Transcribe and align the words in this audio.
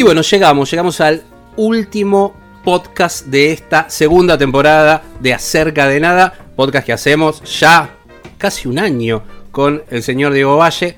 Y 0.00 0.02
bueno, 0.02 0.22
llegamos, 0.22 0.70
llegamos 0.70 0.98
al 1.02 1.22
último 1.58 2.34
podcast 2.64 3.26
de 3.26 3.52
esta 3.52 3.90
segunda 3.90 4.38
temporada 4.38 5.02
de 5.20 5.34
Acerca 5.34 5.86
de 5.88 6.00
Nada, 6.00 6.32
podcast 6.56 6.86
que 6.86 6.94
hacemos 6.94 7.42
ya 7.60 7.98
casi 8.38 8.66
un 8.66 8.78
año 8.78 9.22
con 9.50 9.82
el 9.90 10.02
señor 10.02 10.32
Diego 10.32 10.56
Valle. 10.56 10.96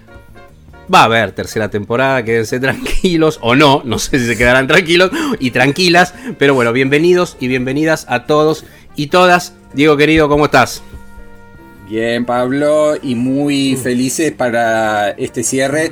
Va 0.95 1.01
a 1.01 1.05
haber 1.07 1.33
tercera 1.33 1.69
temporada, 1.69 2.25
quédense 2.25 2.61
tranquilos 2.61 3.41
o 3.43 3.57
no, 3.57 3.83
no 3.85 3.99
sé 3.99 4.21
si 4.21 4.27
se 4.27 4.39
quedarán 4.39 4.69
tranquilos 4.69 5.11
y 5.41 5.51
tranquilas, 5.51 6.15
pero 6.39 6.55
bueno, 6.55 6.73
bienvenidos 6.73 7.37
y 7.41 7.49
bienvenidas 7.49 8.07
a 8.09 8.27
todos 8.27 8.65
y 8.95 9.09
todas. 9.09 9.55
Diego 9.75 9.97
querido, 9.97 10.29
¿cómo 10.29 10.45
estás? 10.45 10.81
Bien, 11.89 12.25
Pablo, 12.25 12.95
y 13.03 13.17
muy 13.17 13.75
felices 13.75 14.31
para 14.31 15.11
este 15.11 15.43
cierre. 15.43 15.91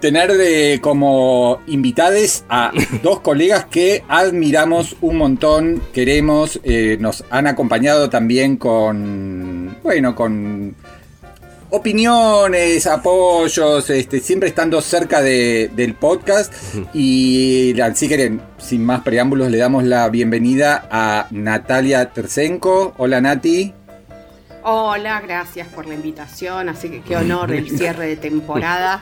Tener 0.00 0.32
de, 0.36 0.78
como 0.80 1.60
invitades 1.66 2.44
a 2.48 2.70
dos 3.02 3.18
colegas 3.20 3.64
que 3.64 4.04
admiramos 4.08 4.94
un 5.00 5.16
montón, 5.16 5.82
queremos, 5.92 6.60
eh, 6.62 6.96
nos 7.00 7.24
han 7.30 7.48
acompañado 7.48 8.08
también 8.08 8.56
con, 8.58 9.76
bueno, 9.82 10.14
con 10.14 10.76
opiniones, 11.70 12.86
apoyos, 12.86 13.90
este, 13.90 14.20
siempre 14.20 14.48
estando 14.50 14.80
cerca 14.80 15.20
de- 15.20 15.68
del 15.74 15.94
podcast. 15.94 16.52
Y 16.94 17.78
así 17.80 18.08
que, 18.08 18.38
sin 18.56 18.84
más 18.84 19.00
preámbulos, 19.02 19.50
le 19.50 19.58
damos 19.58 19.82
la 19.82 20.08
bienvenida 20.08 20.86
a 20.92 21.26
Natalia 21.32 22.10
Tercenco. 22.10 22.94
Hola 22.98 23.20
Nati. 23.20 23.74
Hola, 24.70 25.22
gracias 25.22 25.66
por 25.68 25.86
la 25.86 25.94
invitación, 25.94 26.68
así 26.68 26.90
que 26.90 27.00
qué 27.00 27.16
honor 27.16 27.52
el 27.52 27.70
cierre 27.78 28.06
de 28.06 28.16
temporada. 28.16 29.00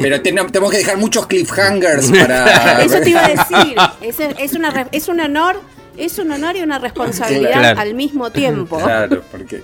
Pero 0.00 0.22
ten- 0.22 0.34
tenemos 0.46 0.70
que 0.70 0.78
dejar 0.78 0.96
muchos 0.96 1.26
cliffhangers 1.26 2.10
para. 2.10 2.82
Eso 2.82 2.98
te 3.00 3.10
iba 3.10 3.22
a 3.22 3.28
decir, 3.28 3.76
es, 4.00 4.16
es, 4.38 4.52
una, 4.54 4.86
es 4.92 5.08
un 5.08 5.20
honor, 5.20 5.60
es 5.98 6.18
un 6.18 6.30
honor 6.32 6.56
y 6.56 6.62
una 6.62 6.78
responsabilidad 6.78 7.52
Claro. 7.52 7.80
al 7.80 7.94
mismo 7.94 8.32
tiempo. 8.32 8.78
Claro, 8.78 9.22
porque. 9.30 9.62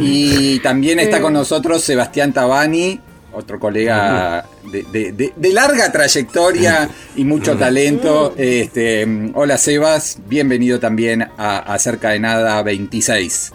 Y 0.00 0.58
también 0.60 1.00
está 1.00 1.20
con 1.20 1.34
nosotros 1.34 1.82
Sebastián 1.84 2.32
Tabani, 2.32 2.98
otro 3.34 3.60
colega 3.60 4.46
de, 4.72 4.84
de- 4.84 5.12
de- 5.12 5.32
de 5.36 5.52
larga 5.52 5.92
trayectoria 5.92 6.88
y 7.14 7.24
mucho 7.24 7.58
talento. 7.58 8.32
Este, 8.38 9.06
hola 9.34 9.58
Sebas, 9.58 10.16
bienvenido 10.26 10.80
también 10.80 11.28
a 11.36 11.58
Acerca 11.58 12.08
de 12.08 12.20
Nada 12.20 12.62
26. 12.62 13.52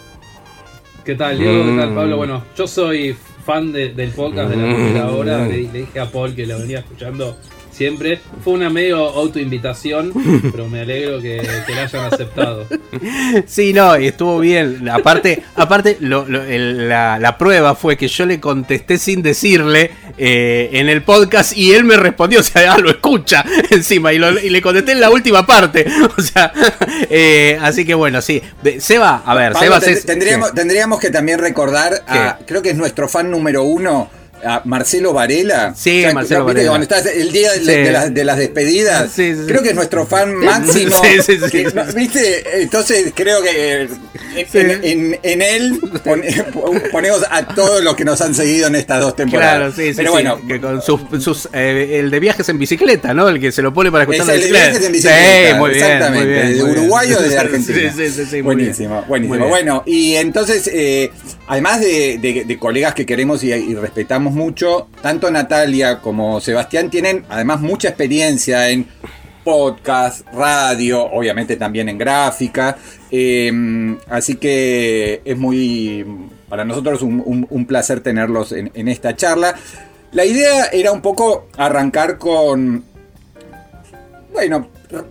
¿Qué 1.05 1.15
tal, 1.15 1.37
Diego? 1.37 1.63
¿Qué 1.65 1.77
tal, 1.81 1.91
Mm. 1.91 1.95
Pablo? 1.95 2.17
Bueno, 2.17 2.43
yo 2.57 2.67
soy 2.67 3.15
fan 3.45 3.71
de- 3.71 3.89
del 3.93 4.09
podcast 4.09 4.49
de 4.49 4.55
la 4.57 4.67
Mm. 4.67 4.73
primera 4.75 5.11
hora. 5.11 5.47
Le, 5.47 5.63
le 5.71 5.79
dije 5.81 5.99
a 5.99 6.09
Paul 6.11 6.33
que 6.35 6.47
lo 6.47 6.57
venía 6.59 6.79
escuchando 6.79 7.37
siempre. 7.75 8.19
Fue 8.43 8.53
una 8.53 8.69
medio 8.69 8.97
autoinvitación, 9.09 10.11
pero 10.51 10.67
me 10.67 10.81
alegro 10.81 11.21
que, 11.21 11.41
que 11.67 11.75
la 11.75 11.83
hayan 11.83 12.13
aceptado. 12.13 12.65
Sí, 13.45 13.73
no, 13.73 13.99
y 13.99 14.07
estuvo 14.07 14.39
bien. 14.39 14.87
Aparte, 14.89 15.43
aparte 15.55 15.97
lo- 15.99 16.25
lo- 16.27 16.43
el- 16.43 16.87
la, 16.89 17.19
la 17.19 17.37
prueba 17.37 17.75
fue 17.75 17.97
que 17.97 18.07
yo 18.07 18.25
le 18.25 18.39
contesté 18.39 18.97
sin 18.97 19.21
decirle 19.21 19.91
eh, 20.17 20.69
en 20.73 20.87
el 20.89 21.03
podcast 21.03 21.55
y 21.57 21.73
él 21.73 21.83
me 21.83 21.97
respondió, 21.97 22.39
o 22.39 22.43
sea, 22.43 22.73
ah, 22.73 22.77
lo 22.77 22.89
escucha 22.89 23.43
encima 23.69 24.13
y, 24.13 24.17
lo- 24.17 24.39
y 24.39 24.49
le 24.49 24.61
contesté 24.61 24.93
en 24.93 25.01
la 25.01 25.09
última 25.09 25.45
parte. 25.45 25.85
O 26.17 26.21
sea, 26.21 26.51
eh, 27.09 27.57
así 27.61 27.85
que 27.85 27.93
bueno, 27.93 28.21
sí. 28.21 28.41
De- 28.63 28.79
Seba, 28.79 29.21
a 29.25 29.35
ver, 29.35 29.51
Pablo, 29.53 29.65
Sebas 29.67 29.83
ten- 29.83 29.93
es... 29.93 30.05
tendríamos, 30.05 30.49
sí. 30.49 30.55
tendríamos 30.55 30.99
que 30.99 31.09
también 31.09 31.39
recordar 31.39 32.03
a, 32.07 32.37
creo 32.45 32.61
que 32.61 32.69
es 32.69 32.77
nuestro 32.77 33.09
fan 33.09 33.29
número 33.31 33.63
uno, 33.63 34.09
a 34.43 34.61
Marcelo 34.65 35.13
Varela. 35.13 35.73
Sí, 35.75 36.03
Marcelo 36.13 36.45
Varela. 36.45 36.69
Cuando 36.69 36.83
estás 36.83 37.05
el 37.05 37.31
día 37.31 37.51
de, 37.53 37.59
Sí. 37.59 37.65
de 37.65 37.91
las, 37.91 38.13
de 38.13 38.23
las 38.23 38.37
despedidas, 38.37 39.11
Sí, 39.11 39.33
sí, 39.33 39.39
sí. 39.41 39.45
creo 39.47 39.61
que 39.63 39.69
es 39.69 39.75
nuestro 39.75 40.05
fan 40.05 40.35
máximo. 40.35 40.95
Sí, 41.03 41.21
sí, 41.25 41.37
sí, 41.43 41.49
que-. 41.51 41.71
¿Viste? 41.95 42.61
Entonces 42.61 43.11
creo 43.15 43.41
que 43.41 43.81
en, 43.81 43.89
Sí. 44.51 44.57
en- 44.57 45.19
en- 45.23 45.41
él 45.41 45.79
pone- 46.03 46.27
ponemos 46.91 47.23
a 47.29 47.47
todos 47.47 47.83
los 47.83 47.95
que 47.95 48.03
nos 48.05 48.19
han 48.21 48.35
seguido 48.35 48.67
en 48.67 48.75
estas 48.75 48.99
dos 49.01 49.15
temporadas. 49.15 49.55
Claro, 49.57 49.71
sí, 49.71 49.89
sí, 49.89 49.93
Pero 49.97 50.11
bueno, 50.11 50.39
que 50.47 50.59
con 50.59 50.81
sus, 50.81 51.01
sus, 51.23 51.49
eh, 51.53 51.97
el 51.99 52.11
de 52.11 52.19
viajes 52.19 52.47
en 52.49 52.57
bicicleta, 52.59 53.13
¿no? 53.13 53.29
El 53.29 53.39
que 53.39 53.51
se 53.51 53.61
lo 53.61 53.73
pone 53.73 53.91
para 53.91 54.03
escuchar 54.03 54.21
Es 54.21 54.27
la 54.27 54.33
el 54.35 54.41
de 54.41 54.49
viajes 54.51 54.85
en 54.85 54.91
bicicleta, 54.91 55.49
Sí, 55.49 55.53
muy 55.55 55.69
bien, 55.71 55.83
exactamente, 55.83 56.25
muy 56.25 56.33
bien, 56.33 56.47
de 56.57 56.63
muy 56.63 56.71
bien. 56.71 56.79
Uruguay 56.79 57.13
o 57.13 57.19
de 57.21 57.37
Argentina. 57.37 57.93
Sí, 57.95 58.09
sí, 58.09 58.25
sí, 58.29 58.41
buenísimo, 58.41 59.03
buenísimo. 59.07 59.47
Bueno, 59.47 59.83
y 59.85 60.15
entonces, 60.15 60.69
eh, 60.73 61.11
además 61.47 61.79
de, 61.81 62.17
de- 62.21 62.43
de 62.45 62.59
colegas 62.59 62.93
que 62.93 63.05
queremos 63.05 63.43
y, 63.43 63.51
y 63.53 63.75
respetamos 63.75 64.24
mucho, 64.33 64.87
tanto 65.01 65.29
Natalia 65.29 65.99
como 65.99 66.39
Sebastián 66.41 66.89
tienen 66.89 67.25
además 67.29 67.61
mucha 67.61 67.89
experiencia 67.89 68.69
en 68.69 68.87
podcast, 69.43 70.25
radio, 70.33 71.03
obviamente 71.03 71.55
también 71.55 71.89
en 71.89 71.97
gráfica. 71.97 72.77
eh, 73.11 73.97
así 74.09 74.35
que 74.35 75.21
es 75.23 75.37
muy, 75.37 76.05
para 76.49 76.65
nosotros 76.65 77.01
un, 77.01 77.65
placer 77.67 78.01
tenerlos 78.01 78.51
en, 78.51 78.71
en 78.73 78.87
esta 78.87 79.15
charla. 79.15 79.55
La 80.11 80.25
idea 80.25 80.65
era 80.65 80.91
un 80.91 81.01
poco 81.01 81.47
arrancar 81.57 82.17
con 82.17 82.83
bueno, 84.35 84.67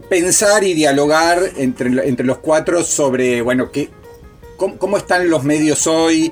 pensar 0.08 0.62
y 0.64 0.75
dialogar 0.75 1.38
entre, 1.56 2.06
entre 2.06 2.26
los 2.26 2.38
cuatro 2.38 2.84
sobre, 2.84 3.41
bueno, 3.41 3.72
qué, 3.72 3.88
cómo, 4.56 4.76
cómo 4.76 4.98
están 4.98 5.31
los 5.31 5.44
medios 5.44 5.86
hoy, 5.86 6.31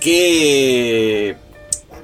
qué, 0.00 1.36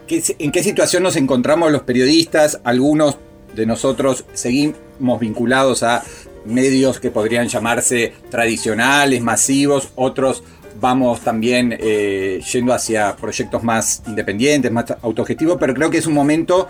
en 0.08 0.52
qué 0.52 0.62
situación 0.62 1.02
nos 1.02 1.16
encontramos 1.16 1.72
los 1.72 1.82
periodistas, 1.82 2.60
algunos 2.64 3.16
de 3.54 3.66
nosotros 3.66 4.24
seguimos 4.34 5.20
vinculados 5.20 5.82
a 5.82 6.02
medios 6.44 7.00
que 7.00 7.10
podrían 7.10 7.48
llamarse 7.48 8.12
tradicionales, 8.30 9.22
masivos, 9.22 9.88
otros 9.94 10.42
vamos 10.80 11.20
también 11.20 11.74
eh, 11.80 12.40
yendo 12.52 12.72
hacia 12.74 13.14
proyectos 13.16 13.62
más 13.62 14.02
independientes, 14.06 14.70
más 14.72 14.86
autogestivos, 15.02 15.56
pero 15.58 15.72
creo 15.72 15.88
que 15.88 15.98
es 15.98 16.06
un 16.06 16.12
momento 16.14 16.68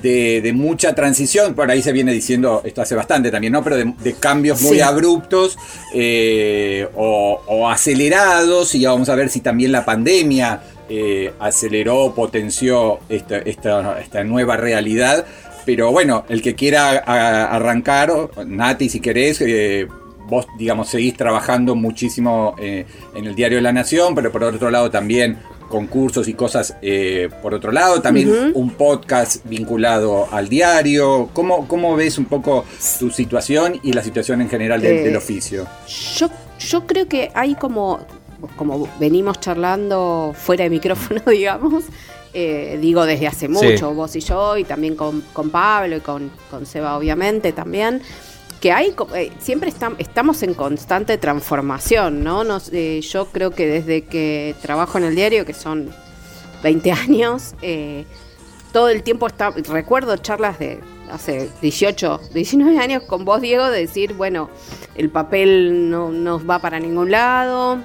de, 0.00 0.40
de 0.40 0.52
mucha 0.54 0.94
transición, 0.94 1.54
por 1.54 1.70
ahí 1.70 1.82
se 1.82 1.92
viene 1.92 2.12
diciendo, 2.12 2.62
esto 2.64 2.80
hace 2.82 2.94
bastante 2.96 3.30
también, 3.30 3.52
¿no? 3.52 3.62
Pero 3.62 3.76
de, 3.76 3.92
de 4.02 4.14
cambios 4.14 4.60
muy 4.62 4.76
Sí. 4.76 4.80
abruptos 4.80 5.56
eh, 5.94 6.88
o, 6.96 7.40
o 7.46 7.68
acelerados, 7.68 8.74
y 8.74 8.80
ya 8.80 8.90
vamos 8.90 9.08
a 9.10 9.14
ver 9.14 9.28
si 9.28 9.40
también 9.40 9.70
la 9.70 9.84
pandemia 9.84 10.62
eh, 10.88 11.32
aceleró, 11.38 12.14
potenció 12.14 13.00
esta, 13.08 13.38
esta, 13.38 14.00
esta 14.00 14.24
nueva 14.24 14.56
realidad. 14.56 15.24
Pero 15.64 15.92
bueno, 15.92 16.24
el 16.28 16.42
que 16.42 16.54
quiera 16.54 17.02
a- 17.06 17.54
arrancar, 17.54 18.10
Nati, 18.46 18.88
si 18.88 19.00
querés, 19.00 19.40
eh, 19.40 19.86
vos, 20.26 20.46
digamos, 20.58 20.88
seguís 20.88 21.16
trabajando 21.16 21.74
muchísimo 21.76 22.54
eh, 22.58 22.84
en 23.14 23.26
el 23.26 23.34
Diario 23.34 23.58
de 23.58 23.62
la 23.62 23.72
Nación, 23.72 24.14
pero 24.14 24.32
por 24.32 24.42
otro 24.44 24.70
lado 24.70 24.90
también 24.90 25.38
concursos 25.68 26.28
y 26.28 26.34
cosas 26.34 26.76
eh, 26.82 27.30
por 27.40 27.54
otro 27.54 27.72
lado, 27.72 28.02
también 28.02 28.28
un 28.54 28.70
podcast 28.72 29.42
vinculado 29.46 30.28
al 30.30 30.48
diario. 30.50 31.30
¿Cómo, 31.32 31.66
¿Cómo 31.66 31.96
ves 31.96 32.18
un 32.18 32.26
poco 32.26 32.66
tu 32.98 33.10
situación 33.10 33.80
y 33.82 33.92
la 33.94 34.02
situación 34.02 34.42
en 34.42 34.50
general 34.50 34.82
del, 34.82 34.98
Eh, 34.98 35.02
del 35.04 35.16
oficio? 35.16 35.66
Yo, 36.16 36.28
yo 36.58 36.86
creo 36.86 37.08
que 37.08 37.30
hay 37.34 37.54
como, 37.54 38.00
como 38.56 38.88
venimos 38.98 39.40
charlando 39.40 40.32
fuera 40.36 40.64
de 40.64 40.70
micrófono, 40.70 41.20
digamos, 41.26 41.84
eh, 42.34 42.78
digo 42.80 43.04
desde 43.04 43.26
hace 43.26 43.48
mucho, 43.48 43.94
vos 43.94 44.14
y 44.16 44.20
yo, 44.20 44.56
y 44.56 44.64
también 44.64 44.96
con, 44.96 45.20
con 45.32 45.50
Pablo 45.50 45.96
y 45.96 46.00
con, 46.00 46.30
con 46.50 46.66
Seba, 46.66 46.96
obviamente, 46.96 47.52
también, 47.52 48.02
que 48.60 48.72
hay, 48.72 48.94
eh, 49.14 49.32
siempre 49.40 49.70
estam- 49.72 49.96
estamos 49.98 50.42
en 50.42 50.54
constante 50.54 51.18
transformación, 51.18 52.22
¿no? 52.24 52.44
Nos- 52.44 52.70
eh, 52.72 53.00
yo 53.02 53.26
creo 53.26 53.50
que 53.50 53.66
desde 53.66 54.04
que 54.04 54.54
trabajo 54.62 54.98
en 54.98 55.04
el 55.04 55.14
diario, 55.14 55.44
que 55.44 55.52
son 55.54 55.90
20 56.62 56.92
años, 56.92 57.54
eh, 57.60 58.04
todo 58.72 58.88
el 58.88 59.02
tiempo 59.02 59.26
está, 59.26 59.50
recuerdo 59.50 60.16
charlas 60.16 60.58
de 60.58 60.80
hace 61.10 61.50
18, 61.60 62.20
19 62.32 62.78
años 62.78 63.02
con 63.02 63.24
vos, 63.26 63.40
Diego, 63.42 63.68
de 63.68 63.80
decir, 63.80 64.14
bueno, 64.14 64.48
el 64.94 65.10
papel 65.10 65.90
no 65.90 66.10
nos 66.10 66.48
va 66.48 66.58
para 66.60 66.78
ningún 66.80 67.10
lado, 67.10 67.78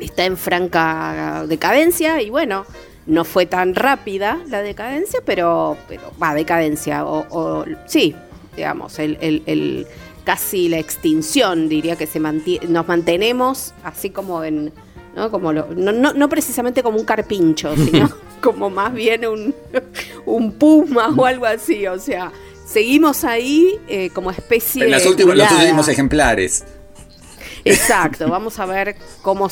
está 0.00 0.24
en 0.24 0.36
franca 0.36 1.44
decadencia 1.48 2.20
y 2.22 2.30
bueno, 2.30 2.64
no 3.06 3.24
fue 3.24 3.46
tan 3.46 3.74
rápida 3.74 4.38
la 4.48 4.62
decadencia, 4.62 5.20
pero, 5.24 5.76
pero 5.88 6.02
va, 6.22 6.34
decadencia, 6.34 7.04
o, 7.04 7.26
o- 7.30 7.64
sí, 7.86 8.14
digamos, 8.56 8.98
el, 8.98 9.18
el- 9.20 9.42
el- 9.46 9.86
casi 10.24 10.68
la 10.70 10.78
extinción, 10.78 11.68
diría 11.68 11.96
que 11.96 12.06
se 12.06 12.18
mantie- 12.20 12.62
nos 12.66 12.88
mantenemos 12.88 13.74
así 13.84 14.08
como 14.08 14.42
en, 14.42 14.72
¿no? 15.14 15.30
Como 15.30 15.52
lo- 15.52 15.68
no, 15.76 15.92
no, 15.92 16.14
no 16.14 16.28
precisamente 16.30 16.82
como 16.82 16.98
un 16.98 17.04
carpincho, 17.04 17.74
sino 17.90 18.10
como 18.40 18.70
más 18.70 18.92
bien 18.94 19.26
un, 19.26 19.54
un 20.24 20.52
puma 20.52 21.10
o 21.14 21.26
algo 21.26 21.44
así, 21.44 21.86
o 21.86 21.98
sea, 21.98 22.32
seguimos 22.66 23.24
ahí 23.24 23.78
eh, 23.86 24.08
como 24.14 24.30
especie 24.30 24.84
En 24.84 24.90
las 24.90 25.04
últimas, 25.04 25.36
los 25.36 25.52
últimos 25.52 25.88
ejemplares. 25.88 26.64
Exacto, 27.64 28.28
vamos 28.28 28.58
a 28.58 28.66
ver 28.66 28.96
cómo 29.22 29.48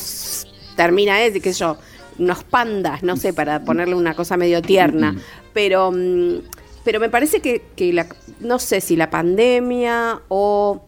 termina 0.77 1.23
ese, 1.23 1.41
qué 1.41 1.53
sé 1.53 1.61
yo, 1.61 1.77
unos 2.19 2.45
pandas, 2.45 3.03
no 3.03 3.17
sé, 3.17 3.33
para 3.33 3.65
ponerle 3.65 3.95
una 3.95 4.15
cosa 4.15 4.37
medio 4.37 4.61
tierna. 4.63 5.17
Pero, 5.53 5.91
mm, 5.93 6.43
pero 6.85 7.01
me 7.01 7.09
parece 7.09 7.41
que, 7.41 7.63
que 7.77 7.93
la, 7.93 8.07
no 8.41 8.59
sé 8.59 8.81
si 8.81 8.97
la 8.97 9.11
pandemia 9.11 10.21
o 10.29 10.85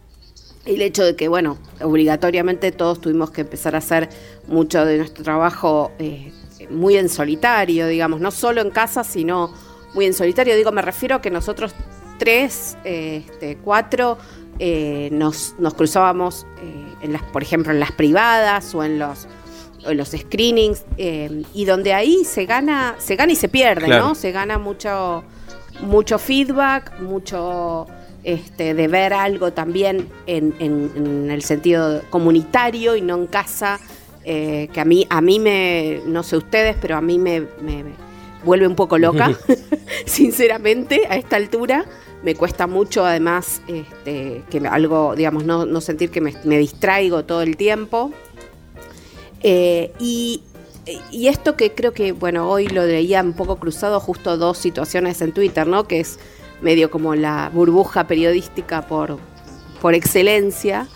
el 0.65 0.81
hecho 0.81 1.03
de 1.03 1.15
que, 1.15 1.27
bueno, 1.27 1.57
obligatoriamente 1.81 2.71
todos 2.71 3.01
tuvimos 3.01 3.31
que 3.31 3.41
empezar 3.41 3.75
a 3.75 3.79
hacer 3.79 4.09
mucho 4.47 4.85
de 4.85 4.97
nuestro 4.97 5.23
trabajo 5.23 5.91
eh, 5.99 6.31
muy 6.69 6.97
en 6.97 7.09
solitario, 7.09 7.87
digamos, 7.87 8.19
no 8.19 8.31
solo 8.31 8.61
en 8.61 8.71
casa, 8.71 9.03
sino 9.03 9.53
muy 9.93 10.05
en 10.05 10.13
solitario. 10.13 10.55
Digo, 10.55 10.71
me 10.71 10.81
refiero 10.81 11.15
a 11.15 11.21
que 11.21 11.29
nosotros 11.29 11.73
tres, 12.17 12.77
eh, 12.83 13.23
este, 13.25 13.57
cuatro, 13.57 14.17
eh, 14.59 15.09
nos, 15.11 15.55
nos 15.59 15.73
cruzábamos, 15.73 16.45
eh, 16.61 16.84
en 17.01 17.13
las, 17.13 17.21
por 17.23 17.43
ejemplo, 17.43 17.71
en 17.71 17.79
las 17.79 17.91
privadas 17.91 18.73
o 18.75 18.83
en 18.83 18.99
los 18.99 19.27
o 19.85 19.91
en 19.91 19.97
los 19.97 20.09
screenings 20.09 20.83
eh, 20.97 21.43
y 21.53 21.65
donde 21.65 21.93
ahí 21.93 22.25
se 22.25 22.45
gana 22.45 22.95
se 22.97 23.15
gana 23.15 23.31
y 23.33 23.35
se 23.35 23.47
pierde 23.49 23.85
Claro. 23.85 24.07
no 24.09 24.15
se 24.15 24.31
gana 24.31 24.57
mucho 24.57 25.23
mucho 25.81 26.17
feedback 26.17 26.99
mucho 27.01 27.85
este, 28.23 28.73
de 28.73 28.87
ver 28.87 29.13
algo 29.13 29.53
también 29.53 30.09
en, 30.25 30.55
en- 30.57 30.91
en 30.95 31.29
el 31.29 31.43
sentido 31.43 32.01
comunitario 32.09 32.95
y 32.95 33.01
no 33.01 33.15
en 33.15 33.27
casa 33.27 33.79
eh, 34.23 34.69
que 34.73 34.81
a 34.81 34.85
mí 34.85 35.05
a 35.09 35.21
mí 35.21 35.37
me 35.39 36.01
no 36.07 36.23
sé 36.23 36.35
ustedes 36.37 36.75
pero 36.81 36.97
a 36.97 37.01
mí 37.01 37.19
me, 37.19 37.41
me- 37.61 37.83
me 37.83 37.91
vuelve 38.43 38.65
un 38.67 38.75
poco 38.75 38.97
loca 38.97 39.31
sinceramente 40.05 41.01
a 41.09 41.15
esta 41.15 41.35
altura 41.35 41.85
me 42.25 42.35
cuesta 42.35 42.67
mucho 42.67 43.05
además 43.05 43.61
este, 43.67 44.43
que 44.49 44.57
algo 44.67 45.15
digamos 45.15 45.45
no, 45.45 45.65
no 45.65 45.79
sentir 45.79 46.09
que 46.09 46.19
me, 46.19 46.33
me 46.43 46.57
distraigo 46.57 47.23
todo 47.23 47.41
el 47.41 47.55
tiempo 47.55 48.11
eh, 49.47 49.91
y, 49.99 50.41
y 51.11 51.27
esto 51.27 51.55
que 51.55 51.73
creo 51.73 51.93
que, 51.93 52.13
bueno, 52.13 52.49
hoy 52.49 52.67
lo 52.67 52.83
leía 52.83 53.21
un 53.21 53.33
poco 53.33 53.57
cruzado, 53.57 53.99
justo 53.99 54.37
dos 54.37 54.57
situaciones 54.57 55.21
en 55.21 55.33
Twitter, 55.33 55.67
¿no? 55.67 55.87
Que 55.87 55.99
es 55.99 56.17
medio 56.61 56.89
como 56.89 57.13
la 57.13 57.51
burbuja 57.53 58.07
periodística 58.07 58.87
por, 58.87 59.19
por 59.81 59.93
excelencia, 59.93 60.87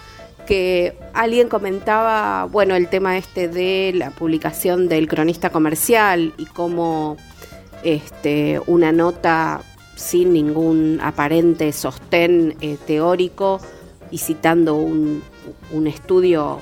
que 0.47 0.97
alguien 1.13 1.47
comentaba, 1.47 2.45
bueno, 2.45 2.75
el 2.75 2.87
tema 2.87 3.19
este 3.19 3.47
de 3.47 3.91
la 3.93 4.09
publicación 4.09 4.89
del 4.89 5.07
cronista 5.07 5.51
comercial 5.51 6.33
y 6.37 6.47
cómo 6.47 7.17
este, 7.83 8.59
una 8.65 8.91
nota 8.91 9.61
sin 9.99 10.31
ningún 10.31 10.99
aparente 11.03 11.73
sostén 11.73 12.55
eh, 12.61 12.77
teórico 12.87 13.59
y 14.09 14.17
citando 14.17 14.75
un, 14.75 15.21
un 15.71 15.87
estudio 15.87 16.59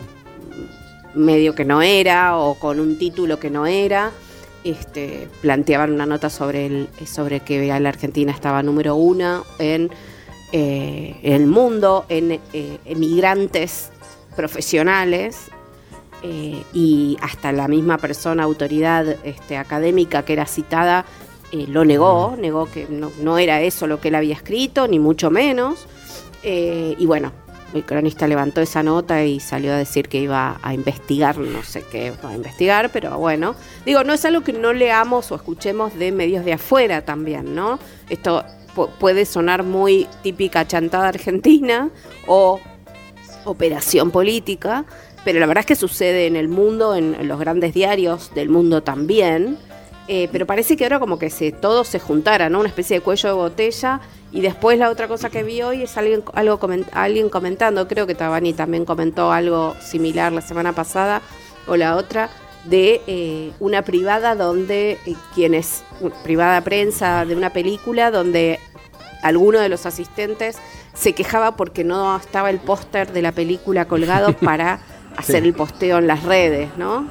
medio 1.14 1.54
que 1.54 1.64
no 1.64 1.82
era 1.82 2.38
o 2.38 2.56
con 2.56 2.80
un 2.80 2.98
título 2.98 3.40
que 3.40 3.52
no 3.52 3.68
era. 3.68 4.12
Este, 4.64 5.30
planteaban 5.42 5.94
una 5.94 6.06
nota 6.06 6.30
sobre, 6.30 6.66
el, 6.66 6.90
sobre 7.06 7.40
que 7.42 7.68
la 7.80 7.90
Argentina 7.90 8.32
estaba 8.32 8.64
número 8.64 8.96
uno 8.96 9.46
en 9.60 9.92
eh, 10.52 11.16
el 11.22 11.46
mundo, 11.46 12.06
en 12.10 12.32
eh, 12.32 12.80
emigrantes 12.86 13.92
profesionales. 14.36 15.52
y 16.74 17.16
hasta 17.22 17.52
la 17.52 17.68
misma 17.68 18.00
persona, 18.00 18.44
autoridad 18.44 19.06
este, 19.24 19.56
académica 19.56 20.26
que 20.26 20.34
era 20.34 20.48
citada, 20.48 21.06
eh, 21.52 21.66
lo 21.68 21.86
negó, 21.86 22.36
negó 22.38 22.66
que 22.66 22.88
no, 22.90 23.12
no 23.22 23.38
era 23.38 23.62
eso 23.62 23.88
lo 23.88 24.00
que 24.00 24.10
él 24.10 24.16
había 24.16 24.34
escrito, 24.36 24.88
ni 24.88 25.00
mucho 25.00 25.30
menos. 25.32 25.88
Eh, 26.44 26.96
y 26.98 27.06
bueno, 27.06 27.32
el 27.74 27.84
cronista 27.84 28.28
levantó 28.28 28.62
esa 28.62 28.84
nota 28.84 29.26
y 29.26 29.40
salió 29.40 29.74
a 29.74 29.78
decir 29.78 30.08
que 30.08 30.20
iba 30.20 30.60
a 30.62 30.74
investigar, 30.74 31.38
no 31.38 31.64
sé 31.64 31.84
qué 31.92 32.14
va 32.24 32.30
a 32.30 32.36
investigar, 32.36 32.92
pero 32.92 33.18
bueno, 33.18 33.56
digo, 33.86 34.04
no 34.04 34.14
es 34.14 34.24
algo 34.24 34.42
que 34.44 34.54
no 34.54 34.72
leamos 34.74 35.32
o 35.32 35.36
escuchemos 35.36 35.94
de 35.96 36.12
medios 36.12 36.46
de 36.46 36.54
afuera 36.54 37.04
también, 37.04 37.56
¿no? 37.56 37.80
Esto 38.10 38.46
pu- 38.76 38.90
puede 39.00 39.26
sonar 39.26 39.64
muy 39.64 40.08
típica 40.24 40.66
chantada 40.66 41.10
argentina 41.10 41.90
o 42.26 42.60
operación 43.44 44.12
política, 44.12 44.86
pero 45.26 45.40
la 45.40 45.46
verdad 45.46 45.62
es 45.62 45.66
que 45.66 45.76
sucede 45.76 46.28
en 46.28 46.38
el 46.38 46.48
mundo, 46.48 46.96
en 46.96 47.28
los 47.28 47.40
grandes 47.40 47.74
diarios 47.74 48.34
del 48.34 48.48
mundo 48.50 48.82
también. 48.84 49.58
Eh, 50.08 50.30
pero 50.32 50.46
parece 50.46 50.78
que 50.78 50.86
ahora 50.86 51.00
como 51.00 51.20
que 51.20 51.30
se, 51.30 51.52
todo 51.52 51.84
se 51.84 52.00
juntara, 52.00 52.50
¿no? 52.50 52.60
Una 52.60 52.70
especie 52.70 52.98
de 52.98 53.02
cuello 53.02 53.30
de 53.30 53.36
botella. 53.36 54.00
Y 54.32 54.42
después 54.42 54.78
la 54.80 54.90
otra 54.90 55.08
cosa 55.08 55.30
que 55.30 55.44
vi 55.44 55.62
hoy 55.62 55.84
es 55.84 55.98
alguien, 55.98 56.24
algo 56.34 56.60
comen- 56.60 56.86
alguien 56.92 57.30
comentando, 57.30 57.88
creo 57.88 58.08
que 58.08 58.16
Tabani 58.16 58.54
también 58.54 58.86
comentó 58.86 59.32
algo 59.32 59.76
similar 59.82 60.32
la 60.32 60.42
semana 60.42 60.74
pasada 60.74 61.22
o 61.68 61.76
la 61.76 61.96
otra, 61.96 62.30
de 62.66 63.02
eh, 63.08 63.52
una 63.60 63.82
privada 63.84 64.36
donde 64.36 64.98
eh, 65.06 65.16
quienes, 65.34 65.84
privada 66.24 66.62
prensa 66.62 67.26
de 67.26 67.36
una 67.36 67.52
película 67.52 68.12
donde 68.12 68.60
alguno 69.24 69.60
de 69.60 69.70
los 69.70 69.86
asistentes 69.86 70.58
se 70.94 71.14
quejaba 71.14 71.56
porque 71.56 71.84
no 71.84 72.16
estaba 72.18 72.50
el 72.50 72.60
póster 72.60 73.12
de 73.14 73.22
la 73.22 73.32
película 73.32 73.86
colgado 73.86 74.34
para 74.42 74.80
hacer 75.16 75.44
el 75.44 75.54
posteo 75.54 75.98
en 76.00 76.08
las 76.08 76.24
redes, 76.24 76.70
¿no? 76.78 77.08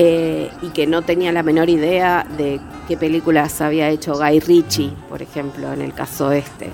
Eh, 0.00 0.48
y 0.62 0.68
que 0.68 0.86
no 0.86 1.02
tenía 1.02 1.32
la 1.32 1.42
menor 1.42 1.68
idea 1.68 2.24
de 2.36 2.60
qué 2.86 2.96
películas 2.96 3.60
había 3.60 3.88
hecho 3.88 4.16
Guy 4.16 4.38
Ritchie, 4.38 4.92
por 5.08 5.22
ejemplo, 5.22 5.72
en 5.72 5.82
el 5.82 5.92
caso 5.92 6.30
este. 6.30 6.66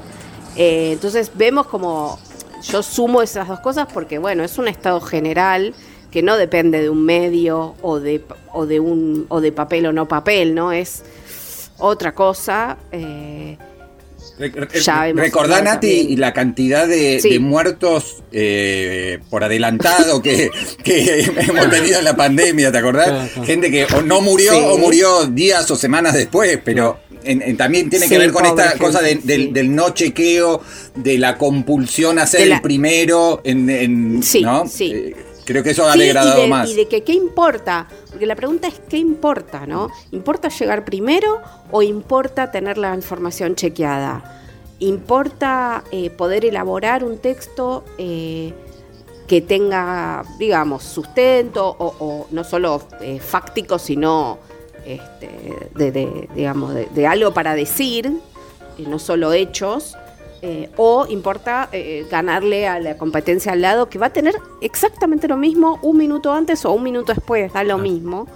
Eh, 0.57 0.91
entonces 0.93 1.31
vemos 1.35 1.67
como 1.69 2.19
yo 2.63 2.83
sumo 2.83 3.23
esas 3.23 3.49
dos 3.49 3.61
cosas 3.61 3.89
porque, 3.91 4.19
bueno, 4.19 4.45
es 4.45 4.59
un 4.59 4.69
estado 4.69 5.01
general 5.01 5.73
que 6.11 6.23
no 6.23 6.37
depende 6.37 6.83
de 6.83 6.91
un 6.91 7.03
medio 7.03 7.77
o 7.81 7.99
de, 7.99 8.23
o 8.53 8.67
de, 8.67 8.79
un, 8.79 9.25
o 9.31 9.41
de 9.41 9.53
papel 9.53 9.87
o 9.87 9.93
no 9.95 10.07
papel, 10.07 10.55
¿no? 10.55 10.71
Es 10.73 11.03
otra 11.79 12.13
cosa. 12.13 12.77
eh, 12.93 13.57
Ya 14.85 15.13
Recordá, 15.15 15.63
Nati, 15.63 15.99
también. 16.01 16.21
la 16.21 16.33
cantidad 16.33 16.89
de, 16.89 17.21
Sí. 17.21 17.31
de 17.31 17.39
muertos 17.39 18.23
eh, 18.33 19.19
por 19.31 19.45
adelantado 19.45 20.21
que, 20.23 20.51
que 20.85 21.21
hemos 21.21 21.71
tenido 21.71 21.99
en 22.01 22.05
la 22.05 22.17
pandemia, 22.17 22.73
¿te 22.73 22.79
acordás? 22.79 23.09
Claro, 23.09 23.29
claro. 23.33 23.47
Gente 23.47 23.71
que 23.71 23.85
o 23.95 24.03
no 24.03 24.21
murió 24.21 24.53
Sí. 24.53 24.59
o 24.63 24.79
murió 24.79 25.27
días 25.27 25.71
o 25.71 25.77
semanas 25.77 26.15
después, 26.15 26.59
pero 26.65 26.99
en- 27.23 27.43
en- 27.43 27.57
también 27.57 27.89
tiene 27.89 28.07
que 28.09 28.15
Sí, 28.17 28.19
ver 28.21 28.33
con 28.33 28.45
esta 28.45 28.77
cosa 28.77 29.01
de- 29.01 29.11
gente, 29.11 29.27
del, 29.27 29.43
sí. 29.47 29.51
del 29.53 29.75
no 29.75 29.91
chequeo, 29.91 30.61
de 30.97 31.17
la 31.19 31.39
compulsión 31.39 32.19
a 32.19 32.27
ser 32.27 32.49
la- 32.49 32.57
el 32.57 32.61
primero, 32.63 33.41
en, 33.45 33.71
en- 33.71 34.23
Sí, 34.23 34.43
¿no? 34.43 34.67
sí. 34.69 34.93
Eh, 34.95 35.17
creo 35.45 35.63
que 35.63 35.71
eso 35.71 35.87
ha 35.87 35.93
Sí, 35.93 36.01
degradado 36.01 36.39
y 36.39 36.43
de, 36.43 36.49
más. 36.49 36.71
Y 36.71 36.75
de 36.75 36.89
que 36.89 37.03
qué 37.03 37.13
importa, 37.13 37.89
porque 38.11 38.27
la 38.27 38.37
pregunta 38.37 38.69
es 38.69 38.81
qué 38.89 38.97
importa, 38.99 39.67
¿no? 39.67 39.91
¿Importa 40.13 40.49
llegar 40.49 40.85
primero 40.85 41.41
o 41.71 41.83
importa 41.83 42.51
tener 42.51 42.79
la 42.79 42.95
información 42.95 43.55
chequeada? 43.55 44.41
¿Importa 44.81 45.85
eh, 45.93 46.11
poder 46.11 46.45
elaborar 46.45 47.05
un 47.05 47.19
texto 47.19 47.85
eh, 47.99 48.53
que 49.27 49.41
tenga, 49.41 50.25
digamos, 50.39 50.83
sustento 50.83 51.67
o, 51.79 51.95
o 51.99 52.27
no 52.31 52.45
solo 52.45 52.83
eh, 53.01 53.21
fáctico, 53.21 53.79
sino 53.79 54.39
este, 54.85 55.31
de, 55.75 55.93
de, 55.93 56.29
digamos, 56.35 56.75
de, 56.75 56.87
de 56.87 57.07
algo 57.07 57.33
para 57.33 57.55
decir, 57.55 58.13
no 58.79 58.99
solo 58.99 59.33
hechos? 59.33 59.97
Eh, 60.47 60.69
o 60.77 61.07
importa 61.09 61.71
eh, 61.73 62.07
ganarle 62.11 62.69
a 62.69 62.79
la 62.79 62.99
competencia 62.99 63.53
al 63.53 63.63
lado 63.63 63.89
que 63.89 63.99
va 63.99 64.07
a 64.07 64.13
tener 64.13 64.35
exactamente 64.61 65.27
lo 65.27 65.39
mismo 65.39 65.79
un 65.81 65.97
minuto 65.97 66.35
antes 66.35 66.67
o 66.67 66.73
un 66.73 66.83
minuto 66.83 67.15
después, 67.15 67.51
da 67.55 67.65
lo 67.65 67.79
mismo. 67.79 68.27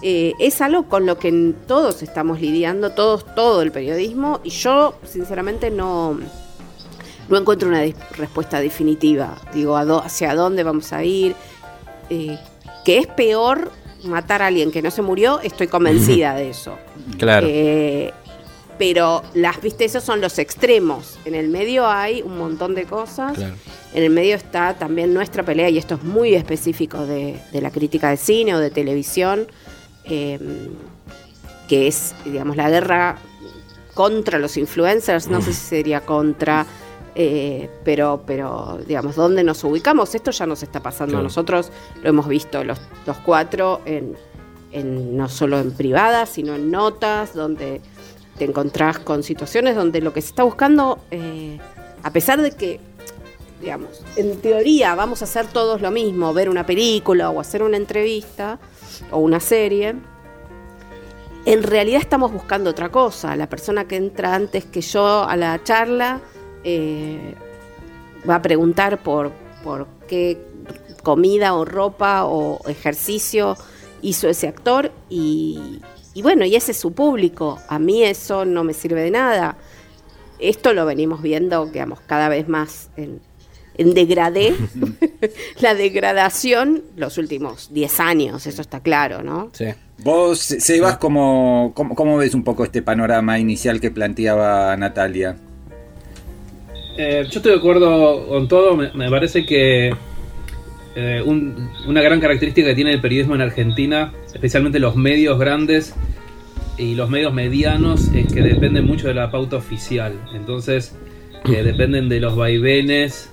Eh, 0.00 0.32
es 0.38 0.62
algo 0.62 0.84
con 0.88 1.04
lo 1.04 1.18
que 1.18 1.52
todos 1.68 2.02
estamos 2.02 2.40
lidiando, 2.40 2.92
todos, 2.92 3.26
todo 3.34 3.60
el 3.60 3.70
periodismo, 3.70 4.40
y 4.42 4.48
yo 4.50 4.94
sinceramente 5.04 5.70
no, 5.70 6.18
no 7.28 7.36
encuentro 7.36 7.68
una 7.68 7.84
respuesta 8.16 8.58
definitiva. 8.58 9.36
Digo, 9.52 9.76
¿a 9.76 9.84
dó- 9.84 10.02
¿hacia 10.02 10.34
dónde 10.34 10.62
vamos 10.64 10.92
a 10.94 11.04
ir? 11.04 11.36
Que 12.08 12.98
es 12.98 13.06
peor 13.08 13.70
matar 14.04 14.42
a 14.42 14.46
alguien 14.48 14.72
que 14.72 14.82
no 14.82 14.90
se 14.90 15.02
murió, 15.02 15.38
estoy 15.40 15.68
convencida 15.68 16.34
de 16.34 16.50
eso. 16.50 16.76
Claro. 17.18 17.46
Eh, 17.48 18.12
pero 18.78 19.22
las, 19.34 19.60
viste, 19.60 19.84
esos 19.84 20.02
son 20.04 20.20
los 20.20 20.38
extremos. 20.38 21.18
En 21.24 21.34
el 21.34 21.48
medio 21.48 21.86
hay 21.88 22.22
un 22.22 22.38
montón 22.38 22.74
de 22.74 22.84
cosas. 22.84 23.34
Claro. 23.34 23.54
En 23.94 24.02
el 24.02 24.10
medio 24.10 24.34
está 24.36 24.74
también 24.74 25.12
nuestra 25.12 25.42
pelea, 25.42 25.68
y 25.68 25.78
esto 25.78 25.96
es 25.96 26.02
muy 26.02 26.34
específico 26.34 27.04
de, 27.06 27.38
de 27.52 27.60
la 27.60 27.70
crítica 27.70 28.08
de 28.10 28.16
cine 28.16 28.54
o 28.54 28.58
de 28.58 28.70
televisión, 28.70 29.46
eh, 30.04 30.38
que 31.68 31.86
es, 31.86 32.14
digamos, 32.24 32.56
la 32.56 32.70
guerra 32.70 33.18
contra 33.94 34.38
los 34.38 34.56
influencers, 34.56 35.28
no 35.28 35.42
sé 35.42 35.52
si 35.52 35.60
sería 35.60 36.00
contra, 36.00 36.64
eh, 37.14 37.68
pero, 37.84 38.22
pero 38.26 38.78
digamos, 38.86 39.16
¿dónde 39.16 39.44
nos 39.44 39.62
ubicamos? 39.64 40.14
Esto 40.14 40.30
ya 40.30 40.46
nos 40.46 40.62
está 40.62 40.80
pasando 40.80 41.12
a 41.12 41.16
Claro. 41.16 41.24
nosotros, 41.24 41.70
lo 42.02 42.08
hemos 42.08 42.26
visto 42.26 42.64
los, 42.64 42.78
los 43.06 43.18
cuatro, 43.18 43.82
en, 43.84 44.16
en- 44.72 45.14
no 45.16 45.28
solo 45.28 45.58
en 45.60 45.72
privadas, 45.72 46.30
sino 46.30 46.54
en 46.54 46.70
notas, 46.70 47.34
donde 47.34 47.82
te 48.38 48.44
encontrás 48.44 48.98
con 48.98 49.22
situaciones 49.22 49.76
donde 49.76 50.00
lo 50.00 50.12
que 50.12 50.20
se 50.20 50.28
está 50.28 50.42
buscando, 50.42 50.98
eh, 51.10 51.58
a 52.02 52.10
pesar 52.10 52.40
de 52.40 52.52
que, 52.52 52.80
digamos, 53.60 54.02
en 54.16 54.40
teoría 54.40 54.94
vamos 54.94 55.22
a 55.22 55.24
hacer 55.24 55.46
todos 55.46 55.80
lo 55.80 55.90
mismo, 55.90 56.32
ver 56.32 56.48
una 56.48 56.66
película 56.66 57.30
o 57.30 57.40
hacer 57.40 57.62
una 57.62 57.76
entrevista 57.76 58.58
o 59.10 59.18
una 59.18 59.40
serie, 59.40 59.94
en 61.44 61.62
realidad 61.62 62.00
estamos 62.00 62.32
buscando 62.32 62.70
otra 62.70 62.90
cosa. 62.90 63.34
La 63.36 63.48
persona 63.48 63.86
que 63.86 63.96
entra 63.96 64.34
antes 64.34 64.64
que 64.64 64.80
yo 64.80 65.24
a 65.24 65.36
la 65.36 65.62
charla 65.62 66.20
eh, 66.64 67.34
va 68.28 68.36
a 68.36 68.42
preguntar 68.42 69.02
por, 69.02 69.32
por 69.64 69.86
qué 70.08 70.38
comida 71.02 71.54
o 71.54 71.64
ropa 71.64 72.24
o 72.24 72.60
ejercicio 72.68 73.56
hizo 74.02 74.28
ese 74.28 74.48
actor 74.48 74.92
y, 75.08 75.80
y 76.14 76.22
bueno, 76.22 76.44
y 76.44 76.56
ese 76.56 76.72
es 76.72 76.78
su 76.78 76.92
público. 76.92 77.58
A 77.68 77.78
mí 77.78 78.02
eso 78.02 78.44
no 78.44 78.64
me 78.64 78.74
sirve 78.74 79.02
de 79.02 79.10
nada. 79.10 79.56
Esto 80.38 80.72
lo 80.72 80.84
venimos 80.86 81.22
viendo, 81.22 81.66
digamos, 81.66 82.00
cada 82.00 82.28
vez 82.28 82.48
más 82.48 82.90
en, 82.96 83.20
en 83.76 83.94
degradé, 83.94 84.54
la 85.60 85.74
degradación 85.74 86.82
los 86.96 87.16
últimos 87.18 87.72
10 87.72 88.00
años, 88.00 88.46
eso 88.46 88.60
está 88.60 88.80
claro, 88.80 89.22
¿no? 89.22 89.50
Sí. 89.52 89.66
Vos, 89.98 90.40
Sebas, 90.40 90.96
¿cómo, 90.96 91.70
cómo, 91.74 91.94
cómo 91.94 92.16
ves 92.16 92.34
un 92.34 92.42
poco 92.42 92.64
este 92.64 92.82
panorama 92.82 93.38
inicial 93.38 93.80
que 93.80 93.92
planteaba 93.92 94.76
Natalia? 94.76 95.36
Eh, 96.98 97.22
yo 97.30 97.38
estoy 97.38 97.52
de 97.52 97.58
acuerdo 97.58 98.26
con 98.26 98.48
todo. 98.48 98.76
Me, 98.76 98.92
me 98.92 99.08
parece 99.08 99.46
que 99.46 99.94
eh, 100.94 101.22
un- 101.24 101.70
una 101.86 102.02
gran 102.02 102.20
característica 102.20 102.68
que 102.68 102.74
tiene 102.74 102.92
el 102.92 103.00
periodismo 103.00 103.34
en 103.34 103.40
Argentina, 103.40 104.12
especialmente 104.32 104.78
los 104.78 104.94
medios 104.96 105.38
grandes 105.38 105.94
y 106.78 106.94
los 106.94 107.08
medios 107.10 107.32
medianos, 107.34 108.08
es 108.14 108.32
que 108.32 108.42
dependen 108.42 108.86
mucho 108.86 109.08
de 109.08 109.14
la 109.14 109.30
pauta 109.30 109.56
oficial. 109.56 110.14
Entonces, 110.34 110.96
eh, 111.46 111.62
dependen 111.62 112.08
de 112.08 112.20
los 112.20 112.36
vaivenes 112.36 113.28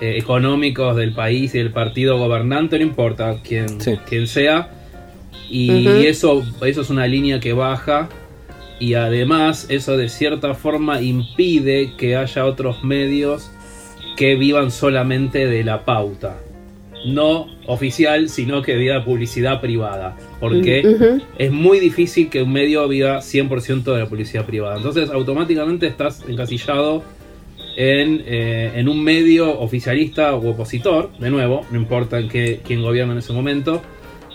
eh, 0.00 0.16
económicos 0.18 0.96
del 0.96 1.12
país 1.12 1.54
y 1.54 1.58
del 1.58 1.70
partido 1.70 2.18
gobernante, 2.18 2.76
no 2.78 2.84
importa 2.84 3.36
quién, 3.44 3.80
Sí. 3.80 3.98
quién 4.08 4.26
sea. 4.26 4.70
Y 5.48 5.86
eso, 6.06 6.42
eso 6.66 6.80
es 6.80 6.88
una 6.90 7.06
línea 7.06 7.38
que 7.38 7.52
baja 7.52 8.08
y 8.80 8.94
además 8.94 9.66
eso 9.68 9.96
de 9.98 10.08
cierta 10.08 10.54
forma 10.54 11.02
impide 11.02 11.92
que 11.98 12.16
haya 12.16 12.46
otros 12.46 12.82
medios 12.82 13.50
que 14.16 14.34
vivan 14.34 14.70
solamente 14.70 15.46
de 15.46 15.62
la 15.62 15.84
pauta. 15.84 16.38
No 17.04 17.48
oficial, 17.66 18.28
sino 18.28 18.62
que 18.62 18.76
viva 18.76 19.04
publicidad 19.04 19.60
privada. 19.60 20.16
Porque 20.40 20.82
Ujú. 20.86 21.22
es 21.38 21.50
muy 21.50 21.80
difícil 21.80 22.28
que 22.30 22.42
un 22.42 22.52
medio 22.52 22.86
viva 22.88 23.20
100% 23.20 23.92
de 23.92 24.00
la 24.00 24.06
publicidad 24.06 24.46
privada. 24.46 24.76
Entonces 24.76 25.10
automáticamente 25.10 25.86
estás 25.86 26.22
encasillado 26.28 27.02
en, 27.76 28.22
eh, 28.26 28.72
en 28.76 28.88
un 28.88 29.02
medio 29.02 29.58
oficialista 29.58 30.34
o 30.34 30.50
opositor, 30.50 31.10
de 31.18 31.30
nuevo, 31.30 31.64
no 31.70 31.78
importa 31.78 32.18
en 32.18 32.28
qué, 32.28 32.60
quién 32.64 32.82
gobierna 32.82 33.12
en 33.12 33.18
ese 33.18 33.32
momento. 33.32 33.82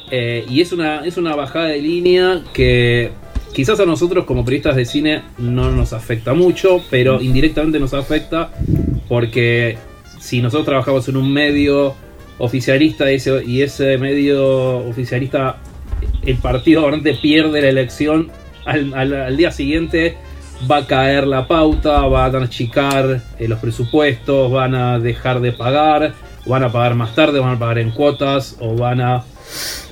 Eh, 0.09 0.45
y 0.49 0.61
es 0.61 0.71
una, 0.71 1.05
es 1.05 1.17
una 1.17 1.35
bajada 1.35 1.67
de 1.67 1.81
línea 1.81 2.41
que 2.53 3.11
quizás 3.53 3.79
a 3.79 3.85
nosotros 3.85 4.25
como 4.25 4.45
periodistas 4.45 4.75
de 4.75 4.85
cine 4.85 5.21
no 5.37 5.71
nos 5.71 5.93
afecta 5.93 6.33
mucho, 6.33 6.81
pero 6.89 7.21
indirectamente 7.21 7.79
nos 7.79 7.93
afecta 7.93 8.51
porque 9.07 9.77
si 10.19 10.41
nosotros 10.41 10.65
trabajamos 10.65 11.07
en 11.09 11.17
un 11.17 11.31
medio 11.31 11.95
oficialista 12.39 13.11
y 13.11 13.15
ese, 13.15 13.43
y 13.45 13.61
ese 13.61 13.97
medio 13.97 14.77
oficialista, 14.77 15.57
el 16.25 16.37
partido 16.37 16.81
gobernante 16.81 17.13
pierde 17.15 17.61
la 17.61 17.69
elección, 17.69 18.29
al, 18.65 18.93
al- 18.93 19.13
al 19.13 19.37
día 19.37 19.51
siguiente 19.51 20.17
va 20.69 20.77
a 20.77 20.87
caer 20.87 21.27
la 21.27 21.47
pauta, 21.47 22.01
van 22.01 22.35
a 22.35 22.43
achicar 22.45 23.21
eh, 23.39 23.47
los 23.47 23.59
presupuestos, 23.59 24.51
van 24.51 24.75
a 24.75 24.99
dejar 24.99 25.39
de 25.39 25.51
pagar, 25.51 26.13
van 26.45 26.63
a 26.63 26.71
pagar 26.71 26.95
más 26.95 27.13
tarde, 27.15 27.39
van 27.39 27.55
a 27.55 27.59
pagar 27.59 27.79
en 27.79 27.91
cuotas 27.91 28.57
o 28.59 28.75
van 28.75 29.01
a 29.01 29.23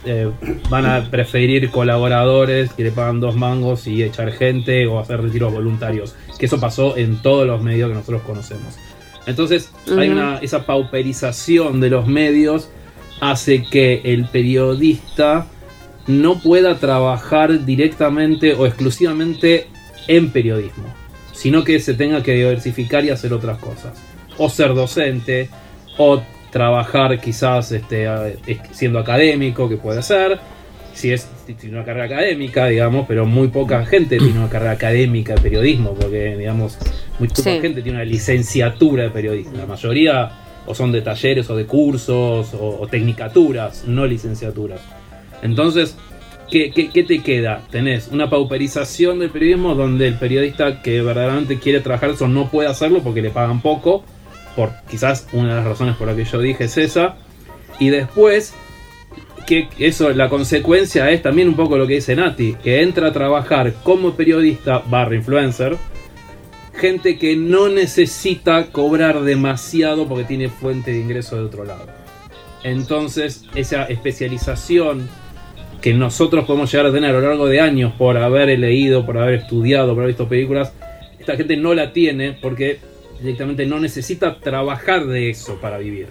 eh, 0.06 0.30
van 0.70 0.86
a 0.86 1.10
preferir 1.10 1.72
colaboradores 1.72 2.74
que 2.74 2.84
le 2.84 2.92
pagan 2.92 3.20
dos 3.22 3.36
mangos 3.36 3.88
y 3.88 4.04
echar 4.04 4.32
gente 4.34 4.86
o 4.86 5.00
hacer 5.00 5.22
retiros 5.22 5.54
voluntarios. 5.54 6.14
Que 6.38 6.46
eso 6.48 6.60
pasó 6.60 6.98
en 6.98 7.22
todos 7.22 7.48
los 7.48 7.62
medios 7.62 7.90
que 7.90 7.96
nosotros 7.96 8.22
conocemos. 8.24 8.76
Entonces, 9.26 9.72
hay 9.98 10.10
una, 10.10 10.38
esa 10.38 10.66
pauperización 10.66 11.80
de 11.80 11.90
los 11.90 12.08
medios 12.08 12.70
hace 13.20 13.64
que 13.64 14.02
el 14.04 14.26
periodista 14.26 15.48
no 16.08 16.40
pueda 16.40 16.78
trabajar 16.78 17.66
directamente 17.66 18.54
o 18.54 18.66
exclusivamente 18.66 19.68
en 20.08 20.30
periodismo, 20.30 20.86
sino 21.34 21.64
que 21.64 21.80
se 21.80 21.96
tenga 21.96 22.22
que 22.22 22.34
diversificar 22.34 23.04
y 23.06 23.10
hacer 23.10 23.34
otras 23.34 23.58
cosas. 23.58 23.98
O 24.38 24.50
ser 24.50 24.74
docente, 24.76 25.50
o 25.98 26.22
trabajar 26.52 27.20
quizás 27.20 27.72
este, 27.72 28.08
siendo 28.72 29.00
académico, 29.00 29.68
que 29.68 29.78
puede 29.78 30.04
ser, 30.04 30.40
si 30.94 31.12
es 31.12 31.28
tiene 31.46 31.76
una 31.76 31.86
carrera 31.86 32.06
académica, 32.06 32.68
digamos, 32.68 33.06
pero 33.08 33.26
muy 33.26 33.50
poca 33.50 33.86
gente 33.86 34.18
tiene 34.18 34.40
una 34.40 34.50
carrera 34.50 34.72
académica 34.72 35.36
de 35.36 35.42
periodismo, 35.42 35.94
porque, 35.94 36.36
digamos, 36.38 36.78
muy 37.20 37.28
poca 37.30 37.42
Sí. 37.44 37.60
gente 37.62 37.82
tiene 37.82 37.98
una 37.98 38.06
licenciatura 38.06 39.04
de 39.04 39.10
periodismo. 39.10 39.58
La 39.58 39.66
mayoría 39.66 40.32
o 40.66 40.74
son 40.74 40.92
de 40.92 41.02
talleres 41.02 41.50
o 41.50 41.56
de 41.56 41.66
cursos 41.66 42.54
o, 42.54 42.80
o 42.82 42.88
tecnicaturas, 42.88 43.84
no 43.88 44.06
licenciaturas. 44.06 44.82
Entonces, 45.42 45.96
¿qué, 46.50 46.72
qué, 46.72 46.90
qué 46.90 47.04
te 47.04 47.22
queda? 47.22 47.62
Tenés 47.70 48.08
una 48.08 48.30
pauperización 48.30 49.20
del 49.20 49.30
periodismo 49.30 49.76
donde 49.76 50.08
el 50.08 50.16
periodista 50.16 50.82
que 50.82 51.02
verdaderamente 51.02 51.60
quiere 51.60 51.82
trabajar 51.82 52.10
eso 52.12 52.28
no 52.28 52.50
puede 52.50 52.68
hacerlo 52.70 53.02
porque 53.04 53.22
le 53.22 53.30
pagan 53.30 53.62
poco, 53.62 54.04
por 54.56 54.72
quizás 54.90 55.28
una 55.34 55.50
de 55.50 55.56
las 55.56 55.66
razones 55.66 55.96
por 55.98 56.08
las 56.08 56.16
que 56.16 56.26
yo 56.26 56.40
dije 56.40 56.64
es 56.64 56.78
esa. 56.78 57.18
Y 57.80 57.90
después, 57.90 58.54
que 59.46 59.68
eso, 59.78 60.10
la 60.12 60.30
consecuencia 60.30 61.12
es 61.12 61.22
también 61.22 61.48
un 61.50 61.56
poco 61.56 61.78
lo 61.78 61.86
que 61.86 61.96
dice 61.96 62.16
Nati, 62.16 62.56
que 62.64 62.82
entra 62.82 63.10
a 63.10 63.12
trabajar 63.14 63.74
como 63.84 64.14
periodista 64.14 64.82
barra 64.90 65.14
influencer, 65.16 65.78
gente 66.78 67.18
que 67.18 67.36
no 67.36 67.70
necesita 67.70 68.68
cobrar 68.68 69.22
demasiado 69.22 70.08
porque 70.08 70.24
tiene 70.24 70.50
fuente 70.50 70.92
de 70.92 71.00
ingreso 71.00 71.36
de 71.36 71.44
otro 71.44 71.66
lado. 71.66 71.88
Entonces, 72.64 73.46
esa 73.56 73.86
especialización 73.86 75.08
que 75.82 75.94
nosotros 75.94 76.46
podemos 76.46 76.72
llegar 76.72 76.88
a 76.88 76.92
tener 76.92 77.12
a 77.12 77.14
lo 77.14 77.22
largo 77.22 77.48
de 77.48 77.62
años 77.62 77.94
por 77.98 78.18
haber 78.18 78.58
leído, 78.58 79.06
por 79.06 79.18
haber 79.18 79.36
estudiado, 79.36 79.90
por 79.90 80.00
haber 80.04 80.16
visto 80.16 80.28
películas, 80.28 80.74
esta 81.20 81.36
gente 81.36 81.58
no 81.58 81.74
la 81.74 81.94
tiene 81.94 82.34
porque 82.34 82.80
directamente 83.22 83.66
no 83.66 83.80
necesita 83.80 84.40
trabajar 84.40 85.06
de 85.06 85.30
eso 85.30 85.60
para 85.62 85.78
vivir. 85.78 86.08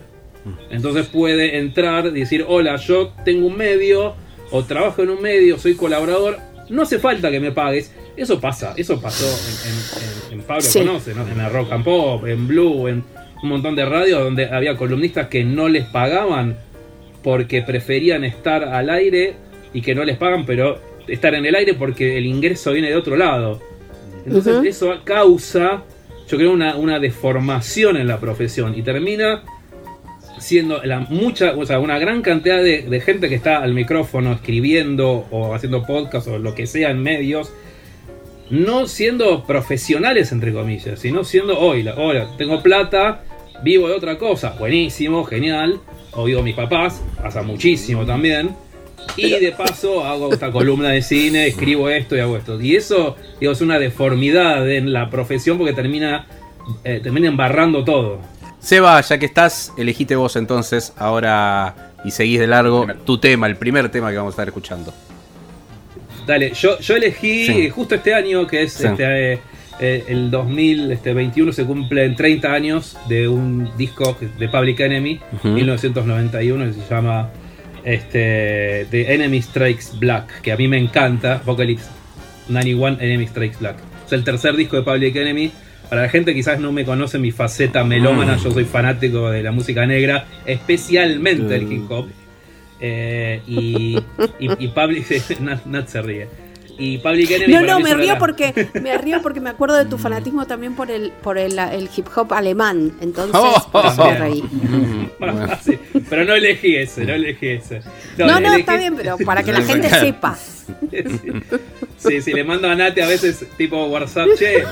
Entonces 0.70 1.06
puede 1.06 1.58
entrar 1.58 2.06
y 2.06 2.20
decir, 2.20 2.44
hola, 2.46 2.76
yo 2.76 3.12
tengo 3.24 3.46
un 3.46 3.56
medio, 3.56 4.14
o 4.50 4.62
trabajo 4.64 5.02
en 5.02 5.10
un 5.10 5.22
medio, 5.22 5.58
soy 5.58 5.74
colaborador, 5.74 6.38
no 6.68 6.82
hace 6.82 6.98
falta 6.98 7.30
que 7.30 7.40
me 7.40 7.52
pagues. 7.52 7.92
Eso 8.16 8.40
pasa, 8.40 8.74
eso 8.76 9.00
pasó 9.00 9.26
en, 9.26 9.70
en- 9.70 10.32
en- 10.34 10.40
en 10.40 10.46
Pablo 10.46 10.62
Sí. 10.62 10.78
Conoce, 10.80 11.14
¿no? 11.14 11.26
en 11.26 11.38
la 11.38 11.48
Rock 11.48 11.72
and 11.72 11.84
Pop, 11.84 12.26
en 12.26 12.46
Blue, 12.46 12.86
en 12.88 13.02
un 13.42 13.48
montón 13.48 13.74
de 13.76 13.84
radios 13.84 14.22
donde 14.22 14.46
había 14.46 14.76
columnistas 14.76 15.28
que 15.28 15.44
no 15.44 15.68
les 15.68 15.84
pagaban 15.86 16.56
porque 17.22 17.62
preferían 17.62 18.22
estar 18.24 18.62
al 18.64 18.88
aire 18.90 19.34
y 19.72 19.80
que 19.82 19.94
no 19.94 20.04
les 20.04 20.16
pagan, 20.16 20.46
pero 20.46 20.80
estar 21.08 21.34
en 21.34 21.44
el 21.44 21.54
aire 21.54 21.74
porque 21.74 22.16
el 22.16 22.26
ingreso 22.26 22.72
viene 22.72 22.88
de 22.88 22.96
otro 22.96 23.16
lado. 23.16 23.60
Entonces 24.26 24.64
eso 24.64 24.94
causa, 25.04 25.82
yo 26.28 26.36
creo, 26.38 26.52
una, 26.52 26.76
una 26.76 26.98
deformación 27.00 27.96
en 27.96 28.06
la 28.06 28.20
profesión 28.20 28.78
y 28.78 28.82
termina 28.82 29.42
siendo 30.38 30.82
la 30.84 31.00
mucha, 31.00 31.52
o 31.56 31.64
sea, 31.66 31.78
una 31.80 31.98
gran 31.98 32.22
cantidad 32.22 32.62
de, 32.62 32.82
de 32.82 33.00
gente 33.00 33.28
que 33.28 33.34
está 33.34 33.58
al 33.62 33.72
micrófono 33.74 34.32
escribiendo 34.32 35.26
o 35.30 35.54
haciendo 35.54 35.84
podcast 35.84 36.26
o 36.28 36.38
lo 36.38 36.54
que 36.54 36.66
sea 36.66 36.90
en 36.90 37.02
medios, 37.02 37.52
no 38.50 38.86
siendo 38.86 39.44
profesionales 39.44 40.32
entre 40.32 40.52
comillas, 40.52 41.00
sino 41.00 41.24
siendo 41.24 41.58
hoy, 41.58 41.86
hola, 41.96 42.28
tengo 42.36 42.62
plata, 42.62 43.22
vivo 43.62 43.88
de 43.88 43.94
otra 43.94 44.18
cosa, 44.18 44.50
buenísimo, 44.58 45.24
genial, 45.24 45.80
o 46.12 46.24
vivo 46.24 46.42
mis 46.42 46.54
papás, 46.54 47.02
pasa 47.20 47.42
muchísimo 47.42 48.04
también. 48.04 48.54
Y 49.16 49.30
de 49.30 49.52
paso 49.52 50.04
hago 50.04 50.32
esta 50.32 50.50
columna 50.50 50.88
de 50.90 51.02
cine, 51.02 51.46
escribo 51.46 51.88
esto 51.88 52.16
y 52.16 52.20
hago 52.20 52.36
esto. 52.36 52.60
Y 52.60 52.74
eso, 52.74 53.16
digo, 53.38 53.52
es 53.52 53.60
una 53.60 53.78
deformidad 53.78 54.68
en 54.70 54.92
la 54.92 55.10
profesión 55.10 55.58
porque 55.58 55.72
termina, 55.72 56.26
eh, 56.84 57.00
termina 57.02 57.28
embarrando 57.28 57.84
todo. 57.84 58.20
Seba, 58.60 59.00
ya 59.02 59.18
que 59.18 59.26
estás, 59.26 59.72
elegiste 59.76 60.16
vos 60.16 60.36
entonces 60.36 60.94
ahora 60.96 61.92
y 62.04 62.10
seguís 62.10 62.40
de 62.40 62.46
largo 62.46 62.86
tu 63.04 63.18
tema, 63.18 63.46
el 63.46 63.56
primer 63.56 63.90
tema 63.90 64.10
que 64.10 64.16
vamos 64.16 64.32
a 64.32 64.34
estar 64.34 64.48
escuchando. 64.48 64.92
Dale, 66.26 66.52
yo, 66.54 66.78
yo 66.80 66.96
elegí 66.96 67.46
Sí. 67.46 67.68
justo 67.70 67.94
este 67.96 68.14
año, 68.14 68.46
que 68.46 68.62
es 68.62 68.72
Sí. 68.72 68.86
este, 68.86 69.32
eh, 69.34 69.38
eh, 69.80 70.04
el 70.08 70.30
2021 70.30 71.52
se 71.52 71.64
cumplen 71.64 72.14
30 72.16 72.52
años 72.52 72.96
de 73.08 73.28
un 73.28 73.70
disco 73.76 74.16
de 74.38 74.48
Public 74.48 74.80
Enemy, 74.80 75.20
Ujú. 75.32 75.48
1991, 75.48 76.66
que 76.66 76.72
se 76.74 76.88
llama 76.94 77.30
este, 77.84 78.86
The 78.90 79.14
Enemy 79.14 79.42
Strikes 79.42 79.84
Black, 79.98 80.40
que 80.40 80.52
a 80.52 80.56
mí 80.56 80.68
me 80.68 80.78
encanta, 80.78 81.34
Apocalypse 81.34 81.86
91 82.48 82.96
Enemy 83.00 83.26
Strikes 83.26 83.58
Black. 83.60 83.76
Es 84.06 84.12
el 84.12 84.24
tercer 84.24 84.56
disco 84.56 84.76
de 84.76 84.82
Public 84.82 85.14
Enemy. 85.16 85.50
Para 85.90 86.02
la 86.02 86.08
gente 86.08 86.30
que 86.32 86.36
quizás 86.36 86.58
no 86.58 86.72
me 86.72 86.84
conoce 86.84 87.18
mi 87.18 87.30
faceta 87.30 87.84
melómana, 87.84 88.38
yo 88.42 88.50
soy 88.50 88.64
fanático 88.64 89.30
de 89.30 89.42
la 89.42 89.52
música 89.52 89.84
negra, 89.86 90.26
especialmente 90.46 91.44
del 91.44 91.70
hip 91.70 91.90
hop. 91.90 92.06
Eh, 92.86 93.40
y, 93.46 93.96
y, 94.38 94.64
y 94.64 94.68
Public, 94.68 95.06
Nat, 95.40 95.64
Nat 95.64 95.88
se 95.88 96.02
ríe. 96.02 96.28
Y 96.76 96.98
Public 96.98 97.30
Enemy 97.30 97.52
No, 97.54 97.60
no, 97.62 97.78
me 97.80 97.94
río 97.94 98.14
la- 98.14 98.18
porque 98.18 98.68
me 98.82 98.98
río 98.98 99.22
porque 99.22 99.40
me 99.40 99.48
acuerdo 99.50 99.76
de 99.76 99.84
tu 99.84 99.96
fanatismo 99.96 100.44
también 100.46 100.74
por 100.74 100.90
el 100.90 101.12
por 101.12 101.38
el, 101.38 101.56
el 101.58 101.88
hip 101.96 102.06
hop 102.16 102.32
alemán. 102.34 102.92
Entonces, 103.00 103.32
Oh, 103.38 103.68
por 103.70 103.86
eso 103.86 104.04
me 104.04 104.18
reí. 104.18 104.44
Bueno. 105.20 105.46
Sí, 105.62 105.78
pero 106.10 106.24
no 106.24 106.34
elegí 106.34 106.74
ese, 106.76 107.04
no 107.04 107.14
elegí 107.14 107.46
ese. 107.48 107.80
No, 108.18 108.26
no, 108.26 108.38
elegí- 108.48 108.58
está 108.60 108.76
bien, 108.76 108.96
pero 108.96 109.16
para 109.24 109.42
que 109.44 109.52
la 109.52 109.62
gente 109.62 109.88
sepa. 109.88 110.36
Sí, 111.96 112.20
sí, 112.20 112.32
le 112.32 112.44
mando 112.44 112.68
a 112.68 112.74
Nati 112.74 113.00
a 113.00 113.06
veces 113.06 113.46
tipo 113.56 113.86
WhatsApp, 113.86 114.28
che, 114.36 114.64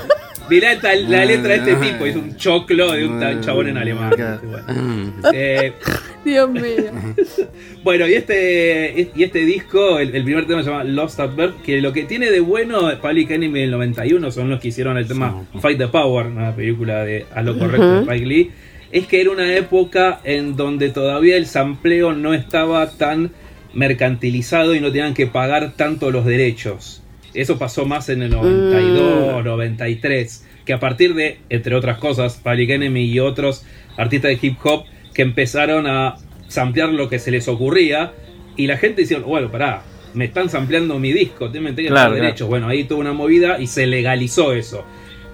mirá 0.52 0.72
esta- 0.72 0.94
la 0.94 1.24
letra 1.24 1.48
de 1.48 1.54
este 1.56 1.74
tipo, 1.76 2.04
es 2.06 2.16
un 2.16 2.36
choclo 2.36 2.92
de 2.92 3.06
un 3.06 3.40
chabón 3.40 3.68
en 3.68 3.76
alemán. 3.78 4.10
Bueno, 4.42 5.12
Eh, 5.32 5.72
Dios 6.24 6.50
mío. 6.50 6.92
bueno, 7.82 8.06
y 8.06 8.14
este, 8.14 9.10
y 9.14 9.22
este 9.22 9.40
disco, 9.44 9.98
el, 9.98 10.14
el 10.14 10.22
primer 10.24 10.46
tema 10.46 10.62
se 10.62 10.70
llama 10.70 10.84
Lost 10.84 11.18
at 11.20 11.34
Birth, 11.34 11.62
que 11.62 11.80
lo 11.80 11.92
que 11.92 12.04
tiene 12.04 12.30
de 12.30 12.40
bueno 12.40 12.88
Public 13.00 13.30
Enemy 13.30 13.60
del 13.60 13.70
91 13.72 14.30
son 14.30 14.48
los 14.50 14.60
que 14.60 14.68
hicieron 14.68 14.96
el 14.98 15.06
tema 15.08 15.44
Fight 15.60 15.78
the 15.78 15.88
Power, 15.88 16.26
una 16.26 16.54
película 16.54 17.04
de 17.04 17.26
a 17.34 17.42
lo 17.42 17.58
correcto 17.58 17.94
de 17.96 18.00
Spike 18.02 18.26
Lee, 18.26 18.50
es 18.92 19.06
que 19.06 19.20
era 19.20 19.30
una 19.30 19.56
época 19.56 20.20
en 20.22 20.54
donde 20.54 20.90
todavía 20.90 21.36
el 21.36 21.46
sampleo 21.46 22.12
no 22.12 22.34
estaba 22.34 22.88
tan 22.90 23.30
mercantilizado 23.74 24.74
y 24.74 24.80
no 24.80 24.88
tenían 24.92 25.14
que 25.14 25.26
pagar 25.26 25.72
tanto 25.76 26.10
los 26.10 26.24
derechos. 26.24 27.01
Eso 27.34 27.58
pasó 27.58 27.86
más 27.86 28.08
en 28.08 28.22
el 28.22 28.30
92, 28.30 29.44
93, 29.44 30.46
que 30.64 30.72
a 30.72 30.80
partir 30.80 31.14
de, 31.14 31.38
entre 31.48 31.74
otras 31.74 31.98
cosas, 31.98 32.40
Public 32.42 32.70
Enemy 32.70 33.04
y 33.04 33.20
otros 33.20 33.64
artistas 33.96 34.30
de 34.30 34.46
hip 34.46 34.58
hop 34.64 34.84
que 35.14 35.22
empezaron 35.22 35.86
a 35.86 36.16
samplear 36.48 36.90
lo 36.90 37.08
que 37.08 37.18
se 37.18 37.30
les 37.30 37.48
ocurría 37.48 38.12
y 38.56 38.66
la 38.66 38.76
gente 38.76 39.02
decía, 39.02 39.18
bueno, 39.20 39.50
pará, 39.50 39.82
me 40.14 40.26
están 40.26 40.50
sampleando 40.50 40.98
mi 40.98 41.12
disco, 41.12 41.46
me 41.46 41.52
tengo 41.52 41.74
que 41.74 41.86
Claro, 41.86 42.10
claro. 42.10 42.14
derechos. 42.14 42.48
Bueno, 42.48 42.68
ahí 42.68 42.84
tuvo 42.84 43.00
una 43.00 43.12
movida 43.12 43.58
y 43.60 43.66
se 43.66 43.86
legalizó 43.86 44.52
eso. 44.52 44.84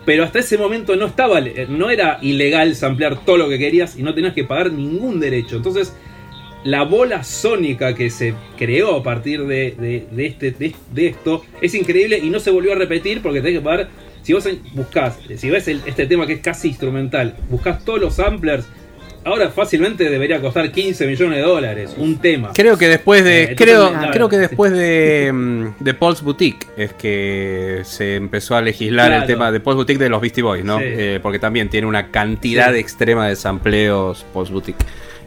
Pero 0.04 0.24
hasta 0.24 0.38
ese 0.38 0.56
momento 0.56 0.96
no 0.96 1.06
estaba, 1.06 1.40
no 1.68 1.90
era 1.90 2.18
ilegal 2.22 2.74
samplear 2.74 3.24
todo 3.24 3.36
lo 3.36 3.48
que 3.48 3.58
querías 3.58 3.98
y 3.98 4.02
no 4.02 4.14
tenías 4.14 4.34
que 4.34 4.44
pagar 4.44 4.72
ningún 4.72 5.20
derecho. 5.20 5.56
Entonces, 5.56 5.94
la 6.64 6.82
bola 6.82 7.22
sónica 7.24 7.94
que 7.94 8.10
se 8.10 8.34
creó 8.56 8.96
a 8.96 9.02
partir 9.02 9.44
de, 9.46 9.74
de- 9.78 10.06
de 10.10 10.26
este, 10.26 10.50
de, 10.50 10.74
de 10.92 11.06
esto 11.06 11.44
es 11.60 11.74
increíble 11.74 12.18
y 12.18 12.30
no 12.30 12.40
se 12.40 12.50
volvió 12.50 12.72
a 12.72 12.76
repetir 12.76 13.22
porque 13.22 13.40
tenés 13.40 13.58
que 13.58 13.64
pagar. 13.64 13.88
Si 14.22 14.32
vos 14.32 14.46
buscás, 14.74 15.18
si 15.36 15.48
ves 15.50 15.68
el- 15.68 15.80
este 15.86 16.06
tema 16.06 16.26
que 16.26 16.34
es 16.34 16.40
casi 16.40 16.68
instrumental, 16.68 17.36
buscás 17.48 17.84
todos 17.84 18.00
los 18.00 18.14
samplers, 18.16 18.66
ahora 19.24 19.48
fácilmente 19.50 20.10
debería 20.10 20.40
costar 20.40 20.70
15 20.70 21.06
millones 21.06 21.38
de 21.38 21.42
dólares 21.44 21.94
un 21.96 22.18
tema. 22.18 22.50
Creo 22.54 22.76
que 22.76 22.88
después 22.88 23.24
de. 23.24 23.44
Eh, 23.44 23.54
creo, 23.56 23.90
creo 24.12 24.28
que 24.28 24.36
después 24.38 24.72
de, 24.72 25.30
mm, 25.32 25.66
de 25.82 25.94
Paul's 25.94 26.22
Boutique 26.22 26.66
es 26.76 26.92
que 26.94 27.80
se 27.84 28.16
empezó 28.16 28.56
a 28.56 28.60
legislar 28.62 29.12
el 29.12 29.26
tema 29.26 29.50
de 29.52 29.60
Paul's 29.60 29.76
Boutique 29.76 29.98
de 30.02 30.08
los 30.10 30.20
Beastie 30.20 30.42
Boys, 30.42 30.64
¿no? 30.64 30.78
Sí. 30.78 30.84
Eh, 30.86 31.20
porque 31.22 31.38
también 31.38 31.68
tiene 31.70 31.86
una 31.86 32.10
cantidad 32.10 32.72
Sí. 32.74 32.80
extrema 32.80 33.28
de 33.28 33.36
sampleos 33.36 34.26
Paul's 34.34 34.50
Boutique. 34.50 34.84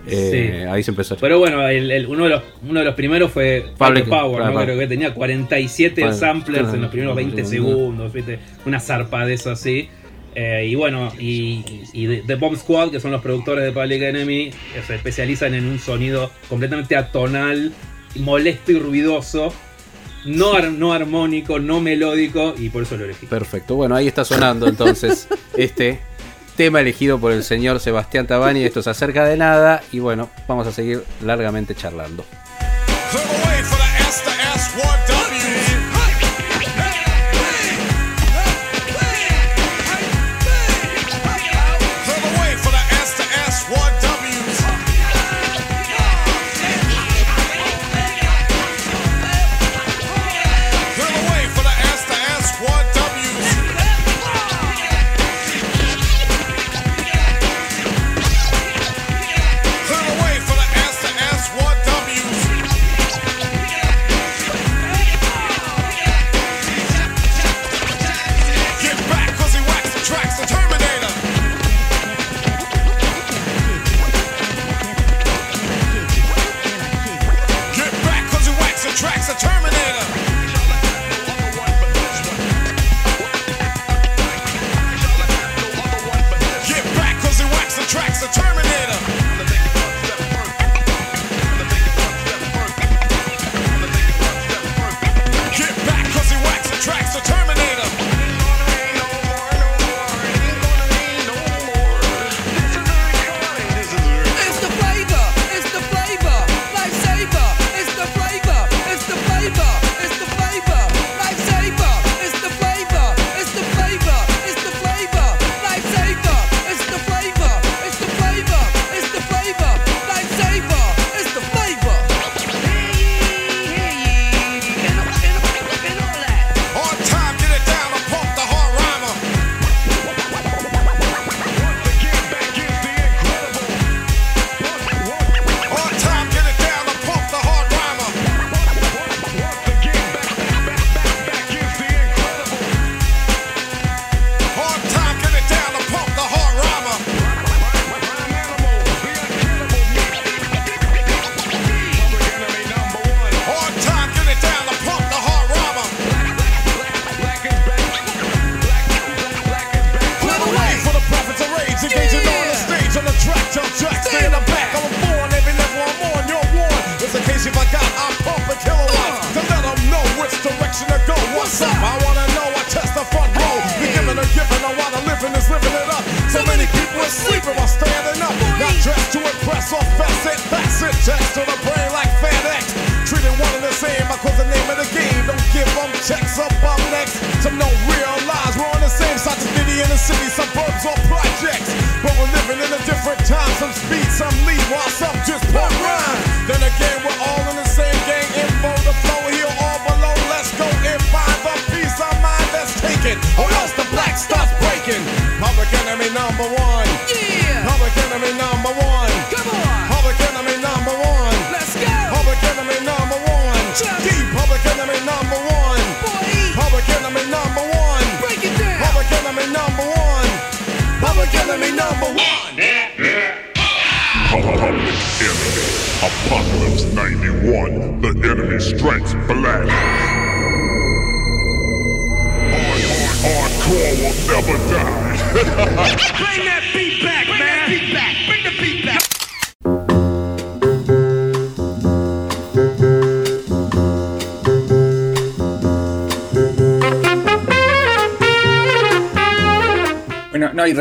Eh, 0.07 0.61
Sí. 0.63 0.67
Ahí 0.67 0.83
se 0.83 0.91
empezó. 0.91 1.15
Pero 1.17 1.37
bueno, 1.39 1.67
el- 1.67 1.91
el- 1.91 2.07
uno, 2.07 2.23
de 2.23 2.29
los, 2.31 2.43
uno 2.67 2.79
de 2.79 2.85
los 2.85 2.95
primeros 2.95 3.31
fue 3.31 3.65
Public- 3.77 4.05
Public 4.05 4.09
Power, 4.09 4.45
¿no? 4.45 4.61
Creo 4.63 4.79
que 4.79 4.87
tenía 4.87 5.13
47 5.13 6.01
Bueno, 6.01 6.15
samplers 6.17 6.73
en 6.73 6.81
los 6.81 6.89
primeros 6.91 7.15
20 7.15 7.45
segundos, 7.45 8.11
¿viste? 8.11 8.39
Una 8.65 8.79
zarpadez 8.79 9.45
así. 9.47 9.89
Eh, 10.33 10.67
y 10.69 10.75
bueno, 10.75 11.11
y, 11.19 11.63
y 11.93 12.21
The- 12.25 12.35
Bomb 12.35 12.55
Squad, 12.57 12.89
que 12.89 12.99
son 13.01 13.11
los 13.11 13.21
productores 13.21 13.63
de 13.65 13.71
Public 13.73 14.01
Enemy, 14.01 14.43
eh, 14.47 14.53
se 14.87 14.95
especializan 14.95 15.53
en 15.53 15.65
un 15.65 15.77
sonido 15.77 16.31
completamente 16.47 16.95
atonal, 16.95 17.73
molesto 18.15 18.71
y 18.71 18.79
ruidoso, 18.79 19.53
no, 20.25 20.53
ar- 20.53 20.71
no 20.71 20.93
armónico, 20.93 21.59
no 21.59 21.81
melódico, 21.81 22.55
y 22.57 22.69
por 22.69 22.83
eso 22.83 22.95
lo 22.95 23.03
elegí. 23.05 23.25
Perfecto. 23.25 23.75
Bueno, 23.75 23.93
ahí 23.95 24.07
está 24.07 24.23
sonando 24.23 24.67
entonces 24.67 25.27
este 25.57 25.99
tema 26.55 26.81
elegido 26.81 27.19
por 27.19 27.31
el 27.31 27.43
señor 27.43 27.79
Sebastián 27.79 28.27
Tabani. 28.27 28.63
Esto 28.63 28.81
es 28.81 28.87
acerca 28.87 29.25
de 29.25 29.37
nada. 29.37 29.81
Y 29.91 29.99
bueno, 29.99 30.29
vamos 30.47 30.67
a 30.67 30.71
seguir 30.71 31.03
largamente 31.21 31.75
charlando. 31.75 32.25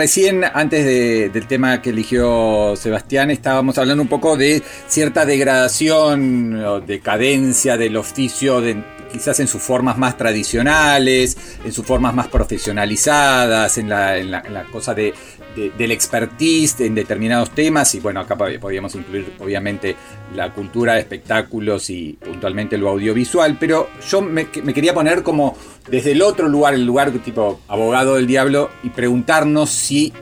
Recién 0.05 0.45
antes 0.45 0.83
de- 0.87 1.29
del 1.29 1.47
tema 1.47 1.83
que 1.83 1.91
eligió 1.91 2.75
Sebastián, 2.75 3.31
estábamos 3.31 3.77
hablando 3.77 4.03
un 4.03 4.09
poco 4.09 4.35
de 4.35 4.63
cierta 4.89 5.27
degradación 5.27 6.55
o 6.65 6.81
decadencia 6.81 7.77
del 7.77 7.99
oficio, 7.99 8.63
de, 8.63 8.83
quizás 9.13 9.41
en 9.41 9.49
sus 9.49 9.63
formas 9.63 9.99
más 9.99 10.17
tradicionales, 10.17 11.37
en 11.65 11.73
sus 11.73 11.85
formas 11.85 12.15
más 12.15 12.29
profesionalizadas, 12.29 13.79
en 13.79 13.89
la, 13.89 14.19
en 14.19 14.31
la- 14.31 14.43
cosa 14.65 14.95
de, 14.95 15.13
de- 15.57 15.71
del 15.77 15.91
expertise 15.91 16.81
en 16.81 16.95
determinados 16.95 17.51
temas. 17.51 17.95
Y 17.95 18.01
bueno, 18.01 18.21
acá 18.21 18.37
pod- 18.37 18.59
podríamos 18.59 18.95
incluir 18.95 19.33
obviamente 19.39 19.97
la 20.35 20.53
cultura 20.53 20.99
espectáculos 20.99 21.91
y 21.91 22.13
puntualmente 22.25 22.79
lo 22.79 22.89
audiovisual, 22.91 23.57
pero 23.59 23.89
yo 24.09 24.21
me, 24.21 24.49
quería 24.49 24.95
poner 24.95 25.23
como 25.23 25.57
desde 25.89 26.13
el 26.13 26.23
otro 26.23 26.49
lugar, 26.49 26.75
el 26.75 26.85
lugar 26.87 27.11
tipo 27.11 27.61
abogado 27.69 28.15
del 28.17 28.27
diablo, 28.27 28.71
y 28.83 28.91
preguntarnos 28.91 29.71
si 29.71 30.13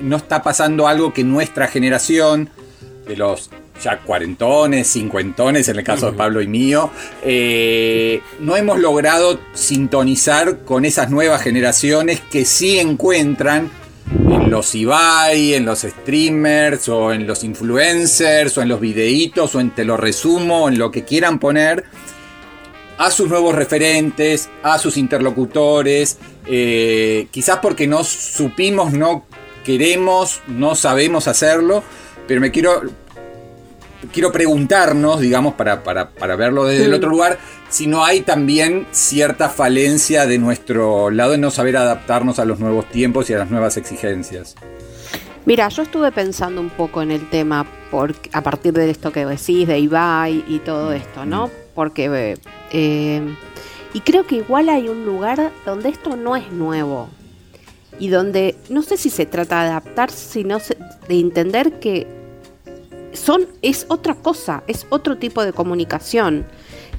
no 0.00 0.16
está 0.16 0.42
pasando 0.42 0.86
algo 0.88 1.12
que 1.12 1.24
nuestra 1.24 1.66
generación, 1.68 2.50
de 3.06 3.16
los 3.16 3.50
ya 3.82 3.98
cuarentones, 3.98 4.88
cincuentones, 4.88 5.68
en 5.68 5.78
el 5.78 5.84
caso 5.84 6.10
de 6.10 6.16
Pablo 6.16 6.40
y 6.40 6.46
mío, 6.46 6.90
eh, 7.22 8.20
no 8.40 8.56
hemos 8.56 8.78
logrado 8.78 9.40
sintonizar 9.52 10.60
con 10.60 10.84
esas 10.84 11.10
nuevas 11.10 11.42
generaciones 11.42 12.20
que 12.20 12.44
sí 12.44 12.78
encuentran 12.78 13.70
en 14.10 14.50
los 14.50 14.74
Ibai, 14.74 15.54
en 15.54 15.64
los 15.64 15.80
streamers, 15.80 16.88
o 16.88 17.12
en 17.12 17.26
los 17.26 17.44
influencers, 17.44 18.56
o 18.58 18.62
en 18.62 18.68
los 18.68 18.80
videitos, 18.80 19.54
o 19.54 19.60
en 19.60 19.70
te 19.70 19.84
lo 19.84 19.96
resumo, 19.96 20.68
en 20.68 20.78
lo 20.78 20.90
que 20.90 21.04
quieran 21.04 21.38
poner, 21.38 21.84
a 22.98 23.10
sus 23.10 23.28
nuevos 23.28 23.54
referentes, 23.54 24.48
a 24.62 24.78
sus 24.78 24.96
interlocutores, 24.96 26.18
eh, 26.46 27.26
quizás 27.30 27.58
porque 27.58 27.86
no 27.86 28.04
supimos, 28.04 28.92
no 28.92 29.24
queremos, 29.64 30.42
no 30.46 30.74
sabemos 30.74 31.26
hacerlo, 31.26 31.82
pero 32.28 32.40
me 32.40 32.50
quiero, 32.50 32.82
quiero 34.12 34.32
preguntarnos, 34.32 35.20
digamos, 35.20 35.54
para, 35.54 35.82
para, 35.82 36.10
para 36.10 36.36
verlo 36.36 36.64
desde 36.64 36.86
el 36.86 36.94
otro 36.94 37.10
lugar, 37.10 37.38
si 37.68 37.86
no 37.86 38.04
hay 38.04 38.22
también 38.22 38.86
cierta 38.90 39.48
falencia 39.48 40.26
de 40.26 40.38
nuestro 40.38 41.10
lado 41.10 41.32
de 41.32 41.38
no 41.38 41.50
saber 41.50 41.76
adaptarnos 41.76 42.38
a 42.38 42.44
los 42.44 42.58
nuevos 42.58 42.88
tiempos 42.90 43.30
y 43.30 43.34
a 43.34 43.38
las 43.38 43.50
nuevas 43.50 43.76
exigencias. 43.76 44.56
Mira, 45.44 45.68
yo 45.68 45.82
estuve 45.82 46.12
pensando 46.12 46.60
un 46.60 46.70
poco 46.70 47.02
en 47.02 47.10
el 47.10 47.28
tema 47.28 47.66
por, 47.90 48.14
a 48.32 48.42
partir 48.42 48.72
de 48.72 48.90
esto 48.90 49.12
que 49.12 49.26
decís, 49.26 49.66
de 49.66 49.78
Ibai 49.78 50.44
y 50.46 50.60
todo 50.60 50.92
esto, 50.92 51.24
¿no? 51.24 51.50
Porque. 51.74 52.36
eh, 52.70 53.36
y 53.94 54.00
creo 54.00 54.26
que 54.26 54.36
igual 54.36 54.68
hay 54.68 54.88
un 54.88 55.04
lugar 55.04 55.52
donde 55.66 55.90
esto 55.90 56.16
no 56.16 56.36
es 56.36 56.50
nuevo. 56.50 57.10
Y 57.98 58.08
donde 58.08 58.56
no 58.70 58.82
sé 58.82 58.96
si 58.96 59.10
se 59.10 59.26
trata 59.26 59.62
de 59.62 59.70
adaptarse, 59.70 60.32
sino 60.32 60.58
de 61.08 61.20
entender 61.20 61.78
que 61.78 62.06
son, 63.12 63.46
es 63.62 63.86
otra 63.88 64.14
cosa, 64.14 64.62
es 64.66 64.86
otro 64.90 65.16
tipo 65.18 65.44
de 65.44 65.52
comunicación. 65.52 66.44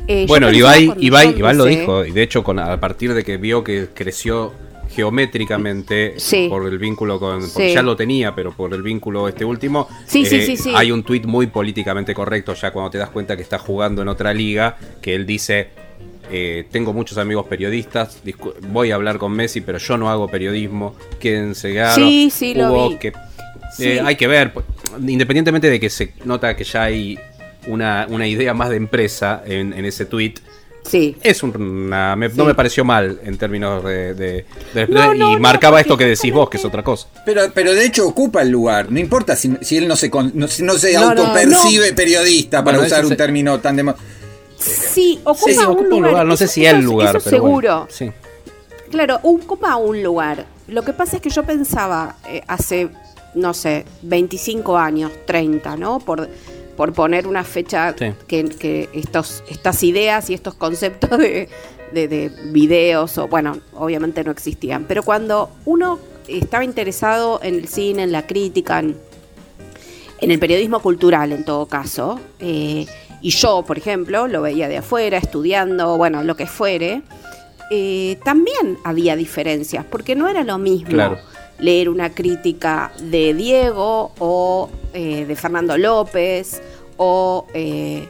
Eh, 0.07 0.25
Bueno, 0.27 0.51
Ibai, 0.51 0.93
Ibai, 0.97 1.37
Ibai 1.37 1.55
lo 1.55 1.65
dijo, 1.65 2.05
y 2.05 2.11
de 2.11 2.23
hecho 2.23 2.43
con, 2.43 2.59
a 2.59 2.79
partir 2.79 3.13
de 3.13 3.23
que 3.23 3.37
vio 3.37 3.63
que 3.63 3.87
creció 3.93 4.51
geométricamente 4.89 6.15
Sí. 6.17 6.47
por 6.49 6.67
el 6.67 6.77
vínculo 6.77 7.19
con... 7.19 7.39
porque 7.41 7.69
Sí. 7.69 7.73
ya 7.73 7.81
lo 7.81 7.95
tenía, 7.95 8.35
pero 8.35 8.51
por 8.51 8.73
el 8.73 8.81
vínculo 8.81 9.27
este 9.27 9.45
último, 9.45 9.87
eh, 9.89 9.95
Sí, 10.05 10.25
sí, 10.25 10.41
sí, 10.41 10.57
sí. 10.57 10.73
hay 10.75 10.91
un 10.91 11.03
tuit 11.03 11.25
muy 11.25 11.47
políticamente 11.47 12.13
correcto 12.13 12.53
ya 12.53 12.71
cuando 12.71 12.91
te 12.91 12.97
das 12.97 13.09
cuenta 13.09 13.35
que 13.35 13.41
está 13.43 13.57
jugando 13.59 14.01
en 14.01 14.07
otra 14.07 14.33
liga, 14.33 14.77
que 15.01 15.15
él 15.15 15.25
dice, 15.25 15.69
eh, 16.31 16.65
tengo 16.71 16.93
muchos 16.93 17.17
amigos 17.17 17.45
periodistas, 17.47 18.19
voy 18.69 18.91
a 18.91 18.95
hablar 18.95 19.17
con 19.17 19.31
Messi, 19.33 19.61
pero 19.61 19.77
yo 19.77 19.97
no 19.97 20.09
hago 20.09 20.27
periodismo, 20.27 20.95
quédense 21.19 21.71
claro. 21.71 21.95
Sí, 21.95 22.29
sí, 22.31 22.53
lo 22.53 22.89
vi. 22.89 22.97
que 22.97 23.13
eh, 23.79 24.01
hay 24.03 24.15
que 24.15 24.27
ver, 24.27 24.53
independientemente 24.99 25.69
de 25.69 25.79
que 25.79 25.89
se 25.89 26.13
nota 26.25 26.55
que 26.55 26.63
ya 26.63 26.83
hay 26.83 27.19
una, 27.67 28.05
una 28.09 28.27
idea 28.27 28.53
más 28.53 28.69
de 28.69 28.75
empresa 28.77 29.41
en, 29.45 29.73
en 29.73 29.85
ese 29.85 30.05
tweet, 30.05 30.35
Sí. 30.85 31.15
es 31.23 31.41
una. 31.43 32.15
me- 32.17 32.27
No 32.27 32.43
me 32.43 32.53
pareció 32.55 32.83
mal 32.83 33.17
en 33.23 33.37
términos 33.37 33.81
de. 33.85 34.13
de- 34.15 34.45
de- 34.73 34.87
No, 34.87 35.13
no, 35.13 35.29
y 35.29 35.33
no, 35.35 35.39
marcaba 35.39 35.79
esto 35.79 35.95
que 35.95 36.05
decís 36.05 36.33
vos, 36.33 36.49
que 36.49 36.57
es 36.57 36.65
otra 36.65 36.83
cosa. 36.83 37.07
Pero, 37.25 37.43
pero 37.53 37.73
de 37.73 37.85
hecho 37.85 38.05
ocupa 38.05 38.41
el 38.41 38.49
lugar, 38.49 38.91
no 38.91 38.99
importa 38.99 39.37
si, 39.37 39.55
si 39.61 39.77
él 39.77 39.87
no 39.87 39.95
se, 39.95 40.09
con- 40.09 40.33
no, 40.35 40.45
si 40.49 40.61
no 40.61 40.73
se 40.73 40.91
No, 40.93 41.13
no, 41.15 41.21
autopercibe 41.23 41.93
periodista, 41.93 42.65
para 42.65 42.79
Bueno, 42.79 42.87
usar 42.87 43.03
un 43.05 43.11
se- 43.11 43.15
término 43.15 43.59
tan 43.61 43.77
de... 43.77 43.93
Sí, 44.57 45.19
ocupa, 45.23 45.51
Sí, 45.51 45.57
un, 45.57 45.63
ocupa 45.65 45.95
lugar. 46.09 46.25
No 46.25 46.35
sé 46.35 46.47
si 46.49 46.65
eso- 46.65 46.75
el 46.75 46.83
lugar, 46.83 47.15
eso 47.15 47.29
pero 47.29 47.41
bueno, 47.43 47.57
seguro. 47.61 47.87
sí. 47.89 48.11
Claro, 48.91 49.19
ocupa 49.23 49.75
un 49.77 50.03
lugar. 50.03 50.45
Lo 50.67 50.83
que 50.83 50.91
pasa 50.93 51.15
es 51.15 51.21
que 51.21 51.29
yo 51.29 51.43
pensaba 51.43 52.17
eh, 52.27 52.41
hace, 52.47 52.89
no 53.35 53.53
sé, 53.53 53.85
25 54.03 54.77
años, 54.77 55.11
30, 55.25 55.75
¿no? 55.77 55.99
Por, 55.99 56.29
por 56.77 56.93
poner 56.93 57.27
una 57.27 57.43
fecha 57.43 57.93
Sí. 57.97 58.13
que, 58.27 58.45
que 58.45 58.89
estos, 58.93 59.43
estas 59.49 59.83
ideas 59.83 60.29
y 60.29 60.33
estos 60.33 60.53
conceptos 60.55 61.17
de, 61.17 61.49
de, 61.93 62.07
de 62.07 62.29
videos, 62.51 63.17
o 63.17 63.27
bueno, 63.27 63.57
obviamente 63.73 64.23
no 64.23 64.31
existían. 64.31 64.85
Pero 64.85 65.03
cuando 65.03 65.49
uno 65.65 65.99
estaba 66.27 66.63
interesado 66.63 67.39
en 67.43 67.55
el 67.55 67.67
cine, 67.67 68.03
en 68.03 68.11
la 68.11 68.25
crítica, 68.25 68.79
en, 68.79 68.95
en 70.19 70.31
el 70.31 70.39
periodismo 70.39 70.79
cultural 70.79 71.31
en 71.31 71.43
todo 71.45 71.67
caso, 71.67 72.19
eh, 72.39 72.85
y 73.21 73.29
yo, 73.29 73.63
por 73.65 73.77
ejemplo, 73.77 74.27
lo 74.27 74.41
veía 74.41 74.67
de 74.67 74.77
afuera, 74.77 75.17
estudiando, 75.17 75.95
bueno, 75.97 76.23
lo 76.23 76.35
que 76.35 76.45
fuere, 76.45 77.03
eh, 77.71 78.17
también 78.25 78.77
había 78.83 79.15
diferencias, 79.15 79.85
porque 79.89 80.15
no 80.15 80.27
era 80.27 80.43
lo 80.43 80.57
mismo 80.57 80.89
Claro. 80.89 81.17
Leer 81.63 81.87
una 81.87 82.13
crítica 82.13 82.91
de 82.99 83.33
Diego 83.33 84.11
o 84.19 84.69
eh, 84.93 85.25
de 85.25 85.35
Fernando 85.37 85.77
López 85.77 86.61
o, 86.97 87.47
eh, 87.53 88.07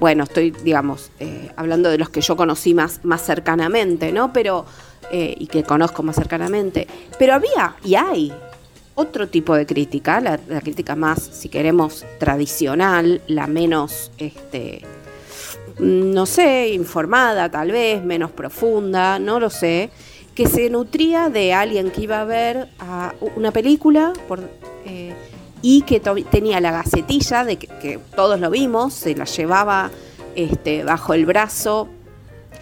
bueno, 0.00 0.24
estoy, 0.24 0.50
digamos, 0.50 1.10
eh, 1.20 1.50
hablando 1.54 1.90
de 1.90 1.98
los 1.98 2.08
que 2.08 2.22
yo 2.22 2.34
conocí 2.34 2.72
más, 2.72 3.04
más 3.04 3.22
cercanamente, 3.22 4.10
¿no? 4.10 4.32
Pero, 4.32 4.64
eh, 5.12 5.34
y 5.38 5.48
que 5.48 5.64
conozco 5.64 6.02
más 6.02 6.16
cercanamente, 6.16 6.88
pero 7.18 7.34
había 7.34 7.76
y 7.84 7.94
hay 7.94 8.32
otro 8.94 9.28
tipo 9.28 9.54
de 9.54 9.66
crítica, 9.66 10.20
la, 10.22 10.40
la 10.48 10.62
crítica 10.62 10.96
más, 10.96 11.20
si 11.20 11.50
queremos, 11.50 12.06
tradicional, 12.18 13.20
la 13.26 13.46
menos, 13.46 14.12
este, 14.16 14.80
no 15.78 16.24
sé, 16.24 16.70
informada 16.70 17.50
tal 17.50 17.70
vez, 17.70 18.02
menos 18.02 18.30
profunda, 18.30 19.18
no 19.18 19.40
lo 19.40 19.50
sé, 19.50 19.90
que 20.34 20.46
se 20.48 20.68
nutría 20.70 21.28
de 21.30 21.52
alguien 21.54 21.90
que 21.90 22.02
iba 22.02 22.20
a 22.20 22.24
ver 22.24 22.68
a 22.78 23.14
una 23.36 23.50
película 23.52 24.12
por, 24.28 24.40
eh, 24.84 25.14
y 25.62 25.82
que 25.82 26.00
tenía 26.00 26.60
la 26.60 26.72
gacetilla 26.72 27.44
de 27.44 27.56
que, 27.56 27.66
que 27.68 27.98
todos 28.16 28.38
lo 28.40 28.50
vimos, 28.50 28.94
se 28.94 29.14
la 29.14 29.24
llevaba 29.24 29.90
este, 30.34 30.82
bajo 30.84 31.14
el 31.14 31.24
brazo 31.26 31.88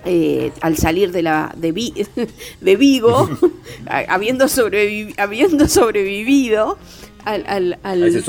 eh, 0.05 0.53
al 0.61 0.77
salir 0.77 1.13
de 1.13 1.23
la 1.23 1.53
de, 1.57 1.73
Vi- 1.73 2.07
de 2.61 2.77
Vigo, 2.77 3.31
habiendo, 4.09 4.47
sobrevi- 4.47 5.15
habiendo 5.19 5.69
sobrevivido 5.69 6.77
al, 7.25 7.79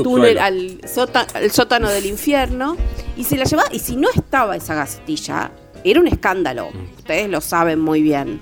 túnel, 0.03 0.38
al, 0.38 0.79
al 1.34 1.51
sótano 1.51 1.89
del 1.89 2.06
infierno 2.06 2.77
y 3.17 3.23
se 3.23 3.38
la 3.38 3.45
llevaba. 3.45 3.69
Y 3.73 3.79
si 3.79 3.95
no 3.95 4.08
estaba 4.13 4.56
esa 4.56 4.75
gacetilla, 4.75 5.51
era 5.84 5.99
un 5.99 6.08
escándalo. 6.08 6.69
Ustedes 6.97 7.27
lo 7.29 7.41
saben 7.41 7.79
muy 7.79 8.01
bien. 8.03 8.39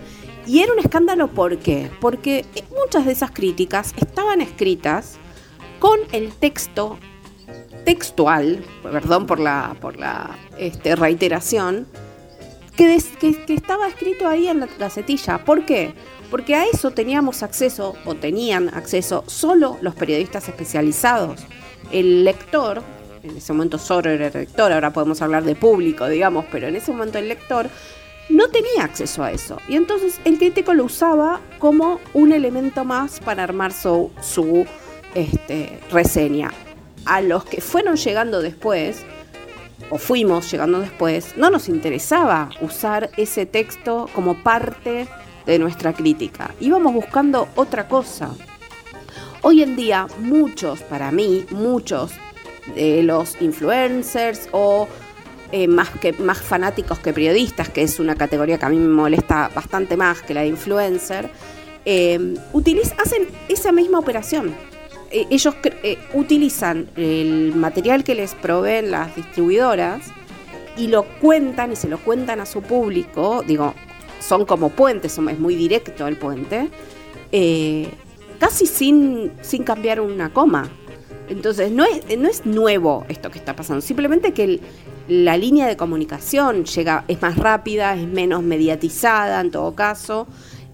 Y 0.52 0.60
era 0.60 0.74
un 0.74 0.80
escándalo 0.80 1.30
¿por 1.30 1.60
qué? 1.60 1.90
Porque 2.02 2.44
muchas 2.78 3.06
de 3.06 3.14
esas 3.14 3.32
críticas 3.32 3.94
estaban 3.96 4.42
escritas 4.42 5.16
con 5.80 5.98
el 6.12 6.34
texto 6.34 7.00
textual, 7.86 8.62
perdón 8.84 9.28
por 9.28 9.40
la, 9.40 9.78
por 9.80 9.98
la 9.98 10.38
este, 10.58 10.98
reiteración, 10.98 11.88
que, 12.76 13.02
que 13.48 13.54
estaba 13.54 13.88
escrito 13.88 14.28
ahí 14.28 14.50
en 14.50 14.60
la 14.60 14.68
gacetilla. 14.78 15.46
¿Por 15.46 15.66
qué? 15.66 15.94
Porque 16.30 16.54
a 16.54 16.66
eso 16.66 16.92
teníamos 16.92 17.44
acceso, 17.44 17.96
o 18.04 18.16
tenían 18.16 18.68
acceso, 18.76 19.24
solo 19.28 19.78
los 19.80 19.96
periodistas 19.96 20.50
especializados. 20.50 21.46
El 21.94 22.26
lector, 22.26 22.84
en 23.24 23.38
ese 23.38 23.54
momento 23.54 23.78
solo 23.78 24.10
era 24.10 24.28
el 24.28 24.34
lector, 24.34 24.74
ahora 24.74 24.92
podemos 24.92 25.22
hablar 25.22 25.46
de 25.46 25.56
público, 25.56 26.10
digamos, 26.10 26.44
pero 26.52 26.68
en 26.68 26.76
ese 26.76 26.92
momento 26.92 27.20
el 27.20 27.30
lector 27.30 27.70
no 28.32 28.48
tenía 28.50 28.84
acceso 28.84 29.24
a 29.24 29.32
eso. 29.32 29.58
Y 29.68 29.76
entonces 29.76 30.20
el 30.26 30.38
crítico 30.38 30.74
lo 30.74 30.86
usaba 30.86 31.42
como 31.60 32.00
un 32.14 32.32
elemento 32.32 32.86
más 32.86 33.20
para 33.20 33.44
armar 33.44 33.72
su, 33.74 34.12
su 34.22 34.66
este, 35.16 35.80
reseña. 35.92 36.52
A 37.06 37.22
los 37.22 37.46
que 37.46 37.62
fueron 37.62 37.96
llegando 37.96 38.42
después, 38.42 39.04
o 39.90 39.98
fuimos 39.98 40.50
llegando 40.52 40.80
después, 40.80 41.36
no 41.36 41.50
nos 41.50 41.68
interesaba 41.68 42.50
usar 42.62 43.10
ese 43.18 43.46
texto 43.46 44.08
como 44.14 44.42
parte 44.42 45.08
de 45.46 45.60
nuestra 45.60 45.94
crítica. 45.94 46.54
Íbamos 46.60 46.94
buscando 46.94 47.50
otra 47.56 47.88
cosa. 47.88 48.30
Hoy 49.42 49.64
en 49.64 49.76
día, 49.76 50.08
muchos, 50.20 50.82
para 50.84 51.12
mí, 51.12 51.46
muchos 51.50 52.12
de 52.76 53.02
los 53.02 53.42
influencers 53.42 54.48
o 54.52 54.88
eh, 55.52 55.68
más, 55.68 55.90
que, 55.90 56.14
más 56.14 56.42
fanáticos 56.42 57.00
que 57.00 57.14
periodistas, 57.14 57.70
que 57.70 57.82
es 57.84 58.00
una 58.00 58.16
categoría 58.16 58.58
que 58.58 58.66
a 58.66 58.70
mí 58.70 58.78
me 58.78 58.88
molesta 58.94 59.50
bastante 59.54 59.98
más 59.98 60.22
que 60.22 60.34
la 60.34 60.42
de 60.42 60.48
influencer, 60.48 61.30
eh, 61.86 62.36
hacen 62.98 63.28
esa 63.50 63.72
misma 63.72 64.00
operación. 64.00 64.54
Eh, 65.12 65.26
ellos 65.30 65.56
eh, 65.84 65.98
utilizan 66.14 66.90
el 66.96 67.54
material 67.56 68.04
que 68.04 68.16
les 68.16 68.34
proveen 68.36 68.92
las 68.92 69.16
distribuidoras 69.16 70.04
y 70.78 70.88
lo 70.88 71.04
cuentan 71.20 71.74
y 71.74 71.76
se 71.76 71.90
lo 71.90 71.98
cuentan 71.98 72.40
a 72.40 72.46
su 72.46 72.62
público, 72.62 73.44
digo, 73.46 73.74
son 74.20 74.46
como 74.46 74.70
puentes, 74.70 75.18
es 75.18 75.40
muy 75.40 75.56
directo 75.56 76.08
el 76.08 76.16
puente, 76.16 76.70
casi 78.40 78.66
sin, 78.66 79.32
sin 79.42 79.64
cambiar 79.64 80.00
una 80.00 80.32
coma. 80.32 80.70
Entonces, 81.30 81.72
no 81.72 81.84
es, 81.86 82.18
no 82.18 82.28
es 82.30 82.46
nuevo 82.46 83.06
esto 83.08 83.30
que 83.32 83.40
está 83.40 83.56
pasando, 83.56 83.82
simplemente 83.82 84.34
que 84.34 84.44
el- 84.44 84.62
la 85.12 85.36
línea 85.36 85.68
de 85.68 85.76
comunicación 85.76 86.64
llega, 86.64 87.04
es 87.10 87.22
más 87.22 87.38
rápida, 87.38 87.96
es 87.96 88.08
menos 88.08 88.44
mediatizada 88.44 89.42
en 89.42 89.52
todo 89.52 89.76
caso. 89.76 90.26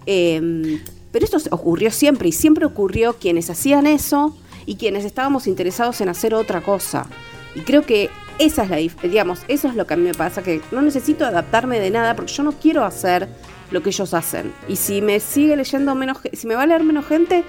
eh, 0.06 0.80
pero 1.10 1.24
esto 1.24 1.38
ocurrió 1.50 1.90
siempre 1.90 2.28
y 2.28 2.32
siempre 2.32 2.64
ocurrió 2.64 3.14
quienes 3.14 3.50
hacían 3.50 3.86
eso 3.86 4.36
y 4.64 4.76
quienes 4.76 5.04
estábamos 5.04 5.48
interesados 5.48 6.00
en 6.00 6.08
hacer 6.08 6.34
otra 6.34 6.60
cosa. 6.60 7.06
Y 7.56 7.60
creo 7.60 7.82
que 7.82 8.10
esa 8.38 8.62
es 8.62 8.70
la 8.70 8.76
digamos, 8.76 9.40
eso 9.48 9.66
es 9.66 9.74
lo 9.74 9.88
que 9.88 9.94
a 9.94 9.96
mí 9.96 10.04
me 10.04 10.14
pasa, 10.14 10.42
que 10.42 10.60
no 10.70 10.82
necesito 10.82 11.24
adaptarme 11.24 11.80
de 11.80 11.90
nada 11.90 12.14
porque 12.14 12.32
yo 12.32 12.44
no 12.44 12.52
quiero 12.52 12.84
hacer 12.84 13.28
lo 13.72 13.82
que 13.82 13.88
ellos 13.88 14.14
hacen. 14.14 14.52
Y 14.68 14.76
si 14.76 15.02
me 15.02 15.18
sigue 15.18 15.56
leyendo 15.56 15.96
menos, 15.96 16.18
si 16.32 16.46
me 16.46 16.54
va 16.54 16.62
a 16.62 16.66
leer 16.66 16.84
menos 16.84 17.06
gente, 17.06 17.42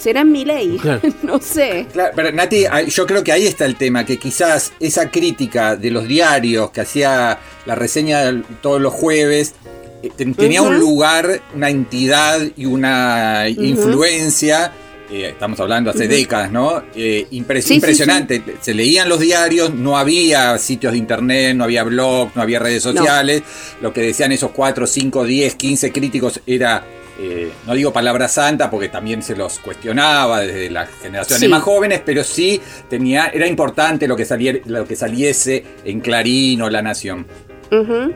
será 0.00 0.22
en 0.22 0.32
mi 0.32 0.44
ley. 0.44 0.78
Claro. 0.82 1.00
no 1.22 1.40
sé. 1.40 1.86
Claro, 1.92 2.12
pero 2.16 2.32
Nati, 2.32 2.64
yo 2.88 3.06
creo 3.06 3.22
que 3.22 3.32
ahí 3.32 3.46
está 3.46 3.66
el 3.66 3.76
tema, 3.76 4.04
que 4.04 4.18
quizás 4.18 4.72
esa 4.80 5.10
crítica 5.10 5.76
de 5.76 5.90
los 5.90 6.08
diarios 6.08 6.70
que 6.70 6.80
hacía 6.80 7.38
la 7.66 7.74
reseña 7.74 8.42
todos 8.62 8.80
los 8.80 8.92
jueves, 8.94 9.54
eh, 10.02 10.10
ten- 10.16 10.34
tenía 10.34 10.62
un 10.62 10.78
lugar, 10.78 11.42
una 11.54 11.68
entidad 11.70 12.40
y 12.56 12.64
una 12.64 13.44
influencia. 13.48 14.72
eh, 15.12 15.30
estamos 15.30 15.58
hablando 15.58 15.90
hace 15.90 16.06
décadas, 16.06 16.52
¿no? 16.52 16.84
Eh, 16.94 17.26
impre- 17.32 17.60
Sí, 17.62 17.68
sí, 17.68 17.74
impresionante. 17.74 18.42
Se 18.60 18.72
leían 18.72 19.08
los 19.08 19.18
diarios, 19.18 19.74
no 19.74 19.98
había 19.98 20.56
sitios 20.58 20.92
de 20.92 20.98
internet, 20.98 21.56
no 21.56 21.64
había 21.64 21.82
blogs, 21.82 22.36
no 22.36 22.42
había 22.42 22.60
redes 22.60 22.86
No. 22.86 22.92
sociales. 22.92 23.42
Lo 23.80 23.92
que 23.92 24.02
decían 24.02 24.30
esos 24.30 24.52
4, 24.52 24.86
5, 24.86 25.24
10, 25.24 25.56
15 25.56 25.90
críticos 25.90 26.40
era, 26.46 26.84
eh, 27.22 27.52
no 27.66 27.74
digo 27.74 27.92
palabra 27.92 28.28
santa 28.28 28.70
porque 28.70 28.88
también 28.88 29.22
se 29.22 29.36
los 29.36 29.58
cuestionaba 29.58 30.40
desde 30.40 30.70
las 30.70 30.88
generaciones 31.02 31.40
Sí. 31.42 31.48
más 31.48 31.62
jóvenes, 31.62 32.00
pero 32.04 32.24
sí 32.24 32.60
tenía, 32.88 33.26
era 33.28 33.46
importante 33.46 34.08
lo 34.08 34.16
que, 34.16 34.62
lo 34.66 34.86
que 34.86 34.96
saliese 34.96 35.64
en 35.84 36.00
Clarín 36.00 36.62
o 36.62 36.70
La 36.70 36.80
Nación. 36.82 37.26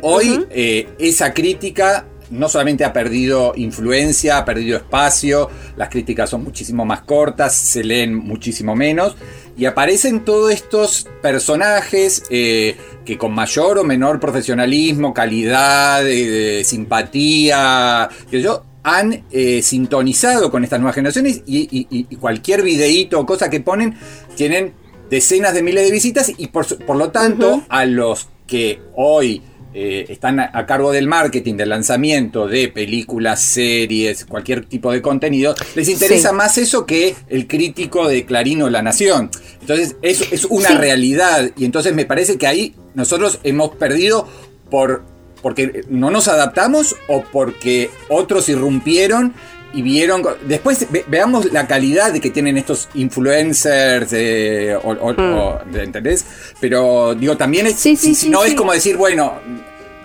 Hoy 0.00 0.46
eh, 0.50 0.88
esa 0.98 1.32
crítica 1.32 2.06
no 2.30 2.48
solamente 2.48 2.84
ha 2.84 2.92
perdido 2.92 3.52
influencia, 3.54 4.38
ha 4.38 4.44
perdido 4.44 4.76
espacio, 4.78 5.48
las 5.76 5.88
críticas 5.90 6.30
son 6.30 6.42
muchísimo 6.42 6.84
más 6.84 7.02
cortas, 7.02 7.54
se 7.54 7.84
leen 7.84 8.14
muchísimo 8.16 8.74
menos 8.74 9.14
y 9.56 9.66
aparecen 9.66 10.24
todos 10.24 10.50
estos 10.52 11.06
personajes 11.22 12.24
eh, 12.30 12.76
que 13.04 13.16
con 13.16 13.32
mayor 13.32 13.78
o 13.78 13.84
menor 13.84 14.18
profesionalismo, 14.18 15.14
calidad, 15.14 16.02
eh, 16.08 16.64
simpatía, 16.64 18.08
que 18.30 18.40
yo 18.42 18.64
han 18.84 19.24
eh, 19.32 19.62
sintonizado 19.62 20.50
con 20.50 20.62
estas 20.62 20.78
nuevas 20.78 20.94
generaciones 20.94 21.42
y, 21.46 21.62
y- 21.76 21.86
y- 21.90 22.06
y 22.10 22.16
cualquier 22.16 22.62
videíto 22.62 23.18
o 23.18 23.26
cosa 23.26 23.50
que 23.50 23.60
ponen 23.60 23.96
tienen 24.36 24.72
decenas 25.10 25.54
de 25.54 25.62
miles 25.62 25.84
de 25.86 25.90
visitas 25.92 26.30
y 26.36 26.46
por, 26.48 26.66
por 26.84 26.96
lo 26.96 27.10
tanto 27.10 27.62
a 27.68 27.84
los 27.86 28.28
que 28.46 28.80
hoy 28.94 29.42
eh, 29.76 30.04
están 30.08 30.38
a, 30.38 30.50
a 30.54 30.66
cargo 30.66 30.92
del 30.92 31.08
marketing, 31.08 31.54
del 31.56 31.70
lanzamiento 31.70 32.46
de 32.46 32.68
películas, 32.68 33.42
series, 33.42 34.24
cualquier 34.24 34.66
tipo 34.66 34.92
de 34.92 35.02
contenido, 35.02 35.54
les 35.74 35.88
interesa 35.88 36.28
Sí. 36.28 36.34
más 36.36 36.58
eso 36.58 36.86
que 36.86 37.16
el 37.28 37.48
crítico 37.48 38.06
de 38.06 38.24
Clarín 38.24 38.62
o 38.62 38.70
La 38.70 38.82
Nación. 38.82 39.30
Entonces, 39.60 39.96
eso 40.02 40.24
es 40.30 40.44
una 40.44 40.68
Sí. 40.68 40.74
realidad 40.74 41.50
y 41.56 41.64
entonces 41.64 41.92
me 41.94 42.04
parece 42.04 42.36
que 42.38 42.46
ahí 42.46 42.74
nosotros 42.94 43.40
hemos 43.42 43.70
perdido 43.74 44.28
por 44.70 45.02
porque 45.44 45.84
no 45.90 46.10
nos 46.10 46.26
adaptamos 46.26 46.96
o 47.06 47.22
porque 47.22 47.90
otros 48.08 48.48
irrumpieron 48.48 49.32
y 49.74 49.82
vieron. 49.82 50.22
Después 50.46 50.86
ve- 50.90 51.04
veamos 51.06 51.52
la 51.52 51.66
calidad 51.68 52.12
de 52.12 52.20
que 52.20 52.30
tienen 52.30 52.56
estos 52.56 52.88
influencers, 52.94 54.08
eh, 54.12 54.74
o, 54.82 54.90
o- 54.92 55.10
o- 55.12 55.60
¿entendés? 55.74 56.24
Pero 56.60 57.14
digo, 57.14 57.36
también 57.36 57.66
es. 57.66 57.74
Sí, 57.76 57.94
sí, 57.94 58.08
si, 58.08 58.22
sí, 58.22 58.30
no 58.30 58.42
es 58.44 58.54
como 58.54 58.72
decir, 58.72 58.96
bueno, 58.96 59.34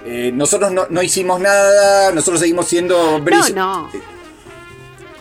eh, 0.05 0.31
nosotros 0.33 0.71
no, 0.71 0.87
no 0.89 1.01
hicimos 1.01 1.39
nada, 1.39 2.11
nosotros 2.11 2.41
seguimos 2.41 2.67
siendo 2.67 3.17
No, 3.19 3.23
brill- 3.25 3.53
no. 3.53 3.89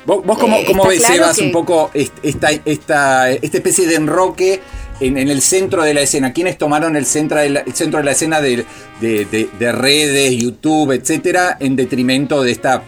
¿Vos, 0.06 0.24
vos 0.24 0.38
cómo, 0.38 0.56
Eh, 0.56 0.64
cómo 0.66 0.86
ves, 0.86 1.00
claro 1.00 1.14
Sebas, 1.16 1.36
que- 1.36 1.42
un 1.44 1.52
poco 1.52 1.90
est- 1.92 2.16
esta, 2.22 2.48
esta, 2.64 3.30
esta 3.30 3.56
especie 3.58 3.86
de 3.86 3.96
enroque 3.96 4.60
en, 5.00 5.16
en 5.18 5.28
el 5.28 5.40
centro 5.42 5.82
de 5.82 5.94
la 5.94 6.00
escena? 6.02 6.32
¿Quiénes 6.32 6.58
tomaron 6.58 6.96
el 6.96 7.04
centro 7.06 7.38
de 7.38 7.50
la, 7.50 7.60
el 7.60 7.72
centro 7.74 7.98
de 7.98 8.04
la 8.04 8.12
escena 8.12 8.40
de, 8.40 8.64
de- 9.00 9.24
de- 9.24 9.48
de 9.58 9.72
redes, 9.72 10.36
YouTube, 10.36 10.92
etcétera, 10.92 11.56
en 11.60 11.76
detrimento 11.76 12.42
de 12.42 12.50
esta, 12.52 12.82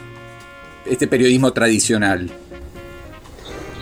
este 0.87 1.07
periodismo 1.07 1.53
tradicional? 1.53 2.29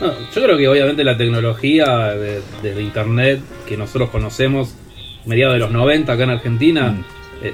No, 0.01 0.13
yo 0.33 0.43
creo 0.43 0.57
que 0.57 0.67
obviamente 0.67 1.03
la 1.03 1.17
tecnología 1.17 1.85
de, 2.15 2.41
de 2.63 2.81
internet 2.81 3.41
que 3.67 3.75
nosotros 3.75 4.09
conocemos, 4.09 4.73
mediados 5.25 5.55
de 5.55 5.59
los 5.59 5.71
90 5.71 6.11
acá 6.13 6.23
en 6.23 6.29
Argentina, 6.29 6.91
Mm. 6.91 7.03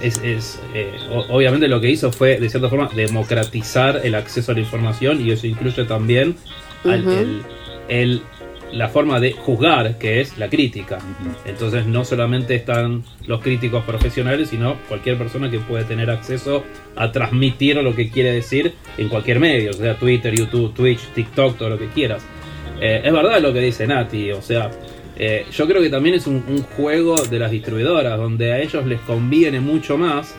es, 0.01 0.19
es, 0.23 0.59
eh, 0.73 0.91
obviamente 1.29 1.67
lo 1.67 1.79
que 1.79 1.89
hizo 1.91 2.11
fue 2.11 2.39
de 2.39 2.49
cierta 2.49 2.69
forma 2.69 2.89
democratizar 2.95 4.01
el 4.03 4.15
acceso 4.15 4.51
a 4.51 4.55
la 4.55 4.61
información 4.61 5.21
y 5.21 5.31
eso 5.31 5.45
incluye 5.47 5.83
también 5.85 6.35
al- 6.83 7.07
el- 7.07 7.41
el- 7.87 8.21
la 8.75 8.89
forma 8.89 9.19
de 9.19 9.31
juzgar, 9.31 9.97
que 9.97 10.21
es 10.21 10.37
la 10.37 10.49
crítica. 10.49 10.99
Entonces 11.45 11.87
no 11.87 12.03
solamente 12.03 12.55
están 12.55 13.03
los 13.25 13.41
críticos 13.41 13.83
profesionales, 13.85 14.49
sino 14.49 14.75
cualquier 14.89 15.17
persona 15.17 15.49
que 15.49 15.59
puede 15.59 15.85
tener 15.85 16.09
acceso 16.09 16.63
a 16.95 17.11
transmitir 17.11 17.77
lo 17.77 17.95
que 17.95 18.09
quiere 18.09 18.33
decir 18.33 18.73
en 18.97 19.07
cualquier 19.07 19.39
medio, 19.39 19.71
o 19.71 19.73
sea, 19.73 19.95
Twitter, 19.95 20.35
YouTube, 20.35 20.73
Twitch, 20.73 20.99
TikTok, 21.13 21.57
todo 21.57 21.69
lo 21.69 21.77
que 21.77 21.87
quieras. 21.87 22.25
Eh, 22.81 23.01
es 23.03 23.13
verdad 23.13 23.41
lo 23.41 23.53
que 23.53 23.61
dice 23.61 23.87
Nati, 23.87 24.33
o 24.33 24.41
sea, 24.41 24.69
eh, 25.17 25.45
yo 25.51 25.65
creo 25.65 25.81
que 25.81 25.89
también 25.89 26.15
es 26.15 26.27
un, 26.27 26.43
un 26.47 26.61
juego 26.61 27.15
de 27.15 27.39
las 27.39 27.51
distribuidoras, 27.51 28.17
donde 28.17 28.51
a 28.51 28.59
ellos 28.59 28.85
les 28.85 28.99
conviene 29.01 29.61
mucho 29.61 29.97
más 29.97 30.35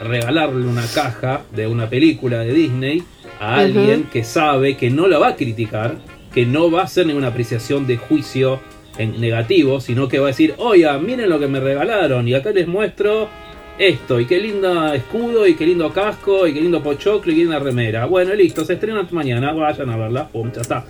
regalarle 0.00 0.66
una 0.66 0.84
caja 0.92 1.42
de 1.52 1.68
una 1.68 1.88
película 1.88 2.40
de 2.40 2.52
Disney 2.52 3.02
a 3.38 3.56
alguien 3.56 4.04
que 4.12 4.24
sabe 4.24 4.76
que 4.76 4.90
no 4.90 5.06
la 5.06 5.18
va 5.18 5.28
a 5.28 5.36
criticar, 5.36 5.96
que 6.36 6.44
no 6.44 6.70
va 6.70 6.82
a 6.82 6.84
hacer 6.84 7.06
ninguna 7.06 7.28
apreciación 7.28 7.86
de 7.86 7.96
juicio 7.96 8.60
en 8.98 9.18
negativo, 9.22 9.80
sino 9.80 10.06
que 10.06 10.18
va 10.18 10.26
a 10.26 10.28
decir, 10.28 10.52
oiga, 10.58 10.98
miren 10.98 11.30
lo 11.30 11.40
que 11.40 11.48
me 11.48 11.60
regalaron 11.60 12.28
y 12.28 12.34
acá 12.34 12.50
les 12.50 12.68
muestro 12.68 13.30
esto, 13.78 14.20
y 14.20 14.26
qué 14.26 14.38
lindo 14.38 14.92
escudo, 14.92 15.46
y 15.46 15.54
qué 15.54 15.64
lindo 15.64 15.90
casco, 15.94 16.46
y 16.46 16.52
qué 16.52 16.60
lindo 16.60 16.82
pochoclo, 16.82 17.32
y 17.32 17.36
qué 17.36 17.40
linda 17.40 17.58
remera. 17.58 18.04
Bueno, 18.04 18.34
listo, 18.34 18.66
se 18.66 18.74
estrena 18.74 19.08
mañana, 19.12 19.54
vayan 19.54 19.88
a 19.88 19.96
verla, 19.96 20.28
pum, 20.28 20.52
ya 20.52 20.60
está. 20.60 20.84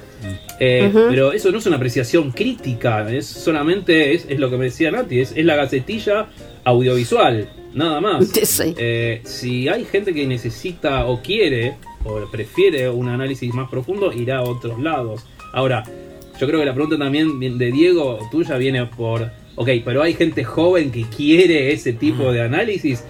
Eh, 0.59 0.91
Ujú. 0.93 1.07
Pero 1.11 1.33
eso 1.33 1.53
no 1.53 1.59
es 1.59 1.67
una 1.67 1.77
apreciación 1.77 2.33
crítica, 2.33 3.09
es 3.09 3.27
solamente, 3.27 4.15
es, 4.15 4.27
es 4.29 4.41
lo 4.41 4.51
que 4.51 4.57
me 4.57 4.65
decía 4.65 4.91
Nati, 4.91 5.21
es, 5.21 5.33
es 5.37 5.45
la 5.45 5.55
gacetilla 5.55 6.27
audiovisual, 6.65 7.49
nada 7.73 8.01
más. 8.01 8.29
Sí. 8.45 8.75
Eh, 8.77 9.21
si 9.25 9.69
hay 9.69 9.85
gente 9.85 10.13
que 10.13 10.27
necesita 10.27 11.07
o 11.07 11.23
quiere 11.23 11.77
o 12.05 12.29
prefiere 12.33 12.89
un 12.89 13.09
análisis 13.09 13.53
más 13.55 13.71
profundo, 13.71 14.13
irá 14.13 14.39
a 14.39 14.43
otros 14.43 14.81
lados. 14.81 15.25
Ahora, 15.53 15.85
yo 16.39 16.47
creo 16.47 16.61
que 16.61 16.67
la 16.67 16.75
pregunta 16.75 16.99
también 16.99 17.39
de 17.39 17.73
Diego, 17.73 18.19
tuya, 18.31 18.57
viene 18.59 18.85
por, 18.87 19.31
ok, 19.55 19.69
pero 19.85 20.03
hay 20.03 20.15
gente 20.15 20.45
joven 20.45 20.91
que 20.91 21.05
quiere 21.05 21.73
ese 21.73 21.93
tipo 21.93 22.33
de 22.33 22.43
análisis. 22.43 23.05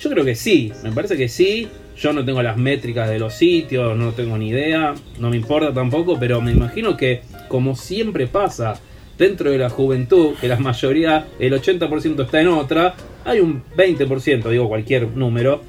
Yo 0.00 0.10
creo 0.10 0.24
que 0.24 0.34
sí, 0.34 0.72
me 0.82 0.92
parece 0.92 1.16
que 1.16 1.28
sí. 1.28 1.68
Yo 1.96 2.14
no 2.14 2.24
tengo 2.24 2.42
las 2.42 2.56
métricas 2.56 3.10
de 3.10 3.18
los 3.18 3.34
sitios, 3.34 3.94
no 3.94 4.12
tengo 4.12 4.38
ni 4.38 4.48
idea, 4.48 4.94
no 5.18 5.28
me 5.28 5.36
importa 5.36 5.74
tampoco, 5.74 6.18
pero 6.18 6.40
me 6.40 6.52
imagino 6.52 6.96
que, 6.96 7.20
como 7.48 7.76
siempre 7.76 8.26
pasa 8.26 8.80
dentro 9.18 9.50
de 9.50 9.58
la 9.58 9.68
juventud, 9.68 10.34
que 10.40 10.48
la 10.48 10.56
mayoría, 10.56 11.26
el 11.38 11.52
80% 11.52 12.24
está 12.24 12.40
en 12.40 12.48
otra, 12.48 12.94
hay 13.26 13.40
un 13.40 13.62
20%, 13.76 14.48
digo 14.48 14.66
cualquier 14.66 15.08
número, 15.08 15.60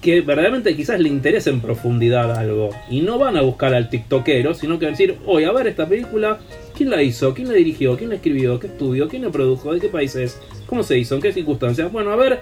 que 0.00 0.20
verdaderamente 0.20 0.76
quizás 0.76 1.00
le 1.00 1.08
interesa 1.08 1.50
en 1.50 1.60
profundidad 1.60 2.36
algo. 2.36 2.70
Y 2.90 3.00
no 3.00 3.18
van 3.18 3.36
a 3.36 3.42
buscar 3.42 3.74
al 3.74 3.88
tiktokero, 3.88 4.54
sino 4.54 4.78
que 4.78 4.86
decir, 4.86 5.16
oye, 5.26 5.46
a 5.46 5.52
ver 5.52 5.66
esta 5.66 5.88
película, 5.88 6.38
¿quién 6.76 6.90
la 6.90 7.02
hizo? 7.02 7.34
¿Quién 7.34 7.48
la 7.48 7.54
dirigió? 7.54 7.96
¿Quién 7.96 8.10
la 8.10 8.16
escribió? 8.16 8.58
¿Qué 8.58 8.66
estudió? 8.68 9.08
¿Quién 9.08 9.22
la 9.22 9.30
produjo? 9.30 9.72
¿De 9.72 9.80
qué 9.80 9.88
país 9.88 10.14
es? 10.16 10.40
¿Cómo 10.66 10.82
se 10.82 10.98
hizo? 10.98 11.14
¿En 11.14 11.22
qué 11.22 11.32
circunstancias? 11.32 11.90
Bueno, 11.90 12.10
a 12.10 12.16
ver, 12.16 12.40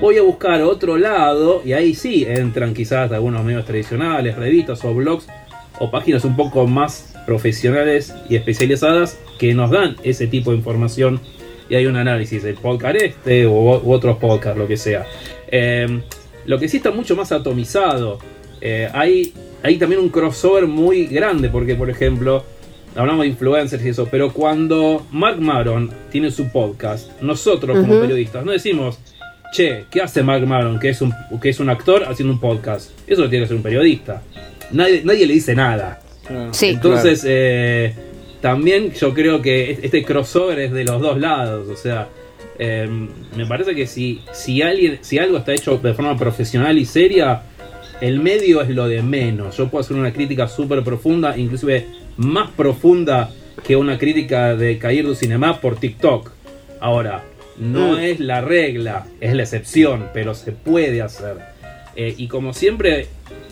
voy 0.00 0.16
a 0.16 0.22
buscar 0.22 0.62
otro 0.62 0.96
lado, 0.96 1.62
y 1.64 1.72
ahí 1.72 1.94
sí 1.94 2.24
entran 2.28 2.74
quizás 2.74 3.10
algunos 3.12 3.44
medios 3.44 3.64
tradicionales, 3.64 4.36
revistas 4.36 4.84
o 4.84 4.94
blogs, 4.94 5.26
o 5.78 5.90
páginas 5.90 6.24
un 6.24 6.36
poco 6.36 6.66
más 6.66 7.14
profesionales 7.26 8.14
y 8.28 8.36
especializadas 8.36 9.18
que 9.38 9.54
nos 9.54 9.70
dan 9.70 9.96
ese 10.02 10.26
tipo 10.26 10.50
de 10.50 10.58
información 10.58 11.20
y 11.70 11.76
hay 11.76 11.86
un 11.86 11.96
análisis 11.96 12.42
del 12.42 12.56
podcast 12.56 12.96
este 12.96 13.46
u, 13.46 13.52
u 13.52 13.92
otros 13.92 14.18
podcasts, 14.18 14.58
lo 14.58 14.66
que 14.66 14.76
sea. 14.76 15.06
Eh, 15.48 16.02
lo 16.50 16.58
que 16.58 16.68
sí 16.68 16.78
está 16.78 16.90
mucho 16.90 17.14
más 17.14 17.30
atomizado. 17.30 18.18
eh, 18.60 18.88
hay, 18.92 19.32
hay 19.62 19.76
también 19.78 20.00
un 20.00 20.08
crossover 20.08 20.66
muy 20.66 21.06
grande, 21.06 21.48
porque 21.48 21.76
por 21.76 21.88
ejemplo, 21.88 22.44
hablamos 22.96 23.22
de 23.22 23.28
influencers 23.28 23.84
y 23.84 23.90
eso, 23.90 24.08
pero 24.10 24.32
cuando 24.32 25.06
Mark 25.12 25.40
Maron 25.40 25.90
tiene 26.10 26.32
su 26.32 26.48
podcast, 26.48 27.22
nosotros 27.22 27.78
como 27.78 28.00
periodistas 28.00 28.44
no 28.44 28.50
decimos, 28.50 28.98
che, 29.52 29.84
¿qué 29.90 30.02
hace 30.02 30.24
Mark 30.24 30.44
Maron, 30.44 30.80
que 30.80 30.88
es 30.88 31.00
un, 31.00 31.14
que 31.40 31.50
es 31.50 31.60
un 31.60 31.70
actor 31.70 32.02
haciendo 32.08 32.34
un 32.34 32.40
podcast? 32.40 32.90
Eso 33.06 33.22
lo 33.22 33.30
tiene 33.30 33.42
que 33.42 33.44
hacer 33.44 33.56
un 33.56 33.62
periodista. 33.62 34.22
Nadie, 34.72 35.02
nadie 35.04 35.26
le 35.26 35.34
dice 35.34 35.54
nada. 35.54 36.00
Sí. 36.50 36.70
Entonces, 36.70 37.24
eh, 37.26 37.94
también 38.40 38.92
yo 38.92 39.14
creo 39.14 39.40
que 39.40 39.78
este 39.82 40.04
crossover 40.04 40.58
es 40.58 40.72
de 40.72 40.84
los 40.84 41.00
dos 41.00 41.18
lados. 41.18 41.68
O 41.68 41.76
sea, 41.76 42.08
eh, 42.62 42.86
me 43.36 43.46
parece 43.46 43.74
que 43.74 43.86
si, 43.86 44.20
si, 44.32 44.60
alguien, 44.60 44.98
si 45.00 45.18
algo 45.18 45.38
está 45.38 45.54
hecho 45.54 45.78
de 45.78 45.94
forma 45.94 46.16
profesional 46.18 46.76
y 46.76 46.84
seria, 46.84 47.42
el 48.02 48.20
medio 48.20 48.60
es 48.60 48.68
lo 48.68 48.86
de 48.86 49.02
menos. 49.02 49.56
Yo 49.56 49.68
puedo 49.68 49.80
hacer 49.80 49.96
una 49.96 50.12
crítica 50.12 50.46
súper 50.46 50.84
profunda, 50.84 51.36
inclusive 51.38 51.86
más 52.18 52.50
profunda 52.50 53.30
que 53.66 53.76
una 53.76 53.96
crítica 53.98 54.54
de 54.56 54.78
Cair 54.78 55.06
du 55.06 55.14
Cinema 55.14 55.60
por 55.60 55.76
TikTok. 55.76 56.30
Ahora, 56.80 57.24
no 57.58 57.92
Mm. 57.94 57.98
es 58.00 58.20
la 58.20 58.40
regla, 58.42 59.06
es 59.20 59.34
la 59.34 59.42
excepción, 59.42 60.08
pero 60.12 60.34
se 60.34 60.52
puede 60.52 61.02
hacer. 61.02 61.36
Eh, 61.96 62.14
y 62.16 62.28
como 62.28 62.52
siempre, 62.52 63.06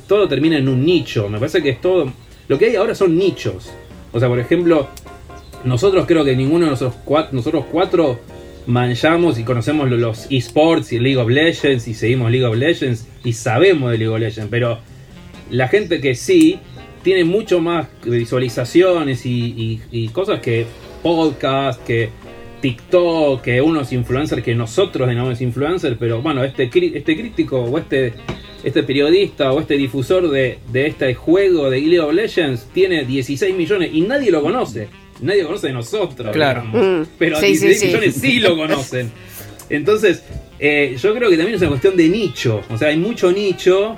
todo 0.06 0.28
termina 0.28 0.56
en 0.58 0.68
un 0.68 0.84
nicho. 0.84 1.28
Me 1.28 1.38
parece 1.38 1.62
que 1.62 1.70
es 1.70 1.80
todo. 1.80 2.12
Lo 2.46 2.58
que 2.58 2.66
hay 2.66 2.76
ahora 2.76 2.94
son 2.94 3.16
nichos. 3.16 3.70
O 4.12 4.18
sea, 4.20 4.28
por 4.28 4.38
ejemplo, 4.38 4.88
nosotros 5.64 6.06
creo 6.06 6.24
que 6.24 6.36
ninguno 6.36 6.64
de 6.66 6.70
nosotros 6.72 7.00
cuatro, 7.04 7.34
nosotros 7.36 7.64
cuatro 7.70 8.18
manchamos 8.68 9.38
y 9.38 9.44
conocemos 9.44 9.88
lo- 9.90 9.96
los 9.96 10.26
esports 10.30 10.92
y 10.92 10.98
League 10.98 11.16
of 11.16 11.28
Legends 11.30 11.88
y 11.88 11.94
seguimos 11.94 12.30
League 12.30 12.44
of 12.46 12.54
Legends 12.54 13.08
y 13.24 13.32
sabemos 13.32 13.90
de 13.90 13.98
League 13.98 14.12
of 14.14 14.20
Legends, 14.20 14.48
pero 14.50 14.78
la 15.50 15.68
gente 15.68 16.00
que 16.02 16.14
sí 16.14 16.60
tiene 17.02 17.24
mucho 17.24 17.60
más 17.60 17.88
visualizaciones 18.04 19.22
y, 19.24 20.10
cosas 20.12 20.40
que 20.40 20.66
podcast, 21.02 21.82
que 21.84 22.10
TikTok, 22.60 23.40
que 23.40 23.62
unos 23.62 23.92
influencers 23.92 24.42
que 24.42 24.54
nosotros 24.54 25.08
denominamos 25.08 25.40
influencers, 25.40 25.96
pero 25.98 26.20
bueno, 26.20 26.44
este, 26.44 26.64
este 26.72 27.16
crítico 27.16 27.62
o 27.62 27.78
este, 27.78 28.12
este 28.64 28.82
periodista 28.82 29.50
o 29.52 29.60
este 29.60 29.78
difusor 29.78 30.28
de, 30.28 30.58
de 30.70 30.88
este 30.88 31.14
juego 31.14 31.70
de 31.70 31.80
League 31.80 32.00
of 32.00 32.12
Legends 32.12 32.66
tiene 32.74 33.04
16 33.06 33.56
millones 33.56 33.90
y 33.94 34.02
nadie 34.02 34.30
lo 34.30 34.42
conoce. 34.42 34.88
Nadie 35.20 35.42
lo 35.42 35.48
conoce 35.48 35.68
de 35.68 35.72
nosotros. 35.72 36.32
Claro. 36.32 36.62
digamos. 36.62 37.08
Mm. 37.08 37.10
Pero 37.18 37.36
a 37.36 37.40
Sí, 37.40 37.46
16 37.46 37.74
sí, 37.74 37.80
sí. 37.80 37.86
millones 37.86 38.14
sí 38.14 38.40
lo 38.40 38.56
conocen. 38.56 39.12
Entonces, 39.70 40.22
eh, 40.58 40.96
yo 41.00 41.14
creo 41.14 41.28
que 41.30 41.36
también 41.36 41.56
es 41.56 41.60
una 41.60 41.70
cuestión 41.70 41.96
de 41.96 42.08
nicho. 42.08 42.62
O 42.70 42.78
sea, 42.78 42.88
hay 42.88 42.96
mucho 42.96 43.30
nicho 43.32 43.96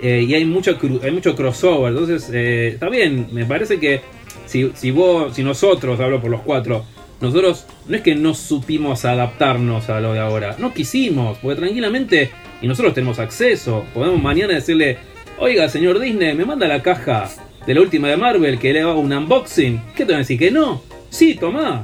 eh, 0.00 0.24
y 0.28 0.34
hay 0.34 0.44
mucho, 0.44 0.78
hay 1.02 1.10
mucho 1.10 1.34
crossover. 1.36 1.92
Entonces, 1.92 2.30
eh, 2.32 2.68
está 2.74 2.88
bien. 2.88 3.28
Me 3.32 3.44
parece 3.44 3.78
que 3.78 4.00
si, 4.46 4.70
si 4.74 4.90
vos, 4.90 5.34
si 5.34 5.42
nosotros, 5.42 6.00
hablo 6.00 6.20
por 6.20 6.30
los 6.30 6.42
cuatro, 6.42 6.84
nosotros 7.20 7.66
no 7.86 7.96
es 7.96 8.02
que 8.02 8.16
no 8.16 8.34
supimos 8.34 9.04
adaptarnos 9.04 9.88
a 9.88 10.00
lo 10.00 10.12
de 10.12 10.18
ahora. 10.18 10.56
No 10.58 10.74
quisimos, 10.74 11.38
porque 11.38 11.60
tranquilamente, 11.60 12.30
y 12.60 12.66
nosotros 12.66 12.94
tenemos 12.94 13.20
acceso. 13.20 13.84
Podemos 13.94 14.20
mañana 14.20 14.54
decirle, 14.54 14.98
oiga, 15.38 15.68
señor 15.68 16.00
Disney, 16.00 16.34
me 16.34 16.44
manda 16.44 16.66
la 16.66 16.82
caja 16.82 17.30
de 17.66 17.74
la 17.74 17.80
última 17.80 18.08
de 18.08 18.16
Marvel 18.16 18.58
que 18.58 18.72
le 18.72 18.80
haga 18.82 18.94
un 18.94 19.12
unboxing. 19.12 19.80
¿Qué 19.96 20.04
te 20.04 20.12
van 20.12 20.16
a 20.16 20.18
decir? 20.18 20.38
¿Que 20.38 20.50
no? 20.50 20.82
Sí, 21.10 21.34
tomá. 21.34 21.82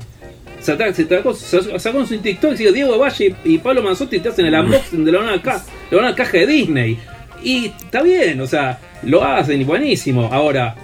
Sacó 0.60 0.82
en 0.84 2.06
su 2.06 2.18
TikTok 2.18 2.52
y 2.52 2.56
dice, 2.56 2.72
Diego 2.72 2.98
Valle 2.98 3.34
y 3.44 3.58
Pablo 3.58 3.82
Manzotti 3.82 4.18
te 4.18 4.28
hacen 4.30 4.46
el 4.46 4.54
unboxing 4.54 5.04
de 5.04 5.12
la 5.12 5.20
nueva, 5.22 5.40
ca- 5.42 5.64
de 5.90 5.96
la 5.96 6.02
nueva 6.02 6.16
caja 6.16 6.38
de 6.38 6.46
Disney. 6.46 6.98
Y 7.42 7.66
está 7.66 8.02
bien, 8.02 8.40
o 8.40 8.46
sea, 8.46 8.78
lo 9.04 9.24
hacen 9.24 9.60
y 9.60 9.64
buenísimo. 9.64 10.28
Ahora, 10.32 10.74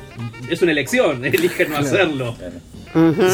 es 0.48 0.62
una 0.62 0.70
elección, 0.72 1.24
eligen 1.24 1.70
no 1.70 1.78
hacerlo. 1.78 2.36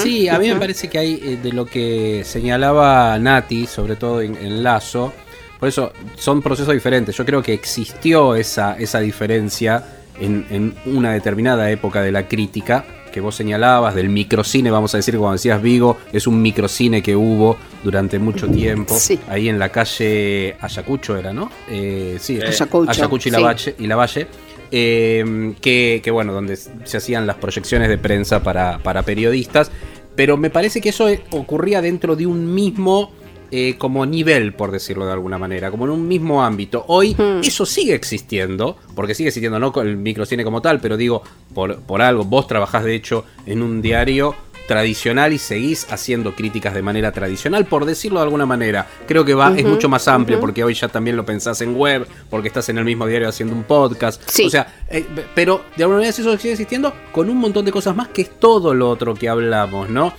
Sí, 0.02 0.26
a 0.28 0.38
mí 0.38 0.48
me 0.48 0.56
parece 0.56 0.88
que 0.88 0.98
hay 0.98 1.20
eh, 1.22 1.38
de 1.42 1.52
lo 1.52 1.66
que 1.66 2.22
señalaba 2.24 3.18
Nati, 3.18 3.66
sobre 3.66 3.96
todo 3.96 4.22
en, 4.22 4.34
en 4.36 4.62
Lazo. 4.62 5.12
Por 5.58 5.68
eso 5.68 5.92
son 6.16 6.40
procesos 6.40 6.72
diferentes. 6.72 7.14
Yo 7.14 7.26
creo 7.26 7.42
que 7.42 7.52
existió 7.52 8.34
esa, 8.34 8.78
esa 8.78 9.00
diferencia 9.00 9.84
en, 10.20 10.46
en 10.50 10.74
una 10.86 11.12
determinada 11.12 11.70
época 11.70 12.02
de 12.02 12.12
la 12.12 12.28
crítica 12.28 12.84
que 13.10 13.20
vos 13.20 13.34
señalabas, 13.34 13.94
del 13.94 14.08
microcine, 14.08 14.70
vamos 14.70 14.94
a 14.94 14.98
decir, 14.98 15.16
cuando 15.16 15.32
decías 15.32 15.60
Vigo, 15.60 15.98
es 16.12 16.26
un 16.26 16.40
microcine 16.40 17.02
que 17.02 17.16
hubo 17.16 17.56
durante 17.82 18.18
mucho 18.18 18.48
tiempo. 18.48 18.94
Sí. 18.96 19.18
Ahí 19.28 19.48
en 19.48 19.58
la 19.58 19.70
calle 19.70 20.56
Ayacucho 20.60 21.16
era, 21.16 21.32
¿no? 21.32 21.50
Eh, 21.68 22.18
sí, 22.20 22.40
Ayacucho, 22.40 22.90
Ayacucho 22.90 23.28
y 23.28 23.32
sí. 23.32 23.36
Lavalle. 23.36 23.74
Y 23.78 23.86
Lavalle 23.86 24.26
eh, 24.70 25.54
que, 25.60 26.00
que, 26.02 26.10
bueno, 26.10 26.32
donde 26.32 26.56
se 26.56 26.96
hacían 26.96 27.26
las 27.26 27.36
proyecciones 27.36 27.88
de 27.88 27.98
prensa 27.98 28.42
para, 28.42 28.78
para 28.78 29.02
periodistas, 29.02 29.70
pero 30.14 30.36
me 30.36 30.50
parece 30.50 30.80
que 30.80 30.90
eso 30.90 31.08
eh, 31.08 31.22
ocurría 31.30 31.82
dentro 31.82 32.16
de 32.16 32.26
un 32.26 32.54
mismo 32.54 33.12
eh, 33.50 33.76
como 33.78 34.06
nivel, 34.06 34.54
por 34.54 34.70
decirlo 34.70 35.06
de 35.06 35.12
alguna 35.12 35.38
manera, 35.38 35.70
como 35.70 35.84
en 35.84 35.90
un 35.90 36.06
mismo 36.06 36.42
ámbito. 36.42 36.84
Hoy 36.88 37.14
Hmm. 37.14 37.40
eso 37.42 37.66
sigue 37.66 37.94
existiendo, 37.94 38.76
porque 38.94 39.14
sigue 39.14 39.28
existiendo 39.28 39.58
no 39.58 39.72
el 39.82 39.96
microcine 39.96 40.44
como 40.44 40.62
tal, 40.62 40.80
pero 40.80 40.96
digo, 40.96 41.22
por, 41.54 41.80
por 41.80 42.02
algo, 42.02 42.24
vos 42.24 42.46
trabajás 42.46 42.84
de 42.84 42.94
hecho 42.94 43.24
en 43.46 43.62
un 43.62 43.82
diario 43.82 44.34
tradicional 44.70 45.32
y 45.32 45.38
seguís 45.38 45.84
haciendo 45.90 46.36
críticas 46.36 46.74
de 46.74 46.82
manera 46.82 47.10
tradicional, 47.10 47.66
por 47.66 47.84
decirlo 47.84 48.20
de 48.20 48.24
alguna 48.26 48.46
manera. 48.46 48.86
Creo 49.08 49.24
que 49.24 49.34
va, 49.34 49.52
es 49.58 49.64
mucho 49.64 49.88
más 49.88 50.06
amplio, 50.06 50.38
porque 50.38 50.62
hoy 50.62 50.74
ya 50.74 50.86
también 50.86 51.16
lo 51.16 51.24
pensás 51.24 51.60
en 51.60 51.74
web, 51.74 52.06
porque 52.30 52.46
estás 52.46 52.68
en 52.68 52.78
el 52.78 52.84
mismo 52.84 53.04
diario 53.04 53.28
haciendo 53.28 53.52
un 53.52 53.64
podcast. 53.64 54.22
Sí. 54.30 54.44
O 54.44 54.50
sea, 54.50 54.84
eh, 54.88 55.04
pero 55.34 55.64
de 55.76 55.82
alguna 55.82 55.96
manera 55.98 56.10
eso 56.10 56.38
sigue 56.38 56.52
existiendo 56.52 56.94
con 57.10 57.28
un 57.28 57.38
montón 57.38 57.64
de 57.64 57.72
cosas 57.72 57.96
más 57.96 58.08
que 58.08 58.22
es 58.22 58.38
todo 58.38 58.72
lo 58.72 58.88
otro 58.88 59.12
que 59.14 59.28
hablamos, 59.28 59.90
¿no? 59.90 60.12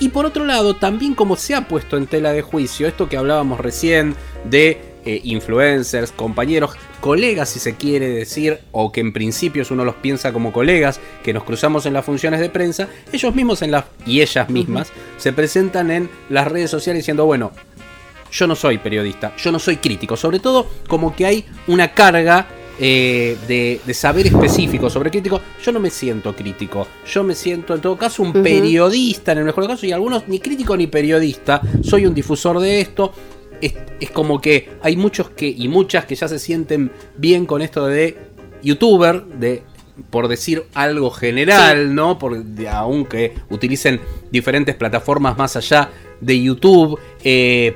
Y 0.00 0.08
por 0.08 0.26
otro 0.26 0.44
lado, 0.44 0.76
también 0.76 1.14
como 1.14 1.36
se 1.36 1.54
ha 1.54 1.68
puesto 1.68 1.96
en 1.96 2.06
tela 2.06 2.32
de 2.32 2.42
juicio, 2.42 2.86
esto 2.86 3.08
que 3.08 3.16
hablábamos 3.16 3.60
recién 3.60 4.16
de 4.44 4.94
eh, 5.04 5.20
influencers, 5.22 6.12
compañeros, 6.12 6.72
colegas 7.00 7.50
si 7.50 7.60
se 7.60 7.76
quiere 7.76 8.08
decir, 8.08 8.60
o 8.72 8.90
que 8.90 9.00
en 9.00 9.12
principio 9.12 9.62
uno 9.70 9.84
los 9.84 9.96
piensa 9.96 10.32
como 10.32 10.52
colegas, 10.52 10.98
que 11.22 11.34
nos 11.34 11.44
cruzamos 11.44 11.84
en 11.86 11.92
las 11.92 12.04
funciones 12.04 12.40
de 12.40 12.48
prensa, 12.48 12.88
ellos 13.12 13.34
mismos 13.34 13.62
en 13.62 13.70
las, 13.70 13.84
y 14.06 14.22
ellas 14.22 14.48
mismas 14.48 14.90
se 15.18 15.32
presentan 15.32 15.90
en 15.90 16.10
las 16.30 16.48
redes 16.48 16.70
sociales 16.70 17.00
diciendo, 17.00 17.26
bueno, 17.26 17.52
yo 18.32 18.46
no 18.46 18.56
soy 18.56 18.78
periodista, 18.78 19.34
yo 19.36 19.52
no 19.52 19.58
soy 19.58 19.76
crítico, 19.76 20.16
sobre 20.16 20.40
todo 20.40 20.66
como 20.88 21.14
que 21.14 21.26
hay 21.26 21.44
una 21.66 21.92
carga 21.92 22.46
eh, 22.78 23.36
de, 23.46 23.80
de 23.84 23.94
saber 23.94 24.26
específico 24.26 24.90
sobre 24.90 25.10
crítico, 25.10 25.40
yo 25.62 25.72
no 25.72 25.80
me 25.80 25.90
siento 25.90 26.34
crítico, 26.34 26.86
yo 27.06 27.22
me 27.22 27.34
siento 27.34 27.74
en 27.74 27.80
todo 27.80 27.96
caso 27.96 28.22
un 28.22 28.32
periodista 28.32 29.32
en 29.32 29.38
el 29.38 29.44
mejor 29.44 29.66
caso 29.66 29.86
y 29.86 29.92
algunos 29.92 30.28
ni 30.28 30.40
crítico 30.40 30.76
ni 30.76 30.86
periodista, 30.86 31.60
soy 31.82 32.06
un 32.06 32.14
difusor 32.14 32.60
de 32.60 32.80
esto. 32.80 33.12
es, 33.60 33.74
es 34.00 34.10
como 34.10 34.40
que 34.40 34.70
hay 34.82 34.96
muchos 34.96 35.30
que 35.30 35.48
y 35.48 35.68
muchas 35.68 36.04
que 36.04 36.14
ya 36.14 36.28
se 36.28 36.38
sienten 36.38 36.90
bien 37.16 37.46
con 37.46 37.62
esto 37.62 37.86
de 37.86 38.16
youtuber, 38.62 39.24
de 39.24 39.62
por 40.10 40.28
decir 40.28 40.64
algo 40.74 41.10
general, 41.10 41.94
¿no? 41.94 42.18
Por, 42.18 42.42
aunque 42.70 43.34
utilicen 43.50 44.00
diferentes 44.30 44.74
plataformas 44.74 45.38
más 45.38 45.56
allá 45.56 45.90
de 46.24 46.40
YouTube, 46.42 46.98
eh, 47.22 47.74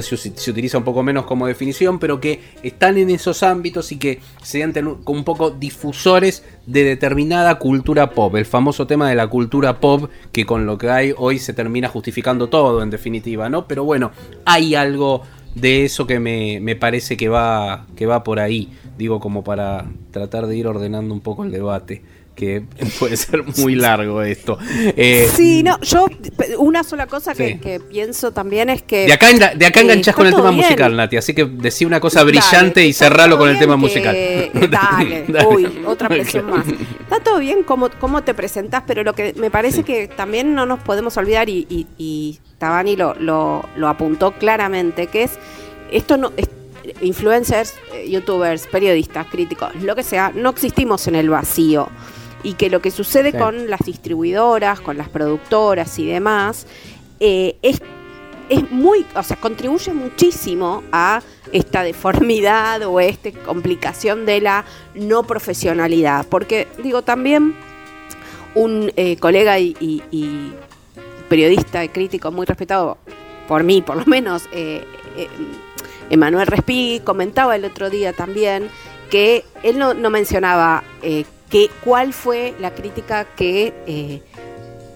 se, 0.00 0.50
utiliza 0.50 0.78
un 0.78 0.84
poco 0.84 1.02
menos 1.02 1.24
como 1.26 1.46
definición, 1.46 1.98
pero 1.98 2.20
que 2.20 2.40
están 2.62 2.96
en 2.98 3.10
esos 3.10 3.42
ámbitos 3.42 3.92
y 3.92 3.96
que 3.96 4.20
se 4.42 4.58
sienten 4.58 4.86
un- 4.86 5.02
como 5.02 5.18
un 5.18 5.24
poco 5.24 5.50
difusores 5.50 6.44
de 6.66 6.84
determinada 6.84 7.58
cultura 7.58 8.10
pop, 8.10 8.34
el 8.36 8.46
famoso 8.46 8.86
tema 8.86 9.08
de 9.08 9.14
la 9.14 9.26
cultura 9.26 9.80
pop 9.80 10.10
que 10.32 10.46
con 10.46 10.64
lo 10.66 10.78
que 10.78 10.88
hay 10.90 11.14
hoy 11.16 11.38
se 11.38 11.52
termina 11.52 11.88
justificando 11.88 12.48
todo 12.48 12.82
en 12.82 12.90
definitiva, 12.90 13.48
¿no? 13.48 13.66
Pero 13.66 13.84
bueno, 13.84 14.12
hay 14.44 14.74
algo 14.74 15.22
de 15.54 15.84
eso 15.84 16.06
que 16.06 16.18
me, 16.18 16.60
me 16.60 16.76
parece 16.76 17.16
que 17.16 17.28
va, 17.28 17.86
que 17.94 18.06
va 18.06 18.24
por 18.24 18.40
ahí, 18.40 18.70
digo 18.96 19.20
como 19.20 19.44
para 19.44 19.84
tratar 20.10 20.46
de 20.46 20.56
ir 20.56 20.66
ordenando 20.66 21.12
un 21.12 21.20
poco 21.20 21.44
el 21.44 21.50
debate, 21.52 22.02
que 22.34 22.62
puede 22.98 23.16
ser 23.16 23.44
muy 23.58 23.74
largo 23.74 24.22
esto. 24.22 24.58
Eh, 24.96 25.28
Sí, 25.34 25.62
no, 25.62 25.78
yo 25.80 26.06
una 26.58 26.82
sola 26.82 27.06
cosa 27.06 27.34
que, 27.34 27.52
Sí. 27.54 27.58
que 27.58 27.80
pienso 27.80 28.32
también 28.32 28.70
es 28.70 28.82
que... 28.82 29.06
De 29.06 29.12
acá, 29.12 29.30
enga- 29.30 29.54
de 29.54 29.66
acá 29.66 29.80
eh, 29.80 29.82
enganchás 29.84 30.14
con 30.14 30.26
el 30.26 30.34
tema 30.34 30.50
bien. 30.50 30.62
musical, 30.62 30.96
Nati, 30.96 31.16
así 31.16 31.34
que 31.34 31.44
decí 31.44 31.84
una 31.84 32.00
cosa 32.00 32.20
Dale, 32.20 32.30
brillante 32.32 32.86
y 32.86 32.92
cerralo 32.92 33.36
con 33.38 33.48
el 33.48 33.58
tema 33.58 33.74
que- 33.74 33.78
musical. 33.80 34.14
Dale, 34.70 35.24
Dale. 35.28 35.46
uy, 35.46 35.82
otra 35.86 36.08
presión 36.08 36.50
más. 36.50 36.64
Está 36.68 37.20
todo 37.20 37.38
bien 37.38 37.62
cómo, 37.64 37.90
cómo 38.00 38.22
te 38.22 38.34
presentás, 38.34 38.82
pero 38.86 39.02
lo 39.04 39.14
que 39.14 39.34
me 39.36 39.50
parece 39.50 39.82
que 39.82 40.08
también 40.08 40.54
no 40.54 40.64
nos 40.66 40.80
podemos 40.80 41.16
olvidar, 41.16 41.48
y, 41.48 41.66
y, 41.68 41.86
y 41.98 42.38
Tabani 42.58 42.96
lo, 42.96 43.14
lo, 43.14 43.68
lo 43.76 43.88
apuntó 43.88 44.32
claramente, 44.32 45.06
que 45.08 45.24
es, 45.24 45.32
esto 45.90 46.16
no... 46.16 46.32
es- 46.36 46.48
influencers, 47.00 47.74
eh, 47.94 48.10
youtubers, 48.10 48.66
periodistas, 48.66 49.26
críticos, 49.28 49.70
lo 49.82 49.94
que 49.94 50.02
sea, 50.02 50.32
no 50.34 50.50
existimos 50.50 51.06
en 51.06 51.14
el 51.14 51.30
vacío. 51.30 51.88
Y 52.42 52.54
que 52.54 52.70
lo 52.70 52.80
que 52.82 52.90
sucede 52.90 53.32
Sí. 53.32 53.38
con 53.38 53.70
las 53.70 53.80
distribuidoras, 53.80 54.80
con 54.80 54.96
las 54.98 55.08
productoras 55.08 55.98
y 55.98 56.06
demás, 56.06 56.66
eh, 57.20 57.56
es 57.62 57.80
es 58.48 58.70
muy, 58.70 59.06
o 59.14 59.22
sea, 59.22 59.36
contribuye 59.36 59.94
muchísimo 59.94 60.82
a 60.92 61.22
esta 61.52 61.82
deformidad 61.82 62.82
o 62.82 63.00
esta 63.00 63.30
complicación 63.30 64.26
de 64.26 64.42
la 64.42 64.64
no 64.94 65.22
profesionalidad. 65.22 66.26
Porque, 66.28 66.68
digo, 66.82 67.00
también 67.00 67.54
un 68.54 68.92
eh, 68.96 69.16
colega 69.16 69.58
y, 69.58 69.74
y- 69.80 70.02
y 70.10 70.52
periodista 71.30 71.82
y 71.82 71.88
crítico 71.88 72.30
muy 72.30 72.44
respetado 72.44 72.98
por 73.48 73.62
mí, 73.64 73.80
por 73.80 73.96
lo 73.96 74.04
menos, 74.04 74.42
eh, 74.52 74.84
eh, 75.16 75.28
Emanuel 76.10 76.46
Respí, 76.46 77.00
comentaba 77.04 77.56
el 77.56 77.64
otro 77.64 77.88
día 77.88 78.12
también 78.12 78.68
que 79.10 79.44
él 79.62 79.78
no, 79.78 79.94
no 79.94 80.10
mencionaba 80.10 80.84
eh, 81.00 81.24
que, 81.52 81.70
cuál 81.84 82.12
fue 82.12 82.54
la 82.58 82.72
crítica 82.74 83.24
que... 83.36 83.72
eh, 83.86 84.22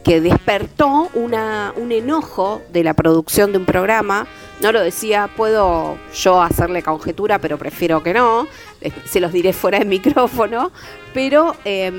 que 0.06 0.20
despertó 0.20 1.10
una, 1.14 1.74
un 1.74 1.90
enojo 1.90 2.62
de 2.72 2.84
la 2.84 2.94
producción 2.94 3.50
de 3.50 3.58
un 3.58 3.64
programa. 3.64 4.28
No 4.60 4.70
lo 4.70 4.80
decía, 4.80 5.28
puedo 5.36 5.98
yo 6.14 6.40
hacerle 6.40 6.84
conjetura, 6.84 7.40
pero 7.40 7.58
prefiero 7.58 8.04
que 8.04 8.14
no. 8.14 8.46
Eh, 8.80 8.92
Se 9.04 9.18
los 9.18 9.32
diré 9.32 9.52
fuera 9.52 9.80
de 9.80 9.84
micrófono. 9.84 10.70
Pero 11.12 11.56
eh, 11.64 11.90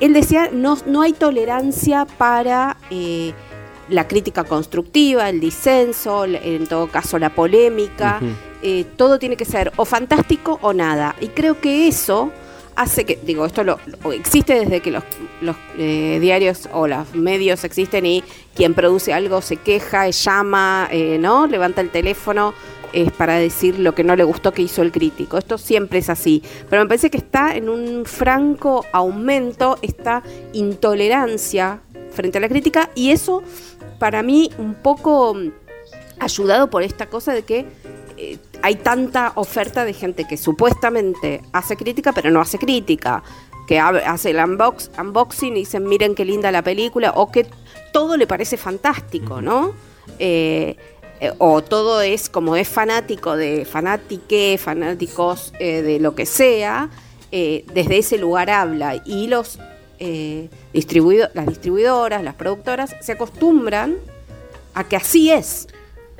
él 0.00 0.12
decía, 0.12 0.50
no, 0.52 0.76
no 0.86 1.02
hay 1.02 1.12
tolerancia 1.12 2.04
para 2.04 2.76
eh, 2.90 3.32
la 3.88 4.08
crítica 4.08 4.42
constructiva, 4.42 5.28
el 5.28 5.38
disenso, 5.38 6.24
en 6.24 6.66
todo 6.66 6.88
caso 6.88 7.16
la 7.16 7.30
polémica. 7.30 8.20
Eh, 8.60 8.86
todo 8.96 9.20
tiene 9.20 9.36
que 9.36 9.44
ser 9.44 9.72
o 9.76 9.84
fantástico 9.84 10.58
o 10.62 10.72
nada. 10.72 11.14
Y 11.20 11.28
creo 11.28 11.60
que 11.60 11.86
eso 11.86 12.32
hace 12.76 13.04
que, 13.04 13.18
digo, 13.24 13.46
esto 13.46 13.64
lo, 13.64 13.78
existe 14.12 14.54
desde 14.54 14.80
que 14.80 14.90
los, 14.90 15.04
eh, 15.78 16.18
diarios 16.20 16.68
o 16.72 16.86
los 16.86 17.14
medios 17.14 17.64
existen 17.64 18.06
y 18.06 18.24
quien 18.54 18.74
produce 18.74 19.12
algo 19.12 19.40
se 19.42 19.56
queja, 19.56 20.08
llama, 20.10 20.88
eh, 20.90 21.18
¿no? 21.18 21.46
Levanta 21.46 21.80
el 21.80 21.90
teléfono 21.90 22.54
es 22.92 23.10
para 23.12 23.36
decir 23.36 23.78
lo 23.78 23.94
que 23.94 24.04
no 24.04 24.16
le 24.16 24.24
gustó 24.24 24.52
que 24.52 24.62
hizo 24.62 24.82
el 24.82 24.92
crítico. 24.92 25.38
Esto 25.38 25.58
siempre 25.58 25.98
es 25.98 26.10
así. 26.10 26.42
Pero 26.68 26.82
me 26.82 26.88
parece 26.88 27.10
que 27.10 27.16
está 27.16 27.56
en 27.56 27.68
un 27.68 28.04
franco 28.04 28.84
aumento 28.92 29.78
esta 29.82 30.22
intolerancia 30.52 31.80
frente 32.12 32.38
a 32.38 32.40
la 32.40 32.48
crítica 32.48 32.90
y 32.94 33.10
eso 33.10 33.42
para 33.98 34.22
mí 34.22 34.50
un 34.58 34.74
poco 34.74 35.34
mm, 35.34 35.52
ayudado 36.20 36.68
por 36.68 36.82
esta 36.82 37.06
cosa 37.06 37.32
de 37.32 37.42
que 37.42 37.66
eh, 38.22 38.38
hay 38.62 38.76
tanta 38.76 39.32
oferta 39.34 39.84
de 39.84 39.92
gente 39.92 40.24
que 40.28 40.36
supuestamente 40.36 41.42
hace 41.52 41.76
crítica, 41.76 42.12
pero 42.12 42.30
no 42.30 42.40
hace 42.40 42.58
crítica. 42.58 43.22
Que 43.66 43.78
hace 43.78 44.30
el 44.30 44.38
unbox, 44.38 44.90
unboxing 44.98 45.56
y 45.56 45.60
dicen, 45.60 45.84
miren 45.84 46.14
qué 46.14 46.24
linda 46.24 46.50
la 46.50 46.62
película, 46.62 47.12
o 47.14 47.30
que 47.30 47.46
todo 47.92 48.16
le 48.16 48.26
parece 48.26 48.56
fantástico, 48.56 49.40
¿no? 49.40 49.72
Eh, 50.18 50.76
eh, 51.20 51.32
o 51.38 51.62
todo 51.62 52.00
es 52.02 52.28
como 52.28 52.56
es 52.56 52.68
fanático 52.68 53.36
de 53.36 53.64
fanatique, 53.64 54.58
fanáticos 54.58 55.52
de 55.58 55.98
lo 56.00 56.14
que 56.14 56.26
sea, 56.26 56.90
desde 57.30 57.98
ese 57.98 58.18
lugar 58.18 58.50
habla. 58.50 59.00
Y 59.04 59.28
los 59.28 59.58
distribuido- 60.72 61.30
las 61.34 61.46
distribuidoras, 61.46 62.22
las 62.24 62.34
productoras, 62.34 62.96
se 63.00 63.12
acostumbran 63.12 63.96
a 64.74 64.82
que 64.84 64.96
así 64.96 65.30
es. 65.30 65.68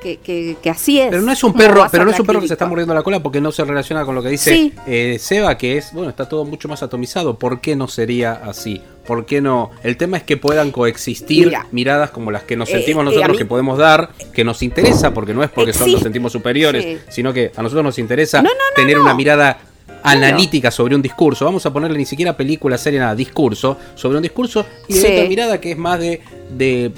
Que, 0.03 0.17
que- 0.17 0.57
que 0.61 0.69
así 0.69 0.99
es. 0.99 1.09
Pero 1.09 1.21
no 1.21 1.31
es 1.31 1.43
un 1.43 1.53
perro, 1.53 1.87
pero 1.91 2.03
no 2.05 2.11
es 2.11 2.19
un 2.19 2.25
perro 2.25 2.41
que 2.41 2.47
se 2.47 2.53
está 2.53 2.65
mordiendo 2.65 2.93
la 2.93 3.01
cola 3.03 3.23
porque 3.23 3.39
no 3.41 3.51
se 3.53 3.63
relaciona 3.63 4.03
con 4.05 4.13
lo 4.15 4.21
que 4.21 4.29
dice 4.29 4.51
Sí. 4.53 4.73
eh, 4.85 5.17
Seba, 5.19 5.57
que 5.57 5.77
es, 5.77 5.93
bueno, 5.93 6.09
está 6.09 6.27
todo 6.27 6.43
mucho 6.45 6.67
más 6.67 6.83
atomizado. 6.83 7.39
¿Por 7.39 7.61
qué 7.61 7.75
no 7.75 7.87
sería 7.87 8.33
así? 8.33 8.81
¿Por 9.07 9.25
qué 9.25 9.41
no? 9.41 9.71
El 9.83 9.95
tema 9.97 10.17
es 10.17 10.23
que 10.23 10.37
puedan 10.37 10.71
coexistir 10.71 11.47
Mira. 11.47 11.65
miradas 11.71 12.11
como 12.11 12.31
las 12.31 12.43
que 12.43 12.55
nos 12.57 12.69
Eh, 12.69 12.73
sentimos 12.73 13.01
eh, 13.03 13.05
nosotros 13.05 13.31
mí- 13.31 13.37
que 13.37 13.45
podemos 13.45 13.77
dar, 13.77 14.09
que 14.33 14.43
nos 14.43 14.61
interesa, 14.61 15.13
porque 15.13 15.33
no 15.33 15.41
es 15.43 15.49
porque 15.49 15.73
son, 15.73 15.91
nos 15.91 16.01
sentimos 16.01 16.31
superiores, 16.31 16.83
Sí. 16.83 16.97
sino 17.09 17.33
que 17.33 17.51
a 17.55 17.61
nosotros 17.63 17.83
nos 17.83 17.97
interesa 17.97 18.41
No, 18.41 18.49
no, 18.49 18.55
no, 18.55 18.75
tener 18.75 18.99
una 18.99 19.13
mirada 19.13 19.57
analítica 20.03 20.69
sobre 20.69 20.95
un 20.95 21.01
discurso. 21.01 21.45
Vamos 21.45 21.65
a 21.65 21.71
ponerle 21.71 21.97
ni 21.97 22.05
siquiera 22.05 22.35
película, 22.35 22.77
serie, 22.77 22.99
nada, 22.99 23.15
discurso, 23.15 23.77
sobre 23.95 24.17
un 24.17 24.23
discurso 24.23 24.65
y 24.89 24.93
Sí. 24.95 25.07
otra 25.07 25.29
mirada 25.29 25.61
que 25.61 25.71
es 25.71 25.77
más 25.77 25.99
de, 25.99 26.19
de, 26.57 26.91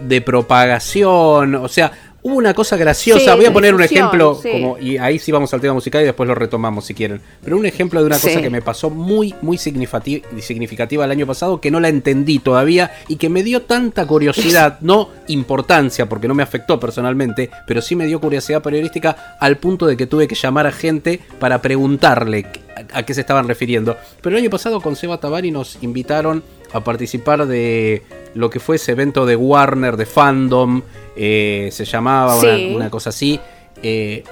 de 0.00 0.20
propagación, 0.20 1.54
o 1.56 1.68
sea, 1.68 1.92
hubo 2.24 2.36
una 2.36 2.54
cosa 2.54 2.76
graciosa, 2.78 3.32
Sí, 3.32 3.36
voy 3.36 3.44
a 3.44 3.52
poner 3.52 3.74
un 3.74 3.82
ejemplo, 3.82 4.34
sí. 4.42 4.50
como, 4.50 4.78
y 4.78 4.96
ahí 4.96 5.18
sí 5.18 5.30
vamos 5.30 5.52
al 5.52 5.60
tema 5.60 5.74
musical 5.74 6.00
y 6.02 6.06
después 6.06 6.26
lo 6.26 6.34
retomamos 6.34 6.86
si 6.86 6.94
quieren, 6.94 7.20
pero 7.44 7.58
un 7.58 7.66
ejemplo 7.66 8.00
de 8.00 8.06
una 8.06 8.18
cosa 8.18 8.40
que 8.40 8.48
me 8.48 8.62
pasó 8.62 8.88
muy, 8.88 9.34
muy 9.42 9.58
significativa 9.58 11.04
el 11.04 11.10
año 11.10 11.26
pasado, 11.26 11.60
que 11.60 11.70
no 11.70 11.80
la 11.80 11.88
entendí 11.88 12.38
todavía 12.38 12.92
y 13.08 13.16
que 13.16 13.28
me 13.28 13.42
dio 13.42 13.62
tanta 13.62 14.06
curiosidad, 14.06 14.78
no 14.80 15.10
importancia, 15.28 16.08
porque 16.08 16.26
no 16.26 16.34
me 16.34 16.42
afectó 16.42 16.80
personalmente, 16.80 17.50
pero 17.66 17.82
sí 17.82 17.94
me 17.94 18.06
dio 18.06 18.20
curiosidad 18.20 18.62
periodística 18.62 19.36
al 19.38 19.58
punto 19.58 19.86
de 19.86 19.98
que 19.98 20.06
tuve 20.06 20.26
que 20.26 20.34
llamar 20.34 20.66
a 20.66 20.72
gente 20.72 21.20
para 21.38 21.60
preguntarle 21.60 22.46
a, 22.92 23.00
a 23.00 23.02
qué 23.04 23.12
se 23.12 23.20
estaban 23.20 23.46
refiriendo. 23.46 23.98
Pero 24.22 24.34
el 24.34 24.42
año 24.42 24.50
pasado 24.50 24.80
con 24.80 24.96
Seba 24.96 25.20
Tabari 25.20 25.50
nos 25.50 25.76
invitaron 25.82 26.42
a 26.72 26.82
participar 26.82 27.46
de 27.46 28.02
lo 28.34 28.50
que 28.50 28.60
fue 28.60 28.76
ese 28.76 28.92
evento 28.92 29.26
de 29.26 29.36
Warner, 29.36 29.96
de 29.96 30.06
Fandom, 30.06 30.82
eh, 31.16 31.68
se 31.72 31.84
llamaba 31.84 32.36
una- 32.38 32.56
Sí. 32.56 32.72
una, 32.74 32.90
cosa 32.90 33.10
así. 33.10 33.38
eh, 33.82 34.22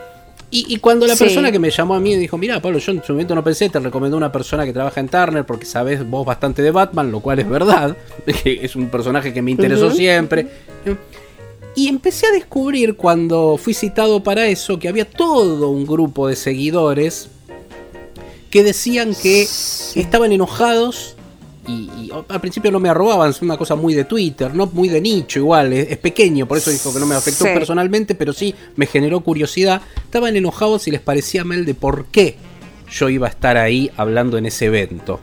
y, 0.50 0.74
y 0.74 0.76
cuando 0.78 1.06
la 1.06 1.16
Sí. 1.16 1.24
persona 1.24 1.50
que 1.50 1.58
me 1.58 1.70
llamó 1.70 1.94
a 1.94 2.00
mí 2.00 2.14
dijo, 2.16 2.36
mira 2.36 2.60
Pablo, 2.60 2.78
yo 2.78 2.92
en 2.92 3.02
su 3.02 3.12
momento 3.12 3.34
no 3.34 3.42
pensé, 3.42 3.68
te 3.70 3.78
recomendó 3.80 4.16
una 4.18 4.30
persona 4.30 4.64
que 4.66 4.72
trabaja 4.72 5.00
en 5.00 5.08
Turner 5.08 5.44
porque 5.46 5.64
sabes 5.66 6.06
vos 6.08 6.26
bastante 6.26 6.60
de 6.62 6.70
Batman, 6.70 7.10
lo 7.10 7.20
cual 7.20 7.38
es 7.38 7.48
verdad, 7.48 7.96
que 8.42 8.60
es 8.62 8.76
un 8.76 8.88
personaje 8.90 9.32
que 9.32 9.40
me 9.40 9.50
interesó 9.50 9.90
siempre. 9.90 10.46
Y 11.74 11.88
empecé 11.88 12.26
a 12.26 12.32
descubrir 12.32 12.96
cuando 12.96 13.56
fui 13.56 13.72
citado 13.72 14.22
para 14.22 14.46
eso 14.46 14.78
que 14.78 14.88
había 14.88 15.08
todo 15.08 15.70
un 15.70 15.86
grupo 15.86 16.28
de 16.28 16.36
seguidores 16.36 17.28
que 18.50 18.62
decían 18.62 19.14
que 19.14 19.42
estaban 19.42 20.32
enojados 20.32 21.16
y, 21.66 21.72
y 21.96 22.10
al 22.28 22.40
principio 22.40 22.70
no 22.70 22.80
me 22.80 22.88
arrobaban, 22.88 23.30
es 23.30 23.40
una 23.42 23.56
cosa 23.56 23.74
muy 23.76 23.94
de 23.94 24.04
Twitter, 24.04 24.54
no 24.54 24.66
muy 24.66 24.88
de 24.88 25.00
nicho 25.00 25.38
igual, 25.38 25.72
es, 25.72 25.90
es 25.90 25.98
pequeño, 25.98 26.46
por 26.46 26.58
eso 26.58 26.70
dijo 26.70 26.92
que 26.92 27.00
no 27.00 27.06
me 27.06 27.14
afectó 27.14 27.44
Sí. 27.44 27.50
personalmente, 27.54 28.14
pero 28.14 28.32
sí 28.32 28.54
me 28.76 28.86
generó 28.86 29.20
curiosidad. 29.20 29.80
Estaban 30.04 30.36
enojados 30.36 30.88
y 30.88 30.90
les 30.90 31.00
parecía 31.00 31.44
mal 31.44 31.64
de 31.64 31.74
por 31.74 32.06
qué 32.06 32.36
yo 32.90 33.08
iba 33.08 33.26
a 33.26 33.30
estar 33.30 33.56
ahí 33.56 33.90
hablando 33.96 34.36
en 34.38 34.46
ese 34.46 34.66
evento. 34.66 35.20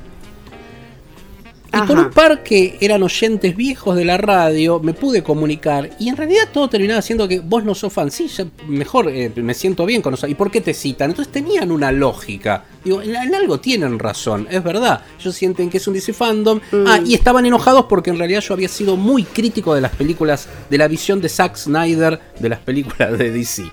Y 1.68 1.78
con 1.86 2.00
Ajá. 2.00 2.08
un 2.08 2.12
par 2.14 2.42
que 2.42 2.78
eran 2.82 3.04
oyentes 3.04 3.56
viejos 3.56 3.96
de 3.96 4.04
la 4.04 4.18
radio, 4.18 4.80
me 4.80 4.94
pude 4.96 5.22
comunicar. 5.22 5.92
Y 6.00 6.10
en 6.10 6.18
realidad 6.18 6.46
todo 6.52 6.68
terminaba 6.68 7.00
siendo 7.04 7.28
que 7.28 7.42
vos 7.42 7.64
no 7.64 7.76
sos 7.76 7.94
fan. 7.94 8.10
Sí, 8.10 8.28
mejor 8.68 9.08
eh, 9.10 9.32
me 9.36 9.54
siento 9.54 9.86
bien 9.86 10.02
con 10.02 10.16
eso. 10.16 10.26
¿Y 10.26 10.34
por 10.34 10.50
qué 10.50 10.62
te 10.62 10.74
citan? 10.74 11.12
Entonces 11.12 11.32
tenían 11.32 11.72
una 11.72 11.92
lógica 11.92 12.64
Digo, 12.84 13.02
en, 13.02 13.16
en 13.16 13.36
algo 13.36 13.60
tienen 13.60 14.00
razón, 14.00 14.48
es 14.50 14.64
verdad. 14.64 15.02
Ellos 15.20 15.36
sienten 15.36 15.70
que 15.70 15.78
es 15.78 15.88
un 15.88 15.94
DC 15.94 16.14
fandom. 16.14 16.60
Ah, 16.88 17.00
y 17.06 17.14
estaban 17.14 17.46
enojados 17.46 17.86
porque 17.90 18.10
en 18.10 18.18
realidad 18.18 18.42
yo 18.42 18.54
había 18.54 18.70
sido 18.70 18.96
muy 18.96 19.24
crítico 19.24 19.76
de 19.76 19.82
las 19.82 19.92
películas, 19.96 20.48
de 20.70 20.78
la 20.78 20.88
visión 20.88 21.20
de 21.22 21.30
Zack 21.30 21.56
Snyder 21.58 22.20
de 22.40 22.50
las 22.50 22.60
películas 22.60 23.18
de 23.18 23.32
DC. 23.32 23.64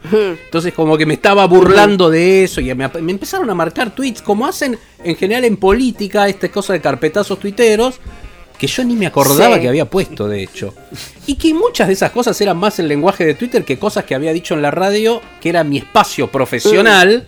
Entonces 0.44 0.72
como 0.74 0.96
que 0.98 1.06
me 1.06 1.14
estaba 1.14 1.46
burlando 1.46 2.10
de 2.10 2.44
eso 2.44 2.60
y 2.60 2.74
me, 2.74 2.88
me 3.00 3.12
empezaron 3.12 3.48
a 3.50 3.54
marcar 3.54 3.94
tweets 3.94 4.22
como 4.22 4.46
hacen 4.46 4.78
en 5.04 5.16
general 5.16 5.44
en 5.44 5.56
política, 5.56 6.28
esta 6.28 6.48
cosa 6.50 6.72
de 6.72 6.80
carpetazos 6.80 7.38
tuiteros, 7.38 7.96
que 8.58 8.66
yo 8.66 8.82
ni 8.84 8.96
me 8.96 9.06
acordaba 9.06 9.56
Sí. 9.56 9.60
que 9.60 9.68
había 9.68 9.84
puesto, 9.88 10.26
de 10.28 10.42
hecho. 10.42 10.74
Y 11.26 11.34
que 11.36 11.52
muchas 11.52 11.88
de 11.88 11.92
esas 11.92 12.10
cosas 12.10 12.40
eran 12.40 12.56
más 12.56 12.78
el 12.78 12.88
lenguaje 12.88 13.24
de 13.24 13.34
Twitter 13.34 13.64
que 13.64 13.78
cosas 13.78 14.04
que 14.04 14.14
había 14.14 14.32
dicho 14.32 14.54
en 14.54 14.62
la 14.62 14.70
radio, 14.70 15.20
que 15.40 15.50
era 15.50 15.62
mi 15.62 15.76
espacio 15.78 16.28
profesional, 16.28 17.26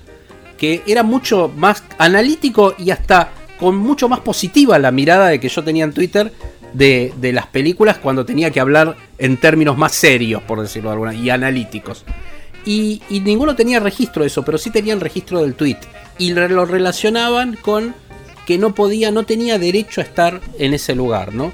que 0.59 0.83
era 0.87 1.03
mucho 1.03 1.51
más 1.57 1.83
analítico 1.97 2.75
y 2.77 2.91
hasta 2.91 3.31
con 3.59 3.77
mucho 3.77 4.09
más 4.09 4.21
positiva 4.21 4.79
la 4.79 4.91
mirada 4.91 5.29
de 5.29 5.41
que 5.41 5.49
yo 5.49 5.65
tenía 5.65 5.85
en 5.85 5.93
Twitter 5.93 6.33
de, 6.73 7.13
de 7.17 7.33
las 7.33 7.47
películas 7.47 7.99
cuando 7.99 8.27
tenía 8.27 8.51
que 8.51 8.61
hablar 8.61 8.97
en 9.17 9.37
términos 9.39 9.79
más 9.79 9.93
serios, 9.93 10.43
por 10.43 10.61
decirlo 10.61 10.91
de 10.91 10.95
alguna, 10.95 11.15
y 11.15 11.31
analíticos. 11.31 12.05
Y, 12.65 13.01
y 13.09 13.21
ninguno 13.21 13.57
tenía 13.57 13.81
registro 13.81 14.23
de 14.23 14.27
eso, 14.27 14.45
pero 14.45 14.59
sí 14.59 14.71
tenían 14.71 15.01
registro 15.01 15.41
del 15.41 15.55
tweet. 15.55 15.79
Y 16.19 16.33
lo 16.33 16.67
relacionaban 16.67 17.57
con 17.57 17.95
que 18.47 18.59
no 18.59 18.75
podía, 18.75 19.11
no 19.11 19.25
tenía 19.25 19.59
derecho 19.59 20.01
a 20.01 20.05
estar 20.05 20.41
en 20.59 20.75
ese 20.75 20.95
lugar, 20.95 21.35
¿no? 21.35 21.53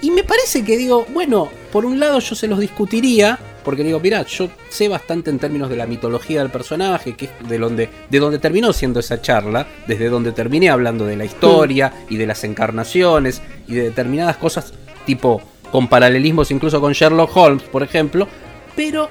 Y 0.00 0.10
me 0.10 0.22
parece 0.22 0.64
que 0.64 0.76
digo, 0.76 1.06
bueno, 1.12 1.48
por 1.72 1.84
un 1.84 1.98
lado 1.98 2.20
yo 2.20 2.34
se 2.34 2.46
los 2.46 2.60
discutiría, 2.60 3.38
porque 3.68 3.84
digo, 3.84 4.00
mirá, 4.00 4.24
yo 4.24 4.48
sé 4.70 4.88
bastante 4.88 5.28
en 5.28 5.38
términos 5.38 5.68
de 5.68 5.76
la 5.76 5.86
mitología 5.86 6.40
del 6.40 6.48
personaje, 6.50 7.14
que 7.14 7.26
es 7.26 7.48
de 7.50 7.58
donde, 7.58 7.90
de 8.08 8.18
donde 8.18 8.38
terminó 8.38 8.72
siendo 8.72 8.98
esa 8.98 9.20
charla, 9.20 9.66
desde 9.86 10.08
donde 10.08 10.32
terminé 10.32 10.70
hablando 10.70 11.04
de 11.04 11.16
la 11.16 11.26
historia 11.26 11.92
y 12.08 12.16
de 12.16 12.26
las 12.26 12.44
encarnaciones 12.44 13.42
y 13.66 13.74
de 13.74 13.82
determinadas 13.82 14.38
cosas, 14.38 14.72
tipo 15.04 15.42
con 15.70 15.86
paralelismos 15.86 16.50
incluso 16.50 16.80
con 16.80 16.94
Sherlock 16.94 17.36
Holmes, 17.36 17.62
por 17.64 17.82
ejemplo, 17.82 18.26
pero 18.74 19.10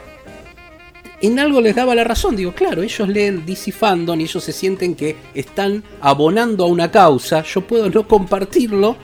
en 1.22 1.38
algo 1.38 1.62
les 1.62 1.76
daba 1.76 1.94
la 1.94 2.04
razón. 2.04 2.36
Digo, 2.36 2.54
claro, 2.54 2.82
ellos 2.82 3.08
leen 3.08 3.46
DC 3.46 3.72
Fandom 3.72 4.20
y 4.20 4.24
ellos 4.24 4.44
se 4.44 4.54
sienten 4.54 4.96
que 4.96 5.18
están 5.36 5.84
abonando 6.02 6.64
a 6.64 6.68
una 6.68 6.90
causa. 6.90 7.44
Yo 7.44 7.62
puedo 7.62 7.92
no 7.92 8.08
compartirlo, 8.08 8.98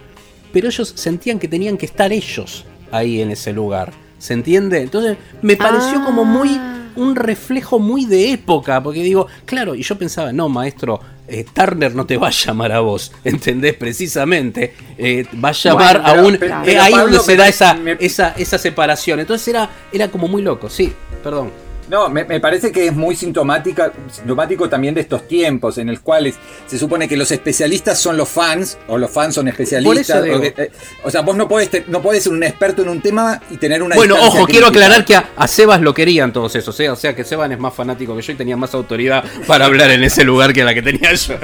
pero 0.51 0.69
ellos 0.69 0.93
sentían 0.95 1.37
que 1.37 1.47
tenían 1.47 1.77
que 1.77 1.85
estar 1.85 2.11
ellos 2.11 2.65
ahí 2.89 3.21
en 3.21 3.29
ese 3.29 3.53
lugar. 3.53 4.01
¿Se 4.23 4.33
entiende? 4.33 4.79
Entonces 4.81 5.17
me 5.41 5.57
pareció 5.57 6.01
como 6.05 6.23
muy 6.23 6.57
un 6.95 7.13
reflejo 7.15 7.77
muy 7.77 8.05
de 8.05 8.31
época, 8.31 8.81
porque 8.81 9.03
digo, 9.03 9.27
claro, 9.43 9.75
y 9.75 9.83
yo 9.83 9.97
pensaba, 9.97 10.31
no, 10.31 10.47
maestro, 10.47 11.01
eh, 11.27 11.43
Turner 11.53 11.93
no 11.93 12.05
te 12.05 12.15
va 12.15 12.27
a 12.27 12.31
llamar 12.31 12.71
a 12.71 12.79
vos, 12.79 13.11
¿entendés? 13.25 13.73
Precisamente, 13.73 14.73
eh, 14.97 15.25
va 15.43 15.49
a 15.49 15.51
llamar 15.51 16.01
Bueno, 16.01 16.05
pero- 16.05 16.21
a 16.21 16.27
un... 16.27 16.37
pero- 16.37 16.55
eh, 16.55 16.61
pero, 16.63 16.81
ahí 16.83 16.91
Pablo, 16.93 17.07
donde 17.17 17.19
se 17.25 17.31
me- 17.33 17.37
da 17.37 17.47
esa, 17.49 17.73
me- 17.73 17.97
esa, 17.99 18.29
esa 18.37 18.57
separación. 18.57 19.19
Entonces 19.19 19.45
era, 19.49 19.69
era 19.91 20.07
como 20.07 20.29
muy 20.29 20.41
loco, 20.41 20.69
sí, 20.69 20.93
perdón. 21.21 21.51
No, 21.89 22.09
me, 22.09 22.23
me 22.23 22.39
parece 22.39 22.71
que 22.71 22.87
es 22.87 22.93
muy 22.93 23.15
sintomática, 23.15 23.91
sintomático 24.11 24.69
también 24.69 24.95
de 24.95 25.01
estos 25.01 25.27
tiempos 25.27 25.77
en 25.77 25.87
los 25.87 25.99
cuales 25.99 26.35
se 26.65 26.79
supone 26.79 27.07
que 27.07 27.17
los 27.17 27.29
especialistas 27.31 27.99
son 27.99 28.15
los 28.17 28.29
fans, 28.29 28.77
o 28.87 28.97
los 28.97 29.11
fans 29.11 29.35
son 29.35 29.47
especialistas. 29.49 30.21
O, 30.21 30.41
que- 30.41 30.53
eh, 30.57 30.71
o 31.03 31.11
sea, 31.11 31.21
vos 31.21 31.35
no 31.35 31.47
podés, 31.47 31.69
te- 31.69 31.83
no 31.87 32.01
podés 32.01 32.23
ser 32.23 32.31
un 32.33 32.43
experto 32.43 32.81
en 32.83 32.89
un 32.89 33.01
tema 33.01 33.41
y 33.49 33.57
tener 33.57 33.83
una 33.83 33.95
Bueno, 33.95 34.15
ojo, 34.19 34.45
quiero 34.45 34.67
aclarar 34.67 35.03
que 35.05 35.15
a, 35.15 35.29
a 35.35 35.47
Sebas 35.47 35.81
lo 35.81 35.93
querían 35.93 36.31
todos 36.33 36.55
esos, 36.55 36.79
¿eh? 36.79 36.89
o 36.89 36.95
sea 36.95 37.13
que 37.15 37.23
Sebas 37.23 37.51
es 37.51 37.59
más 37.59 37.73
fanático 37.73 38.15
que 38.15 38.21
yo 38.21 38.31
y 38.31 38.35
tenía 38.35 38.55
más 38.57 38.73
autoridad 38.73 39.23
para 39.45 39.65
hablar 39.65 39.91
en 39.91 40.03
ese 40.03 40.23
lugar 40.23 40.53
que 40.53 40.63
la 40.63 40.73
que 40.73 40.81
tenía 40.81 41.13
yo. 41.13 41.33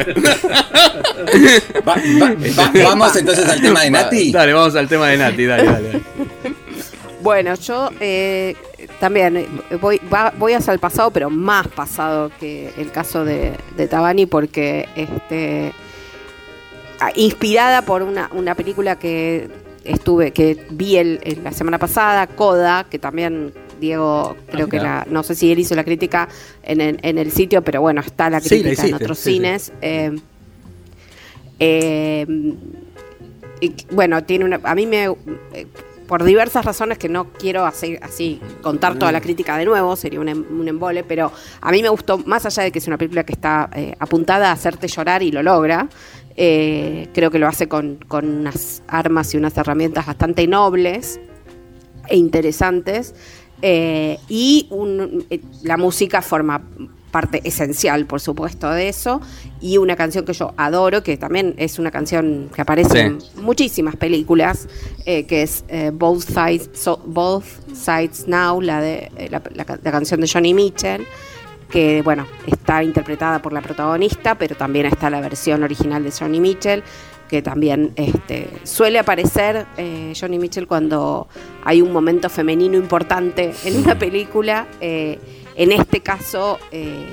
Va- 1.87 1.95
va- 1.95 2.35
va- 2.57 2.71
vamos 2.83 3.15
entonces 3.15 3.47
al 3.47 3.61
tema 3.61 3.81
de 3.81 3.91
Nati. 3.91 4.31
Dale, 4.31 4.53
vamos 4.53 4.75
al 4.75 4.87
tema 4.87 5.07
de 5.09 5.17
Nati, 5.17 5.45
dale, 5.45 5.63
dale. 5.65 5.87
dale. 5.87 6.01
Bueno, 7.21 7.55
yo 7.55 7.89
eh, 7.99 8.55
también 8.99 9.37
eh, 9.37 9.47
voy, 9.81 9.99
va- 10.13 10.33
voy 10.37 10.53
hacia 10.53 10.73
el 10.73 10.79
pasado, 10.79 11.11
pero 11.11 11.29
más 11.29 11.67
pasado 11.67 12.31
que 12.39 12.71
el 12.77 12.91
caso 12.91 13.23
de, 13.25 13.53
de 13.77 13.87
Tabani, 13.87 14.25
porque 14.25 14.87
este, 14.95 15.71
ah, 16.99 17.11
inspirada 17.15 17.81
por 17.83 18.01
una, 18.03 18.29
una 18.33 18.55
película 18.55 18.97
que 18.99 19.47
estuve, 19.83 20.31
que 20.31 20.65
vi 20.71 20.97
el, 20.97 21.19
el- 21.23 21.43
la 21.43 21.51
semana 21.51 21.77
pasada, 21.79 22.27
Coda, 22.27 22.85
que 22.89 22.99
también 22.99 23.53
Diego, 23.79 24.35
creo 24.51 24.67
que 24.67 24.77
mira. 24.77 25.05
la, 25.05 25.07
no 25.09 25.23
sé 25.23 25.35
si 25.35 25.51
él 25.51 25.59
hizo 25.59 25.73
la 25.73 25.85
crítica 25.85 26.27
en 26.63 26.81
el, 26.81 26.99
en 27.01 27.17
el 27.17 27.31
sitio, 27.31 27.61
pero 27.63 27.79
bueno, 27.81 28.01
está 28.01 28.29
la 28.29 28.41
Sí, 28.41 28.57
la 28.57 28.63
crítica 28.63 28.87
en 28.87 28.93
otros 28.95 29.17
sí, 29.17 29.23
sí. 29.23 29.31
cines. 29.37 29.71
eh, 29.81 30.19
eh, 31.59 32.25
y, 33.61 33.75
bueno, 33.91 34.23
tiene 34.23 34.45
una. 34.45 34.59
A 34.63 34.75
mí 34.75 34.85
me. 34.85 35.09
Por 36.09 36.23
diversas 36.23 36.65
razones 36.65 36.97
que 36.97 37.07
no 37.07 37.25
quiero 37.33 37.65
así, 37.67 38.41
contar 38.63 38.97
toda 38.97 39.11
la 39.11 39.21
crítica 39.21 39.55
de 39.57 39.65
nuevo, 39.65 39.95
sería 39.95 40.19
un, 40.19 40.27
em- 40.27 40.45
un 40.59 40.67
embole, 40.67 41.03
pero 41.03 41.31
a 41.61 41.71
mí 41.71 41.83
me 41.83 41.89
gustó, 41.89 42.17
más 42.17 42.47
allá 42.47 42.63
de 42.63 42.71
que 42.71 42.79
es 42.79 42.87
una 42.87 42.97
película 42.97 43.23
que 43.23 43.33
está 43.33 43.69
eh, 43.75 43.93
apuntada 43.99 44.49
a 44.49 44.53
hacerte 44.53 44.87
llorar 44.87 45.21
y 45.21 45.31
lo 45.31 45.43
logra, 45.43 45.87
eh, 46.35 47.07
creo 47.13 47.29
que 47.29 47.37
lo 47.37 47.47
hace 47.47 47.67
con, 47.67 47.97
con 48.07 48.27
unas 48.27 48.81
armas 48.87 49.31
y 49.35 49.37
unas 49.37 49.55
herramientas 49.55 50.07
bastante 50.07 50.47
nobles 50.47 51.19
e 52.07 52.17
interesantes. 52.17 53.13
eh, 53.61 54.17
y 54.29 54.67
la 55.63 55.77
música 55.77 56.23
forma 56.23 56.61
parte 57.11 57.41
esencial, 57.43 58.05
por 58.05 58.21
supuesto, 58.21 58.69
de 58.71 58.89
eso. 58.89 59.21
Y 59.61 59.77
una 59.77 59.95
canción 59.95 60.25
que 60.25 60.33
yo 60.33 60.53
adoro, 60.57 61.03
que 61.03 61.17
también 61.17 61.53
es 61.57 61.79
una 61.79 61.91
canción 61.91 62.49
que 62.55 62.61
aparece 62.61 62.89
Sí. 62.91 62.97
en 62.99 63.19
muchísimas 63.43 63.95
películas, 63.95 64.67
eh, 65.05 65.25
que 65.25 65.41
es 65.43 65.65
eh, 65.67 65.91
Both, 65.93 66.21
Sides, 66.21 66.69
So- 66.73 67.01
Both 67.05 67.45
Sides 67.73 68.27
Now, 68.27 68.61
la, 68.61 68.81
de, 68.81 69.11
eh, 69.17 69.27
la, 69.29 69.41
la 69.53 69.65
ca- 69.65 69.79
la 69.83 69.91
canción 69.91 70.21
de 70.21 70.27
Johnny 70.27 70.53
Mitchell 70.53 71.05
que 71.69 72.01
bueno, 72.01 72.25
está 72.47 72.83
interpretada 72.83 73.43
por 73.43 73.53
la 73.53 73.61
protagonista, 73.61 74.33
pero 74.33 74.55
también 74.55 74.87
está 74.87 75.11
la 75.11 75.21
versión 75.21 75.61
original 75.61 76.03
de 76.03 76.09
Johnny 76.11 76.39
Mitchell, 76.39 76.81
que 77.29 77.43
también 77.43 77.91
este, 77.95 78.49
suele 78.63 78.97
aparecer 78.97 79.67
Johnny 80.19 80.39
Mitchell 80.39 80.65
cuando 80.65 81.27
hay 81.63 81.83
un 81.83 81.91
momento 81.93 82.27
femenino 82.27 82.75
importante 82.75 83.53
en 83.65 83.77
una 83.83 83.99
película. 83.99 84.65
En 85.59 85.73
este 85.73 85.99
caso 85.99 86.57
eh, 86.71 87.05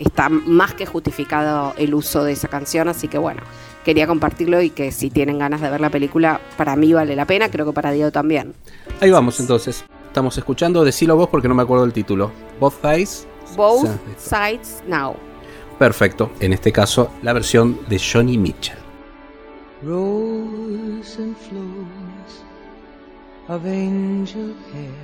está 0.00 0.28
más 0.28 0.74
que 0.74 0.84
justificado 0.84 1.74
el 1.76 1.94
uso 1.94 2.24
de 2.24 2.32
esa 2.32 2.48
canción, 2.48 2.88
así 2.88 3.06
que 3.06 3.18
bueno, 3.18 3.40
quería 3.84 4.08
compartirlo 4.08 4.60
y 4.62 4.70
que 4.70 4.90
si 4.90 5.10
tienen 5.10 5.38
ganas 5.38 5.60
de 5.60 5.70
ver 5.70 5.80
la 5.80 5.90
película, 5.90 6.40
para 6.56 6.74
mí 6.74 6.92
vale 6.92 7.14
la 7.14 7.24
pena, 7.24 7.48
creo 7.52 7.66
que 7.66 7.72
para 7.72 7.92
Diego 7.92 8.10
también. 8.10 8.52
Ahí 9.00 9.12
vamos 9.12 9.38
entonces. 9.38 9.84
Estamos 10.08 10.36
escuchando, 10.36 10.84
decilo 10.84 11.14
vos 11.14 11.28
porque 11.28 11.46
no 11.46 11.54
me 11.54 11.62
acuerdo 11.62 11.84
el 11.84 11.92
título. 11.92 12.32
Both 12.58 12.80
Thighs. 12.82 13.28
Both. 13.56 13.88
Sides 14.18 14.82
Now. 14.88 15.14
Perfecto. 15.78 16.32
En 16.40 16.52
este 16.52 16.72
caso, 16.72 17.12
la 17.22 17.32
versión 17.32 17.78
de 17.88 18.00
Johnny 18.00 18.36
Mitchell. 18.36 18.78
Rose 19.84 21.22
and 21.22 21.36
flows 21.36 22.42
of 23.46 23.64
angel 23.64 24.52
hair 24.72 25.03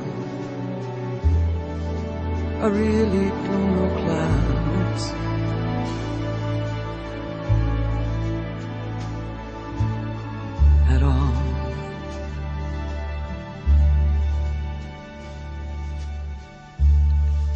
I 2.63 2.67
really 2.67 3.29
don't 3.29 3.75
know 3.75 3.89
clouds. 4.01 5.05
At 10.93 11.01
all. 11.01 11.33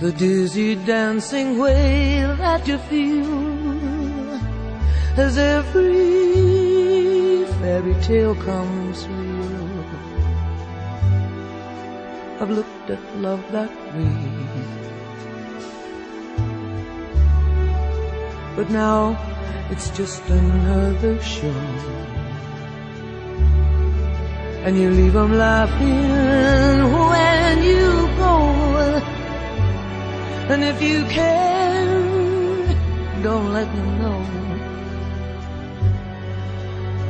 The 0.00 0.12
dizzy 0.12 0.74
dancing 0.74 1.58
way 1.58 2.20
that 2.36 2.68
you 2.68 2.76
feel 2.76 4.34
as 5.16 5.38
every 5.38 6.55
fairy 7.66 7.96
tale 8.00 8.36
comes 8.48 8.98
real. 9.08 9.84
I've 12.40 12.52
looked 12.58 12.90
at 12.94 13.02
love 13.26 13.42
that 13.50 13.72
way. 13.94 14.18
But 18.54 18.70
now 18.70 19.00
it's 19.72 19.88
just 19.98 20.22
another 20.42 21.14
show. 21.34 21.62
And 24.64 24.72
you 24.82 24.88
leave 25.00 25.16
'em 25.22 25.32
laughing 25.46 26.78
when 27.10 27.54
you 27.72 27.86
go. 28.22 28.36
And 30.52 30.60
if 30.72 30.78
you 30.88 30.98
can, 31.18 31.88
don't 33.26 33.48
let 33.58 33.68
them 33.76 33.90
know. 34.02 34.55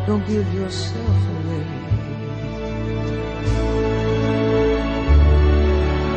Don't 0.06 0.24
give 0.24 0.54
yourself 0.54 1.20
away. 1.34 1.66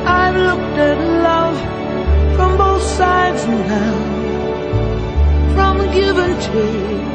I've 0.05 0.35
looked 0.35 0.77
at 0.89 0.99
love 1.27 1.57
from 2.35 2.55
both 2.55 2.83
sides 2.83 3.47
now, 3.47 3.95
from 5.55 5.77
give 5.91 6.17
and 6.19 6.39
take. 6.39 7.07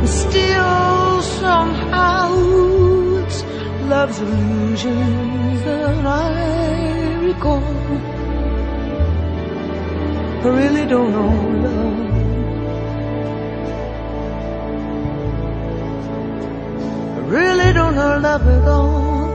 And 0.00 0.08
still, 0.08 1.22
somehow, 1.40 2.26
it's 3.22 3.44
love's 3.88 4.18
illusions 4.18 5.62
that 5.62 6.04
I 6.04 7.24
recall. 7.28 7.62
I 10.44 10.48
really 10.48 10.84
don't 10.86 11.12
know 11.12 11.68
love. 11.68 12.11
Really 17.32 17.72
don't 17.72 17.94
know 17.94 18.18
love 18.18 18.46
at 18.46 18.68
all. 18.68 19.32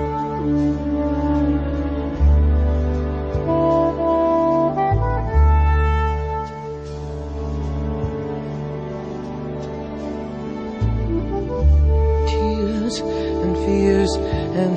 Tears 12.28 13.00
and 13.44 13.54
fears 13.66 14.14
and 14.62 14.76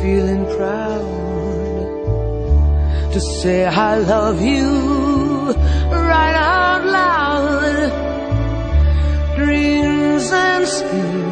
feeling 0.00 0.44
proud 0.56 1.02
to 3.12 3.20
say 3.20 3.66
I 3.66 3.98
love 3.98 4.40
you 4.40 4.70
right 5.90 6.36
out 6.36 6.84
loud. 6.98 7.90
Dreams 9.36 10.30
and 10.30 10.68
schemes 10.68 11.31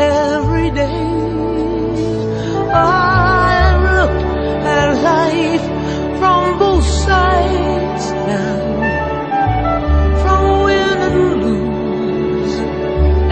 every 0.00 0.70
day. 0.70 1.06
I've 2.72 3.82
looked 3.82 4.24
at 4.64 4.88
life 5.02 5.66
from 6.18 6.58
both 6.58 6.84
sides 6.84 8.04
now, 8.32 8.60
from 10.22 10.42
win 10.64 10.98
and 11.08 11.42
lose, 11.42 12.54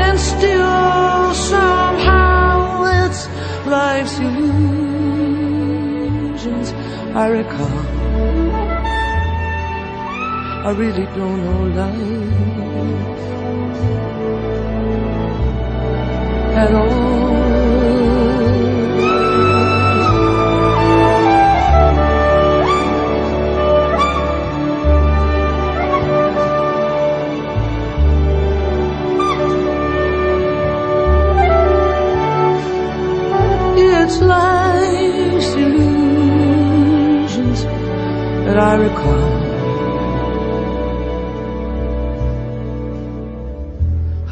and 0.06 0.16
still 0.18 1.34
somehow 1.34 2.84
it's 3.04 3.20
life's 3.66 4.18
illusions 4.18 4.88
I 7.14 7.26
recall. 7.28 7.80
I 10.66 10.70
really 10.76 11.06
don't 11.16 11.40
know 11.44 11.62
life 11.80 12.47
at 16.58 16.74
all. 16.74 17.08
It's 33.78 34.18
life's 34.20 35.50
illusions 35.64 37.60
that 38.46 38.58
I 38.58 38.74
recall. 38.86 39.26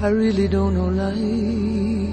I 0.05 0.09
really 0.09 0.49
don't 0.49 0.74
know 0.74 0.89
life. 0.89 2.05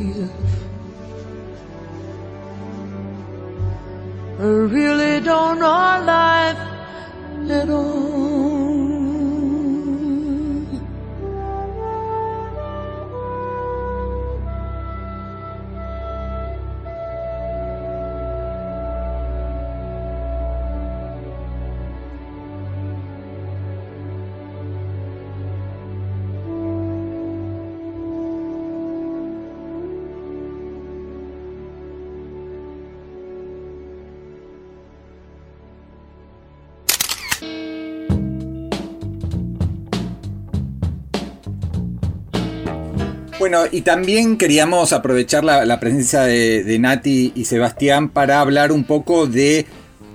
Bueno, 43.43 43.63
y 43.69 43.81
también 43.81 44.37
queríamos 44.37 44.93
aprovechar 44.93 45.43
la, 45.43 45.77
presencia 45.81 46.21
de, 46.21 46.63
de 46.63 46.79
Nati 46.79 47.33
y 47.35 47.43
Sebastián 47.43 48.07
para 48.07 48.39
hablar 48.39 48.71
un 48.71 48.85
poco 48.85 49.27
de 49.27 49.65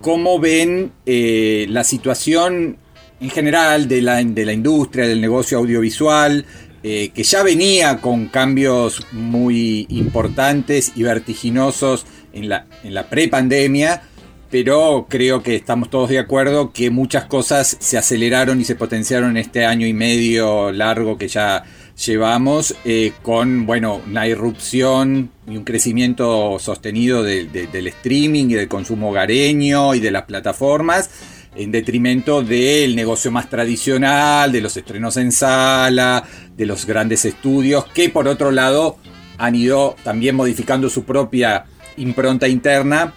cómo 0.00 0.38
ven 0.40 0.92
eh, 1.04 1.66
la 1.68 1.84
situación 1.84 2.78
en 3.20 3.28
general 3.28 3.86
de 3.86 4.00
la, 4.00 4.24
de 4.24 4.44
la 4.46 4.54
industria, 4.54 5.06
del 5.06 5.20
negocio 5.20 5.58
audiovisual, 5.58 6.46
eh, 6.82 7.10
que 7.10 7.22
ya 7.22 7.42
venía 7.42 7.98
con 7.98 8.28
cambios 8.28 9.06
muy 9.12 9.86
importantes 9.90 10.92
y 10.96 11.02
vertiginosos 11.02 12.06
en 12.32 12.48
la, 12.48 12.64
en 12.82 12.94
la 12.94 13.10
prepandemia, 13.10 14.04
pero 14.50 15.06
creo 15.06 15.42
que 15.42 15.54
estamos 15.54 15.90
todos 15.90 16.08
de 16.08 16.18
acuerdo 16.18 16.72
que 16.72 16.88
muchas 16.88 17.26
cosas 17.26 17.76
se 17.78 17.98
aceleraron 17.98 18.58
y 18.58 18.64
se 18.64 18.74
potenciaron 18.74 19.32
en 19.32 19.36
este 19.36 19.66
año 19.66 19.86
y 19.86 19.92
medio 19.92 20.72
largo 20.72 21.18
que 21.18 21.28
ya 21.28 21.64
llevamos 22.06 22.74
eh, 22.84 23.12
con 23.22 23.66
bueno 23.66 24.00
una 24.06 24.26
irrupción 24.28 25.30
y 25.46 25.56
un 25.56 25.64
crecimiento 25.64 26.58
sostenido 26.58 27.22
de- 27.22 27.46
de- 27.46 27.66
del 27.66 27.88
streaming 27.88 28.46
y 28.50 28.54
del 28.54 28.68
consumo 28.68 29.10
hogareño 29.10 29.94
y 29.94 30.00
de 30.00 30.10
las 30.10 30.22
plataformas 30.24 31.10
en 31.56 31.72
detrimento 31.72 32.42
del 32.42 32.94
negocio 32.94 33.32
más 33.32 33.50
tradicional, 33.50 34.52
de 34.52 34.60
los 34.60 34.76
estrenos 34.76 35.16
en 35.16 35.32
sala, 35.32 36.22
de 36.56 36.66
los 36.66 36.86
grandes 36.86 37.24
estudios, 37.24 37.84
que 37.86 38.10
por 38.10 38.28
otro 38.28 38.52
lado 38.52 38.98
han 39.38 39.56
ido 39.56 39.96
también 40.04 40.36
modificando 40.36 40.88
su 40.88 41.04
propia 41.04 41.64
impronta 41.96 42.46
interna, 42.46 43.12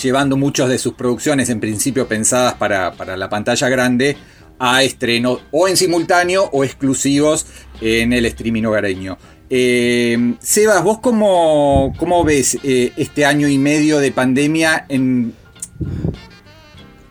llevando 0.00 0.36
muchas 0.36 0.68
de 0.68 0.78
sus 0.78 0.92
producciones, 0.94 1.48
en 1.50 1.58
principio 1.58 2.06
pensadas 2.06 2.54
para, 2.54 2.92
para 2.92 3.16
la 3.16 3.28
pantalla 3.28 3.68
grande, 3.68 4.16
a 4.58 4.82
estrenos 4.82 5.40
o 5.50 5.68
en 5.68 5.76
simultáneo 5.76 6.48
o 6.52 6.64
exclusivos 6.64 7.46
en 7.80 8.12
el 8.12 8.26
streaming 8.26 8.64
hogareño. 8.64 9.18
Eh, 9.48 10.34
Sebas, 10.40 10.82
¿vos 10.82 10.98
cómo, 10.98 11.94
cómo 11.98 12.24
ves 12.24 12.58
eh, 12.64 12.92
este 12.96 13.24
año 13.24 13.48
y 13.48 13.58
medio 13.58 13.98
de 13.98 14.10
pandemia 14.10 14.86
en, 14.88 15.34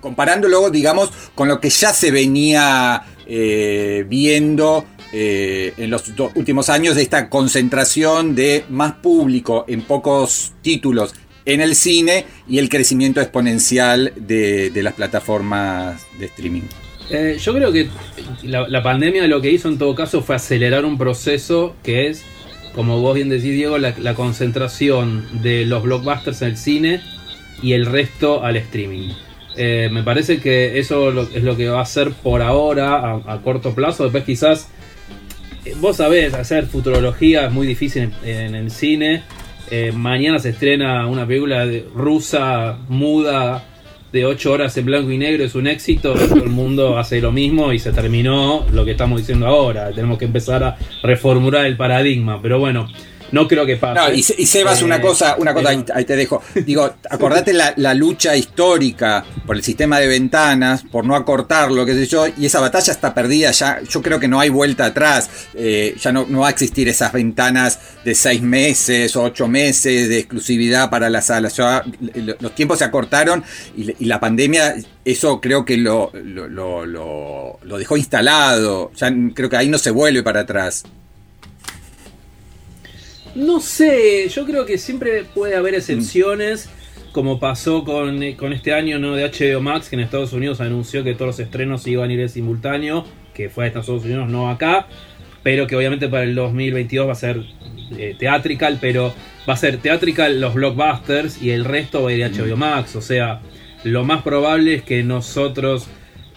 comparándolo, 0.02 0.70
digamos, 0.70 1.12
con 1.34 1.48
lo 1.48 1.62
que 1.62 1.70
ya 1.70 1.94
se 1.94 2.12
venía 2.12 3.04
eh, 3.26 4.06
viendo 4.08 4.86
en 5.18 5.90
los 5.90 6.12
últimos 6.36 6.68
años 6.68 6.98
de 6.98 7.02
esta 7.02 7.30
concentración 7.30 8.36
de 8.36 8.66
más 8.68 8.96
público 8.96 9.64
en 9.66 9.84
pocos 9.84 10.52
títulos 10.62 11.16
en 11.46 11.62
el 11.62 11.76
cine 11.76 12.26
y 12.50 12.58
el 12.58 12.68
crecimiento 12.68 13.22
exponencial 13.22 14.12
de 14.18 14.82
las 14.84 14.94
plataformas 14.94 16.02
de 16.20 16.26
streaming. 16.26 16.64
Eh, 17.10 17.38
yo 17.40 17.54
creo 17.54 17.72
que 17.72 17.90
la, 18.44 18.82
pandemia 18.82 19.28
lo 19.28 19.42
que 19.42 19.52
hizo 19.52 19.68
en 19.68 19.78
todo 19.78 19.94
caso 19.94 20.22
fue 20.22 20.36
acelerar 20.36 20.86
un 20.86 20.98
proceso 20.98 21.76
que 21.84 22.08
es, 22.08 22.26
como 22.74 23.00
vos 23.02 23.16
bien 23.16 23.30
decís, 23.30 23.52
Diego, 23.52 23.78
la, 23.78 24.14
concentración 24.16 25.42
de 25.42 25.66
los 25.66 25.84
blockbusters 25.84 26.42
en 26.42 26.50
el 26.50 26.58
cine 26.58 27.02
y 27.62 27.74
el 27.74 27.86
resto 27.86 28.44
al 28.44 28.56
streaming. 28.58 29.12
Eh, 29.58 29.90
me 29.92 30.04
parece 30.04 30.40
que 30.40 30.80
eso 30.80 31.10
es 31.22 31.44
lo 31.44 31.56
que 31.56 31.70
va 31.70 31.80
a 31.80 31.84
hacer 31.84 32.12
por 32.12 32.42
ahora, 32.42 33.22
a, 33.26 33.42
corto 33.42 33.74
plazo. 33.74 34.04
Después 34.04 34.24
quizás, 34.26 34.70
eh, 35.64 35.76
vos 35.80 35.98
sabés, 35.98 36.34
hacer 36.34 36.66
futurología 36.66 37.46
es 37.46 37.52
muy 37.52 37.68
difícil 37.68 38.12
en, 38.24 38.56
el 38.56 38.72
cine. 38.72 39.24
Eh, 39.72 39.92
mañana 39.94 40.40
se 40.40 40.50
estrena 40.50 41.08
una 41.08 41.26
película 41.26 41.66
rusa 41.94 42.78
muda 42.90 43.64
de 44.16 44.26
8 44.26 44.50
horas 44.50 44.78
en 44.78 44.86
blanco 44.86 45.12
y 45.12 45.18
negro, 45.18 45.44
es 45.44 45.56
un 45.56 45.68
éxito. 45.68 46.14
Todo 46.14 46.42
el 46.42 46.50
mundo 46.50 46.98
hace 46.98 47.20
lo 47.20 47.34
mismo 47.34 47.74
y 47.74 47.80
se 47.80 47.92
terminó 47.92 48.66
lo 48.72 48.86
que 48.86 48.92
estamos 48.92 49.20
diciendo 49.20 49.46
ahora. 49.46 49.92
Tenemos 49.92 50.18
que 50.18 50.24
empezar 50.24 50.64
a 50.64 50.78
reformular 51.04 51.66
el 51.66 51.76
paradigma. 51.76 52.42
Pero 52.42 52.58
bueno, 52.58 52.88
no 53.32 53.48
creo 53.48 53.66
que 53.66 53.78
pase. 53.78 54.00
No, 54.00 54.14
y, 54.14 54.20
y 54.20 54.46
Sebas, 54.46 54.82
Eh, 54.82 54.86
una 54.86 55.02
cosa, 55.02 55.36
una 55.38 55.54
cosa, 55.54 55.70
pero- 55.70 55.80
ahí, 55.80 55.86
ahí 55.94 56.06
te 56.06 56.16
dejo. 56.16 56.42
Digo, 56.66 56.96
acordate 57.10 57.54
la, 57.54 57.74
la 57.78 57.94
lucha 57.94 58.36
histórica 58.36 59.24
por 59.46 59.56
el 59.56 59.64
sistema 59.64 60.00
de 60.00 60.08
ventanas, 60.08 60.84
por 60.84 61.06
no 61.06 61.16
acortarlo, 61.16 61.86
qué 61.86 61.94
sé 61.94 62.06
yo, 62.06 62.26
y 62.38 62.46
esa 62.46 62.60
batalla 62.60 62.92
está 62.94 63.14
perdida 63.14 63.52
ya. 63.52 63.82
Yo 63.88 64.02
creo 64.02 64.20
que 64.20 64.28
no 64.28 64.40
hay 64.40 64.50
vuelta 64.50 64.86
atrás. 64.86 65.30
Eh, 65.54 65.96
ya 66.02 66.12
no, 66.12 66.26
no 66.28 66.40
va 66.42 66.48
a 66.48 66.52
existir 66.52 66.88
esas 66.90 67.12
ventanas 67.14 67.80
de 68.04 68.16
seis 68.16 68.42
meses 68.42 69.16
o 69.16 69.24
ocho 69.24 69.48
meses 69.48 70.10
de 70.10 70.20
exclusividad 70.20 70.90
para 70.90 71.10
las 71.10 71.26
salas. 71.28 71.56
Ya, 71.58 71.84
lo- 72.16 72.36
los 72.40 72.56
tiempos 72.56 72.80
se 72.80 72.86
acortaron 72.86 73.44
y, 73.76 74.04
y 74.04 74.06
la 74.06 74.20
pandemia, 74.20 74.76
eso 75.04 75.40
creo 75.42 75.66
que 75.66 75.78
lo, 75.78 76.12
lo, 76.14 76.48
lo- 76.48 76.86
lo- 76.86 77.60
lo 77.64 77.78
dejó 77.78 77.98
instalado. 77.98 78.92
Ya 78.96 79.12
creo 79.34 79.50
que 79.50 79.58
ahí 79.58 79.68
no 79.70 79.78
se 79.78 79.92
vuelve 79.92 80.24
para 80.24 80.42
atrás. 80.42 80.84
No 83.36 83.60
sé, 83.60 84.30
yo 84.30 84.46
creo 84.46 84.66
que 84.66 84.78
siempre 84.78 85.26
puede 85.26 85.56
haber 85.56 85.76
excepciones, 85.76 86.70
como 87.12 87.38
pasó 87.38 87.84
con, 87.84 88.20
con 88.34 88.54
este 88.54 88.74
año 88.74 88.98
¿no? 88.98 89.14
de 89.16 89.30
HBO 89.30 89.60
Max, 89.60 89.90
que 89.90 89.98
en 89.98 90.02
Estados 90.02 90.32
Unidos 90.32 90.62
anunció 90.62 91.04
que 91.04 91.14
todos 91.14 91.28
los 91.28 91.40
estrenos 91.42 91.86
iban 91.86 92.10
a 92.10 92.14
ir 92.14 92.22
en 92.22 92.30
simultáneo, 92.30 93.06
que 93.34 93.50
fue 93.50 93.66
a 93.66 93.68
Estados 93.68 94.06
Unidos, 94.06 94.30
no 94.30 94.50
acá, 94.50 94.88
pero 95.44 95.68
que 95.68 95.76
obviamente 95.76 96.08
para 96.08 96.24
el 96.24 96.34
2022 96.34 97.10
va 97.10 97.12
a 97.12 97.16
ser 97.16 97.44
eh, 97.98 98.18
pero 98.80 99.14
va 99.48 99.54
a 99.54 99.58
ser 99.58 99.78
theatrical 99.78 100.40
los 100.40 100.54
blockbusters 100.54 101.42
y 101.42 101.52
el 101.52 101.66
resto 101.66 102.04
va 102.04 102.12
a 102.12 102.14
ir 102.14 102.24
a 102.24 102.30
HBO 102.30 102.56
Max, 102.56 102.96
o 102.96 103.02
sea, 103.02 103.42
lo 103.84 104.06
más 104.06 104.24
probable 104.24 104.76
es 104.76 104.84
que 104.84 105.04
nosotros... 105.04 105.88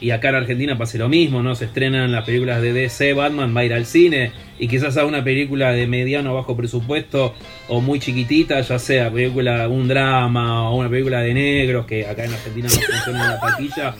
Y 0.01 0.11
acá 0.13 0.29
en 0.29 0.37
Argentina 0.37 0.79
pase 0.79 0.97
lo 0.97 1.09
mismo, 1.09 1.43
¿no? 1.43 1.57
Se 1.57 1.65
estrenan 1.65 2.13
las 2.13 2.25
películas 2.25 2.63
de 2.63 2.73
DC, 2.73 3.15
Batman 3.15 3.53
va 3.57 3.63
a 3.63 3.65
ir 3.65 3.73
al 3.75 3.85
cine 3.85 4.31
y 4.59 4.69
quizás 4.69 4.97
a 4.97 5.05
una 5.05 5.25
película 5.25 5.73
de 5.73 5.89
mediano 5.89 6.33
o 6.33 6.37
bajo 6.37 6.57
presupuesto 6.57 7.35
o 7.69 7.81
muy 7.81 7.99
chiquitita, 7.99 8.61
ya 8.61 8.79
sea 8.79 9.11
película, 9.11 9.67
un 9.69 9.89
drama 9.89 10.71
o 10.71 10.77
una 10.77 10.89
película 10.89 11.21
de 11.21 11.35
negros 11.35 11.85
que 11.87 12.07
acá 12.07 12.25
en 12.25 12.33
Argentina 12.33 12.69
no 12.69 12.75
funciona 12.81 13.23
en 13.25 13.29
la 13.31 13.41
taquilla, 13.41 13.95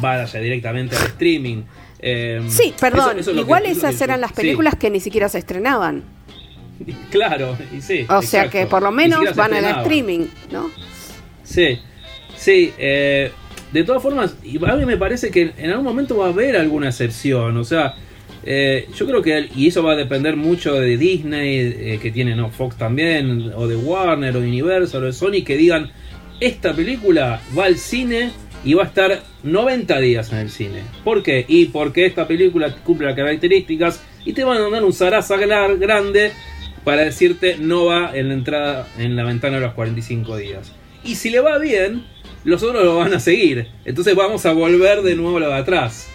vaya 0.00 0.40
directamente 0.40 0.96
al 0.96 1.02
streaming. 1.08 1.62
Eh, 1.98 2.40
Sí, 2.48 2.72
perdón, 2.80 3.10
eso- 3.10 3.20
eso 3.20 3.30
es 3.32 3.36
lo 3.36 3.42
que- 3.42 3.46
igual 3.46 3.66
esas 3.66 4.00
eran 4.00 4.22
las 4.22 4.30
sí, 4.30 4.36
películas 4.36 4.74
que 4.76 4.88
ni 4.88 5.00
siquiera 5.00 5.28
se 5.28 5.38
estrenaban. 5.38 6.02
claro, 7.10 7.56
y 7.76 7.80
sí. 7.82 8.06
O 8.08 8.22
sea 8.22 8.48
que 8.48 8.64
por 8.66 8.82
lo 8.82 8.90
menos 8.90 9.36
van 9.36 9.52
al 9.52 9.64
streaming, 9.82 10.26
¿no? 10.50 10.70
Sí, 11.44 11.78
sí. 12.36 12.72
eh, 12.78 13.30
de 13.72 13.84
todas 13.84 14.02
formas, 14.02 14.36
a 14.66 14.76
mí 14.76 14.84
me 14.84 14.96
parece 14.96 15.30
que 15.30 15.52
en 15.56 15.70
algún 15.70 15.84
momento 15.84 16.16
va 16.16 16.26
a 16.26 16.28
haber 16.28 16.56
alguna 16.56 16.88
excepción. 16.88 17.56
O 17.56 17.64
sea, 17.64 17.94
eh, 18.44 18.88
yo 18.94 19.06
creo 19.06 19.22
que, 19.22 19.48
y 19.54 19.68
eso 19.68 19.82
va 19.82 19.92
a 19.92 19.96
depender 19.96 20.36
mucho 20.36 20.74
de 20.74 20.96
Disney, 20.96 21.58
eh, 21.58 21.98
que 22.02 22.10
tiene 22.10 22.34
¿no? 22.34 22.50
Fox 22.50 22.76
también, 22.76 23.52
o 23.54 23.66
de 23.66 23.76
Warner, 23.76 24.36
o 24.36 24.40
de 24.40 24.48
Universal, 24.48 25.02
o 25.02 25.06
de 25.06 25.12
Sony, 25.12 25.44
que 25.44 25.56
digan, 25.56 25.90
esta 26.40 26.74
película 26.74 27.40
va 27.56 27.66
al 27.66 27.78
cine 27.78 28.30
y 28.64 28.74
va 28.74 28.84
a 28.84 28.86
estar 28.86 29.22
90 29.42 29.98
días 30.00 30.32
en 30.32 30.38
el 30.38 30.50
cine. 30.50 30.82
¿Por 31.04 31.22
qué? 31.22 31.44
Y 31.48 31.66
porque 31.66 32.06
esta 32.06 32.26
película 32.26 32.74
cumple 32.84 33.06
las 33.06 33.16
características 33.16 34.02
y 34.24 34.32
te 34.32 34.44
van 34.44 34.58
a 34.58 34.68
dar 34.68 34.84
un 34.84 34.92
zaraza 34.92 35.36
grande 35.36 36.32
para 36.84 37.02
decirte 37.02 37.56
no 37.58 37.86
va 37.86 38.10
en 38.14 38.28
la 38.28 38.34
entrada 38.34 38.88
en 38.98 39.16
la 39.16 39.24
ventana 39.24 39.56
de 39.56 39.62
los 39.62 39.74
45 39.74 40.36
días. 40.36 40.72
Y 41.04 41.16
si 41.16 41.30
le 41.30 41.40
va 41.40 41.58
bien, 41.58 42.04
los 42.44 42.62
otros 42.62 42.84
lo 42.84 42.96
van 42.96 43.14
a 43.14 43.20
seguir. 43.20 43.68
Entonces 43.84 44.14
vamos 44.14 44.46
a 44.46 44.52
volver 44.52 45.02
de 45.02 45.14
nuevo 45.14 45.36
a 45.36 45.40
lo 45.40 45.48
de 45.48 45.54
atrás. 45.54 46.08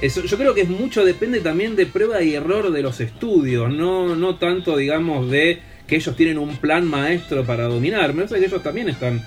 Eso, 0.00 0.24
yo 0.24 0.38
creo 0.38 0.54
que 0.54 0.62
es 0.62 0.68
mucho, 0.68 1.04
depende 1.04 1.40
también 1.40 1.76
de 1.76 1.86
prueba 1.86 2.22
y 2.22 2.34
error 2.34 2.70
de 2.70 2.82
los 2.82 3.00
estudios, 3.00 3.70
no, 3.70 4.16
no 4.16 4.36
tanto, 4.36 4.76
digamos, 4.78 5.30
de 5.30 5.60
que 5.86 5.96
ellos 5.96 6.16
tienen 6.16 6.38
un 6.38 6.56
plan 6.56 6.86
maestro 6.86 7.44
para 7.44 7.64
dominar. 7.64 8.14
Me 8.14 8.22
parece 8.22 8.40
que 8.40 8.46
ellos 8.46 8.62
también 8.62 8.88
están 8.88 9.22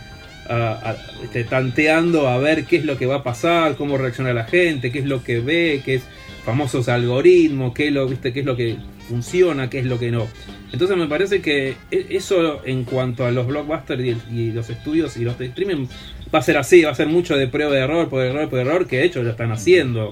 este, 1.24 1.44
tanteando 1.46 2.28
a 2.28 2.38
ver 2.38 2.66
qué 2.66 2.78
es 2.78 2.86
lo 2.86 2.98
que 2.98 3.06
va 3.06 3.18
a 3.18 3.24
pasar, 3.24 3.76
cómo 3.76 3.98
reacciona 3.98 4.34
la 4.34 4.46
gente, 4.46 4.92
qué 4.92 5.00
es 5.00 5.06
lo 5.06 5.24
que 5.24 5.40
ve, 5.40 5.82
qué 5.86 5.96
es 5.96 6.04
famosos 6.44 6.90
algoritmos, 6.90 7.74
qué 7.74 7.92
lo, 7.92 8.08
viste, 8.08 8.34
qué 8.34 8.42
es 8.42 8.46
lo 8.46 8.58
que 8.58 8.78
funciona, 9.08 9.70
qué 9.70 9.80
es 9.80 9.86
lo 9.86 10.00
que 10.00 10.12
no. 10.12 10.28
Entonces 10.72 10.98
me 10.98 11.08
parece 11.08 11.42
que 11.42 11.76
e- 11.92 12.08
eso 12.10 12.62
en 12.66 12.84
cuanto 12.84 13.26
a 13.26 13.32
los 13.32 13.48
blockbusters 13.48 14.04
y, 14.32 14.52
los 14.52 14.70
estudios 14.70 15.16
y 15.18 15.24
los 15.24 15.40
streaming 15.40 15.88
va 16.34 16.40
a 16.40 16.42
ser 16.42 16.58
así, 16.58 16.82
va 16.84 16.92
a 16.92 16.96
ser 16.96 17.08
mucho 17.08 17.38
de 17.38 17.48
prueba 17.48 17.72
de 17.74 17.80
error, 17.82 18.10
por 18.10 18.24
error, 18.24 18.50
por 18.50 18.60
error, 18.60 18.88
que 18.88 18.98
de 18.98 19.04
hecho 19.06 19.22
lo 19.24 19.30
están 19.32 19.52
haciendo 19.52 20.12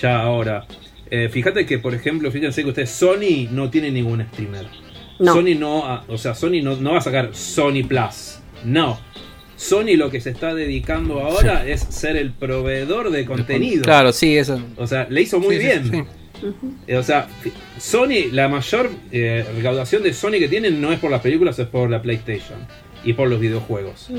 ya 0.00 0.20
ahora. 0.20 0.66
Eh, 1.10 1.28
fíjate 1.30 1.66
que, 1.66 1.78
por 1.78 1.94
ejemplo, 1.94 2.30
fíjense 2.30 2.62
que 2.62 2.68
ustedes, 2.68 2.90
Sony 2.90 3.48
no 3.50 3.70
tiene 3.70 3.90
ningún 3.90 4.22
streamer. 4.32 4.66
No. 5.18 5.34
Sony 5.34 5.54
no, 5.58 5.84
ha- 5.86 6.04
o 6.08 6.16
sea, 6.18 6.34
Sony 6.34 6.62
no, 6.62 6.76
no 6.76 6.92
va 6.92 6.98
a 6.98 7.02
sacar 7.02 7.30
Sony 7.34 7.82
Plus. 7.86 8.38
No. 8.64 8.98
Sony 9.56 9.96
lo 9.96 10.10
que 10.10 10.20
se 10.20 10.30
está 10.30 10.54
dedicando 10.54 11.18
ahora 11.20 11.66
es 11.66 11.80
ser 11.80 12.16
el 12.16 12.30
proveedor 12.32 13.10
de 13.10 13.24
contenido. 13.24 13.82
Claro, 13.82 14.12
sí, 14.12 14.36
eso. 14.36 14.60
O 14.76 14.86
sea, 14.86 15.06
le 15.10 15.22
hizo 15.22 15.40
muy 15.40 15.56
Sí, 15.56 15.62
bien. 15.64 15.90
sí. 15.90 16.02
Eh, 16.86 16.96
O 16.96 17.02
sea, 17.02 17.26
Sony, 17.78 18.30
la 18.30 18.46
mayor 18.48 18.90
eh, 19.10 19.44
recaudación 19.56 20.04
de 20.04 20.12
Sony 20.12 20.32
que 20.38 20.46
tienen 20.48 20.80
no 20.80 20.92
es 20.92 21.00
por 21.00 21.10
las 21.10 21.20
películas, 21.20 21.58
es 21.58 21.66
por 21.66 21.90
la 21.90 22.00
PlayStation 22.00 22.58
y 23.04 23.12
por 23.12 23.28
los 23.28 23.40
videojuegos. 23.40 24.10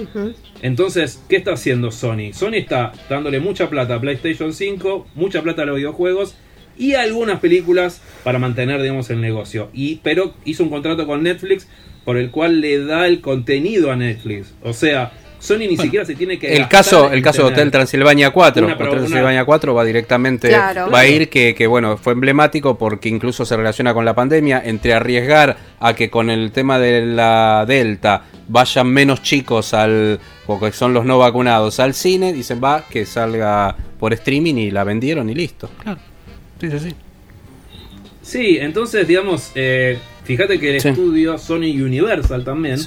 Entonces, 0.61 1.21
¿qué 1.29 1.37
está 1.37 1.53
haciendo 1.53 1.91
Sony? 1.91 2.33
Sony 2.33 2.55
está 2.55 2.91
dándole 3.09 3.39
mucha 3.39 3.69
plata 3.69 3.95
a 3.95 4.01
PlayStation 4.01 4.53
5, 4.53 5.07
mucha 5.15 5.41
plata 5.41 5.63
a 5.63 5.65
los 5.65 5.77
videojuegos 5.77 6.35
y 6.77 6.93
algunas 6.93 7.39
películas 7.39 8.01
para 8.23 8.39
mantener, 8.39 8.81
digamos, 8.81 9.09
el 9.09 9.21
negocio. 9.21 9.69
Y, 9.73 9.97
pero 9.97 10.33
hizo 10.45 10.63
un 10.63 10.69
contrato 10.69 11.05
con 11.05 11.23
Netflix 11.23 11.67
por 12.05 12.17
el 12.17 12.31
cual 12.31 12.61
le 12.61 12.83
da 12.83 13.05
el 13.05 13.21
contenido 13.21 13.91
a 13.91 13.95
Netflix. 13.95 14.53
O 14.63 14.73
sea, 14.73 15.11
Sony 15.39 15.59
ni 15.69 15.77
siquiera 15.77 16.05
se 16.05 16.15
tiene 16.15 16.37
que 16.37 16.53
El 16.55 16.67
caso, 16.67 17.09
el 17.11 17.21
caso 17.21 17.43
de 17.43 17.53
Hotel 17.53 17.71
Transilvania 17.71 18.31
4. 18.31 18.65
una 18.65 18.77
pro- 18.77 18.87
Hotel 18.87 18.99
una- 18.99 19.07
Transilvania 19.07 19.45
4 19.45 19.73
va 19.73 19.85
directamente, 19.85 20.49
Claro. 20.49 20.89
va 20.91 20.99
a 20.99 21.07
ir 21.07 21.29
que, 21.29 21.55
que, 21.55 21.65
bueno, 21.65 21.95
fue 21.97 22.11
emblemático 22.13 22.77
porque 22.77 23.07
incluso 23.09 23.45
se 23.45 23.55
relaciona 23.55 23.93
con 23.93 24.03
la 24.03 24.13
pandemia, 24.13 24.61
entre 24.65 24.93
arriesgar 24.93 25.57
a 25.79 25.93
que 25.93 26.09
con 26.09 26.29
el 26.29 26.51
tema 26.51 26.77
de 26.77 27.05
la 27.05 27.63
Delta 27.67 28.23
vayan 28.49 28.87
menos 28.87 29.21
chicos 29.21 29.73
al, 29.73 30.19
porque 30.45 30.71
son 30.73 30.93
los 30.93 31.05
no 31.05 31.17
vacunados, 31.19 31.79
al 31.79 31.93
cine, 31.93 32.33
dicen 32.33 32.59
va, 32.61 32.83
que 32.89 33.05
salga 33.05 33.75
por 33.97 34.11
streaming 34.13 34.55
y 34.55 34.71
la 34.71 34.83
vendieron 34.83 35.29
y 35.29 35.35
listo. 35.35 35.69
Claro. 35.83 35.99
Sí, 36.59 36.69
sí, 36.69 36.79
sí. 36.79 36.95
Sí, 38.21 38.57
entonces, 38.59 39.07
digamos, 39.07 39.51
eh, 39.55 39.97
fíjate 40.23 40.59
que 40.59 40.75
el 40.75 40.81
Sí. 40.81 40.89
estudio 40.89 41.37
Sony 41.37 41.71
Universal 41.81 42.43
también 42.43 42.77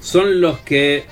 son 0.00 0.40
los 0.40 0.58
que 0.60 1.04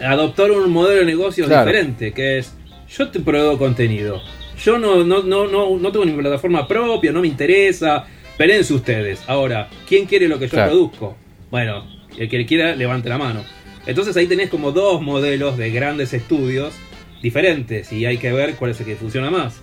adoptaron 0.00 0.58
un 0.64 0.70
modelo 0.70 1.00
de 1.00 1.06
negocio 1.06 1.46
Claro. 1.46 1.66
diferente, 1.66 2.12
que 2.12 2.38
es 2.38 2.54
yo 2.88 3.08
te 3.08 3.20
proveo 3.20 3.58
contenido. 3.58 4.20
Yo 4.64 4.78
no, 4.78 5.04
no, 5.04 5.22
no, 5.22 5.46
no, 5.46 5.76
no 5.78 5.92
tengo 5.92 6.04
ni 6.04 6.12
plataforma 6.12 6.66
propia, 6.66 7.12
no 7.12 7.20
me 7.20 7.28
interesa. 7.28 8.06
Pelense 8.36 8.72
ustedes. 8.74 9.22
Ahora, 9.26 9.68
¿quién 9.88 10.06
quiere 10.06 10.28
lo 10.28 10.38
que 10.38 10.46
yo 10.46 10.52
Claro. 10.52 10.70
produzco? 10.70 11.16
Bueno, 11.50 11.84
el 12.16 12.28
que 12.28 12.46
quiera, 12.46 12.74
levante 12.76 13.08
la 13.08 13.18
mano. 13.18 13.44
Entonces 13.86 14.16
ahí 14.16 14.26
tenés 14.26 14.48
como 14.50 14.72
dos 14.72 15.00
modelos 15.02 15.56
de 15.56 15.70
grandes 15.70 16.12
estudios 16.12 16.74
diferentes 17.22 17.92
y 17.92 18.06
hay 18.06 18.18
que 18.18 18.32
ver 18.32 18.54
cuál 18.54 18.70
es 18.72 18.80
el 18.80 18.86
que 18.86 18.96
funciona 18.96 19.30
más. 19.30 19.62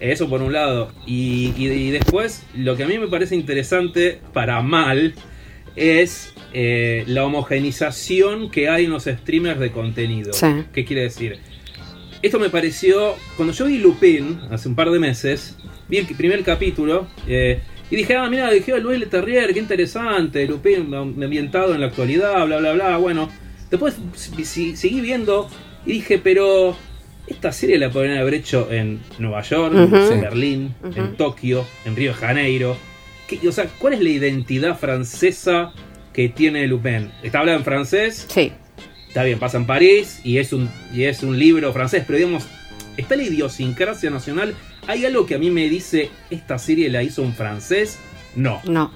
Eso 0.00 0.28
por 0.28 0.42
un 0.42 0.52
lado. 0.52 0.92
Y, 1.06 1.52
y- 1.56 1.68
y 1.68 1.90
después, 1.90 2.44
lo 2.54 2.76
que 2.76 2.84
a 2.84 2.86
mí 2.86 2.98
me 2.98 3.08
parece 3.08 3.34
interesante, 3.36 4.20
para 4.32 4.60
mal, 4.62 5.14
es 5.76 6.32
eh, 6.52 7.04
la 7.06 7.24
homogenización 7.24 8.50
que 8.50 8.68
hay 8.68 8.84
en 8.84 8.90
los 8.90 9.04
streamers 9.04 9.58
de 9.60 9.70
contenido. 9.72 10.32
Sí. 10.32 10.46
¿Qué 10.72 10.84
quiere 10.84 11.02
decir? 11.02 11.38
Esto 12.22 12.38
me 12.38 12.50
pareció, 12.50 13.14
cuando 13.36 13.52
yo 13.52 13.64
vi 13.66 13.78
Lupin 13.78 14.38
hace 14.50 14.68
un 14.68 14.74
par 14.76 14.90
de 14.90 14.98
meses, 14.98 15.56
vi 15.88 15.96
el 15.98 16.06
primer 16.06 16.42
capítulo 16.44 17.06
eh, 17.26 17.60
y 17.90 17.96
dije, 17.96 18.14
ah, 18.16 18.28
mira, 18.30 18.50
dije 18.50 18.78
Luis 18.80 19.00
Leterrier, 19.00 19.52
qué 19.52 19.58
interesante, 19.58 20.46
Lupin 20.46 20.94
ambientado 20.94 21.74
en 21.74 21.80
la 21.80 21.88
actualidad, 21.88 22.46
bla, 22.46 22.58
bla, 22.58 22.72
bla. 22.74 22.96
Bueno, 22.98 23.28
después 23.70 23.96
si- 24.14 24.44
si- 24.44 24.76
seguí 24.76 25.00
viendo 25.00 25.48
y 25.84 25.94
dije, 25.94 26.18
pero 26.22 26.76
esta 27.26 27.50
serie 27.50 27.76
la 27.78 27.90
podrían 27.90 28.18
haber 28.18 28.34
hecho 28.34 28.68
en 28.70 29.00
Nueva 29.18 29.42
York, 29.42 29.74
en. 29.74 30.20
Berlín, 30.20 30.74
en 30.94 31.16
Tokio, 31.16 31.64
en 31.84 31.96
Río 31.96 32.10
de 32.12 32.16
Janeiro. 32.18 32.76
¿Qué- 33.40 33.48
o 33.48 33.52
sea, 33.52 33.66
¿cuál 33.78 33.94
es 33.94 34.00
la 34.00 34.08
identidad 34.10 34.78
francesa 34.78 35.72
que 36.12 36.28
tiene 36.28 36.66
Lupin? 36.66 37.10
¿Está 37.22 37.40
hablando 37.40 37.58
en 37.60 37.64
francés? 37.64 38.26
Sí. 38.28 38.52
Está 39.08 39.24
bien, 39.24 39.38
pasa 39.38 39.58
en 39.58 39.66
París 39.66 40.20
y 40.24 40.38
es 40.38 40.52
un, 40.52 40.70
y 40.94 41.04
es 41.04 41.22
un 41.22 41.38
libro 41.38 41.72
francés, 41.72 42.04
pero 42.06 42.18
digamos, 42.18 42.46
está 42.96 43.14
la 43.16 43.22
idiosincrasia 43.24 44.10
nacional. 44.10 44.54
¿Hay 44.86 45.04
algo 45.04 45.26
que 45.26 45.34
a 45.34 45.38
mí 45.38 45.50
me 45.50 45.68
dice, 45.68 46.10
esta 46.30 46.58
serie 46.58 46.88
la 46.90 47.02
hizo 47.02 47.22
un 47.22 47.34
francés? 47.34 47.98
No. 48.34 48.60
No. 48.64 48.90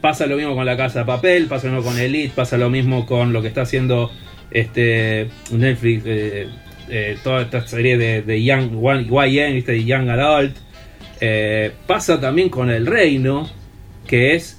Pasa 0.00 0.26
lo 0.26 0.36
mismo 0.36 0.54
con 0.54 0.64
La 0.66 0.76
Casa 0.76 1.00
de 1.00 1.04
Papel, 1.04 1.46
pasa 1.46 1.66
lo 1.66 1.74
mismo 1.74 1.90
con 1.90 1.98
Elite, 2.00 2.32
pasa 2.34 2.56
lo 2.56 2.70
mismo 2.70 3.06
con 3.06 3.32
lo 3.32 3.42
que 3.42 3.48
está 3.48 3.62
haciendo 3.62 4.10
este 4.50 5.28
Netflix, 5.50 6.02
eh, 6.06 6.48
eh, 6.88 7.18
toda 7.24 7.42
esta 7.42 7.66
serie 7.66 7.98
de, 7.98 8.22
de 8.22 8.44
Young, 8.44 8.70
YN, 8.72 9.54
¿viste? 9.54 9.84
Young 9.84 10.08
Adult. 10.10 10.56
Eh, 11.20 11.72
pasa 11.86 12.20
también 12.20 12.48
con 12.50 12.70
El 12.70 12.86
Reino, 12.86 13.50
que 14.06 14.34
es, 14.34 14.58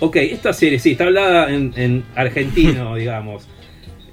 ok, 0.00 0.16
esta 0.16 0.52
serie 0.52 0.78
sí, 0.78 0.92
está 0.92 1.04
hablada 1.04 1.52
en, 1.52 1.72
en 1.76 2.04
argentino, 2.14 2.94
digamos. 2.96 3.48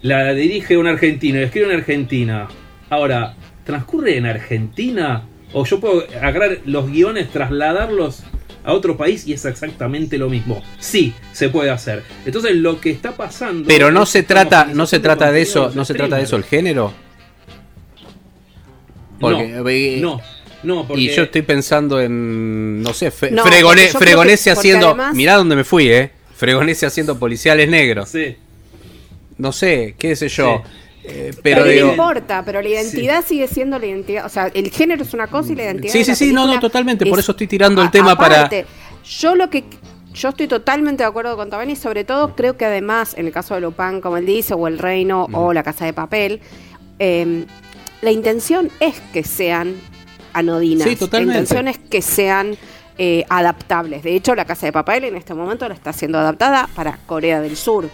La 0.02 0.34
dirige 0.34 0.78
un 0.78 0.88
argentino, 0.88 1.40
escribe 1.40 1.74
en 1.74 1.80
Argentina. 1.80 2.48
Ahora, 2.90 3.36
¿transcurre 3.64 4.18
en 4.18 4.26
Argentina? 4.26 5.24
O 5.54 5.66
yo 5.66 5.80
puedo 5.80 6.06
agarrar 6.22 6.60
los 6.66 6.92
guiones, 6.92 7.30
trasladarlos 7.30 8.24
a 8.66 8.74
otro 8.74 8.98
país 8.98 9.28
y 9.28 9.34
es 9.34 9.46
exactamente 9.46 10.18
lo 10.18 10.30
mismo. 10.30 10.62
Sí, 10.80 11.14
se 11.32 11.50
puede 11.50 11.70
hacer. 11.70 12.04
Entonces 12.26 12.56
lo 12.56 12.82
que 12.82 12.92
está 12.92 13.16
pasando. 13.16 13.68
Pero 13.68 13.92
no 13.92 14.06
se 14.06 14.24
trata, 14.24 14.66
no 14.66 14.86
se 14.86 15.00
trata 15.00 15.32
de 15.32 15.42
eso, 15.42 15.72
no 15.74 15.86
se 15.86 15.94
trata 15.94 16.18
de 16.18 16.24
eso 16.24 16.36
el 16.36 16.44
género. 16.44 16.92
Porque, 19.20 19.96
eh, 19.96 20.00
no, 20.02 20.20
no, 20.66 20.88
porque 20.88 21.04
Y 21.04 21.10
yo 21.16 21.24
estoy 21.24 21.42
pensando 21.44 22.00
en, 22.02 22.82
no 22.82 22.94
sé, 22.94 23.12
Fe- 23.12 23.32
No, 23.32 23.44
Fregone- 23.46 23.88
Fregonese 23.90 24.46
que- 24.46 24.50
haciendo, 24.52 24.88
además- 24.88 25.16
mirá 25.16 25.36
dónde 25.36 25.56
me 25.56 25.64
fui, 25.64 25.90
eh. 25.90 26.12
Fregonese 26.36 26.86
haciendo 26.86 27.18
policiales 27.18 27.70
negros. 27.70 28.10
Sí. 28.10 28.36
No 29.38 29.52
sé, 29.52 29.96
qué 29.98 30.16
sé 30.16 30.28
yo. 30.30 30.62
Eh, 31.04 31.34
Pero, 31.44 31.64
pero 31.64 31.86
no 31.86 31.92
importa, 31.92 32.44
pero 32.44 32.62
la 32.62 32.68
identidad 32.70 33.24
sigue 33.26 33.48
siendo 33.48 33.78
la 33.78 33.86
identidad. 33.86 34.26
O 34.26 34.30
sea, 34.30 34.48
el 34.54 34.72
género 34.72 35.04
es 35.04 35.14
una 35.14 35.28
cosa 35.28 35.52
y 35.52 35.56
la 35.56 35.64
identidad. 35.66 35.94
Sí, 35.94 36.04
sí, 36.04 36.16
sí, 36.16 36.34
no, 36.34 36.48
no, 36.48 36.60
totalmente, 36.60 37.06
por 37.06 37.20
es- 37.20 37.26
eso 37.26 37.34
estoy 37.34 37.48
tirando 37.48 37.82
el 37.82 37.90
a- 37.90 37.92
tema 37.92 38.16
para- 38.18 38.50
Yo 39.20 39.36
lo 39.36 39.50
que. 39.50 39.64
Yo 40.14 40.30
estoy 40.30 40.48
totalmente 40.48 41.04
de 41.04 41.08
acuerdo 41.10 41.36
con 41.36 41.50
Tabani, 41.50 41.76
sobre 41.76 42.06
todo 42.06 42.36
creo 42.36 42.56
que 42.58 42.64
además, 42.66 43.14
en 43.18 43.28
el 43.28 43.34
caso 43.34 43.54
de 43.54 43.62
Lupin, 43.62 44.00
como 44.02 44.16
él 44.18 44.26
dice, 44.26 44.54
o 44.54 44.66
El 44.68 44.80
Reino, 44.80 45.28
o 45.34 45.52
La 45.54 45.62
Casa 45.62 45.84
de 45.86 45.92
Papel, 45.94 46.40
eh, 47.00 47.46
la 48.02 48.12
intención 48.12 48.72
es 48.80 48.96
que 49.14 49.24
sean 49.24 49.76
anodinas. 50.36 50.88
Sí, 50.88 50.96
totalmente. 50.96 51.34
La 51.34 51.40
intención 51.42 51.68
es 51.68 51.78
que 51.78 52.02
sean 52.02 52.56
eh, 52.98 53.26
adaptables. 53.30 54.04
De 54.04 54.16
hecho, 54.16 54.36
La 54.36 54.46
Casa 54.46 54.66
de 54.68 54.72
Papel 54.72 55.04
en 55.06 55.16
este 55.16 55.34
momento 55.34 55.68
la 55.68 55.74
está 55.74 55.92
siendo 55.94 56.18
adaptada 56.20 56.70
para 56.76 56.98
Corea 57.06 57.42
del 57.42 57.58
Sur. 57.58 57.90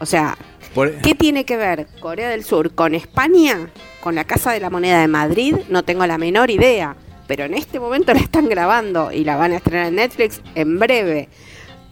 O 0.00 0.06
sea, 0.06 0.36
por- 0.74 0.92
¿Qué 1.02 1.14
tiene 1.14 1.44
que 1.44 1.56
ver 1.56 1.86
Corea 2.00 2.28
del 2.30 2.44
Sur 2.44 2.74
con 2.74 2.94
España? 2.94 3.68
¿Con 4.00 4.14
la 4.16 4.24
Casa 4.24 4.52
de 4.52 4.60
la 4.60 4.70
Moneda 4.70 5.00
de 5.00 5.08
Madrid? 5.08 5.54
No 5.68 5.82
tengo 5.84 6.06
la 6.06 6.18
menor 6.18 6.50
idea. 6.50 6.96
Pero 7.26 7.44
en 7.44 7.54
este 7.54 7.80
momento 7.80 8.12
la 8.12 8.20
están 8.20 8.48
grabando 8.48 9.10
y 9.12 9.24
la 9.24 9.36
van 9.36 9.52
a 9.52 9.56
estrenar 9.56 9.86
en 9.86 9.94
Netflix 9.96 10.40
en 10.54 10.78
breve. 10.78 11.28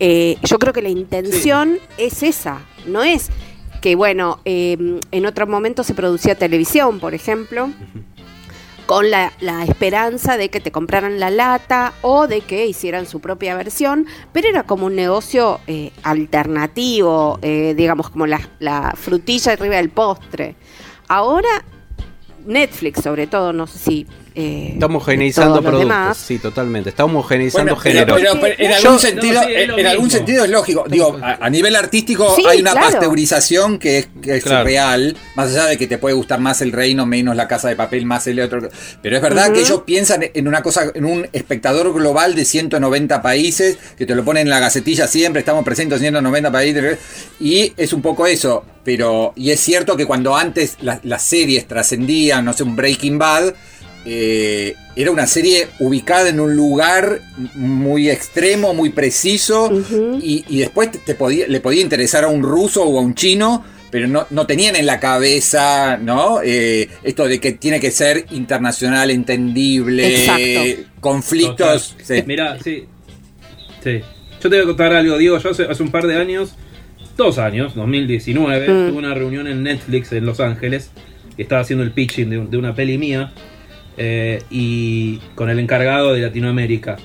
Eh, 0.01 0.37
yo 0.43 0.59
creo 0.59 0.73
que 0.73 0.83
la 0.83 0.89
intención 0.89 1.79
es 1.97 2.23
esa. 2.23 2.61
No 2.87 3.03
es 3.05 3.31
que, 3.81 3.95
bueno, 3.95 4.41
eh, 4.45 4.99
en 5.11 5.27
otro 5.27 5.47
momento 5.47 5.85
se 5.85 5.95
producía 5.95 6.35
televisión, 6.35 6.99
por 7.01 7.15
ejemplo, 7.15 7.71
con 8.87 9.11
la, 9.11 9.33
la 9.41 9.65
esperanza 9.65 10.37
de 10.37 10.49
que 10.49 10.61
te 10.61 10.73
compraran 10.73 11.21
la 11.21 11.31
lata 11.31 11.93
o 12.03 12.27
de 12.27 12.41
que 12.41 12.67
hicieran 12.67 13.07
su 13.07 13.21
propia 13.21 13.55
versión, 13.55 14.07
pero 14.33 14.49
era 14.49 14.65
como 14.65 14.87
un 14.87 14.97
negocio 14.97 15.61
eh, 15.67 15.93
alternativo, 16.03 17.39
eh, 17.43 17.75
digamos, 17.77 18.11
como 18.11 18.27
la, 18.27 18.41
la 18.59 18.95
frutilla 18.97 19.53
arriba 19.53 19.77
del 19.77 19.91
postre. 19.91 20.57
Ahora, 21.09 21.65
Netflix, 22.47 23.03
sobre 23.03 23.27
todo, 23.27 23.53
no 23.53 23.67
sé 23.67 23.79
si. 23.79 24.07
Eh, 24.35 24.71
Está 24.75 24.87
homogeneizando 24.87 25.51
todos 25.51 25.65
los 25.65 25.71
productos. 25.73 25.89
demás. 25.99 26.17
Sí, 26.19 26.39
totalmente. 26.39 26.91
Está 26.91 27.05
homogeneizando 27.05 27.75
Bueno, 27.77 27.83
pero, 27.83 28.15
género. 28.15 28.15
pero- 28.17 28.41
pero 28.41 28.55
en 28.59 28.71
Yo- 28.71 28.77
algún 28.77 28.93
no, 28.93 28.99
sentido, 28.99 29.43
sí, 29.43 29.53
es 29.55 29.69
en 29.79 29.87
algún 29.87 30.11
sentido 30.11 30.45
es 30.45 30.51
lógico. 30.51 30.85
Digo, 30.89 31.19
a, 31.23 31.39
a 31.41 31.51
nivel 31.51 31.77
artístico 31.77 32.35
Sí, 32.37 32.45
hay 32.49 32.61
una 32.61 32.73
claro. 32.73 32.87
pasteurización 32.91 33.79
que 33.79 33.99
es, 33.99 34.09
que 34.23 34.37
es 34.37 34.45
Claro. 34.45 34.65
real, 34.65 35.17
más 35.37 35.51
allá 35.53 35.67
de 35.67 35.77
que 35.79 35.87
te 35.87 35.99
puede 35.99 36.15
gustar 36.15 36.41
más 36.41 36.61
el 36.63 36.73
reino, 36.73 37.07
menos 37.07 37.37
la 37.37 37.49
casa 37.49 37.69
de 37.69 37.77
papel, 37.77 38.07
más 38.07 38.27
el 38.27 38.41
otro. 38.41 38.69
Pero 39.03 39.17
es 39.17 39.23
verdad 39.23 39.53
que 39.53 39.61
ellos 39.61 39.83
piensan 39.85 40.25
en 40.35 40.49
una 40.49 40.63
cosa, 40.63 40.91
en 40.95 41.05
un 41.05 41.27
espectador 41.33 41.93
global 41.93 42.35
de 42.35 42.45
190 42.45 43.23
países, 43.23 43.79
que 43.97 44.07
te 44.07 44.15
lo 44.15 44.25
ponen 44.25 44.43
en 44.43 44.51
la 44.51 44.61
gacetilla 44.61 45.07
siempre, 45.07 45.41
estamos 45.41 45.65
presentes 45.65 45.97
en 45.99 46.03
190 46.05 46.51
países, 46.53 46.99
y 47.41 47.73
es 47.77 47.93
un 47.93 48.03
poco 48.03 48.27
eso. 48.27 48.65
Pero, 48.85 49.33
y 49.37 49.51
es 49.53 49.61
cierto 49.61 49.97
que 49.97 50.07
cuando 50.07 50.35
antes 50.37 50.77
la- 50.81 50.99
las 51.05 51.23
series 51.23 51.69
trascendían, 51.69 52.45
no 52.45 52.53
sé, 52.53 52.65
un 52.65 52.75
Breaking 52.75 53.17
Bad, 53.19 53.55
eh, 54.05 54.75
era 54.97 55.11
una 55.11 55.27
serie 55.27 55.69
ubicada 55.79 56.29
en 56.29 56.41
un 56.41 56.55
lugar 56.57 57.21
muy 57.55 58.11
extremo, 58.11 58.75
muy 58.75 58.91
preciso, 58.91 59.71
y, 60.21 60.45
y 60.49 60.59
después 60.59 60.91
te- 60.91 60.99
te 60.99 61.15
podía, 61.15 61.47
le 61.49 61.61
podía 61.61 61.81
interesar 61.83 62.25
a 62.25 62.29
un 62.29 62.43
ruso 62.43 62.83
o 62.85 62.99
a 62.99 63.03
un 63.03 63.15
chino, 63.15 63.65
pero 63.91 64.09
no, 64.09 64.27
no 64.31 64.47
tenían 64.47 64.77
en 64.77 64.87
la 64.87 64.99
cabeza, 65.01 65.99
¿no? 65.99 66.41
Eh, 66.43 66.89
esto 67.03 67.27
de 67.27 67.41
que 67.41 67.53
tiene 67.53 67.79
que 67.81 67.91
ser 67.91 68.25
internacional, 68.31 69.11
entendible, 69.11 70.15
Exacto. 70.25 70.91
conflictos. 71.01 71.95
sí. 72.03 72.23
Mira, 72.27 72.59
sí. 72.63 72.85
Sí. 73.85 74.01
Yo 74.43 74.49
te 74.51 74.57
voy 74.57 74.61
a 74.61 74.65
contar 74.65 74.93
algo, 74.95 75.19
Diego. 75.19 75.39
Yo 75.39 75.51
hace, 75.51 75.65
hace 75.65 75.83
un 75.83 75.91
par 75.91 76.07
de 76.07 76.17
años, 76.17 76.55
dos 77.17 77.39
años, 77.39 77.75
2019, 77.75 78.67
Mm. 78.69 78.89
tuve 78.89 78.99
una 78.99 79.15
reunión 79.15 79.47
en 79.47 79.63
Netflix 79.63 80.13
en 80.13 80.27
Los 80.27 80.41
Ángeles. 80.41 80.91
Que 81.37 81.43
estaba 81.43 81.63
haciendo 81.63 81.83
el 81.83 81.93
pitching 81.93 82.51
de 82.51 82.57
una 82.59 82.75
peli 82.75 82.99
mía. 82.99 83.33
Eh, 83.97 84.43
y 84.51 85.19
con 85.35 85.51
el 85.51 85.59
encargado 85.59 86.13
de 86.13 86.21
Latinoamérica. 86.21 86.97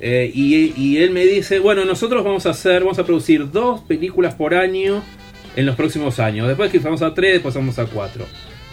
Eh, 0.00 0.30
y, 0.32 0.72
y 0.76 0.98
él 0.98 1.10
me 1.10 1.26
dice, 1.26 1.58
bueno, 1.58 1.84
nosotros 1.84 2.24
vamos 2.24 2.46
a 2.46 2.50
hacer, 2.50 2.82
vamos 2.82 2.98
a 2.98 3.04
producir 3.04 3.50
dos 3.50 3.80
películas 3.80 4.34
por 4.34 4.54
año 4.54 5.02
en 5.56 5.66
los 5.66 5.74
próximos 5.76 6.20
años. 6.20 6.46
Después 6.46 6.70
que 6.70 6.78
vamos 6.78 7.02
a 7.02 7.14
tres, 7.14 7.34
después 7.34 7.54
vamos 7.54 7.78
a 7.78 7.86
cuatro. 7.86 8.26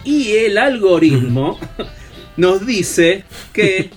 Y 0.04 0.32
el 0.32 0.56
algoritmo 0.56 1.58
nos 2.36 2.64
dice 2.64 3.24
que 3.52 3.90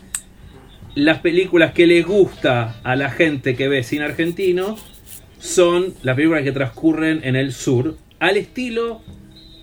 las 0.95 1.20
películas 1.20 1.74
que 1.74 1.86
les 1.86 2.05
gusta 2.05 2.80
a 2.84 2.95
la 2.95 3.11
gente 3.11 3.55
que 3.55 3.67
ve 3.67 3.84
cine 3.84 4.05
argentino 4.05 4.76
son 5.38 5.93
las 6.01 6.15
películas 6.15 6.43
que 6.43 6.51
transcurren 6.51 7.22
en 7.24 7.36
el 7.36 7.53
sur, 7.53 7.95
al 8.20 8.38
estilo 8.38 9.01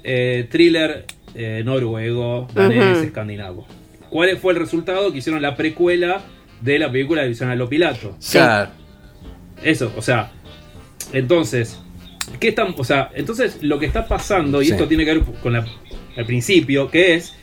eh, 0.04 0.46
thriller 0.50 1.04
eh, 1.34 1.62
noruego, 1.64 2.48
danés, 2.54 2.98
escandinavo. 2.98 3.66
¿Cuál 4.10 4.36
fue 4.38 4.52
el 4.52 4.58
resultado? 4.58 5.12
Que 5.12 5.18
hicieron 5.18 5.42
la 5.42 5.56
precuela 5.56 6.22
de 6.60 6.78
la 6.78 6.90
película 6.90 7.22
de 7.22 7.28
Visión 7.28 7.50
a 7.50 7.54
lo 7.56 7.68
Pilato. 7.68 8.16
Claro. 8.30 8.70
Eso, 9.62 9.92
o 9.96 10.02
sea, 10.02 10.32
entonces, 11.12 11.78
¿qué 12.40 12.48
están, 12.48 12.74
o 12.76 12.84
sea, 12.84 13.10
entonces 13.14 13.58
lo 13.62 13.78
que 13.78 13.86
está 13.86 14.06
pasando, 14.06 14.62
y 14.62 14.66
Sí. 14.66 14.72
esto 14.72 14.86
tiene 14.88 15.04
que 15.04 15.14
ver 15.14 15.24
con 15.42 15.52
la, 15.52 15.66
el 16.16 16.26
principio, 16.26 16.90
que 16.90 17.14
es 17.14 17.34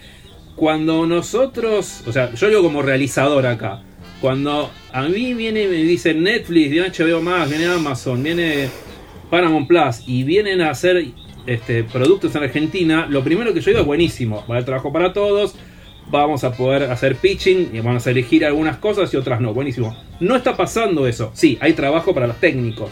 cuando 0.56 1.06
nosotros, 1.08 2.04
o 2.06 2.12
sea, 2.12 2.34
yo 2.34 2.48
digo 2.50 2.62
como 2.62 2.82
realizador 2.82 3.46
acá, 3.48 3.82
cuando 4.22 4.72
a 4.92 5.02
mí 5.04 5.34
viene 5.34 5.64
y 5.64 5.68
me 5.68 5.76
dicen 5.78 6.24
Netflix, 6.24 6.70
viene 6.72 6.90
HBO 6.90 7.22
Max, 7.22 7.50
viene 7.50 7.66
Amazon, 7.66 8.22
viene 8.22 8.70
Paramount 9.30 9.68
Plus 9.68 10.04
y 10.08 10.24
vienen 10.24 10.62
a 10.62 10.70
hacer 10.70 11.08
este, 11.46 11.84
productos 11.84 12.34
en 12.36 12.44
Argentina, 12.44 13.08
lo 13.10 13.24
primero 13.24 13.54
que 13.54 13.60
yo 13.60 13.72
digo 13.72 13.80
es 13.82 13.86
buenísimo, 13.86 14.38
va 14.38 14.42
a 14.44 14.58
haber 14.58 14.66
trabajo 14.66 14.94
para 14.94 15.12
todos, 15.12 15.56
vamos 16.10 16.44
a 16.44 16.52
poder 16.54 16.84
hacer 16.92 17.16
pitching 17.16 17.70
y 17.74 17.80
vamos 17.80 18.06
a 18.08 18.12
elegir 18.12 18.46
algunas 18.46 18.78
cosas 18.78 19.14
y 19.14 19.18
otras 19.18 19.42
no, 19.42 19.54
buenísimo. 19.54 19.96
No 20.20 20.36
está 20.36 20.56
pasando 20.56 21.08
eso, 21.08 21.32
sí, 21.34 21.58
hay 21.62 21.74
trabajo 21.74 22.14
para 22.14 22.28
los 22.28 22.38
técnicos. 22.40 22.92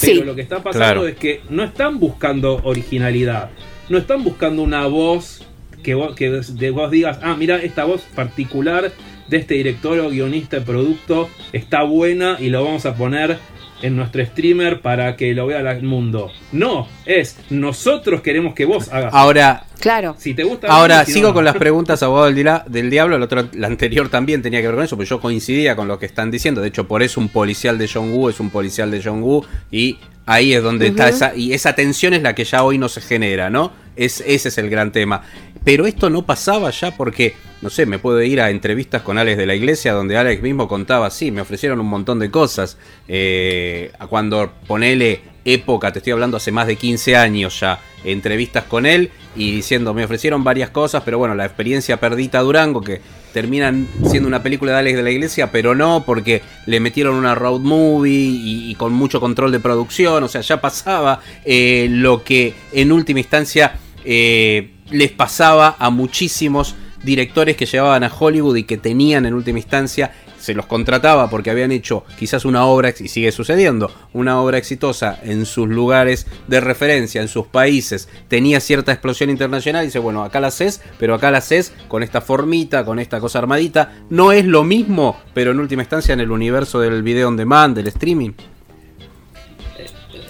Pero 0.00 0.20
Sí. 0.20 0.24
lo 0.24 0.34
que 0.34 0.42
está 0.42 0.56
pasando 0.62 0.78
Claro. 1.02 1.06
es 1.08 1.16
que 1.16 1.40
no 1.50 1.62
están 1.64 1.98
buscando 1.98 2.60
originalidad. 2.64 3.50
No 3.88 3.98
están 3.98 4.22
buscando 4.24 4.62
una 4.62 4.86
voz 4.86 5.42
que 5.82 5.94
vos, 5.94 6.14
que 6.14 6.30
de 6.30 6.70
vos 6.70 6.90
digas, 6.90 7.18
ah, 7.22 7.34
mira, 7.38 7.56
esta 7.56 7.84
voz 7.84 8.02
particular 8.14 8.92
de 9.28 9.36
este 9.36 9.54
director 9.54 9.98
o 10.00 10.10
guionista 10.10 10.58
de 10.58 10.62
producto 10.66 11.28
está 11.52 11.82
buena 11.84 12.36
y 12.40 12.48
lo 12.50 12.64
vamos 12.64 12.84
a 12.86 12.94
poner 12.94 13.38
en 13.82 13.96
nuestro 13.96 14.24
streamer 14.24 14.80
para 14.80 15.16
que 15.16 15.34
lo 15.34 15.46
vea 15.46 15.60
el 15.70 15.82
mundo. 15.82 16.30
No, 16.52 16.88
es 17.06 17.36
nosotros 17.50 18.20
queremos 18.22 18.54
que 18.54 18.64
vos 18.64 18.88
hagas. 18.92 19.12
Ahora, 19.14 19.64
Claro. 19.80 20.14
si 20.18 20.34
te 20.34 20.44
gusta. 20.44 20.66
Ahora, 20.68 20.96
bien, 20.96 21.06
si 21.06 21.12
no, 21.12 21.14
sigo 21.16 21.28
no. 21.28 21.34
con 21.34 21.44
las 21.44 21.56
preguntas, 21.58 22.02
abogado 22.02 22.26
del, 22.26 22.36
dila- 22.36 22.64
del 22.66 22.90
diablo. 22.90 23.16
El 23.16 23.22
otro, 23.22 23.48
la 23.54 23.66
anterior 23.66 24.08
también 24.08 24.42
tenía 24.42 24.60
que 24.60 24.66
ver 24.66 24.76
con 24.76 24.84
eso, 24.84 24.96
porque 24.96 25.08
yo 25.08 25.20
coincidía 25.20 25.76
con 25.76 25.88
lo 25.88 25.98
que 25.98 26.06
están 26.06 26.30
diciendo. 26.30 26.60
De 26.60 26.68
hecho, 26.68 26.86
por 26.86 27.02
eso 27.02 27.20
un 27.20 27.28
policial 27.28 27.78
de 27.78 27.88
John 27.92 28.12
Woo 28.12 28.28
es 28.28 28.40
un 28.40 28.50
policial 28.50 28.90
de 28.90 29.02
John 29.02 29.22
Woo. 29.22 29.44
Y 29.70 29.98
ahí 30.26 30.52
es 30.52 30.62
donde 30.62 30.88
está 30.88 31.08
esa. 31.08 31.34
Y 31.34 31.52
esa 31.54 31.74
tensión 31.74 32.12
es 32.14 32.22
la 32.22 32.34
que 32.34 32.44
ya 32.44 32.62
hoy 32.62 32.76
no 32.78 32.88
se 32.88 33.00
genera, 33.00 33.48
¿no? 33.50 33.72
Es, 33.96 34.22
ese 34.26 34.48
es 34.48 34.58
el 34.58 34.70
gran 34.70 34.92
tema. 34.92 35.22
Pero 35.64 35.86
esto 35.86 36.08
no 36.08 36.24
pasaba 36.24 36.70
ya 36.70 36.96
porque, 36.96 37.34
no 37.60 37.68
sé, 37.68 37.84
me 37.84 37.98
puedo 37.98 38.22
ir 38.22 38.40
a 38.40 38.50
entrevistas 38.50 39.02
con 39.02 39.18
Alex 39.18 39.36
de 39.36 39.46
la 39.46 39.54
iglesia, 39.54 39.92
donde 39.92 40.16
Alex 40.16 40.42
mismo 40.42 40.68
contaba, 40.68 41.10
sí, 41.10 41.30
me 41.30 41.42
ofrecieron 41.42 41.80
un 41.80 41.86
montón 41.86 42.18
de 42.18 42.30
cosas. 42.30 42.78
Eh, 43.08 43.92
cuando 44.08 44.52
ponele 44.66 45.20
época, 45.44 45.92
te 45.92 45.98
estoy 45.98 46.12
hablando 46.12 46.36
hace 46.36 46.52
más 46.52 46.66
de 46.66 46.76
15 46.76 47.16
años 47.16 47.60
ya, 47.60 47.80
entrevistas 48.04 48.64
con 48.64 48.86
él 48.86 49.10
y 49.36 49.52
diciendo, 49.52 49.94
me 49.94 50.04
ofrecieron 50.04 50.44
varias 50.44 50.70
cosas, 50.70 51.02
pero 51.04 51.18
bueno, 51.18 51.34
la 51.34 51.44
experiencia 51.44 51.98
perdita 51.98 52.40
Durango, 52.40 52.80
que 52.80 53.00
terminan 53.32 53.88
siendo 54.08 54.28
una 54.28 54.42
película 54.42 54.72
de 54.72 54.78
Alex 54.78 54.96
de 54.96 55.02
la 55.02 55.10
Iglesia, 55.10 55.50
pero 55.50 55.74
no, 55.74 56.04
porque 56.04 56.42
le 56.66 56.80
metieron 56.80 57.14
una 57.14 57.34
road 57.34 57.60
movie 57.60 58.12
y, 58.12 58.74
con 58.74 58.92
mucho 58.92 59.20
control 59.20 59.52
de 59.52 59.60
producción, 59.60 60.22
o 60.22 60.28
sea, 60.28 60.40
ya 60.40 60.60
pasaba 60.60 61.20
eh, 61.44 61.88
lo 61.90 62.24
que 62.24 62.54
en 62.72 62.92
última 62.92 63.20
instancia 63.20 63.74
eh, 64.04 64.70
les 64.90 65.10
pasaba 65.10 65.76
a 65.78 65.90
muchísimos 65.90 66.74
directores 67.02 67.56
que 67.56 67.66
llevaban 67.66 68.04
a 68.04 68.12
Hollywood 68.16 68.56
y 68.56 68.64
que 68.64 68.76
tenían 68.76 69.26
en 69.26 69.34
última 69.34 69.58
instancia 69.58 70.12
se 70.40 70.54
los 70.54 70.66
contrataba 70.66 71.30
porque 71.30 71.50
habían 71.50 71.70
hecho 71.70 72.04
quizás 72.18 72.44
una 72.44 72.64
obra, 72.64 72.92
y 72.98 73.08
sigue 73.08 73.30
sucediendo, 73.30 73.92
una 74.12 74.40
obra 74.40 74.58
exitosa 74.58 75.18
en 75.22 75.46
sus 75.46 75.68
lugares 75.68 76.26
de 76.48 76.60
referencia, 76.60 77.20
en 77.20 77.28
sus 77.28 77.46
países, 77.46 78.08
tenía 78.28 78.60
cierta 78.60 78.92
explosión 78.92 79.30
internacional 79.30 79.84
y 79.84 79.86
dice, 79.86 79.98
bueno, 79.98 80.24
acá 80.24 80.40
la 80.40 80.48
haces, 80.48 80.80
pero 80.98 81.14
acá 81.14 81.30
la 81.30 81.38
haces 81.38 81.72
con 81.88 82.02
esta 82.02 82.20
formita, 82.20 82.84
con 82.84 82.98
esta 82.98 83.20
cosa 83.20 83.38
armadita, 83.38 83.92
no 84.10 84.32
es 84.32 84.44
lo 84.44 84.64
mismo, 84.64 85.20
pero 85.34 85.52
en 85.52 85.60
última 85.60 85.82
instancia 85.82 86.12
en 86.12 86.20
el 86.20 86.30
universo 86.30 86.80
del 86.80 87.02
video 87.02 87.28
on 87.28 87.36
demand, 87.36 87.76
del 87.76 87.86
streaming. 87.88 88.32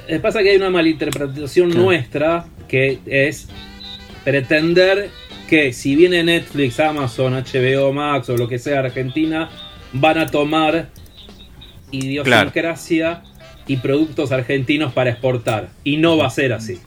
Eh, 0.09 0.19
pasa 0.19 0.43
que 0.43 0.51
hay 0.51 0.57
una 0.57 0.71
malinterpretación 0.71 1.71
Claro. 1.71 1.85
nuestra 1.85 2.45
que 2.69 2.99
es 3.07 3.47
pretender 4.25 5.11
que 5.49 5.73
si 5.73 5.97
viene 5.97 6.23
Netflix, 6.23 6.79
Amazon, 6.81 7.35
HBO 7.35 7.93
Max 7.93 8.29
o 8.29 8.37
lo 8.37 8.49
que 8.49 8.59
sea 8.59 8.81
Argentina, 8.81 9.51
van 9.93 10.19
a 10.19 10.27
tomar 10.27 10.89
idiosincrasia 11.93 13.23
y 13.67 13.77
productos 13.77 14.33
argentinos 14.33 14.93
para 14.93 15.11
exportar. 15.11 15.71
Y 15.85 15.97
no 15.97 16.17
va 16.17 16.27
a 16.27 16.31
ser 16.31 16.53
así. 16.53 16.79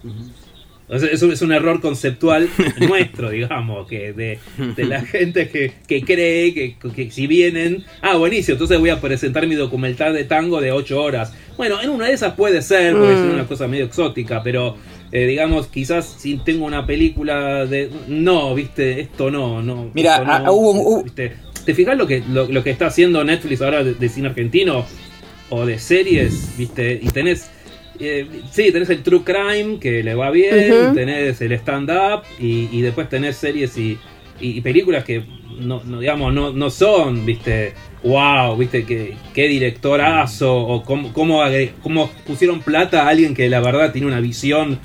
Entonces, 0.84 1.12
Eso 1.14 1.32
es 1.32 1.42
un 1.42 1.54
error 1.54 1.80
conceptual 1.82 2.50
nuestro, 2.88 3.30
digamos, 3.30 3.88
que 3.88 4.12
de, 4.14 4.40
de 4.76 4.84
la 4.86 5.02
gente 5.02 5.50
que, 5.50 5.72
que 5.88 6.04
cree 6.04 6.54
que, 6.54 6.76
que 6.94 7.10
si 7.10 7.26
vienen, 7.26 7.84
ah, 8.02 8.18
buenísimo, 8.18 8.54
entonces 8.56 8.80
voy 8.80 8.90
a 8.90 9.00
presentar 9.00 9.48
mi 9.48 9.56
documental 9.56 10.14
de 10.14 10.26
tango 10.26 10.60
de 10.62 10.72
8 10.72 11.02
horas. 11.02 11.34
Bueno, 11.58 11.82
en 11.82 11.90
una 11.90 12.08
de 12.08 12.14
esas 12.14 12.34
puede 12.34 12.62
ser, 12.62 12.94
porque 12.94 13.14
Mm. 13.16 13.28
es 13.28 13.34
una 13.34 13.48
cosa 13.48 13.68
medio 13.68 13.86
exótica, 13.86 14.44
pero 14.44 14.76
eh, 15.12 15.26
digamos, 15.26 15.68
quizás 15.68 16.16
si 16.18 16.38
tengo 16.38 16.66
una 16.66 16.86
película 16.86 17.66
de... 17.66 17.90
No, 18.08 18.54
viste, 18.56 19.00
esto 19.02 19.32
no, 19.32 19.62
no. 19.62 19.90
Mira, 19.94 20.16
esto 20.16 20.26
no, 20.26 20.34
a- 20.34 20.52
hubo-. 20.52 21.06
¿Te 21.66 21.74
fijas 21.74 21.98
lo 21.98 22.08
que, 22.08 22.22
lo, 22.30 22.48
lo 22.48 22.64
que 22.64 22.72
está 22.72 22.88
haciendo 22.88 23.24
Netflix 23.24 23.62
ahora 23.62 23.84
de, 23.84 23.94
de 23.94 24.10
cine 24.10 24.28
argentino? 24.30 24.86
O 25.50 25.66
de 25.66 25.78
series, 25.80 26.54
viste, 26.58 27.00
y 27.02 27.08
tenés... 27.10 27.50
eh, 28.00 28.28
sí, 28.52 28.72
tenés 28.72 28.90
el 28.90 29.04
True 29.04 29.22
Crime 29.24 29.80
que 29.80 30.04
le 30.04 30.16
va 30.16 30.32
bien, 30.32 30.86
Ujú. 30.86 30.96
tenés 30.96 31.40
el 31.42 31.52
stand-up 31.54 32.24
y, 32.40 32.70
y 32.72 32.82
después 32.82 33.08
tenés 33.08 33.38
series 33.38 33.78
y, 33.78 33.98
y- 34.42 34.58
y 34.58 34.62
películas 34.62 35.04
que 35.04 35.24
no, 35.60 35.84
no, 35.84 36.00
digamos, 36.00 36.34
no, 36.34 36.52
no 36.52 36.70
son, 36.72 37.26
viste, 37.26 37.74
wow, 38.04 38.58
viste, 38.58 38.84
qué, 38.86 39.14
qué 39.34 39.48
directorazo, 39.48 40.56
o 40.56 40.84
cómo, 40.84 41.14
cómo, 41.14 41.42
cómo 41.82 42.12
pusieron 42.26 42.62
plata 42.62 43.04
a 43.04 43.10
alguien 43.10 43.36
que 43.36 43.48
la 43.50 43.60
verdad 43.62 43.92
tiene 43.92 44.08
una 44.08 44.20
visión 44.20 44.80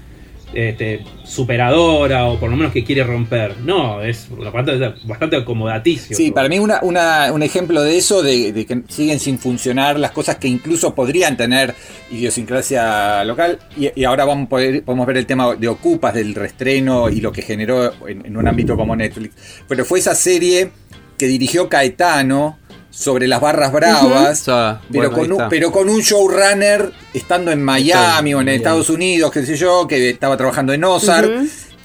este, 0.54 1.04
superadora 1.24 2.26
o 2.26 2.38
por 2.38 2.50
lo 2.50 2.56
menos 2.56 2.72
que 2.72 2.84
quiere 2.84 3.04
romper. 3.04 3.58
No, 3.60 4.02
es 4.02 4.28
bastante, 4.30 4.94
bastante 5.04 5.36
acomodaticio. 5.36 6.16
Sí, 6.16 6.30
para 6.30 6.48
mí 6.48 6.58
una, 6.58 6.80
una- 6.82 7.32
un 7.32 7.42
ejemplo 7.42 7.82
de 7.82 7.96
eso, 7.96 8.22
de, 8.22 8.64
que 8.66 8.82
siguen 8.88 9.20
sin 9.20 9.38
funcionar 9.38 9.98
las 9.98 10.10
cosas 10.12 10.36
que 10.36 10.48
incluso 10.48 10.94
podrían 10.94 11.36
tener 11.36 11.74
idiosincrasia 12.10 13.24
local. 13.24 13.58
Y, 13.76 14.04
ahora 14.04 14.24
vamos 14.24 14.46
a 14.46 14.48
poder- 14.48 14.82
podemos 14.84 15.06
ver 15.06 15.16
el 15.18 15.26
tema 15.26 15.54
de 15.54 15.68
Ocupas, 15.68 16.14
del 16.14 16.34
restreno 16.34 17.08
y 17.08 17.20
lo 17.20 17.32
que 17.32 17.42
generó 17.42 17.92
en, 18.06 18.24
en 18.26 18.36
un 18.36 18.46
ámbito 18.46 18.76
como 18.76 18.94
Netflix. 18.96 19.34
Pero 19.68 19.84
fue 19.84 19.98
esa 20.00 20.14
serie 20.14 20.70
que 21.16 21.26
dirigió 21.26 21.68
Caetano 21.68 22.57
sobre 22.90 23.28
las 23.28 23.40
barras 23.40 23.70
bravas. 23.72 24.40
Esa- 24.40 24.80
Pero, 24.90 25.10
bueno, 25.10 25.10
con 25.10 25.32
un, 25.44 25.48
pero 25.50 25.72
con 25.72 25.88
un 25.88 26.00
showrunner 26.00 26.90
estando 27.14 27.50
en 27.50 27.62
Miami 27.62 28.34
o 28.34 28.40
en. 28.40 28.48
Estados 28.48 28.90
Unidos, 28.90 29.30
qué 29.30 29.44
sé 29.46 29.56
yo, 29.56 29.86
que 29.86 30.10
estaba 30.10 30.36
trabajando 30.36 30.72
en 30.72 30.84
Ozark. 30.84 31.28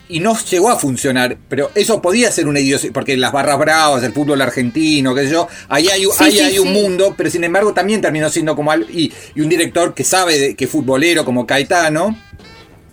Y 0.09 0.19
no 0.19 0.37
llegó 0.37 0.69
a 0.69 0.77
funcionar, 0.77 1.37
pero 1.49 1.71
eso 1.73 1.99
podía 2.01 2.31
ser 2.31 2.47
una 2.47 2.59
idiosincrasia, 2.59 2.93
porque 2.93 3.17
las 3.17 3.31
barras 3.31 3.57
bravas, 3.57 4.03
el 4.03 4.11
fútbol 4.13 4.41
argentino, 4.41 5.15
qué 5.15 5.23
sé 5.23 5.31
yo, 5.31 5.47
ahí 5.69 5.87
hay, 5.87 6.03
Sí, 6.03 6.09
ahí 6.19 6.31
sí, 6.33 6.39
hay 6.41 6.59
un 6.59 6.71
mundo, 6.73 7.15
pero 7.17 7.31
sin 7.31 7.43
embargo 7.43 7.73
también 7.73 8.01
terminó 8.01 8.29
siendo 8.29 8.55
como 8.55 8.71
algo, 8.71 8.87
y, 8.91 9.11
y 9.33 9.41
un 9.41 9.49
director 9.49 9.93
que 9.95 10.03
sabe 10.03 10.37
de- 10.37 10.55
que 10.55 10.65
es 10.65 10.69
futbolero 10.69 11.25
como 11.25 11.47
Caetano, 11.47 12.15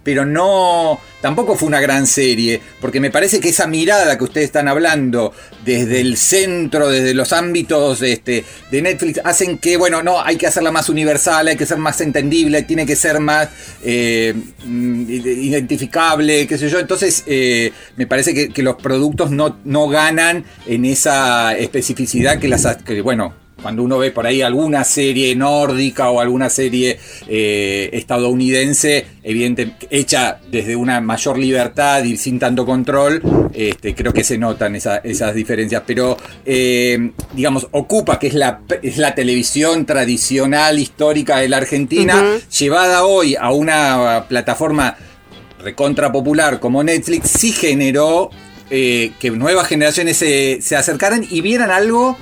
pero 0.03 0.25
no, 0.25 0.99
tampoco 1.21 1.57
fue 1.57 1.69
una 1.69 1.81
gran 1.81 2.07
serie, 2.07 2.61
porque 2.81 3.01
me 3.01 3.11
parece 3.11 3.41
que 3.41 3.51
esa 3.51 3.67
mirada 3.67 4.17
que 4.17 4.25
ustedes 4.25 4.47
están 4.47 4.69
hablando 4.69 5.33
desde 5.65 6.01
el 6.01 6.17
centro, 6.17 6.89
desde 6.89 7.15
los 7.15 7.33
ámbitos 7.33 8.01
este, 8.03 8.45
de 8.71 8.83
Netflix, 8.83 9.21
hacen 9.25 9.59
que, 9.59 9.77
bueno, 9.77 10.03
no, 10.03 10.21
hay 10.23 10.37
que 10.37 10.47
hacerla 10.47 10.73
más 10.73 10.89
universal, 10.89 11.49
hay 11.49 11.57
que 11.57 11.67
ser 11.67 11.79
más 11.79 12.01
entendible, 12.01 12.63
tiene 12.63 12.87
que 12.87 12.97
ser 12.97 13.21
más 13.21 13.49
eh, 13.83 14.35
mm, 14.65 15.11
identificable, 15.11 16.47
qué 16.47 16.57
sé 16.57 16.69
yo. 16.69 16.79
Entonces, 16.79 17.25
eh, 17.27 17.73
me 17.97 18.07
parece 18.07 18.33
que, 18.33 18.49
que 18.49 18.63
los 18.63 18.77
productos 18.77 19.31
no, 19.31 19.59
no 19.65 19.89
ganan 19.89 20.45
en 20.67 20.85
esa 20.85 21.57
especificidad 21.57 22.39
que 22.39 22.49
las, 22.49 22.67
que, 22.85 23.03
bueno, 23.03 23.35
cuando 23.61 23.83
uno 23.83 23.99
ve 23.99 24.11
por 24.11 24.27
ahí 24.27 24.43
alguna 24.43 24.85
serie 24.85 25.35
nórdica 25.37 26.11
o 26.11 26.21
alguna 26.21 26.49
serie 26.51 26.99
eh, 27.29 27.91
estadounidense, 27.93 29.07
evidente, 29.23 29.73
hecha 29.91 30.41
desde 30.51 30.77
una 30.77 31.01
mayor 31.01 31.39
libertad 31.39 32.03
y 32.05 32.17
sin 32.17 32.39
tanto 32.39 32.65
control, 32.67 33.23
este, 33.55 33.95
creo 33.95 34.13
que 34.13 34.25
se 34.25 34.39
notan 34.39 34.77
esa- 34.77 34.99
esas 34.99 35.35
diferencias. 35.35 35.83
Pero, 35.87 36.17
eh, 36.45 37.11
digamos, 37.35 37.69
Ocupa, 37.73 38.19
que 38.19 38.29
es 38.29 38.35
la, 38.35 38.61
es 38.83 38.97
la 38.99 39.15
televisión 39.15 39.87
tradicional, 39.87 40.79
histórica 40.79 41.39
de 41.39 41.49
la 41.49 41.59
Argentina, 41.59 42.39
llevada 42.59 43.05
hoy 43.05 43.37
a 43.39 43.51
una 43.53 44.25
plataforma 44.29 44.97
recontra 45.63 46.11
popular 46.11 46.59
como 46.61 46.83
Netflix, 46.83 47.31
sí 47.31 47.53
generó 47.53 48.31
eh, 48.71 49.13
que 49.19 49.31
nuevas 49.31 49.67
generaciones 49.67 50.17
se, 50.17 50.61
se 50.63 50.77
acercaran 50.77 51.27
y 51.29 51.41
vieran 51.41 51.71
algo 51.71 52.17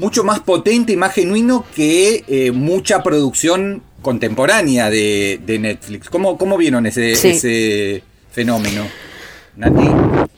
mucho 0.00 0.24
más 0.24 0.40
potente 0.40 0.92
y 0.92 0.96
más 0.96 1.12
genuino 1.12 1.64
que 1.76 2.24
eh, 2.26 2.50
mucha 2.52 3.02
producción 3.02 3.82
contemporánea 4.00 4.88
de, 4.88 5.38
de 5.44 5.58
Netflix. 5.58 6.08
¿Cómo, 6.08 6.38
cómo 6.38 6.56
vieron 6.56 6.86
ese, 6.86 7.14
Sí. 7.16 7.28
ese 7.28 8.02
fenómeno? 8.32 8.84
Nati. 9.56 9.84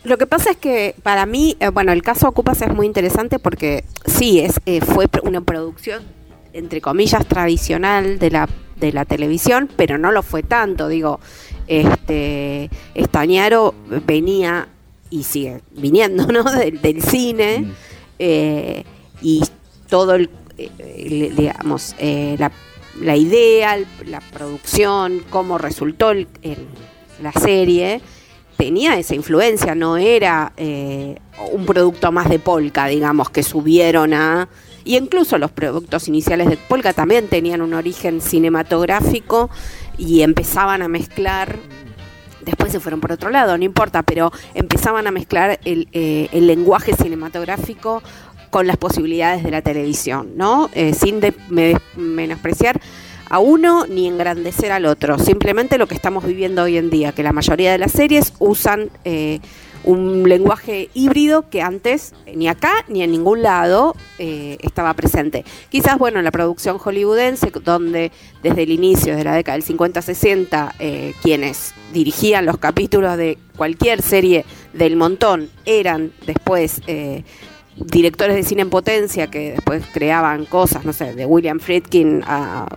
Lo 0.03 0.17
que 0.17 0.27
pasa 0.27 0.51
es 0.51 0.57
que 0.57 0.95
para 1.01 1.25
mí, 1.25 1.55
eh, 1.61 1.69
bueno, 1.69 1.93
el 1.93 2.01
caso 2.03 2.27
Ocupas 2.27 2.61
es 2.61 2.73
muy 2.73 2.85
interesante 2.85 3.39
porque 3.39 3.85
sí, 4.05 4.41
es, 4.41 4.59
eh, 4.65 4.81
fue 4.81 5.07
una 5.23 5.39
producción, 5.39 6.03
entre 6.51 6.81
comillas, 6.81 7.25
tradicional 7.25 8.19
de 8.19 8.31
la, 8.31 8.49
de 8.75 8.91
la 8.91 9.05
televisión, 9.05 9.69
pero 9.77 9.97
no 9.97 10.11
lo 10.11 10.23
fue 10.23 10.43
tanto. 10.43 10.89
Digo, 10.89 11.21
este 11.67 12.69
Estañaro 12.95 13.73
venía 14.05 14.67
y 15.09 15.23
sigue 15.23 15.61
viniendo, 15.71 16.27
¿no? 16.27 16.43
Del, 16.59 16.81
del 16.81 17.01
cine. 17.01 17.59
Mm. 17.59 17.71
eh, 18.19 18.83
y 19.23 19.41
todo 19.89 20.15
el, 20.15 20.29
eh, 20.57 20.69
el- 20.77 21.35
digamos, 21.35 21.95
eh, 21.97 22.35
la, 22.37 22.51
la 23.01 23.15
idea, 23.15 23.77
la 24.05 24.19
producción, 24.31 25.23
cómo 25.31 25.57
resultó 25.57 26.11
el- 26.11 26.27
la 27.21 27.31
serie, 27.31 28.01
tenía 28.57 28.97
esa 28.99 29.15
influencia, 29.15 29.73
no 29.75 29.97
era 29.97 30.53
eh, 30.57 31.15
un 31.51 31.65
producto 31.65 32.11
más 32.11 32.29
de 32.29 32.37
Polka, 32.39 32.87
digamos, 32.87 33.29
que 33.29 33.41
subieron 33.43 34.13
a... 34.13 34.47
Y 34.85 34.97
incluso 34.97 35.37
los 35.37 35.49
productos 35.51 36.07
iniciales 36.09 36.49
de 36.49 36.57
Polka 36.57 36.91
también 36.93 37.29
tenían 37.29 37.61
un 37.61 37.73
origen 37.73 38.19
cinematográfico 38.21 39.49
y 39.97 40.21
empezaban 40.21 40.81
a 40.81 40.87
mezclar 40.87 41.57
después 42.41 42.73
se 42.73 42.81
fueron 42.81 42.99
por 42.99 43.11
otro 43.13 43.29
lado, 43.29 43.57
no 43.57 43.63
importa, 43.63 44.03
pero 44.03 44.29
empezaban 44.53 45.07
a 45.07 45.11
mezclar 45.11 45.61
el, 45.63 45.87
eh, 45.93 46.27
el 46.33 46.45
lenguaje 46.47 46.93
cinematográfico 46.93 48.03
con 48.53 48.67
las 48.67 48.77
posibilidades 48.77 49.43
de 49.43 49.49
la 49.49 49.63
televisión, 49.63 50.33
¿no? 50.35 50.69
Eh, 50.75 50.93
sin 50.93 51.19
menospreciar 51.95 52.79
a 53.27 53.39
uno 53.39 53.87
ni 53.87 54.07
engrandecer 54.07 54.71
al 54.71 54.85
otro. 54.85 55.17
Simplemente 55.17 55.79
lo 55.79 55.87
que 55.87 55.95
estamos 55.95 56.23
viviendo 56.23 56.61
hoy 56.61 56.77
en 56.77 56.91
día, 56.91 57.13
que 57.13 57.23
la 57.23 57.31
mayoría 57.33 57.71
de 57.71 57.79
las 57.79 57.93
series 57.93 58.33
usan 58.37 58.91
eh, 59.05 59.39
un 59.83 60.29
lenguaje 60.29 60.91
híbrido 60.93 61.49
que 61.49 61.63
antes 61.63 62.13
ni 62.31 62.47
acá 62.47 62.85
ni 62.87 63.01
en 63.01 63.09
ningún 63.09 63.41
lado 63.41 63.95
eh, 64.19 64.57
estaba 64.61 64.93
presente. 64.93 65.45
Quizás, 65.69 65.97
bueno, 65.97 66.19
en 66.19 66.25
la 66.25 66.31
producción 66.31 66.77
hollywoodense, 66.77 67.51
donde 67.65 68.11
desde 68.43 68.61
el 68.61 68.71
inicio 68.71 69.15
de 69.15 69.23
la 69.23 69.33
década 69.33 69.57
del 69.57 69.65
50-60, 69.65 70.73
eh, 70.77 71.15
quienes 71.23 71.73
dirigían 71.91 72.45
los 72.45 72.59
capítulos 72.59 73.17
de 73.17 73.39
cualquier 73.57 74.03
serie 74.03 74.45
del 74.73 74.95
montón 74.95 75.49
eran 75.65 76.11
después... 76.27 76.81
directores 77.77 78.35
de 78.35 78.43
cine 78.43 78.61
en 78.61 78.69
potencia 78.69 79.27
que 79.27 79.53
después 79.53 79.83
creaban 79.93 80.45
cosas, 80.45 80.85
no 80.85 80.93
sé, 80.93 81.13
de 81.13 81.25
William 81.25 81.59
Friedkin 81.59 82.23
a, 82.25 82.67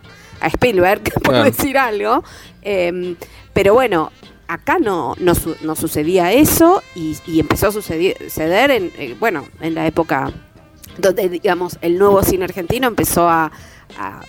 a 0.41 0.47
Spielberg, 0.49 1.03
por 1.23 1.35
decir 1.45 1.77
algo. 1.79 2.25
Eh, 2.63 3.15
pero 3.53 3.75
bueno, 3.75 4.11
acá 4.49 4.79
no, 4.79 5.15
no, 5.19 5.35
su- 5.35 5.57
no 5.63 5.75
sucedía 5.77 6.33
eso 6.33 6.83
y, 6.95 7.17
y 7.27 7.41
empezó 7.41 7.69
a 7.69 7.73
suceder 7.73 8.71
en, 8.71 8.91
eh, 8.99 9.17
bueno, 9.19 9.47
en 9.61 9.75
la 9.75 9.87
época 9.87 10.33
donde, 10.99 11.29
digamos, 11.29 11.79
el 11.83 11.99
nuevo 11.99 12.23
cine 12.23 12.45
argentino 12.45 12.87
empezó 12.89 13.29
a, 13.29 13.53
a 13.99 14.21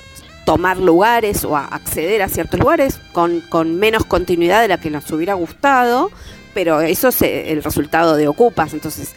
tomar 0.45 0.77
lugares 0.77 1.43
o 1.45 1.55
a 1.55 1.65
acceder 1.65 2.21
a 2.21 2.29
ciertos 2.29 2.59
lugares 2.59 2.99
con, 3.13 3.41
con 3.41 3.75
menos 3.77 4.05
continuidad 4.05 4.61
de 4.61 4.67
la 4.69 4.77
que 4.77 4.89
nos 4.89 5.09
hubiera 5.11 5.33
gustado, 5.35 6.09
pero 6.53 6.81
eso 6.81 7.09
es 7.09 7.21
el 7.21 7.63
resultado 7.63 8.15
de 8.15 8.27
Ocupas. 8.27 8.73
Entonces, 8.73 9.13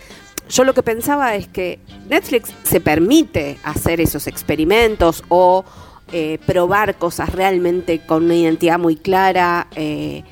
yo 0.50 0.64
lo 0.64 0.74
que 0.74 0.82
pensaba 0.82 1.34
es 1.36 1.48
que 1.48 1.78
Netflix 2.08 2.52
se 2.64 2.80
permite 2.80 3.58
hacer 3.62 4.00
esos 4.00 4.26
experimentos 4.26 5.24
o 5.28 5.64
eh, 6.12 6.38
probar 6.44 6.96
cosas 6.96 7.30
realmente 7.30 8.00
con 8.00 8.24
una 8.24 8.34
identidad 8.34 8.78
muy 8.78 8.96
clara 8.96 9.68
eh, 9.76 10.24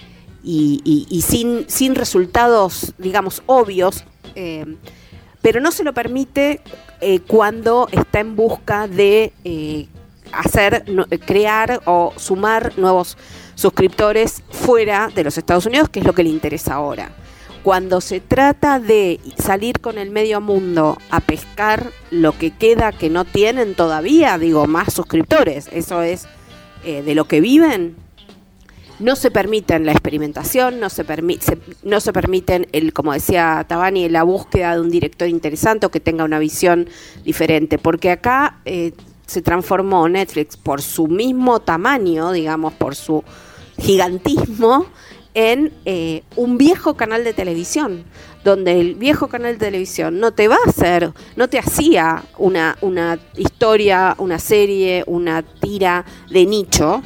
y, 0.42 1.24
sin, 1.26 1.68
sin 1.68 1.94
resultados, 1.94 2.94
digamos, 2.98 3.42
obvios, 3.46 4.04
eh, 4.34 4.76
pero 5.42 5.60
no 5.60 5.70
se 5.70 5.84
lo 5.84 5.92
permite 5.92 6.60
eh, 7.00 7.20
cuando 7.20 7.88
está 7.92 8.20
en 8.20 8.34
busca 8.34 8.88
de 8.88 9.32
eh, 9.44 9.88
hacer, 10.32 10.84
crear 11.26 11.80
o 11.84 12.12
sumar 12.16 12.72
nuevos 12.76 13.16
suscriptores 13.54 14.42
fuera 14.50 15.10
de 15.14 15.24
los 15.24 15.38
Estados 15.38 15.66
Unidos, 15.66 15.88
que 15.88 16.00
es 16.00 16.06
lo 16.06 16.14
que 16.14 16.24
le 16.24 16.30
interesa 16.30 16.74
ahora 16.74 17.12
cuando 17.68 18.00
se 18.00 18.20
trata 18.20 18.80
de 18.80 19.20
salir 19.36 19.78
con 19.80 19.98
el 19.98 20.08
medio 20.10 20.40
mundo 20.40 20.96
a 21.10 21.20
pescar 21.20 21.92
lo 22.10 22.32
que 22.32 22.50
queda 22.50 22.92
que 22.92 23.10
no 23.10 23.26
tienen 23.26 23.74
todavía, 23.74 24.38
digo, 24.38 24.66
más 24.66 24.94
suscriptores, 24.94 25.68
eso 25.70 26.00
es 26.00 26.26
eh, 26.82 27.02
de 27.02 27.14
lo 27.14 27.26
que 27.26 27.42
viven, 27.42 27.94
no 29.00 29.16
se 29.16 29.30
permiten 29.30 29.84
la 29.84 29.92
experimentación, 29.92 30.80
no 30.80 30.88
se, 30.88 31.04
permi- 31.04 31.38
no 31.82 32.00
se 32.00 32.10
permiten, 32.14 32.68
el, 32.72 32.94
como 32.94 33.12
decía 33.12 33.62
Tabani, 33.68 34.08
la 34.08 34.22
búsqueda 34.22 34.74
de 34.74 34.80
un 34.80 34.88
director 34.88 35.28
interesante 35.28 35.84
o 35.84 35.90
que 35.90 36.00
tenga 36.00 36.24
una 36.24 36.38
visión 36.38 36.88
diferente, 37.22 37.76
porque 37.76 38.10
acá 38.12 38.60
eh, 38.64 38.92
se 39.26 39.42
transformó 39.42 40.08
Netflix 40.08 40.56
por 40.56 40.80
su 40.80 41.06
mismo 41.06 41.60
tamaño, 41.60 42.32
digamos, 42.32 42.72
por 42.72 42.94
su 42.94 43.22
gigantismo, 43.78 44.86
en 45.34 45.72
eh, 45.84 46.22
un 46.36 46.58
viejo 46.58 46.94
canal 46.94 47.24
de 47.24 47.32
televisión, 47.32 48.04
donde 48.44 48.80
el 48.80 48.94
viejo 48.94 49.28
canal 49.28 49.52
de 49.52 49.66
televisión 49.66 50.20
no 50.20 50.32
te 50.32 50.48
va 50.48 50.56
a 50.56 50.68
hacer, 50.68 51.12
no 51.36 51.48
te 51.48 51.58
hacía 51.58 52.24
una, 52.38 52.76
una 52.80 53.18
historia, 53.36 54.14
una 54.18 54.38
serie, 54.38 55.04
una 55.06 55.42
tira 55.42 56.04
de 56.30 56.46
nicho, 56.46 57.02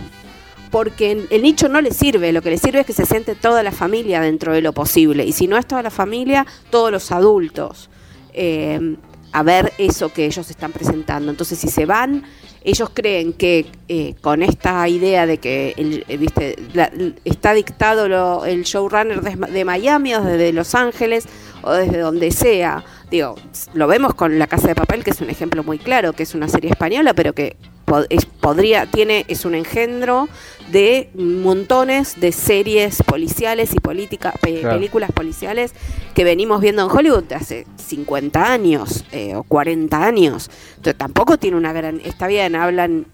porque 0.70 1.27
el 1.31 1.43
nicho 1.43 1.68
no 1.68 1.81
le 1.81 1.91
sirve, 1.91 2.33
lo 2.33 2.41
que 2.43 2.51
le 2.51 2.59
sirve 2.59 2.81
es 2.81 2.87
que 2.87 2.93
se 2.93 3.05
siente 3.05 3.35
toda 3.35 3.62
la 3.62 3.73
familia 3.73 4.20
dentro 4.20 4.53
de 4.53 4.62
lo 4.62 4.73
posible, 4.73 5.25
y 5.25 5.33
si 5.33 5.47
no 5.47 5.59
es 5.59 5.66
toda 5.66 5.83
la 5.83 5.91
familia, 5.91 6.47
todos 6.70 6.91
los 6.91 7.12
adultos, 7.12 7.91
eh, 8.33 8.97
a 9.33 9.43
ver 9.43 9.73
eso 9.79 10.12
que 10.12 10.27
ellos 10.27 10.49
están 10.51 10.73
presentando. 10.73 11.31
Entonces, 11.31 11.59
si 11.59 11.68
se 11.68 11.87
van, 11.87 12.23
ellos 12.64 12.90
creen 12.92 13.32
que 13.32 13.66
eh, 13.88 14.14
con 14.20 14.42
esta 14.42 14.88
idea 14.88 15.26
de 15.26 15.38
que 15.38 15.74
el- 15.76 16.04
eh, 16.08 16.16
viste, 16.16 16.56
la- 16.74 16.90
está 17.24 17.52
dictado 17.54 18.08
lo- 18.08 18.44
el 18.44 18.62
showrunner 18.64 19.20
de, 19.20 19.64
Miami 19.64 20.14
o 20.14 20.22
desde 20.22 20.52
Los 20.52 20.74
Ángeles 20.74 21.24
o 21.62 21.72
desde 21.72 21.98
donde 21.98 22.30
sea, 22.30 22.84
digo, 23.10 23.36
lo 23.74 23.86
vemos 23.86 24.14
con 24.14 24.38
La 24.38 24.46
Casa 24.46 24.68
de 24.68 24.74
Papel, 24.74 25.04
que 25.04 25.10
es 25.10 25.20
un 25.20 25.30
ejemplo 25.30 25.62
muy 25.62 25.78
claro, 25.78 26.12
que 26.12 26.22
es 26.24 26.34
una 26.34 26.48
serie 26.48 26.70
española, 26.70 27.14
pero 27.14 27.34
que 27.34 27.56
po- 27.84 28.04
es, 28.08 28.24
podría, 28.24 28.86
tiene, 28.86 29.24
es 29.28 29.44
un 29.44 29.54
engendro 29.54 30.28
de 30.70 31.10
montones 31.14 32.18
de 32.20 32.32
series 32.32 33.02
policiales 33.02 33.74
y 33.74 33.80
política, 33.80 34.32
pe- 34.40 34.60
Claro. 34.60 34.76
películas 34.76 35.10
policiales 35.12 35.72
que 36.14 36.24
venimos 36.24 36.60
viendo 36.60 36.82
en 36.84 36.90
Hollywood 36.90 37.24
de 37.24 37.34
hace 37.34 37.66
50 37.76 38.52
años 38.52 39.04
eh, 39.12 39.34
o 39.34 39.42
40 39.42 40.04
años. 40.04 40.50
Entonces 40.76 40.96
tampoco 40.96 41.36
tiene 41.38 41.56
una 41.56 41.72
gran, 41.72 42.00
está 42.04 42.26
bien, 42.26 42.54
hablan 42.54 43.06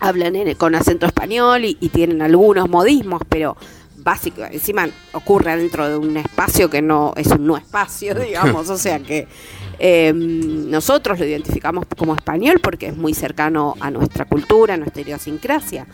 hablan 0.00 0.34
en- 0.34 0.54
con 0.56 0.74
acento 0.74 1.06
español 1.06 1.64
y, 1.64 1.76
y 1.80 1.88
tienen 1.90 2.22
algunos 2.22 2.68
modismos, 2.68 3.22
pero 3.28 3.56
básico, 3.98 4.42
encima 4.50 4.88
ocurre 5.12 5.56
dentro 5.56 5.88
de 5.88 5.96
un 5.96 6.16
espacio 6.16 6.68
que 6.68 6.82
no 6.82 7.12
es 7.16 7.28
un 7.28 7.46
no 7.46 7.56
espacio, 7.56 8.14
digamos, 8.16 8.68
o 8.68 8.76
sea 8.76 8.98
que 8.98 9.28
eh, 9.78 10.12
nosotros 10.12 11.20
lo 11.20 11.24
identificamos 11.24 11.84
como 11.96 12.14
español 12.16 12.58
porque 12.60 12.88
es 12.88 12.96
muy 12.96 13.14
cercano 13.14 13.76
a 13.78 13.92
nuestra 13.92 14.24
cultura, 14.24 14.74
a 14.74 14.76
nuestra 14.76 15.02
idiosincrasia, 15.02 15.86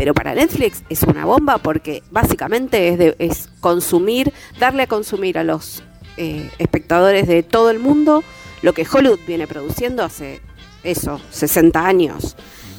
pero 0.00 0.14
para 0.14 0.34
Netflix 0.34 0.82
es 0.88 1.02
una 1.02 1.26
bomba 1.26 1.58
porque 1.58 2.02
básicamente 2.10 2.88
es, 2.88 2.96
de- 2.98 3.16
es 3.18 3.50
consumir, 3.60 4.32
darle 4.58 4.84
a 4.84 4.86
consumir 4.86 5.36
a 5.36 5.44
los 5.44 5.82
eh, 6.16 6.48
espectadores 6.58 7.28
de 7.28 7.42
todo 7.42 7.68
el 7.68 7.78
mundo 7.80 8.24
lo 8.62 8.72
que 8.72 8.86
Hollywood 8.90 9.18
viene 9.26 9.46
produciendo 9.46 10.02
hace 10.02 10.40
eso, 10.84 11.20
60 11.30 11.86
años. 11.86 12.34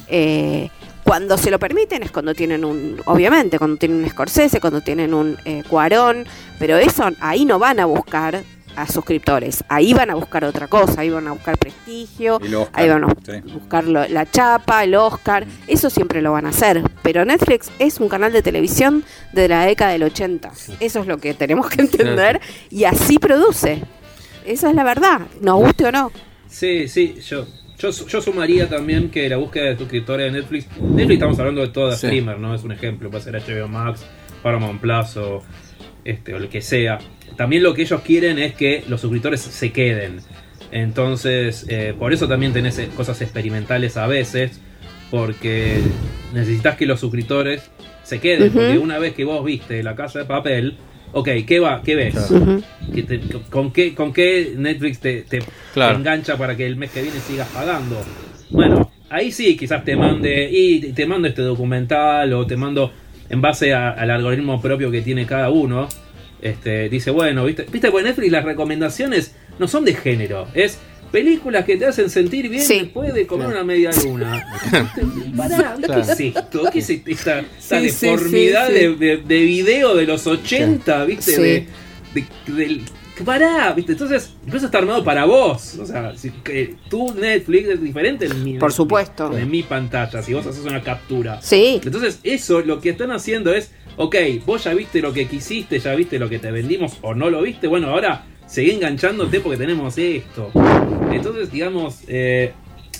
Eh, 0.08 0.68
cuando 1.04 1.38
se 1.38 1.52
lo 1.52 1.60
permiten 1.60 2.02
es 2.02 2.10
cuando 2.10 2.34
tienen 2.34 2.64
un, 2.64 3.00
obviamente, 3.06 3.56
cuando 3.56 3.76
tienen 3.76 3.98
un 4.02 4.10
Scorsese, 4.10 4.60
cuando 4.60 4.80
tienen 4.80 5.14
un 5.14 5.36
eh, 5.44 5.62
Cuarón, 5.68 6.26
pero 6.58 6.76
eso 6.76 7.04
ahí 7.20 7.44
no 7.44 7.60
van 7.60 7.78
a 7.78 7.86
buscar 7.86 8.42
a 8.76 8.86
suscriptores, 8.86 9.64
ahí 9.68 9.92
van 9.94 10.10
a 10.10 10.14
buscar 10.14 10.44
otra 10.44 10.66
cosa, 10.68 11.00
ahí 11.02 11.10
van 11.10 11.26
a 11.28 11.32
buscar 11.32 11.56
prestigio, 11.58 12.40
ahí 12.72 12.88
van 12.88 13.04
a 13.04 13.08
sí. 13.24 13.40
buscar 13.52 13.84
lo- 13.84 14.08
la 14.08 14.30
chapa, 14.30 14.84
el 14.84 14.94
Oscar, 14.94 15.46
eso 15.66 15.90
siempre 15.90 16.22
lo 16.22 16.32
van 16.32 16.46
a 16.46 16.50
hacer, 16.50 16.82
pero 17.02 17.24
Netflix 17.24 17.70
es 17.78 18.00
un 18.00 18.08
canal 18.08 18.32
de 18.32 18.42
televisión 18.42 19.04
de 19.32 19.48
la 19.48 19.64
década 19.66 19.92
del 19.92 20.04
80, 20.04 20.50
eso 20.80 21.00
es 21.00 21.06
lo 21.06 21.18
que 21.18 21.34
tenemos 21.34 21.68
que 21.68 21.82
entender. 21.82 22.40
Y 22.70 22.84
así 22.84 23.18
produce, 23.18 23.82
esa 24.46 24.70
es 24.70 24.74
la 24.74 24.84
verdad, 24.84 25.20
nos 25.40 25.56
guste 25.56 25.86
o 25.86 25.92
no. 25.92 26.10
Sí, 26.48 26.88
sí, 26.88 27.16
yo, 27.26 27.46
yo, 27.78 27.90
yo 27.90 28.20
sumaría 28.22 28.68
también 28.68 29.10
que 29.10 29.28
la 29.28 29.36
búsqueda 29.36 29.66
de 29.70 29.76
suscriptores 29.78 30.32
de 30.32 30.40
Netflix, 30.40 30.66
Netflix 30.80 31.12
estamos 31.14 31.38
hablando 31.38 31.60
de 31.62 31.68
todo 31.68 31.90
Sí. 31.92 31.98
streamer, 32.06 32.38
¿no? 32.38 32.54
Es 32.54 32.62
un 32.62 32.72
ejemplo, 32.72 33.10
puede 33.10 33.24
ser 33.24 33.34
HBO 33.36 33.68
Max, 33.68 34.04
Paramount 34.42 34.80
Plus 34.80 35.16
o, 35.16 35.42
este, 36.04 36.34
o 36.34 36.38
lo 36.38 36.48
que 36.48 36.60
sea. 36.62 36.98
También 37.36 37.62
lo 37.62 37.74
que 37.74 37.82
ellos 37.82 38.00
quieren 38.02 38.38
es 38.38 38.54
que 38.54 38.84
los 38.88 39.00
suscriptores 39.00 39.40
se 39.40 39.72
queden. 39.72 40.20
Entonces, 40.70 41.66
eh, 41.68 41.94
por 41.98 42.12
eso 42.12 42.26
también 42.28 42.52
tenés 42.52 42.78
eh, 42.78 42.88
cosas 42.96 43.20
experimentales 43.22 43.96
a 43.96 44.06
veces, 44.06 44.60
porque 45.10 45.78
necesitas 46.32 46.76
que 46.76 46.86
los 46.86 46.98
suscriptores 47.00 47.70
se 48.02 48.18
queden, 48.20 48.50
porque 48.52 48.78
una 48.78 48.98
vez 48.98 49.12
que 49.14 49.24
vos 49.24 49.44
viste 49.44 49.82
La 49.82 49.94
Casa 49.94 50.20
de 50.20 50.24
Papel, 50.24 50.76
ok, 51.12 51.28
¿qué 51.46 51.60
va? 51.60 51.82
¿Qué 51.82 51.94
ves? 51.94 52.30
Ujú. 52.30 52.62
¿Qué 52.94 53.02
te- 53.02 53.20
con, 53.50 53.72
qué, 53.72 53.94
¿Con 53.94 54.12
qué 54.12 54.54
Netflix 54.56 54.98
te, 55.00 55.22
te- 55.22 55.42
Claro. 55.74 55.92
te 55.94 55.98
engancha 56.00 56.36
para 56.36 56.56
que 56.56 56.66
el 56.66 56.76
mes 56.76 56.90
que 56.90 57.02
viene 57.02 57.20
sigas 57.20 57.48
pagando? 57.48 58.02
Bueno, 58.50 58.90
ahí 59.10 59.30
sí, 59.30 59.56
quizás 59.56 59.84
te 59.84 59.94
mande 59.96 60.48
y 60.50 60.92
te 60.92 61.06
mando 61.06 61.28
este 61.28 61.42
documental 61.42 62.32
o 62.32 62.46
te 62.46 62.56
mando 62.56 62.90
en 63.32 63.40
base 63.40 63.72
a- 63.74 63.90
al 63.90 64.10
algoritmo 64.10 64.60
propio 64.62 64.90
que 64.92 65.00
tiene 65.02 65.26
cada 65.26 65.50
uno. 65.50 65.88
Este, 66.40 66.88
dice, 66.88 67.10
bueno, 67.10 67.44
viste, 67.44 67.66
viste, 67.72 67.90
porque 67.90 68.04
Netflix 68.08 68.30
las 68.32 68.44
recomendaciones 68.44 69.34
no 69.58 69.66
son 69.68 69.84
de 69.84 69.94
género, 69.94 70.46
es 70.54 70.78
películas 71.12 71.64
que 71.64 71.76
te 71.76 71.86
hacen 71.86 72.08
sentir 72.10 72.48
bien 72.48 72.62
Sí. 72.64 72.80
después 72.80 73.12
de 73.14 73.26
comer 73.26 73.48
una 73.48 73.62
media 73.64 73.90
luna. 74.04 74.44
Pará, 75.36 75.74
¿qué 75.78 75.82
Claro. 75.86 76.00
es 76.02 76.20
esto? 76.20 76.62
¿Qué 76.72 76.78
es 76.78 76.90
esta, 76.90 77.40
esta 77.40 77.80
Sí, 77.80 77.90
sí, 77.90 78.06
deformidad 78.06 78.68
sí, 78.68 78.72
sí. 78.74 78.78
De, 78.80 78.96
de, 78.96 79.16
de 79.18 79.40
video 79.42 79.94
de 79.94 80.06
los 80.06 80.26
80, 80.26 81.04
viste? 81.04 81.32
Sí. 82.14 82.22
De, 82.52 82.80
Pará, 83.24 83.72
¿viste? 83.74 83.92
Entonces, 83.92 84.34
incluso 84.46 84.66
está 84.66 84.78
armado 84.78 85.04
para 85.04 85.24
vos. 85.24 85.76
O 85.78 85.86
sea, 85.86 86.16
si, 86.16 86.30
que 86.30 86.76
tu 86.88 87.14
Netflix 87.14 87.68
es 87.68 87.82
diferente 87.82 88.26
de 88.26 88.34
mi 88.34 88.58
Por 88.58 88.72
supuesto. 88.72 89.28
De 89.28 89.44
mi 89.44 89.62
pantalla, 89.62 90.22
si 90.22 90.32
vos 90.34 90.46
haces 90.46 90.64
una 90.64 90.82
captura. 90.82 91.40
Sí. 91.42 91.80
Entonces, 91.84 92.20
eso 92.22 92.60
lo 92.62 92.80
que 92.80 92.90
están 92.90 93.10
haciendo 93.12 93.54
es, 93.54 93.70
ok, 93.96 94.16
vos 94.46 94.64
ya 94.64 94.74
viste 94.74 95.00
lo 95.00 95.12
que 95.12 95.28
quisiste, 95.28 95.78
ya 95.78 95.94
viste 95.94 96.18
lo 96.18 96.28
que 96.28 96.38
te 96.38 96.50
vendimos 96.50 96.98
o 97.02 97.14
no 97.14 97.30
lo 97.30 97.42
viste, 97.42 97.66
bueno, 97.66 97.88
ahora 97.88 98.24
seguí 98.46 98.72
enganchándote 98.72 99.40
porque 99.40 99.58
tenemos 99.58 99.96
esto. 99.98 100.50
Entonces, 101.12 101.52
digamos, 101.52 102.00
eh, 102.08 102.52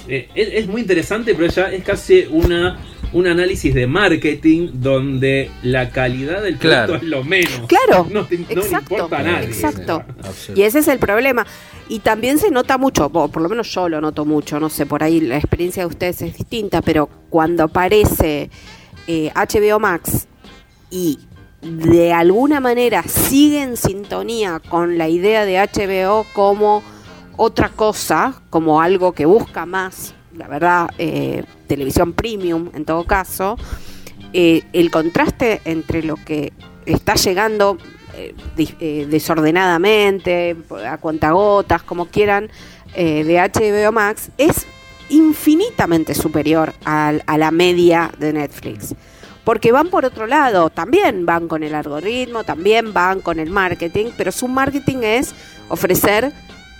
eh, 0.09 0.28
es, 0.34 0.48
es 0.52 0.66
muy 0.66 0.82
interesante, 0.82 1.34
pero 1.34 1.48
ya 1.48 1.72
es 1.72 1.82
casi 1.84 2.26
una 2.30 2.78
un 3.12 3.26
análisis 3.26 3.74
de 3.74 3.86
marketing 3.86 4.68
donde 4.74 5.51
la 5.62 5.90
calidad 5.90 6.43
del 6.43 6.56
producto 6.56 6.68
Claro. 6.68 6.94
es 6.97 7.02
lo 7.02 7.24
menos. 7.24 7.60
Claro, 7.68 8.06
No, 8.10 8.24
te- 8.26 8.39
no 8.39 8.47
le 8.48 8.55
exacto, 8.55 8.94
importa 8.94 9.18
a 9.18 9.22
nadie. 9.22 9.47
exacto. 9.48 10.02
Y 10.55 10.62
ese 10.62 10.78
es 10.80 10.89
el 10.89 10.98
problema. 10.98 11.47
Y 11.89 11.98
también 11.98 12.39
se 12.39 12.51
nota 12.51 12.78
mucho, 12.78 13.10
o 13.12 13.28
por 13.28 13.43
lo 13.43 13.48
menos 13.48 13.68
yo 13.74 13.89
lo 13.89 14.01
noto 14.01 14.24
mucho, 14.24 14.59
no 14.59 14.70
sé, 14.70 14.86
por 14.86 15.02
ahí 15.02 15.20
la 15.20 15.36
experiencia 15.36 15.82
de 15.82 15.89
ustedes 15.89 16.22
es 16.22 16.36
distinta, 16.39 16.80
pero 16.80 17.09
cuando 17.28 17.64
aparece 17.64 18.48
eh, 19.06 19.30
HBO 19.34 19.78
Max 19.78 20.26
y 20.90 21.18
de 21.60 22.12
alguna 22.12 22.60
manera 22.60 23.02
sigue 23.02 23.62
en 23.62 23.76
sintonía 23.76 24.60
con 24.68 24.97
la 24.98 25.09
idea 25.09 25.44
de 25.44 25.59
HBO 25.59 26.24
como 26.32 26.82
otra 27.36 27.68
cosa, 27.68 28.43
como 28.51 28.80
algo 28.80 29.12
que 29.12 29.26
busca 29.26 29.66
más, 29.66 30.14
la 30.36 30.48
verdad, 30.48 30.88
eh, 30.98 31.44
televisión 31.66 32.12
premium 32.12 32.70
en 32.74 32.84
todo 32.84 33.04
caso, 33.04 33.56
eh, 34.32 34.62
el 34.72 34.90
contraste 34.90 35.60
entre 35.64 36.02
lo 36.02 36.16
que 36.16 36.52
está 36.86 37.14
llegando 37.14 37.76
eh, 38.14 38.34
eh, 38.80 39.06
desordenadamente, 39.10 40.56
a 40.86 40.98
cuentagotas, 40.98 41.82
como 41.82 42.06
quieran, 42.06 42.50
de 42.94 43.38
HBO 43.40 43.90
Max, 43.90 44.30
es 44.36 44.66
infinitamente 45.09 46.14
superior 46.14 46.74
al- 46.84 47.22
a, 47.26 47.38
la 47.38 47.50
media 47.50 48.10
de 48.18 48.32
Netflix. 48.34 48.94
Porque 49.44 49.72
van 49.72 49.88
por 49.88 50.04
otro 50.04 50.26
lado, 50.26 50.68
también 50.70 51.24
van 51.26 51.48
con 51.48 51.62
el 51.62 51.74
algoritmo, 51.74 52.44
también 52.44 52.92
van 52.92 53.20
con 53.20 53.38
el 53.40 53.50
marketing, 53.50 54.06
pero 54.16 54.30
su 54.30 54.46
marketing 54.46 54.98
es 55.02 55.34
ofrecer 55.68 56.32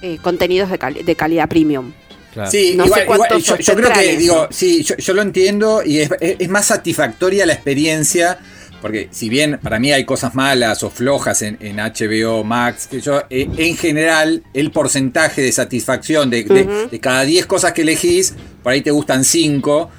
eh, 0.03 0.19
contenidos 0.23 0.69
de 0.71 1.15
calidad 1.17 1.49
premium. 1.49 1.93
Claro. 2.33 2.51
Sí, 2.51 2.75
No 2.77 2.87
sé 2.89 3.03
igual, 3.03 3.21
yo, 3.41 3.57
yo 3.59 3.75
creo 3.75 3.93
que, 3.93 4.11
eso. 4.11 4.19
digo, 4.19 4.49
sí, 4.51 4.83
yo, 4.83 4.97
yo 4.97 5.15
lo 5.15 5.23
entiendo 5.23 5.83
y 5.85 5.99
es, 6.01 6.11
es- 6.21 6.37
es 6.39 6.49
más 6.49 6.67
satisfactoria 6.67 7.45
la 7.45 7.53
experiencia, 7.53 8.39
porque 8.81 9.09
si 9.13 9.29
bien 9.29 9.59
para 9.63 9.79
mí 9.79 9.93
hay 9.93 10.05
cosas 10.05 10.35
malas 10.35 10.83
o 10.83 10.91
flojas 10.91 11.43
en, 11.43 11.57
en 11.61 11.77
HBO 11.77 12.43
Max, 12.43 12.89
que 12.91 13.01
yo, 13.01 13.23
eh, 13.31 13.49
en 13.57 13.77
general, 13.77 14.43
el 14.55 14.71
porcentaje 14.73 15.43
de 15.43 15.53
satisfacción 15.53 16.31
de, 16.31 16.43
de 16.91 17.01
cada 17.01 17.23
10 17.25 17.47
cosas 17.47 17.73
que 17.73 17.83
elegís, 17.83 18.35
por 18.63 18.73
ahí 18.73 18.81
te 18.81 18.91
gustan 18.91 19.25
5. 19.25 19.91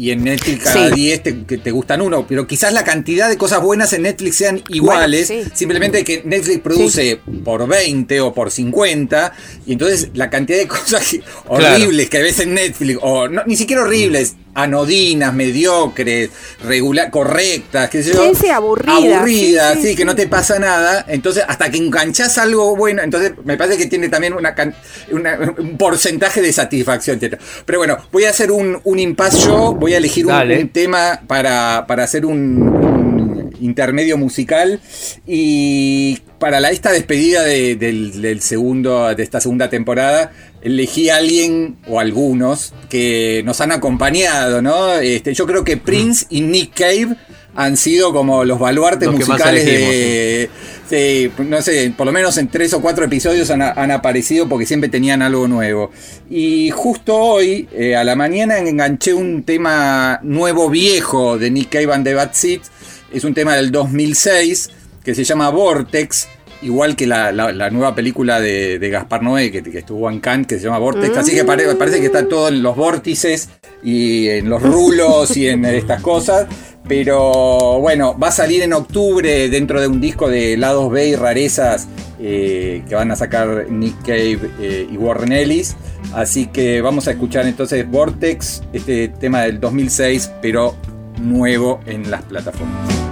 Y 0.00 0.12
en 0.12 0.22
Netflix 0.22 0.62
cada 0.62 0.88
Sí. 0.90 0.94
10 0.94 1.22
te, 1.24 1.42
que 1.44 1.58
te 1.58 1.72
gustan 1.72 2.00
uno, 2.00 2.24
pero 2.28 2.46
quizás 2.46 2.72
la 2.72 2.84
cantidad 2.84 3.28
de 3.28 3.36
cosas 3.36 3.60
buenas 3.60 3.92
en 3.94 4.02
Netflix 4.02 4.36
sean 4.36 4.62
iguales, 4.68 5.26
sí. 5.26 5.42
simplemente 5.54 6.04
que 6.04 6.22
Netflix 6.24 6.60
produce 6.60 7.18
por 7.44 7.66
20 7.66 8.20
o 8.20 8.32
por 8.32 8.52
50, 8.52 9.32
y 9.66 9.72
entonces 9.72 10.10
la 10.14 10.30
cantidad 10.30 10.58
de 10.58 10.68
cosas 10.68 11.02
Claro. 11.46 11.74
horribles 11.74 12.08
que 12.08 12.22
ves 12.22 12.38
en 12.38 12.54
Netflix, 12.54 12.98
o 13.02 13.28
no, 13.28 13.42
ni 13.46 13.56
siquiera 13.56 13.82
horribles, 13.82 14.36
anodinas, 14.62 15.32
mediocres, 15.34 16.30
regular, 16.64 17.10
correctas, 17.10 17.88
qué 17.90 18.02
sé 18.02 18.12
yo. 18.12 18.22
Sí, 18.30 18.34
sí, 18.42 18.48
aburridas, 18.48 19.18
Aburridas, 19.18 19.74
sí, 19.76 19.82
sí, 19.82 19.88
sí, 19.90 19.96
que 19.96 20.04
no 20.04 20.14
te 20.14 20.26
pasa 20.26 20.58
nada. 20.58 21.04
Entonces, 21.08 21.44
hasta 21.46 21.70
que 21.70 21.78
enganchás 21.78 22.38
algo 22.38 22.76
bueno, 22.76 23.02
entonces 23.02 23.32
me 23.44 23.56
parece 23.56 23.78
que 23.78 23.86
tiene 23.86 24.08
también 24.08 24.32
una, 24.34 24.54
can- 24.54 24.74
una- 25.10 25.38
un 25.58 25.76
porcentaje 25.78 26.40
de 26.42 26.52
satisfacción. 26.52 27.16
etcétera. 27.16 27.42
Pero 27.64 27.78
bueno, 27.78 27.96
voy 28.12 28.24
a 28.24 28.30
hacer 28.30 28.50
un, 28.50 28.80
un 28.84 28.98
impasse 28.98 29.46
yo, 29.46 29.74
voy 29.74 29.94
a 29.94 29.98
elegir 29.98 30.26
un, 30.26 30.68
tema 30.70 31.20
para, 31.26 31.84
para 31.86 32.04
hacer 32.04 32.26
un, 32.26 32.62
un 32.62 33.50
intermedio 33.60 34.16
musical 34.18 34.80
y 35.26 36.18
para 36.38 36.60
la, 36.60 36.70
esta 36.70 36.92
despedida 36.92 37.42
de, 37.44 37.76
del, 37.76 38.20
del 38.22 38.40
segundo, 38.40 39.14
de 39.14 39.22
esta 39.22 39.40
segunda 39.40 39.68
temporada, 39.68 40.32
elegí 40.62 41.08
a 41.08 41.16
alguien 41.16 41.76
o 41.86 42.00
algunos 42.00 42.72
que 42.88 43.42
nos 43.44 43.60
han 43.60 43.72
acompañado, 43.72 44.62
¿no? 44.62 44.94
Este, 44.94 45.34
yo 45.34 45.46
creo 45.46 45.64
que 45.64 45.76
Prince 45.76 46.26
y 46.30 46.40
Nick 46.40 46.74
Cave 46.74 47.16
han 47.54 47.76
sido 47.76 48.12
como 48.12 48.44
los 48.44 48.58
baluartes 48.58 49.06
Los 49.06 49.16
musicales 49.16 49.64
de... 49.64 50.50
Sí, 50.88 51.30
no 51.44 51.60
sé, 51.60 51.92
por 51.94 52.06
lo 52.06 52.12
menos 52.12 52.38
en 52.38 52.48
tres 52.48 52.72
o 52.72 52.80
cuatro 52.80 53.04
episodios 53.04 53.50
han, 53.50 53.60
han 53.60 53.90
aparecido 53.90 54.48
porque 54.48 54.64
siempre 54.64 54.88
tenían 54.88 55.20
algo 55.20 55.46
nuevo. 55.46 55.90
Y 56.30 56.70
justo 56.70 57.14
hoy, 57.14 57.68
eh, 57.72 57.94
a 57.94 58.04
la 58.04 58.16
mañana, 58.16 58.58
enganché 58.58 59.12
un 59.12 59.42
tema 59.42 60.18
nuevo 60.22 60.70
viejo 60.70 61.36
de 61.36 61.50
Nick 61.50 61.70
Cave 61.70 61.92
and 61.92 62.04
the 62.04 62.14
Bad 62.14 62.30
Seeds. 62.32 62.70
Es 63.12 63.24
un 63.24 63.34
tema 63.34 63.54
del 63.56 63.70
2006 63.70 64.70
que 65.04 65.14
se 65.14 65.24
llama 65.24 65.50
Vortex. 65.50 66.28
Igual 66.60 66.96
que 66.96 67.06
la, 67.06 67.30
la- 67.30 67.52
la 67.52 67.70
nueva 67.70 67.94
película 67.94 68.40
de, 68.40 68.78
de 68.80 68.90
Gaspar 68.90 69.22
Noé 69.22 69.52
que, 69.52 69.62
que 69.62 69.78
estuvo 69.78 70.10
en 70.10 70.18
Cannes, 70.20 70.46
que 70.48 70.58
se 70.58 70.64
llama 70.64 70.78
Vortex. 70.78 71.16
Así 71.16 71.32
que 71.32 71.44
pare- 71.44 71.74
parece 71.76 72.00
que 72.00 72.06
está 72.06 72.26
todo 72.28 72.48
en 72.48 72.62
los 72.62 72.74
vórtices 72.76 73.48
y 73.84 74.28
en 74.28 74.48
los 74.50 74.60
rulos 74.62 75.36
y 75.36 75.46
en 75.48 75.64
estas 75.64 76.00
cosas. 76.02 76.46
Pero 76.88 77.78
bueno, 77.80 78.18
va 78.18 78.28
a 78.28 78.32
salir 78.32 78.62
en 78.62 78.72
octubre 78.72 79.48
dentro 79.50 79.80
de 79.80 79.86
un 79.88 80.00
disco 80.00 80.28
de 80.28 80.56
lados 80.56 80.90
B 80.90 81.08
y 81.08 81.16
rarezas 81.16 81.86
eh, 82.18 82.82
que 82.88 82.94
van 82.94 83.10
a 83.10 83.16
sacar 83.16 83.66
Nick 83.70 84.00
Cave 84.02 84.38
eh, 84.58 84.88
y 84.90 84.96
Warren 84.96 85.32
Ellis. 85.32 85.76
Así 86.14 86.46
que 86.46 86.80
vamos 86.80 87.06
a 87.06 87.10
escuchar 87.12 87.46
entonces 87.46 87.88
Vortex, 87.88 88.62
este 88.72 89.08
tema 89.08 89.42
del 89.42 89.60
2006, 89.60 90.30
pero 90.40 90.74
nuevo 91.20 91.80
en 91.86 92.10
las 92.10 92.22
plataformas. 92.22 93.07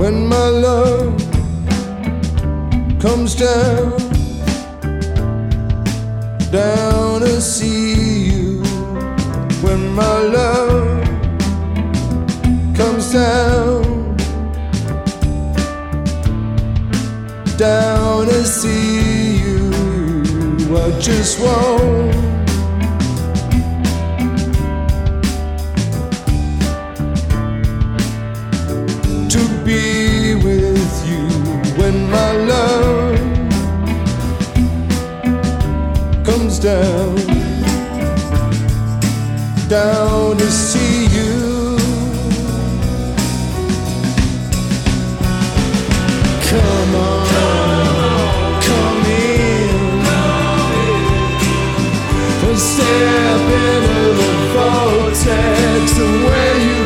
When 0.00 0.26
my 0.26 0.48
love 0.48 1.14
comes 2.98 3.34
down, 3.34 3.98
down 6.50 7.20
to 7.20 7.38
see 7.38 8.30
you. 8.30 8.62
When 9.60 9.94
my 9.94 10.18
love 10.38 11.04
comes 12.74 13.12
down, 13.12 14.16
down 17.58 18.24
to 18.24 18.42
see 18.46 19.36
you. 19.44 19.70
I 20.78 20.98
just 20.98 21.38
want 21.40 22.29
down, 36.60 37.16
down 39.66 40.36
to 40.36 40.50
see 40.50 41.06
you. 41.06 41.78
Come 46.50 46.94
on, 46.94 47.26
come 48.62 49.06
in, 49.06 50.04
step 52.56 53.40
into 53.64 54.04
the 54.20 54.32
vortex 54.52 55.98
of 55.98 56.12
where 56.24 56.58
you 56.58 56.79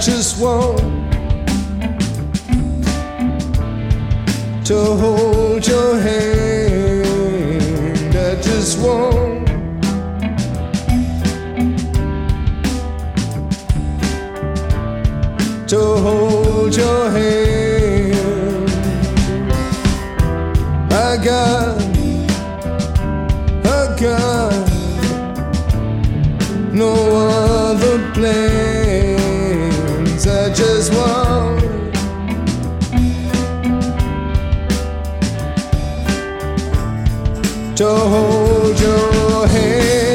just 0.00 0.40
want 0.40 0.78
to 4.66 4.74
hold 4.74 5.66
your 5.66 5.98
hand. 5.98 7.06
I 8.14 8.34
just 8.42 8.78
want 8.78 9.46
to 15.68 15.78
hold 15.78 16.76
your 16.76 17.10
hand. 17.10 18.70
I 20.92 21.16
got, 21.24 21.80
I 23.64 23.96
got 23.98 24.52
no 26.72 26.92
other 27.16 28.12
plan 28.12 28.75
this 30.86 30.96
world. 30.96 31.62
To 37.76 37.86
hold 37.86 38.80
your 38.80 39.46
hand. 39.48 40.05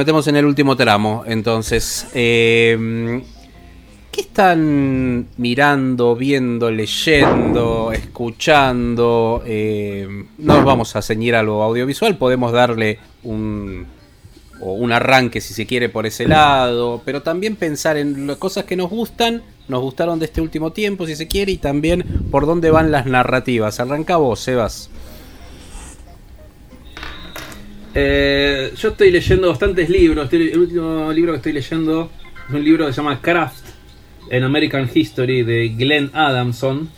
Metemos 0.00 0.26
en 0.28 0.36
el 0.36 0.46
último 0.46 0.76
tramo. 0.76 1.24
Entonces, 1.26 2.06
eh, 2.14 3.22
¿qué 4.10 4.22
están 4.22 5.28
mirando, 5.36 6.16
viendo, 6.16 6.70
leyendo, 6.70 7.92
escuchando? 7.92 9.42
Eh, 9.44 10.24
no 10.38 10.56
nos 10.56 10.64
vamos 10.64 10.96
a 10.96 11.02
ceñir 11.02 11.34
a 11.34 11.40
audiovisual, 11.40 12.16
podemos 12.16 12.50
darle 12.50 12.98
un, 13.24 13.84
o 14.62 14.72
un 14.72 14.90
arranque, 14.90 15.42
si 15.42 15.52
se 15.52 15.66
quiere, 15.66 15.90
por 15.90 16.06
ese 16.06 16.26
lado, 16.26 17.02
pero 17.04 17.20
también 17.20 17.56
pensar 17.56 17.98
en 17.98 18.26
las 18.26 18.38
cosas 18.38 18.64
que 18.64 18.76
nos 18.76 18.88
gustan, 18.88 19.42
nos 19.68 19.82
gustaron 19.82 20.18
de 20.18 20.24
este 20.24 20.40
último 20.40 20.72
tiempo, 20.72 21.06
si 21.06 21.14
se 21.14 21.28
quiere, 21.28 21.52
y 21.52 21.58
también 21.58 22.06
por 22.30 22.46
dónde 22.46 22.70
van 22.70 22.90
las 22.90 23.04
narrativas. 23.04 23.80
Arranca 23.80 24.16
vos, 24.16 24.40
Sebas. 24.40 24.88
Eh, 27.94 28.72
yo 28.76 28.88
estoy 28.90 29.10
leyendo 29.10 29.48
bastantes 29.48 29.88
libros. 29.90 30.24
Estoy- 30.24 30.50
el 30.50 30.58
último 30.58 31.12
libro 31.12 31.32
que 31.32 31.36
estoy 31.38 31.52
leyendo 31.52 32.10
es 32.48 32.54
un 32.54 32.64
libro 32.64 32.86
que 32.86 32.92
se 32.92 32.96
llama 32.98 33.20
Craft 33.20 33.64
en 34.30 34.44
American 34.44 34.88
History 34.92 35.42
de 35.42 35.68
Glenn 35.70 36.10
Adamson. 36.12 36.88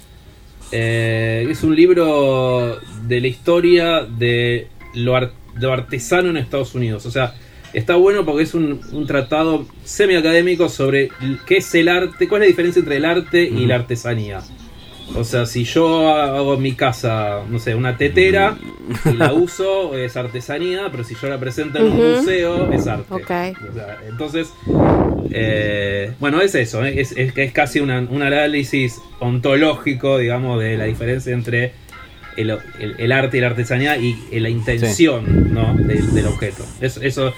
Eh, 0.71 1.47
es 1.51 1.63
un 1.63 1.75
libro 1.75 2.79
de 3.07 3.21
la 3.21 3.27
historia 3.27 4.03
de 4.05 4.69
lo, 4.95 5.17
ar- 5.17 5.33
de 5.55 5.67
lo 5.67 5.73
artesano 5.73 6.31
en 6.31 6.37
Estados 6.39 6.75
Unidos. 6.75 7.05
O 7.07 7.11
sea, 7.11 7.35
está 7.73 7.97
bueno 7.97 8.25
porque 8.25 8.43
es 8.45 8.55
un, 8.55 8.81
un 8.93 9.07
tratado 9.07 9.67
semi-académico 9.85 10.69
sobre 10.69 11.09
qué 11.47 11.59
es 11.59 11.75
el 11.75 11.89
arte, 11.89 12.29
cuál 12.29 12.43
es 12.43 12.49
la 12.49 12.51
diferencia 12.51 12.81
entre 12.81 12.97
el 12.97 13.05
arte 13.05 13.43
y 13.45 13.67
la 13.67 13.77
artesanía. 13.77 14.41
O 15.15 15.25
sea, 15.25 15.45
si 15.47 15.65
yo 15.65 16.09
hago 16.15 16.55
en 16.55 16.63
mi 16.63 16.73
casa, 16.73 17.41
no 17.49 17.59
sé, 17.59 17.75
una 17.75 17.97
tetera 17.97 18.57
y 19.05 19.15
la 19.17 19.33
uso, 19.35 19.95
es 19.97 20.17
artesanía, 20.17 20.89
pero 20.91 21.05
si 21.05 21.15
yo 21.21 21.29
la 21.29 21.39
presento 21.39 21.79
en 21.79 21.85
un 21.93 21.97
museo, 22.19 22.73
es 22.73 22.87
arte. 22.87 23.13
Ok. 23.13 23.31
O 23.71 23.75
sea, 23.75 23.99
entonces, 24.09 24.49
eh, 25.31 26.13
bueno, 26.21 26.41
es 26.41 26.55
eso, 26.55 26.85
¿eh? 26.85 27.01
es, 27.01 27.13
es, 27.13 27.37
es 27.37 27.53
casi 27.53 27.81
una- 27.81 28.01
un 28.01 28.23
análisis 28.23 29.01
ontológico, 29.21 30.19
digamos, 30.19 30.61
de 30.61 30.77
la 30.77 30.85
diferencia 30.85 31.33
entre 31.33 31.73
el, 32.37 32.51
el- 32.81 32.95
el 32.99 33.13
arte 33.13 33.39
y 33.39 33.41
la 33.41 33.49
artesanía 33.49 33.97
y 33.99 34.17
la 34.41 34.49
intención 34.49 35.53
¿no? 35.55 35.75
del, 35.77 36.13
del 36.15 36.27
objeto. 36.27 36.65
Es- 36.81 36.97
eso, 36.99 37.29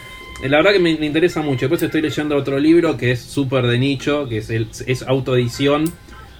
eh, 0.43 0.49
la 0.49 0.59
verdad 0.59 0.73
que 0.73 0.79
me, 0.81 0.97
me 0.99 1.07
interesa 1.07 1.43
mucho. 1.43 1.63
Después 1.63 1.83
estoy 1.83 2.03
leyendo 2.03 2.37
otro 2.37 2.59
libro 2.59 2.97
que 2.97 3.13
es 3.13 3.21
súper 3.21 3.67
de 3.67 3.79
nicho, 3.79 4.29
que 4.29 4.39
es, 4.39 4.51
el, 4.51 4.69
es 4.87 5.03
autoedición 5.03 5.93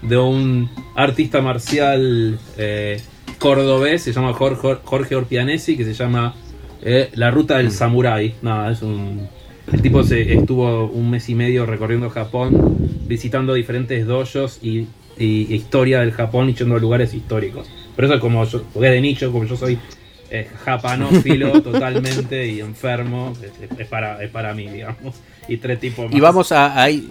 de 0.07 0.17
un 0.17 0.69
artista 0.95 1.41
marcial 1.41 2.39
eh, 2.57 3.01
cordobés, 3.39 4.03
se 4.03 4.13
llama 4.13 4.33
Jorge, 4.33 4.77
Jorge 4.83 5.15
Orpianesi, 5.15 5.77
que 5.77 5.83
se 5.83 5.93
llama 5.93 6.35
eh, 6.81 7.09
La 7.15 7.31
Ruta 7.31 7.57
del 7.57 7.71
Samurái. 7.71 8.35
Nada, 8.41 8.71
es 8.71 8.81
un... 8.81 9.27
El 9.71 9.81
tipo 9.81 10.03
se 10.03 10.33
estuvo 10.33 10.85
un 10.85 11.09
mes 11.09 11.27
y 11.29 11.35
medio 11.35 11.65
recorriendo 11.65 12.11
Japón, 12.11 12.77
visitando 13.07 13.55
diferentes 13.55 14.05
dojos 14.05 14.59
y, 14.61 14.87
y 15.17 15.53
historia 15.53 16.01
del 16.01 16.11
Japón 16.11 16.49
y 16.49 16.53
yendo 16.53 16.75
a 16.75 16.79
lugares 16.79 17.15
históricos. 17.15 17.67
Por 17.95 18.05
eso 18.05 18.19
como 18.19 18.43
yo, 18.45 18.61
porque 18.73 18.89
es 18.89 18.93
de 18.93 19.01
nicho, 19.01 19.31
como 19.31 19.45
yo 19.45 19.57
soy 19.57 19.79
eh, 20.29 20.47
japanófilo 20.63 21.61
totalmente 21.63 22.47
y 22.47 22.59
enfermo, 22.59 23.33
es, 23.41 23.79
es 23.79 23.87
para, 23.87 24.21
es 24.23 24.29
para 24.29 24.53
mí, 24.53 24.67
digamos. 24.67 25.15
Y 25.47 25.57
tres 25.57 25.79
tipos 25.79 26.05
más. 26.05 26.15
Y 26.15 26.19
vamos 26.19 26.51
a 26.51 26.81
ahí. 26.81 27.09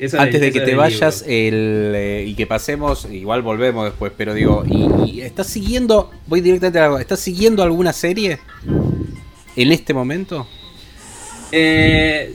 Esa 0.00 0.22
Antes 0.22 0.40
de 0.40 0.50
que 0.50 0.60
te 0.60 0.74
vayas 0.74 1.22
el, 1.28 1.92
eh, 1.94 2.24
y 2.26 2.34
que 2.34 2.46
pasemos, 2.46 3.06
igual 3.12 3.42
volvemos 3.42 3.84
después, 3.84 4.10
pero 4.16 4.32
digo, 4.32 4.64
¿y, 4.66 5.10
y 5.10 5.20
estás 5.20 5.46
siguiendo, 5.46 6.10
voy 6.26 6.40
directamente 6.40 6.78
a 6.78 6.86
algo, 6.86 6.98
¿estás 6.98 7.20
siguiendo 7.20 7.62
alguna 7.62 7.92
serie 7.92 8.38
en 9.56 9.72
este 9.72 9.92
momento? 9.92 10.46
Eh, 11.52 12.34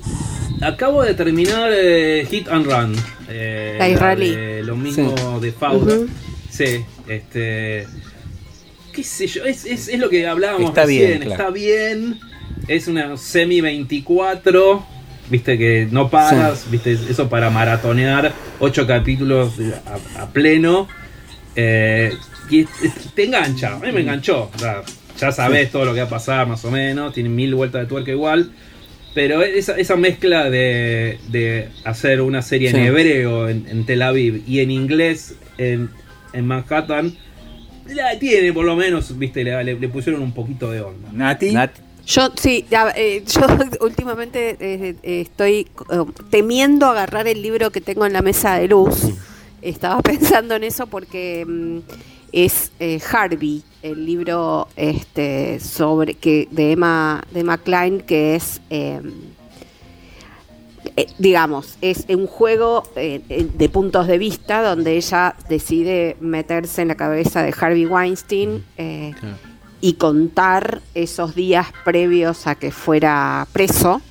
acabo 0.61 1.03
de 1.03 1.13
terminar 1.13 1.71
eh, 1.73 2.27
Hit 2.29 2.47
and 2.49 2.65
Run. 2.65 2.95
eh, 3.29 3.75
La 3.79 3.89
israelí. 3.89 4.35
lo 4.63 4.75
mismo 4.75 5.15
Sí. 5.17 5.23
de 5.45 5.51
Fauda. 5.51 5.95
Sí, 6.49 6.85
este. 7.07 7.87
¿Qué 8.93 9.03
sé 9.03 9.27
yo? 9.27 9.43
Es, 9.43 9.65
es- 9.65 9.87
es 9.89 9.99
lo 9.99 10.09
que 10.09 10.25
hablábamos 10.27 10.69
Está 10.69 10.85
bien, 10.85 11.01
recién. 11.01 11.21
claro. 11.23 11.41
Está 11.43 11.49
bien. 11.51 12.19
Es 12.67 12.87
una 12.87 13.17
semi 13.17 13.59
24. 13.61 14.85
Viste 15.29 15.57
que 15.57 15.87
no 15.91 16.09
paras. 16.09 16.69
Viste 16.69 16.93
eso 16.93 17.29
para 17.29 17.49
maratonear. 17.49 18.31
Ocho 18.59 18.85
capítulos 18.85 19.53
a, 20.15 20.21
a 20.23 20.29
pleno. 20.29 20.87
Eh, 21.55 22.13
y 22.49 22.65
te 23.15 23.23
engancha. 23.25 23.75
A 23.75 23.79
mí 23.79 23.91
me 23.91 24.01
enganchó. 24.01 24.51
O 24.53 24.59
sea, 24.59 24.83
ya 25.19 25.31
sabes 25.31 25.71
todo 25.71 25.85
lo 25.85 25.93
que 25.93 26.01
va 26.01 26.05
a 26.07 26.09
pasar 26.09 26.47
más 26.47 26.63
o 26.65 26.71
menos. 26.71 27.13
Tiene 27.13 27.29
mil 27.29 27.55
vueltas 27.55 27.81
de 27.81 27.87
tuerca 27.87 28.11
igual. 28.11 28.51
Pero 29.13 29.41
esa, 29.43 29.77
esa 29.77 29.95
mezcla 29.95 30.49
de, 30.49 31.19
de 31.29 31.69
hacer 31.85 32.19
una 32.21 32.41
serie 32.41 32.69
Sí. 32.71 32.75
en 32.77 32.83
hebreo 32.83 33.47
en, 33.47 33.65
en 33.69 33.85
Tel 33.85 34.01
Aviv 34.01 34.43
y 34.45 34.59
en 34.59 34.71
inglés 34.71 35.35
en, 35.57 35.89
en 36.33 36.45
Manhattan, 36.45 37.15
la 37.87 38.19
tiene 38.19 38.51
por 38.51 38.65
lo 38.65 38.75
menos, 38.75 39.17
viste, 39.17 39.45
le, 39.45 39.63
le- 39.63 39.79
le 39.79 39.87
pusieron 39.87 40.21
un 40.21 40.33
poquito 40.33 40.69
de 40.69 40.81
onda. 40.81 41.07
Nati. 41.13 41.51
Yo 42.05 42.29
sí, 42.35 42.65
ya, 42.69 42.91
eh, 42.95 43.23
yo 43.25 43.41
últimamente 43.81 44.57
eh, 44.59 44.95
eh, 45.01 45.21
estoy 45.21 45.67
temiendo 46.29 46.85
agarrar 46.85 47.27
el 47.27 47.41
libro 47.41 47.71
que 47.71 47.81
tengo 47.81 48.05
en 48.05 48.13
la 48.13 48.21
mesa 48.21 48.55
de 48.55 48.67
luz. 48.67 49.09
Estaba 49.61 50.01
pensando 50.03 50.55
en 50.55 50.63
eso 50.63 50.87
porque 50.87 51.45
mm, 51.47 51.79
es 52.31 52.71
Harvey, 53.11 53.63
el 53.81 54.05
libro 54.05 54.67
este 54.75 55.59
sobre 55.59 56.15
que 56.15 56.47
de 56.51 56.73
Emma 56.73 57.23
de 57.31 57.39
Emma 57.39 57.57
Klein 57.57 58.01
que 58.01 58.35
es 58.35 58.61
eh, 58.69 59.01
eh, 60.97 61.07
digamos, 61.17 61.77
es 61.81 62.05
un 62.09 62.27
juego 62.27 62.83
de 62.95 63.69
puntos 63.69 64.07
de 64.07 64.17
vista 64.17 64.61
donde 64.61 64.95
ella 64.95 65.35
decide 65.49 66.15
meterse 66.19 66.81
en 66.81 66.89
la 66.89 66.95
cabeza 66.95 67.41
de 67.43 67.53
Harvey 67.59 67.85
Weinstein 67.85 68.63
eh, 68.77 69.13
y 69.85 69.93
contar 69.93 70.81
esos 70.95 71.35
días 71.35 71.67
previos 71.83 72.47
a 72.47 72.55
que 72.55 72.71
fuera 72.71 73.47
preso 73.53 74.01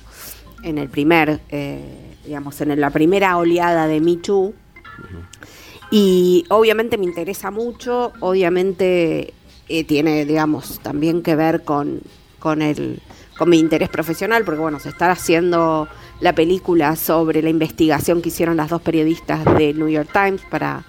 en 0.63 0.77
el 0.77 0.87
primer, 0.87 1.41
eh, 1.49 2.15
digamos, 2.23 2.61
en 2.61 2.79
la 2.79 2.91
primera 2.91 3.35
oleada 3.35 3.85
de 3.85 3.99
Me 3.99 4.15
Too. 4.15 4.53
Y 5.91 6.45
obviamente 6.47 6.97
me 6.97 7.03
interesa 7.03 7.51
mucho, 7.51 8.13
obviamente 8.21 9.33
eh, 9.67 9.83
tiene, 9.83 10.23
digamos, 10.23 10.79
también 10.79 11.21
que 11.21 11.35
ver 11.35 11.65
con, 11.65 11.99
con, 12.39 12.61
el, 12.61 13.01
con 13.37 13.49
mi 13.49 13.59
interés 13.59 13.89
profesional, 13.89 14.45
porque 14.45 14.61
bueno, 14.61 14.79
se 14.79 14.87
está 14.87 15.11
haciendo 15.11 15.89
la 16.21 16.33
película 16.33 16.95
sobre 16.95 17.41
la 17.41 17.49
investigación 17.49 18.21
que 18.21 18.29
hicieron 18.29 18.55
las 18.55 18.69
dos 18.69 18.81
periodistas 18.81 19.43
del 19.57 19.77
New 19.77 19.89
York 19.89 20.07
Times 20.13 20.41
para 20.49 20.85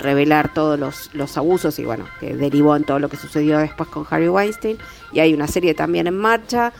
revelar 0.00 0.52
todos 0.52 0.78
los, 0.78 1.10
los 1.14 1.36
abusos 1.36 1.78
y 1.78 1.84
bueno, 1.84 2.06
que 2.18 2.34
derivó 2.34 2.74
en 2.76 2.84
todo 2.84 2.98
lo 2.98 3.08
que 3.08 3.16
sucedió 3.16 3.58
después 3.58 3.88
con 3.88 4.06
Harvey 4.10 4.28
Weinstein. 4.28 4.78
Y 5.12 5.20
hay 5.20 5.32
una 5.34 5.46
serie 5.46 5.74
también 5.74 6.06
en 6.06 6.16
marcha. 6.16 6.72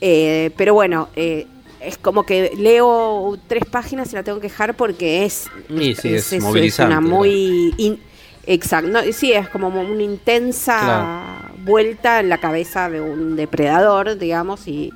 Eh, 0.00 0.50
pero 0.56 0.74
bueno, 0.74 1.08
eh, 1.14 1.46
es 1.80 1.98
como 1.98 2.24
que 2.24 2.52
leo 2.56 3.38
tres 3.46 3.64
páginas 3.66 4.12
y 4.12 4.16
la 4.16 4.22
tengo 4.22 4.40
que 4.40 4.48
dejar 4.48 4.74
porque 4.74 5.24
es, 5.24 5.48
Y 5.68 5.94
sí, 5.94 6.14
es 6.14 6.32
es 6.32 6.42
movilizante, 6.42 6.96
una 6.96 7.00
muy... 7.00 7.74
in- 7.76 8.00
exacto, 8.46 8.88
no, 8.90 9.00
sí, 9.12 9.32
es 9.32 9.48
como 9.48 9.68
una 9.68 10.02
intensa 10.02 11.52
vuelta 11.64 12.20
en 12.20 12.28
la 12.28 12.38
cabeza 12.38 12.90
de 12.90 13.00
un 13.00 13.36
depredador, 13.36 14.18
digamos, 14.18 14.66
y... 14.66 14.92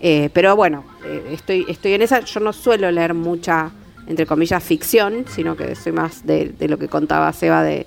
eh, 0.00 0.30
pero 0.32 0.56
bueno, 0.56 0.84
eh, 1.04 1.30
estoy, 1.32 1.64
estoy 1.68 1.94
en 1.94 2.02
esa, 2.02 2.20
yo 2.20 2.40
no 2.40 2.52
suelo 2.52 2.90
leer 2.90 3.14
mucha, 3.14 3.70
entre 4.08 4.26
comillas, 4.26 4.62
ficción, 4.62 5.24
sino 5.32 5.56
que 5.56 5.74
soy 5.76 5.92
más 5.92 6.26
de, 6.26 6.48
de 6.58 6.66
lo 6.68 6.78
que 6.78 6.88
contaba 6.88 7.32
Seba 7.32 7.62
de, 7.62 7.86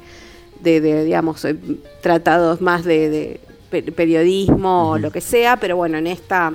de, 0.62 0.80
de, 0.80 1.04
digamos, 1.04 1.44
eh, 1.46 1.56
tratados 2.02 2.62
más 2.62 2.84
de, 2.86 3.10
de 3.10 3.40
pe- 3.70 3.92
periodismo 3.92 4.92
o 4.92 4.98
lo 4.98 5.12
que 5.12 5.20
sea, 5.22 5.58
pero 5.58 5.76
bueno, 5.76 5.98
en 5.98 6.08
esta 6.08 6.54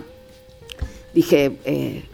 dije, 1.15 1.57
eh, 1.65 2.05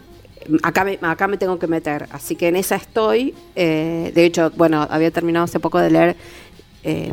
acá, 0.63 0.85
me, 0.85 0.99
acá 1.03 1.29
me 1.29 1.37
tengo 1.37 1.59
que 1.59 1.67
meter, 1.67 2.07
así 2.13 2.37
que 2.37 2.49
en 2.49 2.57
esa 2.57 2.77
estoy. 2.77 3.35
eh, 3.55 4.13
de 4.15 4.25
hecho, 4.25 4.51
bueno, 4.57 4.87
había 4.89 5.11
terminado 5.11 5.45
hace 5.45 5.61
poco 5.61 5.79
de 5.79 5.91
leer 5.91 6.17
eh, 6.85 7.13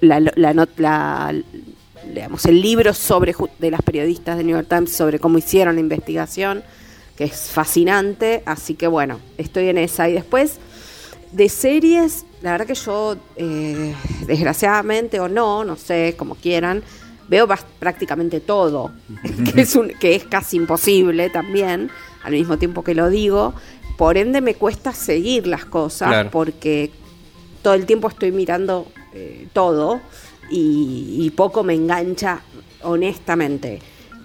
la, 0.00 0.20
la 0.20 0.54
not- 0.54 0.78
la- 0.78 1.34
digamos, 2.12 2.44
el 2.46 2.60
libro 2.60 2.92
sobre 2.94 3.34
de 3.58 3.70
las 3.70 3.82
periodistas 3.82 4.36
de 4.36 4.44
New 4.44 4.56
York 4.56 4.66
Times 4.68 4.92
sobre 4.92 5.18
cómo 5.18 5.38
hicieron 5.38 5.74
la 5.76 5.80
investigación, 5.80 6.62
que 7.16 7.24
es 7.24 7.50
fascinante, 7.50 8.42
así 8.46 8.74
que 8.74 8.86
bueno, 8.86 9.20
estoy 9.38 9.68
en 9.68 9.78
esa. 9.78 10.08
Y 10.08 10.14
después, 10.14 10.58
de 11.32 11.48
series, 11.48 12.24
la 12.42 12.52
verdad 12.52 12.66
que 12.66 12.74
yo, 12.74 13.16
eh, 13.36 13.94
desgraciadamente 14.26 15.20
o 15.20 15.28
no, 15.28 15.64
no 15.64 15.76
sé, 15.76 16.14
como 16.16 16.34
quieran, 16.34 16.82
veo 17.28 17.48
prácticamente 17.78 18.40
todo, 18.40 18.92
que 19.54 19.62
es, 19.62 19.76
un, 19.76 19.88
que 19.88 20.14
es 20.14 20.24
casi 20.24 20.56
imposible 20.56 21.30
también, 21.30 21.90
al 22.24 22.32
mismo 22.32 22.58
tiempo 22.58 22.82
que 22.84 22.94
lo 22.94 23.08
digo. 23.10 23.54
Por 23.96 24.16
ende 24.16 24.40
me 24.40 24.54
cuesta 24.54 24.92
seguir 24.92 25.46
las 25.46 25.64
cosas 25.64 26.08
Claro. 26.08 26.30
porque 26.30 26.90
todo 27.62 27.74
el 27.74 27.86
tiempo 27.86 28.08
estoy 28.08 28.32
mirando 28.32 28.86
eh, 29.14 29.46
todo 29.52 30.00
y, 30.50 31.18
y 31.20 31.30
poco 31.30 31.62
me 31.62 31.74
engancha 31.74 32.40
honestamente. 32.82 33.80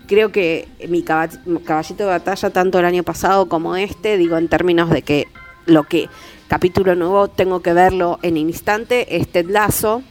Creo 0.07 0.31
que 0.31 0.67
mi 0.88 1.01
caba- 1.03 1.29
caballito 1.65 2.03
de 2.05 2.09
batalla, 2.09 2.49
tanto 2.49 2.79
el 2.79 2.85
año 2.85 3.03
pasado 3.03 3.47
como 3.47 3.75
este, 3.75 4.17
digo 4.17 4.38
en 4.38 4.47
términos 4.47 4.89
de 4.89 5.01
que 5.01 5.27
lo 5.65 5.84
que 5.84 6.07
capítulo 6.47 6.95
nuevo 6.95 7.27
tengo 7.27 7.61
que 7.61 7.73
verlo 7.73 8.19
en 8.21 8.38
instante, 8.38 9.17
es 9.17 9.27
Ted 9.27 9.49
Lasso, 9.49 10.01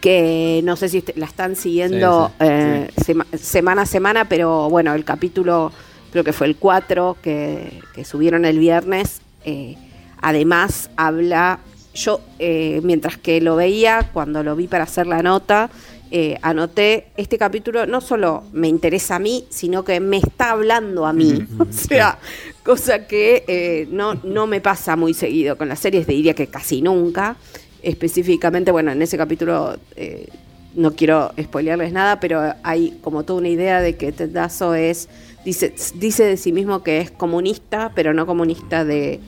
que 0.00 0.60
no 0.62 0.76
sé 0.76 0.90
si 0.90 1.02
la 1.14 1.24
están 1.24 1.56
siguiendo 1.56 2.28
Sí, 2.28 2.34
sí, 2.38 2.44
eh, 2.50 2.90
sema- 3.02 3.26
semana 3.38 3.82
a 3.82 3.86
semana, 3.86 4.28
pero 4.28 4.68
bueno, 4.68 4.92
el 4.94 5.04
capítulo 5.04 5.72
creo 6.12 6.22
que 6.22 6.34
fue 6.34 6.46
el 6.46 6.56
4 6.56 7.16
que, 7.22 7.80
que 7.94 8.04
subieron 8.04 8.44
el 8.44 8.58
viernes, 8.58 9.22
eh, 9.46 9.76
además 10.20 10.90
habla, 10.96 11.60
yo 11.94 12.20
eh, 12.38 12.80
mientras 12.84 13.16
que 13.16 13.40
lo 13.40 13.56
veía, 13.56 14.10
cuando 14.12 14.42
lo 14.42 14.54
vi 14.54 14.66
para 14.68 14.84
hacer 14.84 15.06
la 15.06 15.22
nota, 15.22 15.70
eh, 16.10 16.38
anoté, 16.42 17.08
este 17.16 17.36
capítulo 17.36 17.86
no 17.86 18.00
solo 18.00 18.44
me 18.52 18.68
interesa 18.68 19.16
a 19.16 19.18
mí, 19.18 19.44
sino 19.50 19.84
que 19.84 19.98
me 19.98 20.18
está 20.18 20.52
hablando 20.52 21.06
a 21.06 21.12
mí. 21.12 21.46
o 21.58 21.66
sea, 21.70 22.18
cosa 22.62 23.06
que 23.06 23.44
eh, 23.48 23.88
no, 23.90 24.14
no 24.22 24.46
me 24.46 24.60
pasa 24.60 24.96
muy 24.96 25.14
seguido 25.14 25.56
con 25.56 25.68
las 25.68 25.80
series, 25.80 26.06
diría 26.06 26.34
que 26.34 26.46
casi 26.46 26.82
nunca. 26.82 27.36
Específicamente, 27.82 28.70
bueno, 28.70 28.92
en 28.92 29.02
ese 29.02 29.16
capítulo 29.16 29.76
eh, 29.96 30.28
no 30.74 30.92
quiero 30.92 31.32
spoilearles 31.40 31.92
nada, 31.92 32.20
pero 32.20 32.54
hay 32.62 32.98
como 33.02 33.24
toda 33.24 33.40
una 33.40 33.48
idea 33.48 33.80
de 33.80 33.96
que 33.96 34.12
Ted 34.12 34.32
Lasso 34.32 34.74
es, 34.74 35.08
dice, 35.44 35.74
dice 35.94 36.24
de 36.24 36.36
sí 36.36 36.52
mismo 36.52 36.82
que 36.82 37.00
es 37.00 37.10
comunista, 37.10 37.92
pero 37.94 38.14
no 38.14 38.26
comunista 38.26 38.84
de, 38.84 39.20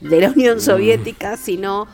de 0.00 0.20
la 0.20 0.30
Unión 0.30 0.60
Soviética, 0.60 1.36
sino 1.36 1.86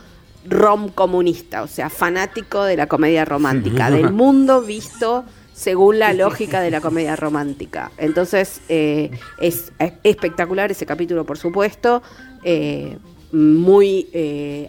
rom 0.48 0.88
comunista, 0.88 1.62
o 1.62 1.66
sea, 1.66 1.90
fanático 1.90 2.64
de 2.64 2.76
la 2.76 2.86
comedia 2.86 3.24
romántica, 3.24 3.90
del 3.90 4.12
mundo 4.12 4.62
visto 4.62 5.24
según 5.58 5.98
la 5.98 6.12
lógica 6.12 6.60
de 6.60 6.70
la 6.70 6.80
comedia 6.80 7.16
romántica. 7.16 7.90
Entonces, 7.98 8.60
eh, 8.68 9.10
es 9.40 9.72
es 9.80 9.92
espectacular 10.04 10.70
ese 10.70 10.86
capítulo, 10.86 11.24
por 11.24 11.36
supuesto, 11.36 12.00
eh, 12.44 12.96
muy 13.32 14.08
eh, 14.12 14.68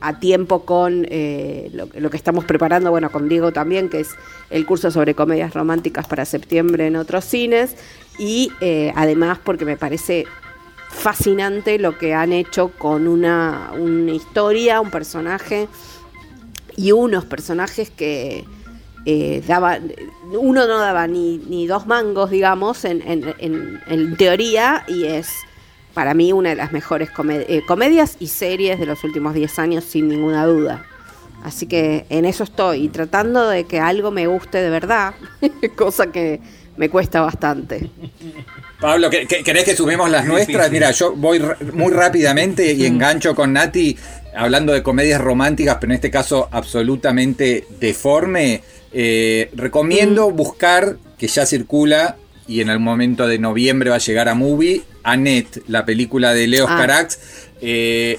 a 0.00 0.18
tiempo 0.18 0.64
con 0.64 1.02
lo, 1.02 1.88
lo 1.94 2.10
que 2.10 2.16
estamos 2.16 2.44
preparando, 2.44 2.90
bueno, 2.90 3.10
con 3.10 3.28
Diego 3.28 3.52
también, 3.52 3.88
que 3.88 4.00
es 4.00 4.10
el 4.50 4.66
curso 4.66 4.90
sobre 4.90 5.14
comedias 5.14 5.54
románticas 5.54 6.06
para 6.06 6.24
septiembre 6.24 6.88
en 6.88 6.96
otros 6.96 7.24
cines, 7.24 7.76
y 8.18 8.50
además 8.94 9.38
porque 9.42 9.64
me 9.64 9.76
parece 9.76 10.26
fascinante 10.88 11.78
lo 11.78 11.98
que 11.98 12.14
han 12.14 12.32
hecho 12.32 12.68
con 12.78 13.06
una, 13.08 13.70
una 13.78 14.12
historia, 14.12 14.80
un 14.80 14.90
personaje 14.90 15.68
y 16.76 16.92
unos 16.92 17.24
personajes 17.24 17.90
que 17.90 18.44
eh, 19.04 19.42
daban, 19.46 19.92
uno 20.32 20.66
no 20.66 20.78
daba 20.78 21.06
ni, 21.06 21.38
ni 21.38 21.66
dos 21.66 21.86
mangos, 21.86 22.30
digamos, 22.30 22.84
en, 22.84 23.02
en- 23.06 23.80
en- 23.86 24.16
teoría, 24.16 24.84
y 24.88 25.04
es 25.04 25.28
para 25.94 26.12
mí 26.12 26.32
una 26.32 26.50
de 26.50 26.56
las 26.56 26.72
mejores 26.72 27.08
eh, 27.30 27.62
comedias 27.66 28.16
y 28.20 28.26
series 28.26 28.78
de 28.78 28.86
los 28.86 29.02
últimos 29.04 29.32
10 29.34 29.58
años, 29.58 29.84
sin 29.84 30.08
ninguna 30.08 30.44
duda. 30.46 30.84
Así 31.44 31.66
que 31.66 32.04
en 32.10 32.24
eso 32.24 32.42
estoy, 32.44 32.88
tratando 32.88 33.48
de 33.48 33.64
que 33.64 33.78
algo 33.78 34.10
me 34.10 34.26
guste 34.26 34.58
de 34.58 34.70
verdad, 34.70 35.14
cosa 35.76 36.08
que 36.10 36.40
me 36.76 36.88
cuesta 36.90 37.20
bastante. 37.20 37.88
Pablo, 38.80 39.08
¿qué- 39.10 39.26
qué- 39.26 39.42
¿querés 39.42 39.64
que 39.64 39.74
sumemos 39.76 40.10
las 40.10 40.26
nuestras? 40.26 40.70
Mira, 40.70 40.90
yo 40.90 41.12
voy 41.16 41.40
muy 41.72 41.92
rápidamente 41.92 42.72
y 42.72 42.84
engancho 42.84 43.34
con 43.34 43.52
Nati 43.54 43.96
hablando 44.36 44.72
de 44.72 44.82
comedias 44.82 45.20
románticas, 45.20 45.78
pero 45.80 45.92
en 45.92 45.96
este 45.96 46.10
caso 46.10 46.48
absolutamente 46.52 47.66
deforme. 47.80 48.62
Eh, 48.92 49.50
recomiendo 49.54 50.30
buscar, 50.30 50.96
que 51.18 51.26
ya 51.26 51.46
circula 51.46 52.16
y 52.46 52.60
en 52.60 52.68
el 52.68 52.78
momento 52.78 53.26
de 53.26 53.38
noviembre 53.38 53.90
va 53.90 53.96
a 53.96 54.00
llegar 54.00 54.28
a 54.28 54.34
Movie, 54.34 54.82
Annette, 55.02 55.62
la 55.68 55.84
película 55.84 56.34
de 56.34 56.46
Leo 56.46 56.66
Ah. 56.68 56.76
Carax. 56.78 57.18
Eh, 57.62 58.18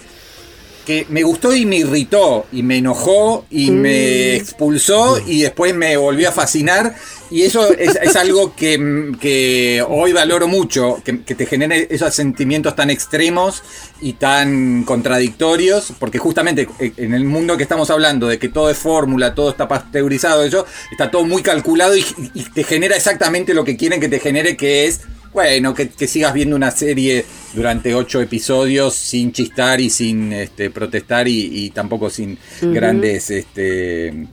que 0.88 1.06
me 1.10 1.22
gustó 1.22 1.54
y 1.54 1.66
me 1.66 1.76
irritó 1.76 2.46
y 2.50 2.64
me 2.64 2.78
enojó 2.78 3.46
y 3.50 3.72
me 3.72 4.38
expulsó 4.38 5.20
y 5.28 5.42
después 5.42 5.76
me 5.76 5.98
volvió 5.98 6.30
a 6.30 6.32
fascinar 6.32 6.96
y 7.30 7.42
eso 7.42 7.74
es, 7.74 8.00
es 8.02 8.16
algo 8.16 8.56
que, 8.56 9.12
que 9.20 9.84
hoy 9.86 10.14
valoro 10.14 10.48
mucho, 10.48 11.02
que, 11.04 11.24
que 11.24 11.36
te 11.36 11.46
genere 11.46 11.90
esos 11.92 12.16
sentimientos 12.16 12.74
tan 12.78 12.90
extremos 12.90 13.64
y 14.00 14.14
tan 14.14 14.86
contradictorios, 14.86 15.92
porque 16.00 16.20
justamente 16.20 16.70
eh, 16.80 16.94
en 16.96 17.14
el 17.14 17.26
mundo 17.26 17.58
que 17.58 17.64
estamos 17.64 17.90
hablando 17.90 18.28
de 18.28 18.40
que 18.40 18.48
todo 18.48 18.70
es 18.70 18.78
fórmula, 18.78 19.36
todo 19.36 19.50
está 19.50 19.68
pasteurizado, 19.68 20.46
eso 20.46 20.66
está 20.90 21.12
todo 21.12 21.26
muy 21.26 21.42
calculado 21.42 21.98
y, 21.98 22.06
y 22.34 22.44
te 22.44 22.64
genera 22.64 22.96
exactamente 22.96 23.54
lo 23.54 23.66
que 23.66 23.76
quieren 23.76 24.00
que 24.00 24.08
te 24.08 24.22
genere, 24.22 24.56
que 24.56 24.86
es 24.86 25.02
bueno, 25.34 25.74
que, 25.74 25.90
que 25.90 26.08
sigas 26.08 26.34
viendo 26.34 26.56
una 26.56 26.72
serie 26.72 27.26
durante 27.54 27.94
ocho 27.94 28.22
episodios 28.22 28.96
sin 28.96 29.32
chistar 29.32 29.80
y 29.82 29.90
sin 29.90 30.34
este, 30.34 30.70
protestar 30.70 31.28
y, 31.28 31.66
y 31.66 31.70
tampoco 31.72 32.10
sin 32.10 32.38
grandes 32.62 33.30
este, 33.30 34.28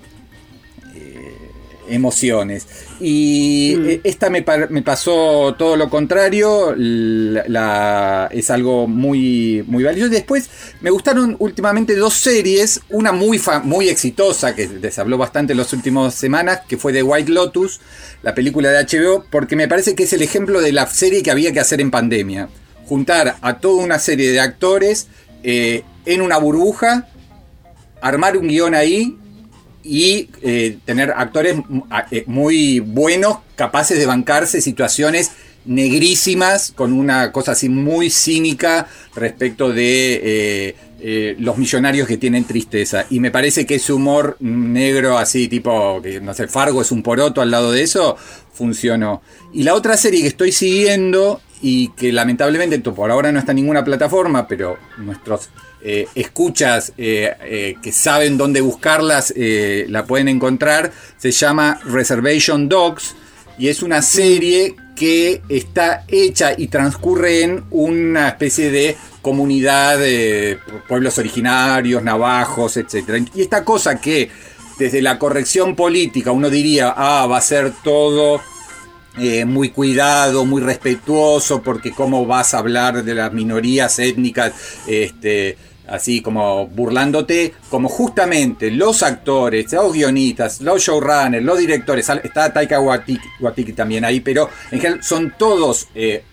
emociones. 1.89 2.66
Y 3.01 3.74
Mm. 3.78 3.89
eh, 3.89 4.01
esta 4.05 4.31
me, 4.31 4.44
me 4.70 4.82
pasó 4.82 5.55
todo 5.59 5.77
lo 5.77 5.90
contrario, 5.90 6.74
la, 6.77 7.44
la- 7.48 8.28
es 8.32 8.51
algo 8.51 8.86
muy, 8.86 9.65
muy 9.66 9.85
valioso. 9.85 10.06
Y 10.09 10.15
después 10.15 10.48
me 10.81 10.90
gustaron 10.90 11.36
últimamente 11.39 11.94
dos 11.97 12.15
series, 12.15 12.81
una 12.90 13.12
muy, 13.12 13.40
muy 13.65 13.89
exitosa, 13.89 14.55
que 14.55 14.66
les 14.69 14.98
habló 14.98 15.19
bastante 15.19 15.52
en 15.52 15.59
las 15.59 15.73
últimas 15.73 16.15
semanas, 16.15 16.61
que 16.69 16.77
fue 16.77 16.93
The 16.93 17.02
White 17.02 17.31
Lotus, 17.32 17.81
la 18.23 18.35
película 18.35 18.70
de 18.70 18.78
HBO, 18.85 19.24
porque 19.31 19.56
me 19.56 19.69
parece 19.69 19.94
que 19.94 20.05
es 20.05 20.12
el 20.12 20.23
ejemplo 20.23 20.61
de 20.61 20.73
la 20.73 20.86
serie 20.86 21.23
que 21.23 21.31
había 21.31 21.52
que 21.52 21.61
hacer 21.61 21.81
en 21.81 21.90
pandemia. 21.90 22.48
Juntar 22.86 23.36
a 23.40 23.59
toda 23.59 23.82
una 23.82 23.98
serie 23.98 24.31
de 24.31 24.40
actores 24.40 25.09
eh, 25.43 25.82
en 26.06 26.20
una 26.23 26.39
burbuja, 26.39 27.09
armar 28.01 28.36
un 28.36 28.48
guion 28.48 28.74
ahí 28.74 29.16
y 29.85 30.31
eh, 30.43 30.78
tener 30.85 31.12
actores 31.15 31.56
mm, 31.56 31.81
eh, 32.11 32.24
muy 32.27 32.81
buenos, 32.81 33.39
capaces 33.55 33.98
de 33.98 34.06
bancarse 34.06 34.61
situaciones 34.61 35.32
negrísimas, 35.66 36.73
con 36.74 36.93
una 36.93 37.32
cosa 37.32 37.52
así 37.52 37.69
muy 37.69 38.11
cínica 38.11 38.86
respecto 39.15 39.73
de 39.73 40.74
eh, 41.01 41.36
los 41.39 41.56
millonarios 41.59 42.09
que 42.09 42.16
tienen 42.16 42.44
tristeza. 42.44 43.06
Y 43.11 43.20
me 43.20 43.31
parece 43.31 43.66
que 43.66 43.77
ese 43.77 43.93
humor 43.93 44.36
negro 44.40 45.19
así, 45.19 45.48
tipo, 45.48 46.01
que 46.02 46.20
no 46.20 46.35
sé, 46.35 46.48
Fargo 46.48 46.82
es 46.82 46.90
un 46.90 47.02
poroto 47.02 47.40
al 47.40 47.51
lado 47.51 47.73
de 47.73 47.82
eso, 47.82 48.16
funcionó. 48.52 49.23
Y 49.52 49.62
la 49.62 49.74
otra 49.74 49.97
serie 49.97 50.23
que 50.23 50.28
estoy 50.28 50.52
siguiendo 50.52 51.40
y 51.62 51.89
que 51.89 52.12
lamentablemente 52.12 52.78
por 52.78 53.11
ahora 53.11 53.32
no 53.32 53.39
está 53.39 53.52
en 53.52 53.56
ninguna 53.56 53.85
plataforma, 53.85 54.47
pero 54.47 54.77
nuestros 54.98 55.48
eh, 55.86 56.09
escuchas 56.15 56.94
eh, 56.97 57.31
eh, 57.43 57.77
que 57.82 57.93
saben 57.93 58.39
dónde 58.39 58.62
buscarlas 58.62 59.35
la 59.36 60.06
pueden 60.06 60.28
encontrar, 60.28 60.90
se 61.19 61.31
llama 61.31 61.78
Reservation 61.85 62.70
Dogs 62.70 63.15
y 63.59 63.69
es 63.69 63.82
una 63.82 64.01
serie 64.01 64.77
que 64.97 65.43
está 65.47 66.06
hecha 66.09 66.55
y 66.56 66.69
transcurre 66.69 67.43
en 67.43 67.65
una 67.70 68.28
especie 68.28 68.70
de 68.70 68.97
comunidad 69.20 69.98
de 69.98 70.59
pueblos 70.89 71.19
originarios, 71.19 72.02
navajos, 72.02 72.78
etc. 72.78 73.23
Y 73.35 73.43
esta 73.43 73.62
cosa 73.62 74.01
que 74.01 74.31
desde 74.78 75.02
la 75.02 75.19
corrección 75.19 75.77
política 75.77 76.32
uno 76.32 76.48
diría, 76.48 76.94
ah, 76.97 77.27
va 77.27 77.36
a 77.36 77.43
ser 77.43 77.74
todo 77.85 78.40
muy 79.47 79.69
cuidado, 79.69 80.47
muy 80.47 80.62
respetuoso, 80.62 81.62
porque 81.62 81.93
cómo 81.93 82.24
vas 82.24 82.55
a 82.55 82.59
hablar 82.59 83.05
de 83.05 83.15
las 83.15 83.32
minorías 83.32 83.98
étnicas, 83.98 84.52
este, 84.89 85.56
así 85.86 86.23
como 86.23 86.66
burlándote, 86.66 87.55
como 87.70 87.89
justamente 87.89 88.70
los 88.70 89.02
actores, 89.02 89.73
los 89.73 89.93
guionistas, 89.93 90.61
los 90.61 90.82
showrunners, 90.82 91.44
los 91.44 91.59
directores, 91.59 92.09
está 92.23 92.52
Taika 92.52 92.81
Waititi 92.81 93.73
también 93.73 94.05
ahí, 94.05 94.20
pero 94.20 94.48
en 94.70 94.81
general 94.81 95.02
son 95.02 95.35
todos 95.36 95.89
eh, 95.94 96.24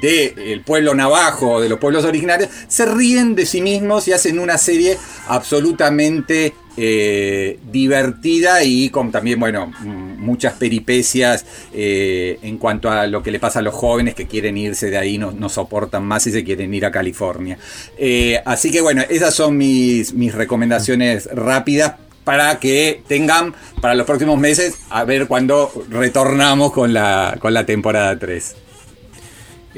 del 0.00 0.60
pueblo 0.62 0.94
navajo, 0.94 1.60
de 1.60 1.68
los 1.68 1.78
pueblos 1.78 2.04
originarios, 2.04 2.50
se 2.68 2.86
ríen 2.86 3.34
de 3.34 3.46
sí 3.46 3.60
mismos 3.60 4.06
y 4.08 4.12
hacen 4.12 4.38
una 4.38 4.58
serie 4.58 4.98
absolutamente 5.28 6.54
eh, 6.76 7.58
divertida 7.70 8.62
y 8.62 8.90
con 8.90 9.10
también, 9.10 9.40
bueno, 9.40 9.72
muchas 9.82 10.54
peripecias 10.54 11.46
eh, 11.72 12.38
en 12.42 12.58
cuanto 12.58 12.90
a 12.90 13.06
lo 13.06 13.22
que 13.22 13.30
le 13.30 13.38
pasa 13.40 13.60
a 13.60 13.62
los 13.62 13.74
jóvenes 13.74 14.14
que 14.14 14.26
quieren 14.26 14.58
irse 14.58 14.90
de 14.90 14.98
ahí, 14.98 15.18
no, 15.18 15.48
soportan 15.48 16.04
más 16.04 16.26
y 16.26 16.32
se 16.32 16.44
quieren 16.44 16.74
ir 16.74 16.84
a 16.84 16.90
California. 16.90 17.58
Eh, 17.98 18.40
así 18.44 18.70
que 18.70 18.80
bueno, 18.80 19.02
esas 19.08 19.34
son 19.34 19.56
mis, 19.56 20.12
recomendaciones 20.34 21.28
rápidas 21.32 21.94
para 22.24 22.58
que 22.58 23.02
tengan 23.06 23.54
para 23.80 23.94
los 23.94 24.04
próximos 24.04 24.38
meses 24.38 24.74
a 24.90 25.04
ver 25.04 25.28
cuándo 25.28 25.70
retornamos 25.88 26.72
con 26.72 26.92
la, 26.92 27.38
con 27.40 27.54
la 27.54 27.64
temporada 27.64 28.18
3. 28.18 28.65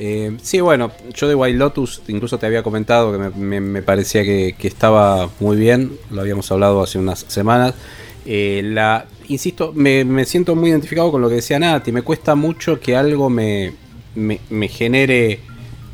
Eh, 0.00 0.36
sí, 0.40 0.60
bueno, 0.60 0.92
yo 1.12 1.26
de 1.26 1.34
White 1.34 1.58
Lotus 1.58 2.02
incluso 2.06 2.38
te 2.38 2.46
había 2.46 2.62
comentado 2.62 3.10
que 3.10 3.18
me, 3.18 3.30
me- 3.30 3.60
me 3.60 3.82
parecía 3.82 4.22
que, 4.22 4.54
que 4.56 4.68
estaba 4.68 5.28
muy 5.40 5.56
bien, 5.56 5.90
lo 6.12 6.20
habíamos 6.20 6.50
hablado 6.52 6.80
hace 6.82 6.98
unas 7.00 7.24
semanas. 7.26 7.74
Eh, 8.24 8.60
la, 8.64 9.06
insisto, 9.26 9.72
me, 9.74 10.04
me 10.04 10.24
siento 10.24 10.54
muy 10.54 10.70
identificado 10.70 11.10
con 11.10 11.20
lo 11.20 11.28
que 11.28 11.36
decía 11.36 11.58
Nati, 11.58 11.90
me 11.90 12.02
cuesta 12.02 12.36
mucho 12.36 12.78
que 12.78 12.94
algo 12.94 13.28
me, 13.28 13.72
genere, 14.68 15.40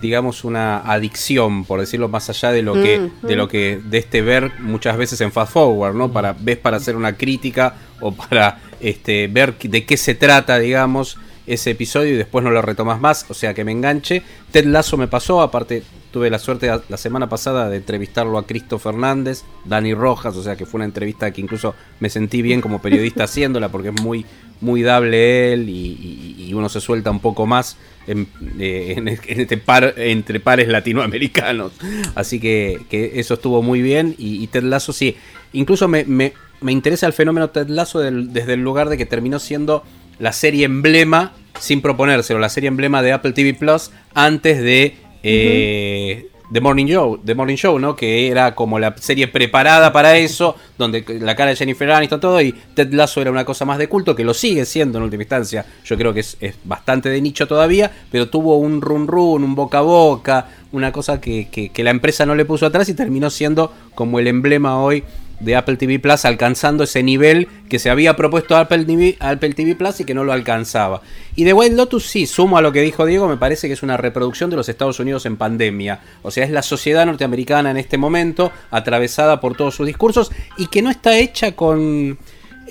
digamos, 0.02 0.44
una 0.44 0.81
adicción, 0.81 1.64
por 1.64 1.81
decirlo 1.81 2.09
más 2.09 2.28
allá 2.28 2.52
de 2.52 2.60
lo 2.60 2.74
que, 2.74 2.98
Ujú. 2.98 3.26
de 3.26 3.36
lo 3.36 3.48
que, 3.48 3.81
de 3.82 3.98
este 3.98 4.20
ver 4.20 4.52
muchas 4.60 4.98
veces 4.98 5.18
en 5.22 5.32
fast 5.32 5.52
forward, 5.55 5.94
¿no? 5.94 6.12
Para, 6.12 6.35
ves 6.39 6.59
para 6.59 6.76
hacer 6.76 6.94
una 6.94 7.16
crítica 7.16 7.74
o 8.01 8.12
para 8.12 8.59
este, 8.81 9.28
ver 9.28 9.56
de 9.56 9.86
qué 9.86 9.97
se 9.97 10.14
trata, 10.14 10.59
digamos 10.59 11.16
ese 11.46 11.72
episodio 11.72 12.14
y 12.14 12.16
después 12.16 12.42
no 12.44 12.50
lo 12.50 12.62
retomas 12.62 13.00
más, 13.00 13.26
o 13.28 13.34
sea 13.34 13.52
que 13.54 13.64
me 13.64 13.72
enganche. 13.72 14.22
Ted 14.50 14.64
Lasso 14.66 14.96
me 14.96 15.08
pasó, 15.08 15.42
aparte 15.42 15.82
tuve 16.10 16.30
la 16.30 16.38
suerte 16.38 16.70
la- 16.88 16.96
semana 16.96 17.28
pasada 17.28 17.68
de 17.68 17.76
entrevistarlo 17.78 18.38
a 18.38 18.46
Cristo 18.46 18.78
Fernández, 18.78 19.42
Dani 19.64 19.94
Rojas, 19.94 20.36
o 20.36 20.42
sea 20.42 20.56
que 20.56 20.64
fue 20.64 20.78
una 20.78 20.84
entrevista 20.84 21.30
que 21.32 21.40
incluso 21.40 21.74
me 22.00 22.08
sentí 22.08 22.40
bien 22.40 22.60
como 22.60 22.80
periodista 22.80 23.24
haciéndola 23.24 23.68
porque 23.70 23.88
es 23.88 24.00
muy 24.02 24.24
muy 24.60 24.82
dable 24.82 25.52
él 25.52 25.68
y, 25.68 25.72
y- 26.38 26.46
y 26.48 26.54
uno 26.54 26.68
se 26.70 26.80
suelta 26.80 27.10
un 27.10 27.20
poco 27.20 27.44
más 27.44 27.76
en, 28.06 28.28
eh, 28.58 28.94
en- 28.96 29.08
este 29.08 29.58
par 29.58 29.92
entre 29.98 30.40
pares 30.40 30.68
latinoamericanos. 30.68 31.72
Así 32.14 32.40
que, 32.40 32.80
que 32.88 33.18
eso 33.20 33.34
estuvo 33.34 33.62
muy 33.62 33.82
bien 33.82 34.14
y, 34.16 34.42
y 34.42 34.46
Ted 34.46 34.62
Lasso 34.62 34.92
sí, 34.92 35.16
incluso 35.52 35.88
me, 35.88 36.04
me- 36.04 36.32
me 36.60 36.72
interesa 36.72 37.06
el 37.06 37.12
fenómeno 37.12 37.50
Ted 37.50 37.66
del- 37.66 38.32
desde 38.32 38.54
el 38.54 38.60
lugar 38.60 38.88
de 38.88 38.96
que 38.96 39.04
terminó 39.04 39.38
siendo 39.38 39.82
la 40.19 40.32
serie 40.32 40.65
emblema, 40.65 41.32
sin 41.59 41.81
proponérselo, 41.81 42.39
la 42.39 42.49
serie 42.49 42.69
emblema 42.69 43.03
de 43.03 43.12
Apple 43.12 43.32
TV 43.32 43.55
Plus 43.55 43.91
antes 44.15 44.61
de 44.62 44.97
eh, 45.23 46.28
The 46.53 46.61
Morning 46.61 46.86
Show, 46.86 47.19
The 47.24 47.35
Morning 47.35 47.57
Show, 47.57 47.78
¿no? 47.78 47.97
Que 47.97 48.28
era 48.28 48.55
como 48.55 48.78
la 48.78 48.95
serie 48.99 49.27
preparada 49.28 49.93
para 49.93 50.16
eso, 50.19 50.57
donde 50.78 51.03
la 51.20 51.35
cara 51.35 51.51
de 51.51 51.57
Jennifer 51.57 51.91
Aniston 51.91 52.20
todo 52.20 52.41
y 52.43 52.53
Ted 52.74 52.93
Lasso 52.93 53.20
era 53.23 53.31
una 53.31 53.45
cosa 53.45 53.65
más 53.65 53.78
de 53.78 53.89
culto 53.89 54.15
que 54.15 54.24
lo 54.24 54.35
sigue 54.35 54.65
siendo 54.66 54.99
en 54.99 55.05
última 55.05 55.23
instancia. 55.23 55.65
Yo 55.85 55.97
creo 55.97 56.12
que 56.12 56.20
es, 56.20 56.36
es 56.41 56.55
bastante 56.65 57.09
de 57.09 57.20
nicho 57.20 57.47
todavía, 57.49 57.91
pero 58.12 58.28
tuvo 58.28 58.59
un 58.59 58.82
run 58.82 59.09
run, 59.09 59.43
un 59.43 59.55
boca 59.55 59.78
a 59.78 59.82
boca, 59.82 60.47
una 60.73 60.93
cosa 60.93 61.20
que, 61.20 61.49
que- 61.51 61.70
que 61.70 61.82
la 61.82 61.91
empresa 61.91 62.27
no 62.27 62.35
le 62.35 62.45
puso 62.45 62.66
atrás 62.66 62.89
y 62.89 62.95
terminó 62.95 63.31
siendo 63.31 63.73
como 63.95 64.19
el 64.19 64.27
emblema 64.27 64.81
hoy 64.82 65.03
de 65.40 65.56
Apple 65.56 65.77
TV 65.77 65.98
Plus 65.98 66.24
alcanzando 66.24 66.85
ese 66.85 67.02
nivel 67.02 67.48
que 67.69 67.78
se 67.78 67.90
había 67.90 68.16
propuesto 68.16 68.56
Apple 68.56 68.85
TV, 68.85 69.16
Apple 69.20 69.55
TV 69.55 69.74
Plus 69.74 70.01
y 70.01 70.05
que 70.05 70.15
no 70.15 70.24
lo 70.24 70.32
alcanzaba. 70.32 71.02
Y 71.35 71.44
de 71.44 71.52
White 71.52 71.74
Lotus 71.74 72.06
sí, 72.06 72.27
sumo 72.27 72.59
a 72.59 72.62
lo 72.62 72.73
que 72.73 72.81
dijo 72.82 73.06
Diego, 73.06 73.28
me 73.28 73.36
parece 73.36 73.66
que 73.66 73.74
es 73.74 73.82
una 73.82 73.97
reproducción 73.97 74.51
de 74.51 74.56
los 74.56 74.69
Estados 74.69 75.01
Unidos 75.01 75.27
en 75.27 75.36
pandemia. 75.36 76.01
O 76.23 76.31
sea, 76.31 76.44
es 76.44 76.51
la 76.51 76.62
sociedad 76.62 77.06
norteamericana 77.06 77.70
en 77.70 77.77
este 77.77 77.98
momento, 77.98 78.52
atravesada 78.70 79.40
por 79.40 79.56
todos 79.56 79.74
sus 79.74 79.86
discursos 79.86 80.31
y 80.56 80.69
que 80.69 80.82
no 80.82 80.90
está 80.90 81.19
hecha 81.19 81.52
con, 81.52 82.19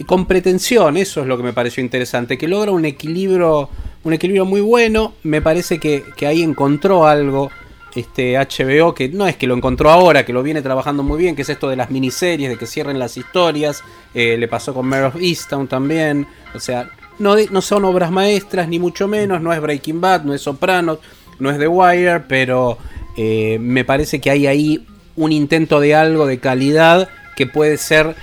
con 0.06 0.26
pretensión, 0.26 0.98
eso 0.98 1.22
es 1.22 1.28
lo 1.28 1.38
que 1.38 1.44
me 1.44 1.54
pareció 1.54 1.84
interesante, 1.84 2.38
que 2.38 2.48
logra 2.48 2.72
un 2.72 2.86
equilibrio, 2.86 3.70
un 4.04 4.14
equilibrio 4.14 4.46
muy 4.46 4.62
bueno, 4.62 5.14
me 5.24 5.42
parece 5.42 5.80
que, 5.80 6.04
que 6.16 6.28
ahí 6.28 6.42
encontró 6.42 7.06
algo 7.06 7.52
este 7.96 8.38
HBO, 8.38 8.94
que 8.94 9.10
no 9.10 9.28
es 9.28 9.36
que 9.36 9.48
lo 9.48 9.56
encontró 9.56 9.90
ahora, 9.90 10.26
que 10.26 10.34
lo 10.34 10.44
viene 10.44 10.62
trabajando 10.62 11.04
muy 11.04 11.20
bien, 11.20 11.36
que 11.36 11.44
es 11.44 11.50
esto 11.50 11.70
de 11.70 11.76
las 11.76 11.92
miniseries, 11.92 12.50
de 12.50 12.58
que 12.58 12.66
cierren 12.66 13.00
las 13.00 13.18
historias, 13.18 13.84
eh, 14.14 14.38
le 14.38 14.48
pasó 14.48 14.74
con 14.74 14.88
Mare 14.88 15.06
of 15.06 15.16
Easttown 15.16 15.68
también, 15.68 16.28
o 16.56 16.60
sea, 16.60 16.90
no, 17.20 17.36
no 17.52 17.62
son 17.62 17.86
obras 17.86 18.12
maestras, 18.12 18.68
ni 18.68 18.80
mucho 18.80 19.08
menos, 19.08 19.42
no 19.42 19.54
es 19.54 19.62
Breaking 19.62 20.02
Bad, 20.02 20.24
no 20.24 20.34
es 20.34 20.42
Sopranos, 20.42 21.00
no 21.40 21.52
es 21.52 21.60
The 21.60 21.68
Wire, 21.68 22.22
pero 22.22 22.78
eh, 23.16 23.58
me 23.60 23.86
parece 23.86 24.20
que 24.20 24.32
hay 24.32 24.48
ahí 24.48 24.86
un 25.16 25.32
intento 25.32 25.80
de 25.80 25.96
algo 25.96 26.26
de 26.26 26.40
calidad 26.40 27.10
que 27.36 27.46
puede 27.46 27.78
ser 27.78 28.16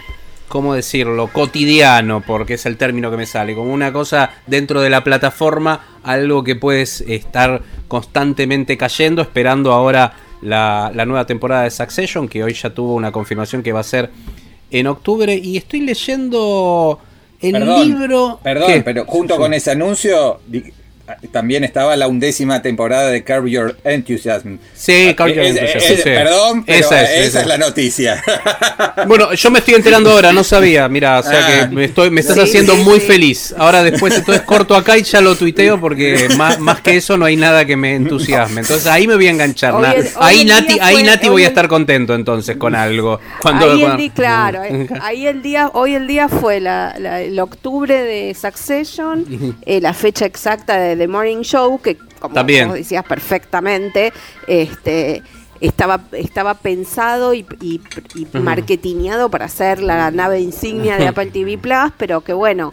¿cómo 0.51 0.75
decirlo? 0.75 1.29
Cotidiano, 1.33 2.23
porque 2.27 2.55
es 2.55 2.67
el 2.67 2.77
término 2.77 3.11
que 3.11 3.17
me 3.17 3.25
sale, 3.25 3.55
como 3.55 3.73
una 3.73 3.93
cosa 3.93 4.31
dentro 4.47 4.81
de 4.83 4.91
la 4.91 5.03
plataforma, 5.05 5.81
algo 6.03 6.43
que 6.45 6.57
puedes 6.57 7.01
estar 7.03 7.63
constantemente 7.89 8.77
cayendo, 8.77 9.23
esperando 9.23 9.73
ahora 9.73 10.13
la, 10.43 10.91
la 10.93 11.07
nueva 11.07 11.25
temporada 11.25 11.63
de 11.63 11.71
Succession, 11.71 12.29
que 12.29 12.43
hoy 12.43 12.53
ya 12.55 12.71
tuvo 12.71 12.95
una 12.95 13.13
confirmación 13.13 13.63
que 13.63 13.73
va 13.73 13.81
a 13.81 13.85
ser 13.85 14.11
en 14.73 14.89
octubre, 14.89 15.35
y 15.35 15.57
estoy 15.57 15.81
leyendo 15.81 16.99
el 17.41 17.53
Perdón, 17.53 17.87
libro... 17.89 18.41
Perdón, 18.43 18.67
¿Qué? 18.73 18.83
pero 18.83 19.05
junto 19.07 19.35
Sí. 19.35 19.41
con 19.41 19.55
ese 19.55 19.71
anuncio, 19.71 20.41
también 21.33 21.65
estaba 21.65 21.97
la 21.97 22.09
undécima 22.09 22.63
temporada 22.63 23.09
de 23.11 23.23
Curb 23.25 23.47
Your 23.47 23.77
Enthusiasm. 23.85 24.57
Sí, 24.75 25.15
Curb 25.17 25.29
Your 25.29 25.39
Es- 25.45 25.57
Enthusiasm, 25.57 25.93
es- 25.95 26.03
sí. 26.03 26.09
Perdón, 26.11 26.65
pero 26.65 26.79
Esa 26.79 27.03
es, 27.03 27.11
es, 27.11 27.27
esa 27.29 27.41
es. 27.43 27.47
la 27.47 27.59
noticia. 27.59 28.23
Bueno, 29.07 29.33
yo 29.33 29.51
me 29.51 29.61
estoy 29.61 29.75
enterando 29.75 30.11
ahora, 30.11 30.33
no 30.33 30.45
sabía, 30.45 30.89
mira, 30.89 31.19
o 31.21 31.23
sea 31.23 31.47
Ah. 31.47 31.69
que 31.69 31.75
me, 31.75 31.85
estoy, 31.85 32.11
me 32.11 32.21
estás 32.21 32.37
Sí, 32.37 32.43
haciendo 32.43 32.75
sí, 32.77 32.83
muy 32.83 33.01
feliz. 33.01 33.55
Ahora 33.57 33.83
después 33.83 34.15
entonces 34.15 34.43
corto 34.45 34.75
acá 34.77 34.99
y 34.99 35.03
ya 35.03 35.21
lo 35.21 35.35
tuiteo 35.37 35.81
porque 35.81 36.29
más, 36.37 36.59
más 36.59 36.81
que 36.81 36.97
eso 36.97 37.17
no 37.17 37.25
hay 37.25 37.37
nada 37.37 37.65
que 37.65 37.77
me 37.77 37.95
entusiasme. 37.95 38.61
Entonces 38.61 38.87
ahí 38.87 39.07
me 39.07 39.15
voy 39.15 39.27
a 39.27 39.31
enganchar. 39.31 39.75
Hoy 39.75 39.83
na- 39.83 39.93
el- 39.93 40.07
hoy 40.07 40.13
ahí 40.21 40.45
Nati, 40.45 40.79
ahí 40.81 40.95
fue- 40.97 41.03
Nati 41.05 41.29
voy 41.29 41.45
a 41.45 41.49
estar 41.49 41.67
contento 41.69 42.15
entonces 42.15 42.57
con 42.57 42.75
algo. 42.75 43.21
Cuando, 43.41 43.71
ahí 43.73 43.83
el 43.83 43.97
día, 43.97 44.13
claro, 44.15 44.65
eh, 44.65 44.87
ahí 45.03 45.27
el 45.27 45.43
día, 45.43 45.71
hoy 45.73 45.95
el 45.95 46.07
día 46.07 46.29
fue 46.29 46.61
la, 46.61 46.95
la- 46.99 47.23
el 47.23 47.39
octubre 47.41 48.03
de 48.03 48.35
Succession, 48.35 49.57
eh, 49.65 49.81
la 49.81 49.95
fecha 49.95 50.27
exacta 50.27 50.79
de 50.79 50.97
The 51.01 51.09
Morning 51.09 51.41
Show, 51.43 51.81
que 51.81 51.97
como 52.21 52.35
También. 52.35 52.69
vos 52.69 52.77
decías 52.77 53.05
perfectamente, 53.05 54.13
este 54.47 55.23
estaba, 55.61 56.01
estaba 56.13 56.55
pensado 56.55 57.35
y, 57.35 57.45
y, 57.61 57.81
para 59.31 59.49
ser 59.49 59.83
la 59.83 60.11
nave 60.11 60.41
insignia 60.41 60.97
de 60.97 61.09
Apple 61.09 61.27
TV 61.27 61.59
Plus, 61.59 61.93
pero 61.99 62.23
que 62.23 62.33
bueno, 62.33 62.73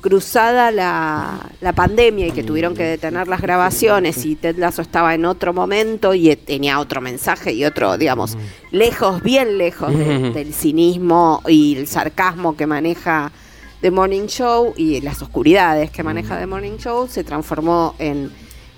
cruzada 0.00 0.70
la, 0.70 1.38
la 1.60 1.72
pandemia 1.72 2.26
y 2.28 2.30
que 2.32 2.42
tuvieron 2.44 2.74
que 2.74 2.84
detener 2.84 3.28
las 3.28 3.40
grabaciones 3.40 4.24
y 4.26 4.36
Ted 4.36 4.56
Lasso 4.58 4.82
estaba 4.82 5.14
en 5.14 5.24
otro 5.24 5.52
momento 5.52 6.14
y 6.14 6.34
tenía 6.36 6.78
otro 6.80 7.00
mensaje 7.00 7.52
y 7.52 7.64
otro, 7.64 7.96
digamos, 7.98 8.36
lejos, 8.70 9.22
bien 9.22 9.58
lejos 9.58 9.96
de- 9.96 10.30
del 10.30 10.54
cinismo 10.54 11.42
y 11.48 11.76
el 11.76 11.86
sarcasmo 11.88 12.56
que 12.56 12.66
maneja 12.66 13.32
The 13.80 13.90
Morning 13.90 14.26
Show 14.26 14.74
y 14.76 15.00
las 15.00 15.22
oscuridades 15.22 15.90
que 15.90 16.02
maneja 16.02 16.38
The 16.38 16.46
Morning 16.46 16.78
Show, 16.78 17.06
se 17.08 17.22
transformó 17.24 17.94
en, 17.98 18.30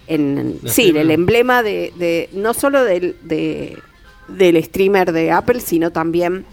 en 0.06 0.58
La 0.62 0.70
sí, 0.72 0.82
streamer. 0.82 1.02
el 1.02 1.10
emblema 1.12 1.62
de, 1.62 1.92
de- 1.96 2.28
no 2.32 2.52
solo 2.54 2.84
del, 2.84 3.16
de- 3.22 3.78
del 4.28 4.62
streamer 4.62 5.12
de 5.12 5.30
Apple, 5.32 5.60
sino 5.60 5.90
también 5.90 6.44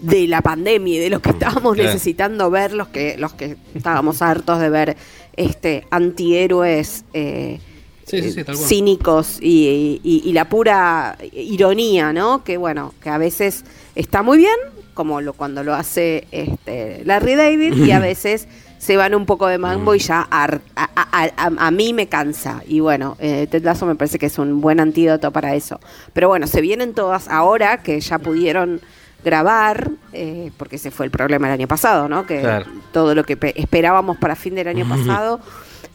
de 0.00 0.26
la 0.26 0.40
pandemia 0.40 0.96
y 0.96 0.98
de 0.98 1.10
lo 1.10 1.20
que 1.20 1.30
estábamos 1.30 1.74
Claro. 1.74 1.90
necesitando 1.92 2.50
ver, 2.50 2.72
los 2.72 2.88
que, 2.88 3.16
los 3.18 3.32
que 3.34 3.56
estábamos 3.74 4.20
hartos 4.22 4.58
de 4.60 4.68
ver 4.70 4.96
este 5.36 5.86
antihéroes 5.90 7.04
eh, 7.14 7.60
Sí, 8.04 8.20
cínicos 8.66 9.38
y, 9.40 10.00
y- 10.02 10.22
y 10.28 10.32
la 10.32 10.48
pura 10.48 11.16
ironía, 11.32 12.12
¿no? 12.12 12.42
Que 12.44 12.56
bueno, 12.56 12.92
que 13.00 13.08
a 13.08 13.16
veces 13.16 13.64
está 13.94 14.22
muy 14.22 14.38
bien, 14.38 14.56
como 14.94 15.20
lo, 15.20 15.32
cuando 15.32 15.62
lo 15.64 15.74
hace 15.74 16.26
este, 16.30 17.02
Larry 17.04 17.34
David, 17.34 17.74
y 17.84 17.90
a 17.92 17.98
veces 18.00 18.48
se 18.78 18.96
van 18.96 19.14
un 19.14 19.26
poco 19.26 19.46
de 19.46 19.58
mambo 19.58 19.94
y 19.94 19.98
ya 20.00 20.22
ar- 20.30 20.60
a, 20.74 20.84
a- 20.94 21.30
a- 21.36 21.66
a 21.66 21.70
mí 21.70 21.92
me 21.92 22.08
cansa. 22.08 22.62
Y 22.66 22.80
bueno, 22.80 23.16
eh, 23.20 23.46
Ted 23.50 23.62
Lasso 23.64 23.86
me 23.86 23.94
parece 23.94 24.18
que 24.18 24.26
es 24.26 24.38
un 24.38 24.60
buen 24.60 24.80
antídoto 24.80 25.30
para 25.30 25.54
eso. 25.54 25.78
Pero 26.12 26.28
bueno, 26.28 26.46
se 26.46 26.60
vienen 26.60 26.92
todas 26.92 27.28
ahora 27.28 27.82
que 27.82 28.00
ya 28.00 28.18
pudieron 28.18 28.80
grabar, 29.24 29.90
eh, 30.12 30.50
porque 30.56 30.76
ese 30.76 30.90
fue 30.90 31.06
el 31.06 31.12
problema 31.12 31.46
el 31.46 31.52
año 31.52 31.68
pasado, 31.68 32.08
¿no? 32.08 32.26
Que 32.26 32.40
Claro. 32.40 32.66
todo 32.92 33.14
lo 33.14 33.22
que 33.24 33.36
pe- 33.36 33.54
esperábamos 33.60 34.16
para 34.16 34.34
fin 34.34 34.56
del 34.56 34.66
año 34.66 34.84
pasado 34.88 35.38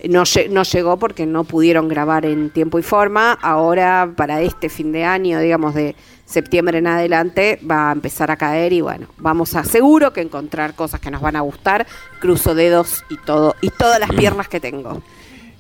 no, 0.07 0.23
no 0.51 0.63
llegó 0.63 0.97
porque 0.97 1.25
no 1.25 1.43
pudieron 1.43 1.89
grabar 1.89 2.25
en 2.25 2.51
tiempo 2.51 2.79
y 2.79 2.83
forma. 2.83 3.33
Ahora, 3.41 4.11
para 4.15 4.41
este 4.41 4.69
fin 4.69 4.93
de 4.93 5.03
año, 5.03 5.39
digamos 5.41 5.73
de 5.75 5.95
septiembre 6.27 6.77
en 6.79 6.87
adelante, 6.87 7.57
va 7.69 7.89
a 7.89 7.93
empezar 7.93 8.29
a 8.31 8.35
caer 8.35 8.73
y 8.73 8.81
bueno, 8.81 9.07
vamos 9.17 9.55
a 9.55 9.63
seguro 9.63 10.11
que 10.11 10.21
encontrar 10.21 10.75
cosas 10.75 10.99
que 10.99 11.09
nos 11.09 11.21
van 11.21 11.37
a 11.37 11.41
gustar. 11.41 11.87
Cruzo 12.19 12.53
dedos 12.53 13.03
y 13.09 13.15
todo, 13.25 13.55
y 13.61 13.69
todas 13.69 13.99
las 13.99 14.09
piernas 14.11 14.47
que 14.49 14.59
tengo. 14.59 15.01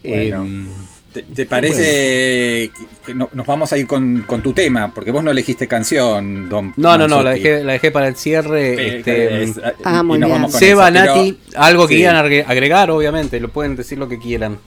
Bueno, 0.03 0.43
Em, 0.43 0.67
¿te, 1.13 1.23
te 1.23 1.45
parece 1.45 1.81
que- 1.83 2.71
que 3.05 3.13
no- 3.15 3.29
nos 3.33 3.45
vamos 3.47 3.71
a 3.71 3.77
ir 3.77 3.87
con, 3.87 4.23
con 4.27 4.41
tu 4.41 4.51
tema? 4.53 4.93
Porque 4.93 5.11
vos 5.11 5.23
no 5.23 5.31
elegiste 5.31 5.67
canción, 5.67 6.49
Don 6.49 6.73
No, 6.77 6.97
no, 6.97 7.07
no, 7.07 7.23
la 7.23 7.31
dejé, 7.31 7.63
la 7.63 7.73
dejé 7.73 7.91
para 7.91 8.07
el 8.09 8.15
cierre. 8.15 8.73
Eh, 8.73 8.97
este, 8.99 9.43
es- 9.43 9.61
Ah, 9.85 10.01
y 10.01 10.05
muy 10.05 10.19
nos 10.19 10.27
bien. 10.27 10.37
vamos 10.41 10.51
con 10.51 10.59
Seba, 10.59 10.89
esa, 10.89 11.01
pero- 11.01 11.15
Nati, 11.15 11.39
algo 11.55 11.87
que 11.87 11.93
sí. 11.95 11.99
quieran 12.01 12.15
agre- 12.25 12.45
agregar, 12.47 12.91
obviamente, 12.91 13.39
lo 13.39 13.49
pueden 13.49 13.75
decir 13.77 13.97
lo 13.97 14.07
que 14.09 14.19
quieran, 14.19 14.59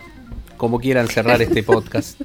como 0.60 0.78
quieran 0.78 1.08
cerrar 1.08 1.40
este 1.40 1.62
podcast. 1.72 2.20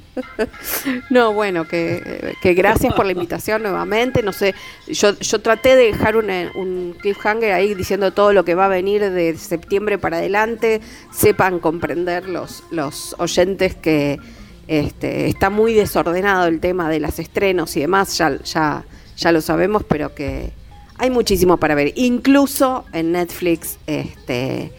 No, 1.08 1.32
bueno, 1.32 1.66
que, 1.66 2.34
que 2.42 2.52
gracias 2.52 2.92
por 2.92 3.06
la 3.06 3.12
invitación 3.12 3.62
nuevamente. 3.62 4.22
No 4.22 4.34
sé, 4.34 4.54
yo, 4.86 5.18
yo 5.18 5.40
traté 5.40 5.70
de 5.74 5.86
dejar 5.86 6.16
una- 6.18 6.52
un 6.54 6.94
cliffhanger 7.00 7.54
ahí 7.54 7.72
diciendo 7.74 8.12
todo 8.12 8.34
lo 8.34 8.44
que 8.44 8.54
va 8.54 8.66
a 8.66 8.68
venir 8.68 9.10
de 9.10 9.38
septiembre 9.38 9.96
para 9.96 10.18
adelante. 10.18 10.82
Sepan 11.10 11.60
comprender 11.60 12.28
los, 12.28 12.62
los 12.70 13.16
oyentes 13.18 13.74
que 13.74 14.20
este, 14.68 15.28
está 15.28 15.48
muy 15.48 15.72
desordenado 15.72 16.46
el 16.46 16.60
tema 16.60 16.90
de 16.90 17.00
los 17.00 17.18
estrenos 17.18 17.74
y 17.78 17.80
demás, 17.80 18.18
ya, 18.18 18.38
ya, 18.44 18.84
ya 19.16 19.32
lo 19.32 19.40
sabemos, 19.40 19.82
pero 19.88 20.14
que 20.14 20.52
hay 20.98 21.08
muchísimo 21.08 21.56
para 21.56 21.74
ver. 21.74 21.92
Incluso 21.96 22.84
en 22.92 23.12
Netflix 23.12 23.78
este, 23.86 24.72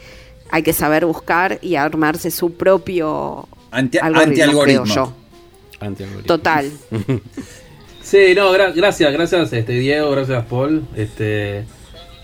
hay 0.52 0.64
que 0.64 0.74
saber 0.74 1.06
buscar 1.06 1.60
y 1.62 1.76
armarse 1.76 2.32
su 2.32 2.54
propio 2.54 3.48
Anti- 3.72 3.98
algoritmo. 4.00 5.14
Antialgoritmo. 5.80 6.24
Total. 6.26 6.72
Sí, 8.02 8.34
no, 8.38 8.54
gra- 8.54 8.74
gracias, 8.74 9.12
gracias 9.12 9.52
este 9.52 9.74
Diego, 9.74 10.10
gracias 10.12 10.46
Paul. 10.46 10.86
Este 10.96 11.66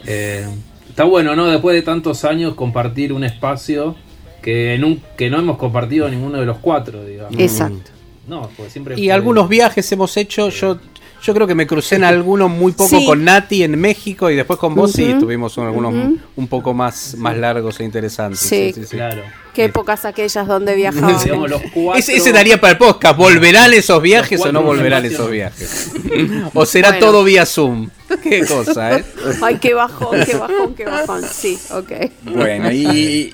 eh, 0.06 0.48
está 0.88 1.04
bueno, 1.04 1.36
¿no? 1.36 1.48
Después 1.48 1.76
de 1.76 1.82
tantos 1.82 2.24
años 2.24 2.54
compartir 2.56 3.12
un 3.12 3.26
espacio 3.26 3.98
que, 4.42 4.78
nun- 4.80 5.02
que 5.18 5.30
no 5.30 5.40
hemos 5.40 5.58
compartido 5.58 6.08
ninguno 6.08 6.40
de 6.40 6.46
los 6.46 6.60
cuatro, 6.60 7.04
digamos. 7.04 7.38
Exacto. 7.38 7.92
No, 8.28 8.50
pues 8.56 8.72
siempre 8.72 8.96
Y 8.98 9.06
fue- 9.08 9.12
algunos 9.12 9.50
viajes 9.50 9.92
hemos 9.92 10.16
hecho, 10.16 10.48
yo 10.48 10.80
yo 11.24 11.34
creo 11.34 11.48
que 11.48 11.56
me 11.56 11.66
crucé 11.66 11.96
en 11.96 12.04
algunos 12.04 12.50
muy 12.52 12.74
poco 12.74 13.00
Sí. 13.00 13.06
con 13.06 13.24
Nati 13.24 13.64
en 13.64 13.80
México 13.80 14.30
y 14.30 14.36
después 14.36 14.60
con 14.60 14.76
vos 14.76 14.92
sí, 14.92 15.16
tuvimos 15.20 15.58
un- 15.58 15.66
algunos 15.68 15.94
un 16.36 16.48
poco 16.48 16.74
más, 16.74 17.16
más 17.18 17.38
largos 17.38 17.80
e 17.80 17.86
interesantes. 17.86 18.40
Sí. 18.42 18.74
Claro. 18.92 19.22
Qué 19.54 19.66
épocas 19.66 20.04
aquellas 20.06 20.48
donde 20.48 20.76
viajábamos. 20.76 21.24
Digamos, 21.24 21.50
los 21.50 21.62
cuatro, 21.74 22.00
Ese, 22.00 22.16
ese 22.18 22.32
daría 22.32 22.60
para 22.60 22.72
el 22.74 22.78
podcast. 22.78 23.16
¿Volverán 23.18 23.72
esos 23.74 24.02
viajes 24.02 24.42
o 24.42 24.52
no 24.52 24.62
volverán 24.64 25.06
esos 25.06 25.30
viajes? 25.32 25.92
¿O 26.54 26.66
será 26.66 26.90
Bueno. 26.90 27.06
todo 27.06 27.24
vía 27.24 27.46
Zoom? 27.46 27.90
Qué 28.24 28.46
cosa, 28.46 28.98
¿eh? 28.98 29.06
Ay, 29.42 29.58
qué 29.60 29.74
bajón, 29.74 30.18
qué 30.26 30.36
bajón, 30.36 30.76
qué 30.76 30.86
bajón. 30.86 31.22
Sí, 31.24 31.58
ok. 31.72 31.92
Bueno, 32.24 32.72
y 32.72 33.32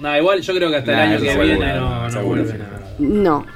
No, 0.00 0.16
igual 0.16 0.40
yo 0.40 0.54
creo 0.54 0.70
que 0.70 0.76
hasta 0.76 0.92
Nah, 0.92 1.04
el 1.04 1.10
año 1.10 1.20
que 1.20 1.42
viene 1.44 1.74
no, 1.74 2.02
no 2.04 2.10
seguro, 2.10 2.42
vuelve 2.42 2.58
nada. 2.58 2.94
No. 2.98 3.46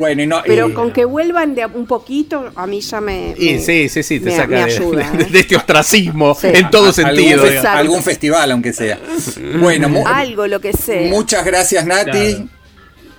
Bueno, 0.00 0.22
y 0.22 0.26
no, 0.26 0.42
Pero 0.44 0.70
y- 0.70 0.72
con 0.72 0.92
que 0.92 1.04
vuelvan 1.04 1.54
de 1.54 1.62
a 1.62 1.66
un 1.68 1.86
poquito, 1.86 2.50
a 2.56 2.66
mí 2.66 2.80
ya 2.80 3.00
me. 3.00 3.34
Y 3.38 3.52
me- 3.52 3.58
sí, 3.60 3.88
sí, 3.88 4.02
sí, 4.02 4.18
te 4.18 4.30
me- 4.30 4.36
saca 4.36 4.48
me 4.48 4.62
ayuda, 4.62 5.08
de- 5.12 5.22
¿eh? 5.24 5.28
de 5.30 5.40
este 5.40 5.54
ostracismo 5.56 6.34
Sí. 6.34 6.48
en 6.52 6.70
todo 6.70 6.88
a- 6.88 6.92
sentido. 6.92 7.44
Algún, 7.68 8.02
festival, 8.02 8.50
aunque 8.50 8.72
sea. 8.72 8.98
Bueno, 9.60 9.88
Algo, 10.06 10.46
lo 10.48 10.60
que 10.60 10.72
sea. 10.72 11.08
muchas 11.10 11.44
gracias, 11.44 11.86
Nati. 11.86 12.10
Claro. 12.10 12.48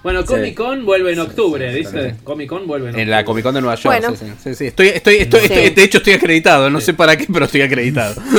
Bueno, 0.03 0.25
Comic 0.25 0.55
Con 0.55 0.83
vuelve 0.83 1.13
en 1.13 1.19
octubre, 1.19 1.71
¿viste? 1.75 2.15
Comic 2.23 2.49
Con 2.49 2.65
vuelve 2.65 2.87
en 2.87 2.89
octubre. 2.89 3.03
En 3.03 3.11
la 3.11 3.23
Comic 3.23 3.43
Con 3.43 3.53
de 3.53 3.61
Nueva 3.61 3.75
York. 3.75 3.99
Bueno. 4.01 4.15
sí, 4.17 4.25
sí, 4.25 4.31
sí, 4.43 4.55
sí. 4.55 4.65
Estoy, 4.65 4.87
estoy, 4.87 5.15
estoy, 5.17 5.39
Sí. 5.41 5.45
estoy- 5.53 5.69
de 5.69 5.83
hecho, 5.83 5.97
estoy 5.99 6.13
acreditado. 6.13 6.71
No 6.71 6.81
sé 6.81 6.95
para 6.95 7.15
qué, 7.15 7.27
pero 7.31 7.45
estoy 7.45 7.61
acreditado. 7.61 8.15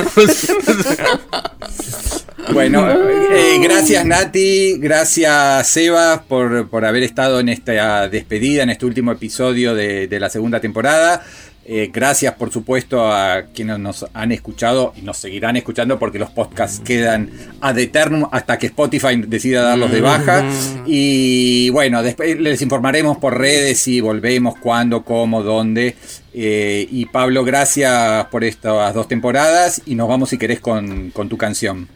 Bueno, 2.50 2.90
eh, 3.32 3.58
gracias 3.62 4.04
Nati, 4.04 4.78
gracias 4.78 5.68
Seba 5.68 6.24
por, 6.26 6.68
por 6.68 6.84
haber 6.84 7.02
estado 7.02 7.40
en 7.40 7.48
esta 7.48 8.08
despedida, 8.08 8.62
en 8.62 8.70
este 8.70 8.86
último 8.86 9.12
episodio 9.12 9.74
de, 9.74 10.08
de 10.08 10.20
la 10.20 10.30
segunda 10.30 10.60
temporada. 10.60 11.22
Eh, 11.64 11.90
gracias 11.92 12.34
por 12.34 12.50
supuesto 12.50 13.06
a 13.12 13.44
quienes 13.54 13.78
nos 13.78 14.04
han 14.14 14.32
escuchado 14.32 14.92
y 14.96 15.02
nos 15.02 15.18
seguirán 15.18 15.56
escuchando 15.56 15.96
porque 15.96 16.18
los 16.18 16.30
podcasts 16.30 16.80
quedan 16.80 17.30
ad 17.60 17.78
eternum 17.78 18.28
hasta 18.32 18.58
que 18.58 18.66
Spotify 18.66 19.16
decida 19.16 19.62
darlos 19.62 19.92
de 19.92 20.00
baja. 20.00 20.44
Y 20.86 21.70
bueno, 21.70 22.02
después 22.02 22.38
les 22.40 22.60
informaremos 22.62 23.18
por 23.18 23.38
redes 23.38 23.78
si 23.78 24.00
volvemos, 24.00 24.58
cuándo, 24.58 25.04
cómo, 25.04 25.44
dónde. 25.44 25.94
Eh, 26.34 26.88
y 26.90 27.06
Pablo, 27.06 27.44
gracias 27.44 28.26
por 28.26 28.42
estas 28.42 28.92
dos 28.92 29.06
temporadas 29.06 29.82
y 29.86 29.94
nos 29.94 30.08
vamos 30.08 30.30
si 30.30 30.38
querés 30.38 30.58
con, 30.58 31.10
con 31.10 31.28
tu 31.28 31.36
canción. 31.36 31.88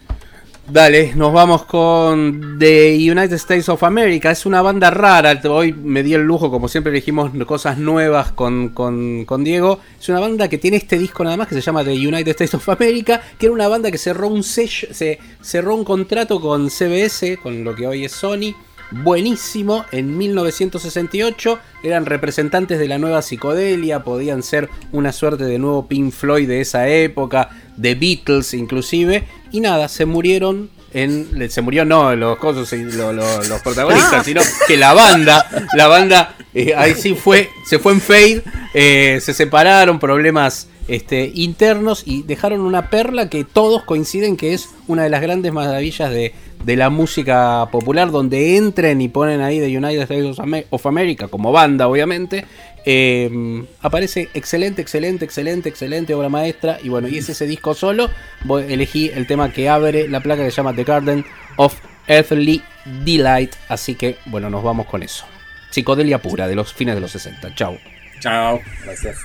Dale, 0.68 1.14
nos 1.14 1.32
vamos 1.32 1.64
con 1.64 2.58
The 2.58 2.96
United 2.96 3.34
States 3.34 3.68
of 3.68 3.84
America. 3.84 4.32
Es 4.32 4.46
una 4.46 4.62
banda 4.62 4.90
rara. 4.90 5.40
Hoy 5.48 5.72
me 5.72 6.02
di 6.02 6.14
el 6.14 6.22
lujo, 6.22 6.50
como 6.50 6.66
siempre 6.66 6.90
elegimos 6.90 7.30
cosas 7.46 7.78
nuevas 7.78 8.32
con, 8.32 8.70
con, 8.70 9.24
con 9.26 9.44
Diego. 9.44 9.78
Es 10.00 10.08
una 10.08 10.18
banda 10.18 10.48
que 10.48 10.58
tiene 10.58 10.78
este 10.78 10.98
disco 10.98 11.22
nada 11.22 11.36
más 11.36 11.46
que 11.46 11.54
se 11.54 11.60
llama 11.60 11.84
The 11.84 11.92
United 11.92 12.30
States 12.30 12.54
of 12.54 12.68
America, 12.68 13.22
que 13.38 13.46
era 13.46 13.54
una 13.54 13.68
banda 13.68 13.92
que 13.92 13.98
cerró 13.98 14.26
un 14.26 14.42
sello, 14.42 14.88
se 14.90 15.20
cerró 15.40 15.76
un 15.76 15.84
contrato 15.84 16.40
con 16.40 16.68
CBS, 16.68 17.38
con 17.40 17.62
lo 17.62 17.72
que 17.76 17.86
hoy 17.86 18.04
es 18.04 18.12
Sony. 18.12 18.52
Buenísimo, 18.90 19.84
en 19.92 20.16
1968 20.16 21.58
eran 21.82 22.06
representantes 22.06 22.78
de 22.78 22.88
la 22.88 22.98
nueva 22.98 23.22
psicodelia, 23.22 24.02
podían 24.04 24.42
ser 24.42 24.68
una 24.92 25.12
suerte 25.12 25.44
de 25.44 25.58
nuevo 25.58 25.86
Pink 25.86 26.12
Floyd 26.12 26.48
de 26.48 26.60
esa 26.60 26.88
época, 26.88 27.50
de 27.76 27.94
Beatles 27.94 28.54
inclusive, 28.54 29.24
y 29.52 29.60
nada, 29.60 29.88
se 29.88 30.06
murieron 30.06 30.70
en. 30.92 31.50
Se 31.50 31.60
murió 31.62 31.84
no 31.84 32.14
los 32.16 32.38
cosas, 32.38 32.72
y 32.72 32.82
lo- 32.84 33.12
lo- 33.12 33.42
los 33.44 33.60
protagonistas, 33.62 34.24
sino 34.24 34.40
que 34.66 34.76
la 34.76 34.92
banda, 34.94 35.46
la 35.74 35.86
banda, 35.88 36.36
eh, 36.54 36.72
ahí 36.76 36.94
sí 36.94 37.14
fue, 37.14 37.50
se 37.66 37.78
fue 37.78 37.92
en 37.92 38.00
fade, 38.00 38.42
eh, 38.72 39.18
se 39.20 39.34
separaron, 39.34 39.98
problemas 39.98 40.68
este, 40.88 41.32
internos 41.34 42.04
y 42.06 42.22
dejaron 42.22 42.60
una 42.60 42.88
perla 42.90 43.28
que 43.28 43.42
todos 43.44 43.82
coinciden 43.82 44.36
que 44.36 44.54
es 44.54 44.68
una 44.86 45.02
de 45.02 45.10
las 45.10 45.20
grandes 45.20 45.52
maravillas 45.52 46.10
de, 46.10 46.32
de 46.64 46.76
la 46.76 46.90
música 46.90 47.68
popular, 47.70 48.10
donde 48.10 48.56
entren 48.56 49.00
y 49.00 49.08
ponen 49.08 49.40
ahí 49.40 49.60
The 49.60 49.76
United 49.76 50.02
States 50.02 50.24
of 50.26 50.40
Ame- 50.40 50.66
of 50.70 50.84
America 50.86 51.28
como 51.28 51.52
banda, 51.52 51.88
obviamente. 51.88 52.44
eh, 52.88 53.64
aparece 53.82 54.28
excelente, 54.34 54.80
excelente, 54.80 55.24
excelente, 55.24 55.68
excelente 55.68 56.14
obra 56.14 56.28
maestra. 56.28 56.78
Y 56.82 56.88
bueno, 56.88 57.08
y 57.08 57.18
es 57.18 57.28
ese 57.28 57.44
disco 57.46 57.74
solo. 57.74 58.08
Voy- 58.44 58.72
elegí 58.72 59.10
el 59.12 59.26
tema 59.26 59.52
que 59.52 59.68
abre 59.68 60.08
la 60.08 60.20
placa 60.20 60.44
que 60.44 60.50
se 60.52 60.56
llama 60.58 60.72
The 60.72 60.84
Garden 60.84 61.24
of 61.56 61.74
Earthly 62.06 62.62
Delight. 63.04 63.54
Así 63.68 63.96
que 63.96 64.18
bueno, 64.26 64.50
nos 64.50 64.62
vamos 64.62 64.86
con 64.86 65.02
eso. 65.02 65.24
Psicodelia 65.70 66.22
pura 66.22 66.46
de 66.46 66.54
los 66.54 66.72
fines 66.72 66.94
de 66.94 67.00
los 67.00 67.10
60. 67.10 67.54
Chau. 67.56 67.76
Chao. 68.20 68.60
Gracias. 68.84 69.16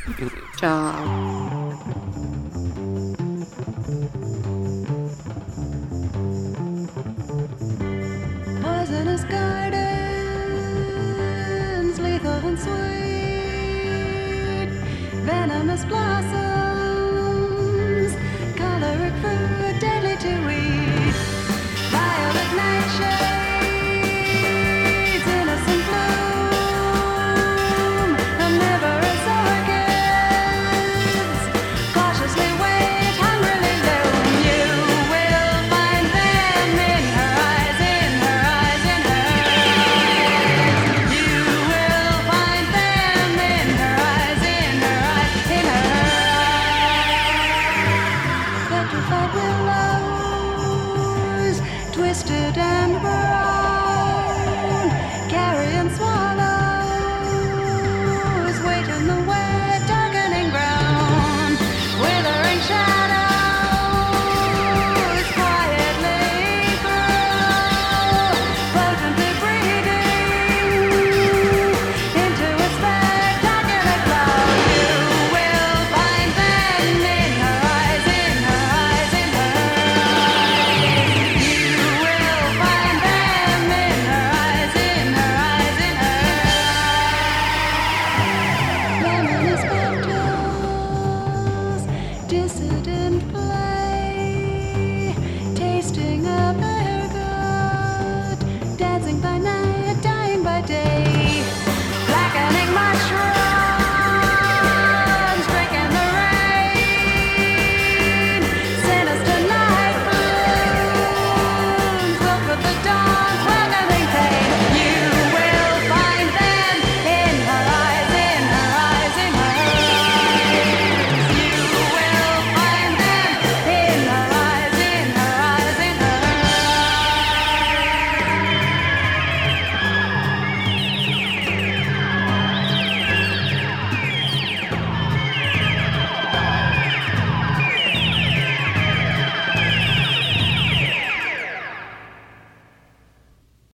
Chao. 0.59 2.30
Poisonous 9.01 9.23
gardens, 9.23 9.81
lethal 11.99 12.47
and 12.47 12.59
sweet, 12.59 12.77
venomous 15.25 15.83
blossoms, 15.85 16.35
choleric 18.55 19.13
fruit, 19.13 19.79
deadly 19.79 20.15
to 20.17 20.49
eat, 20.51 20.60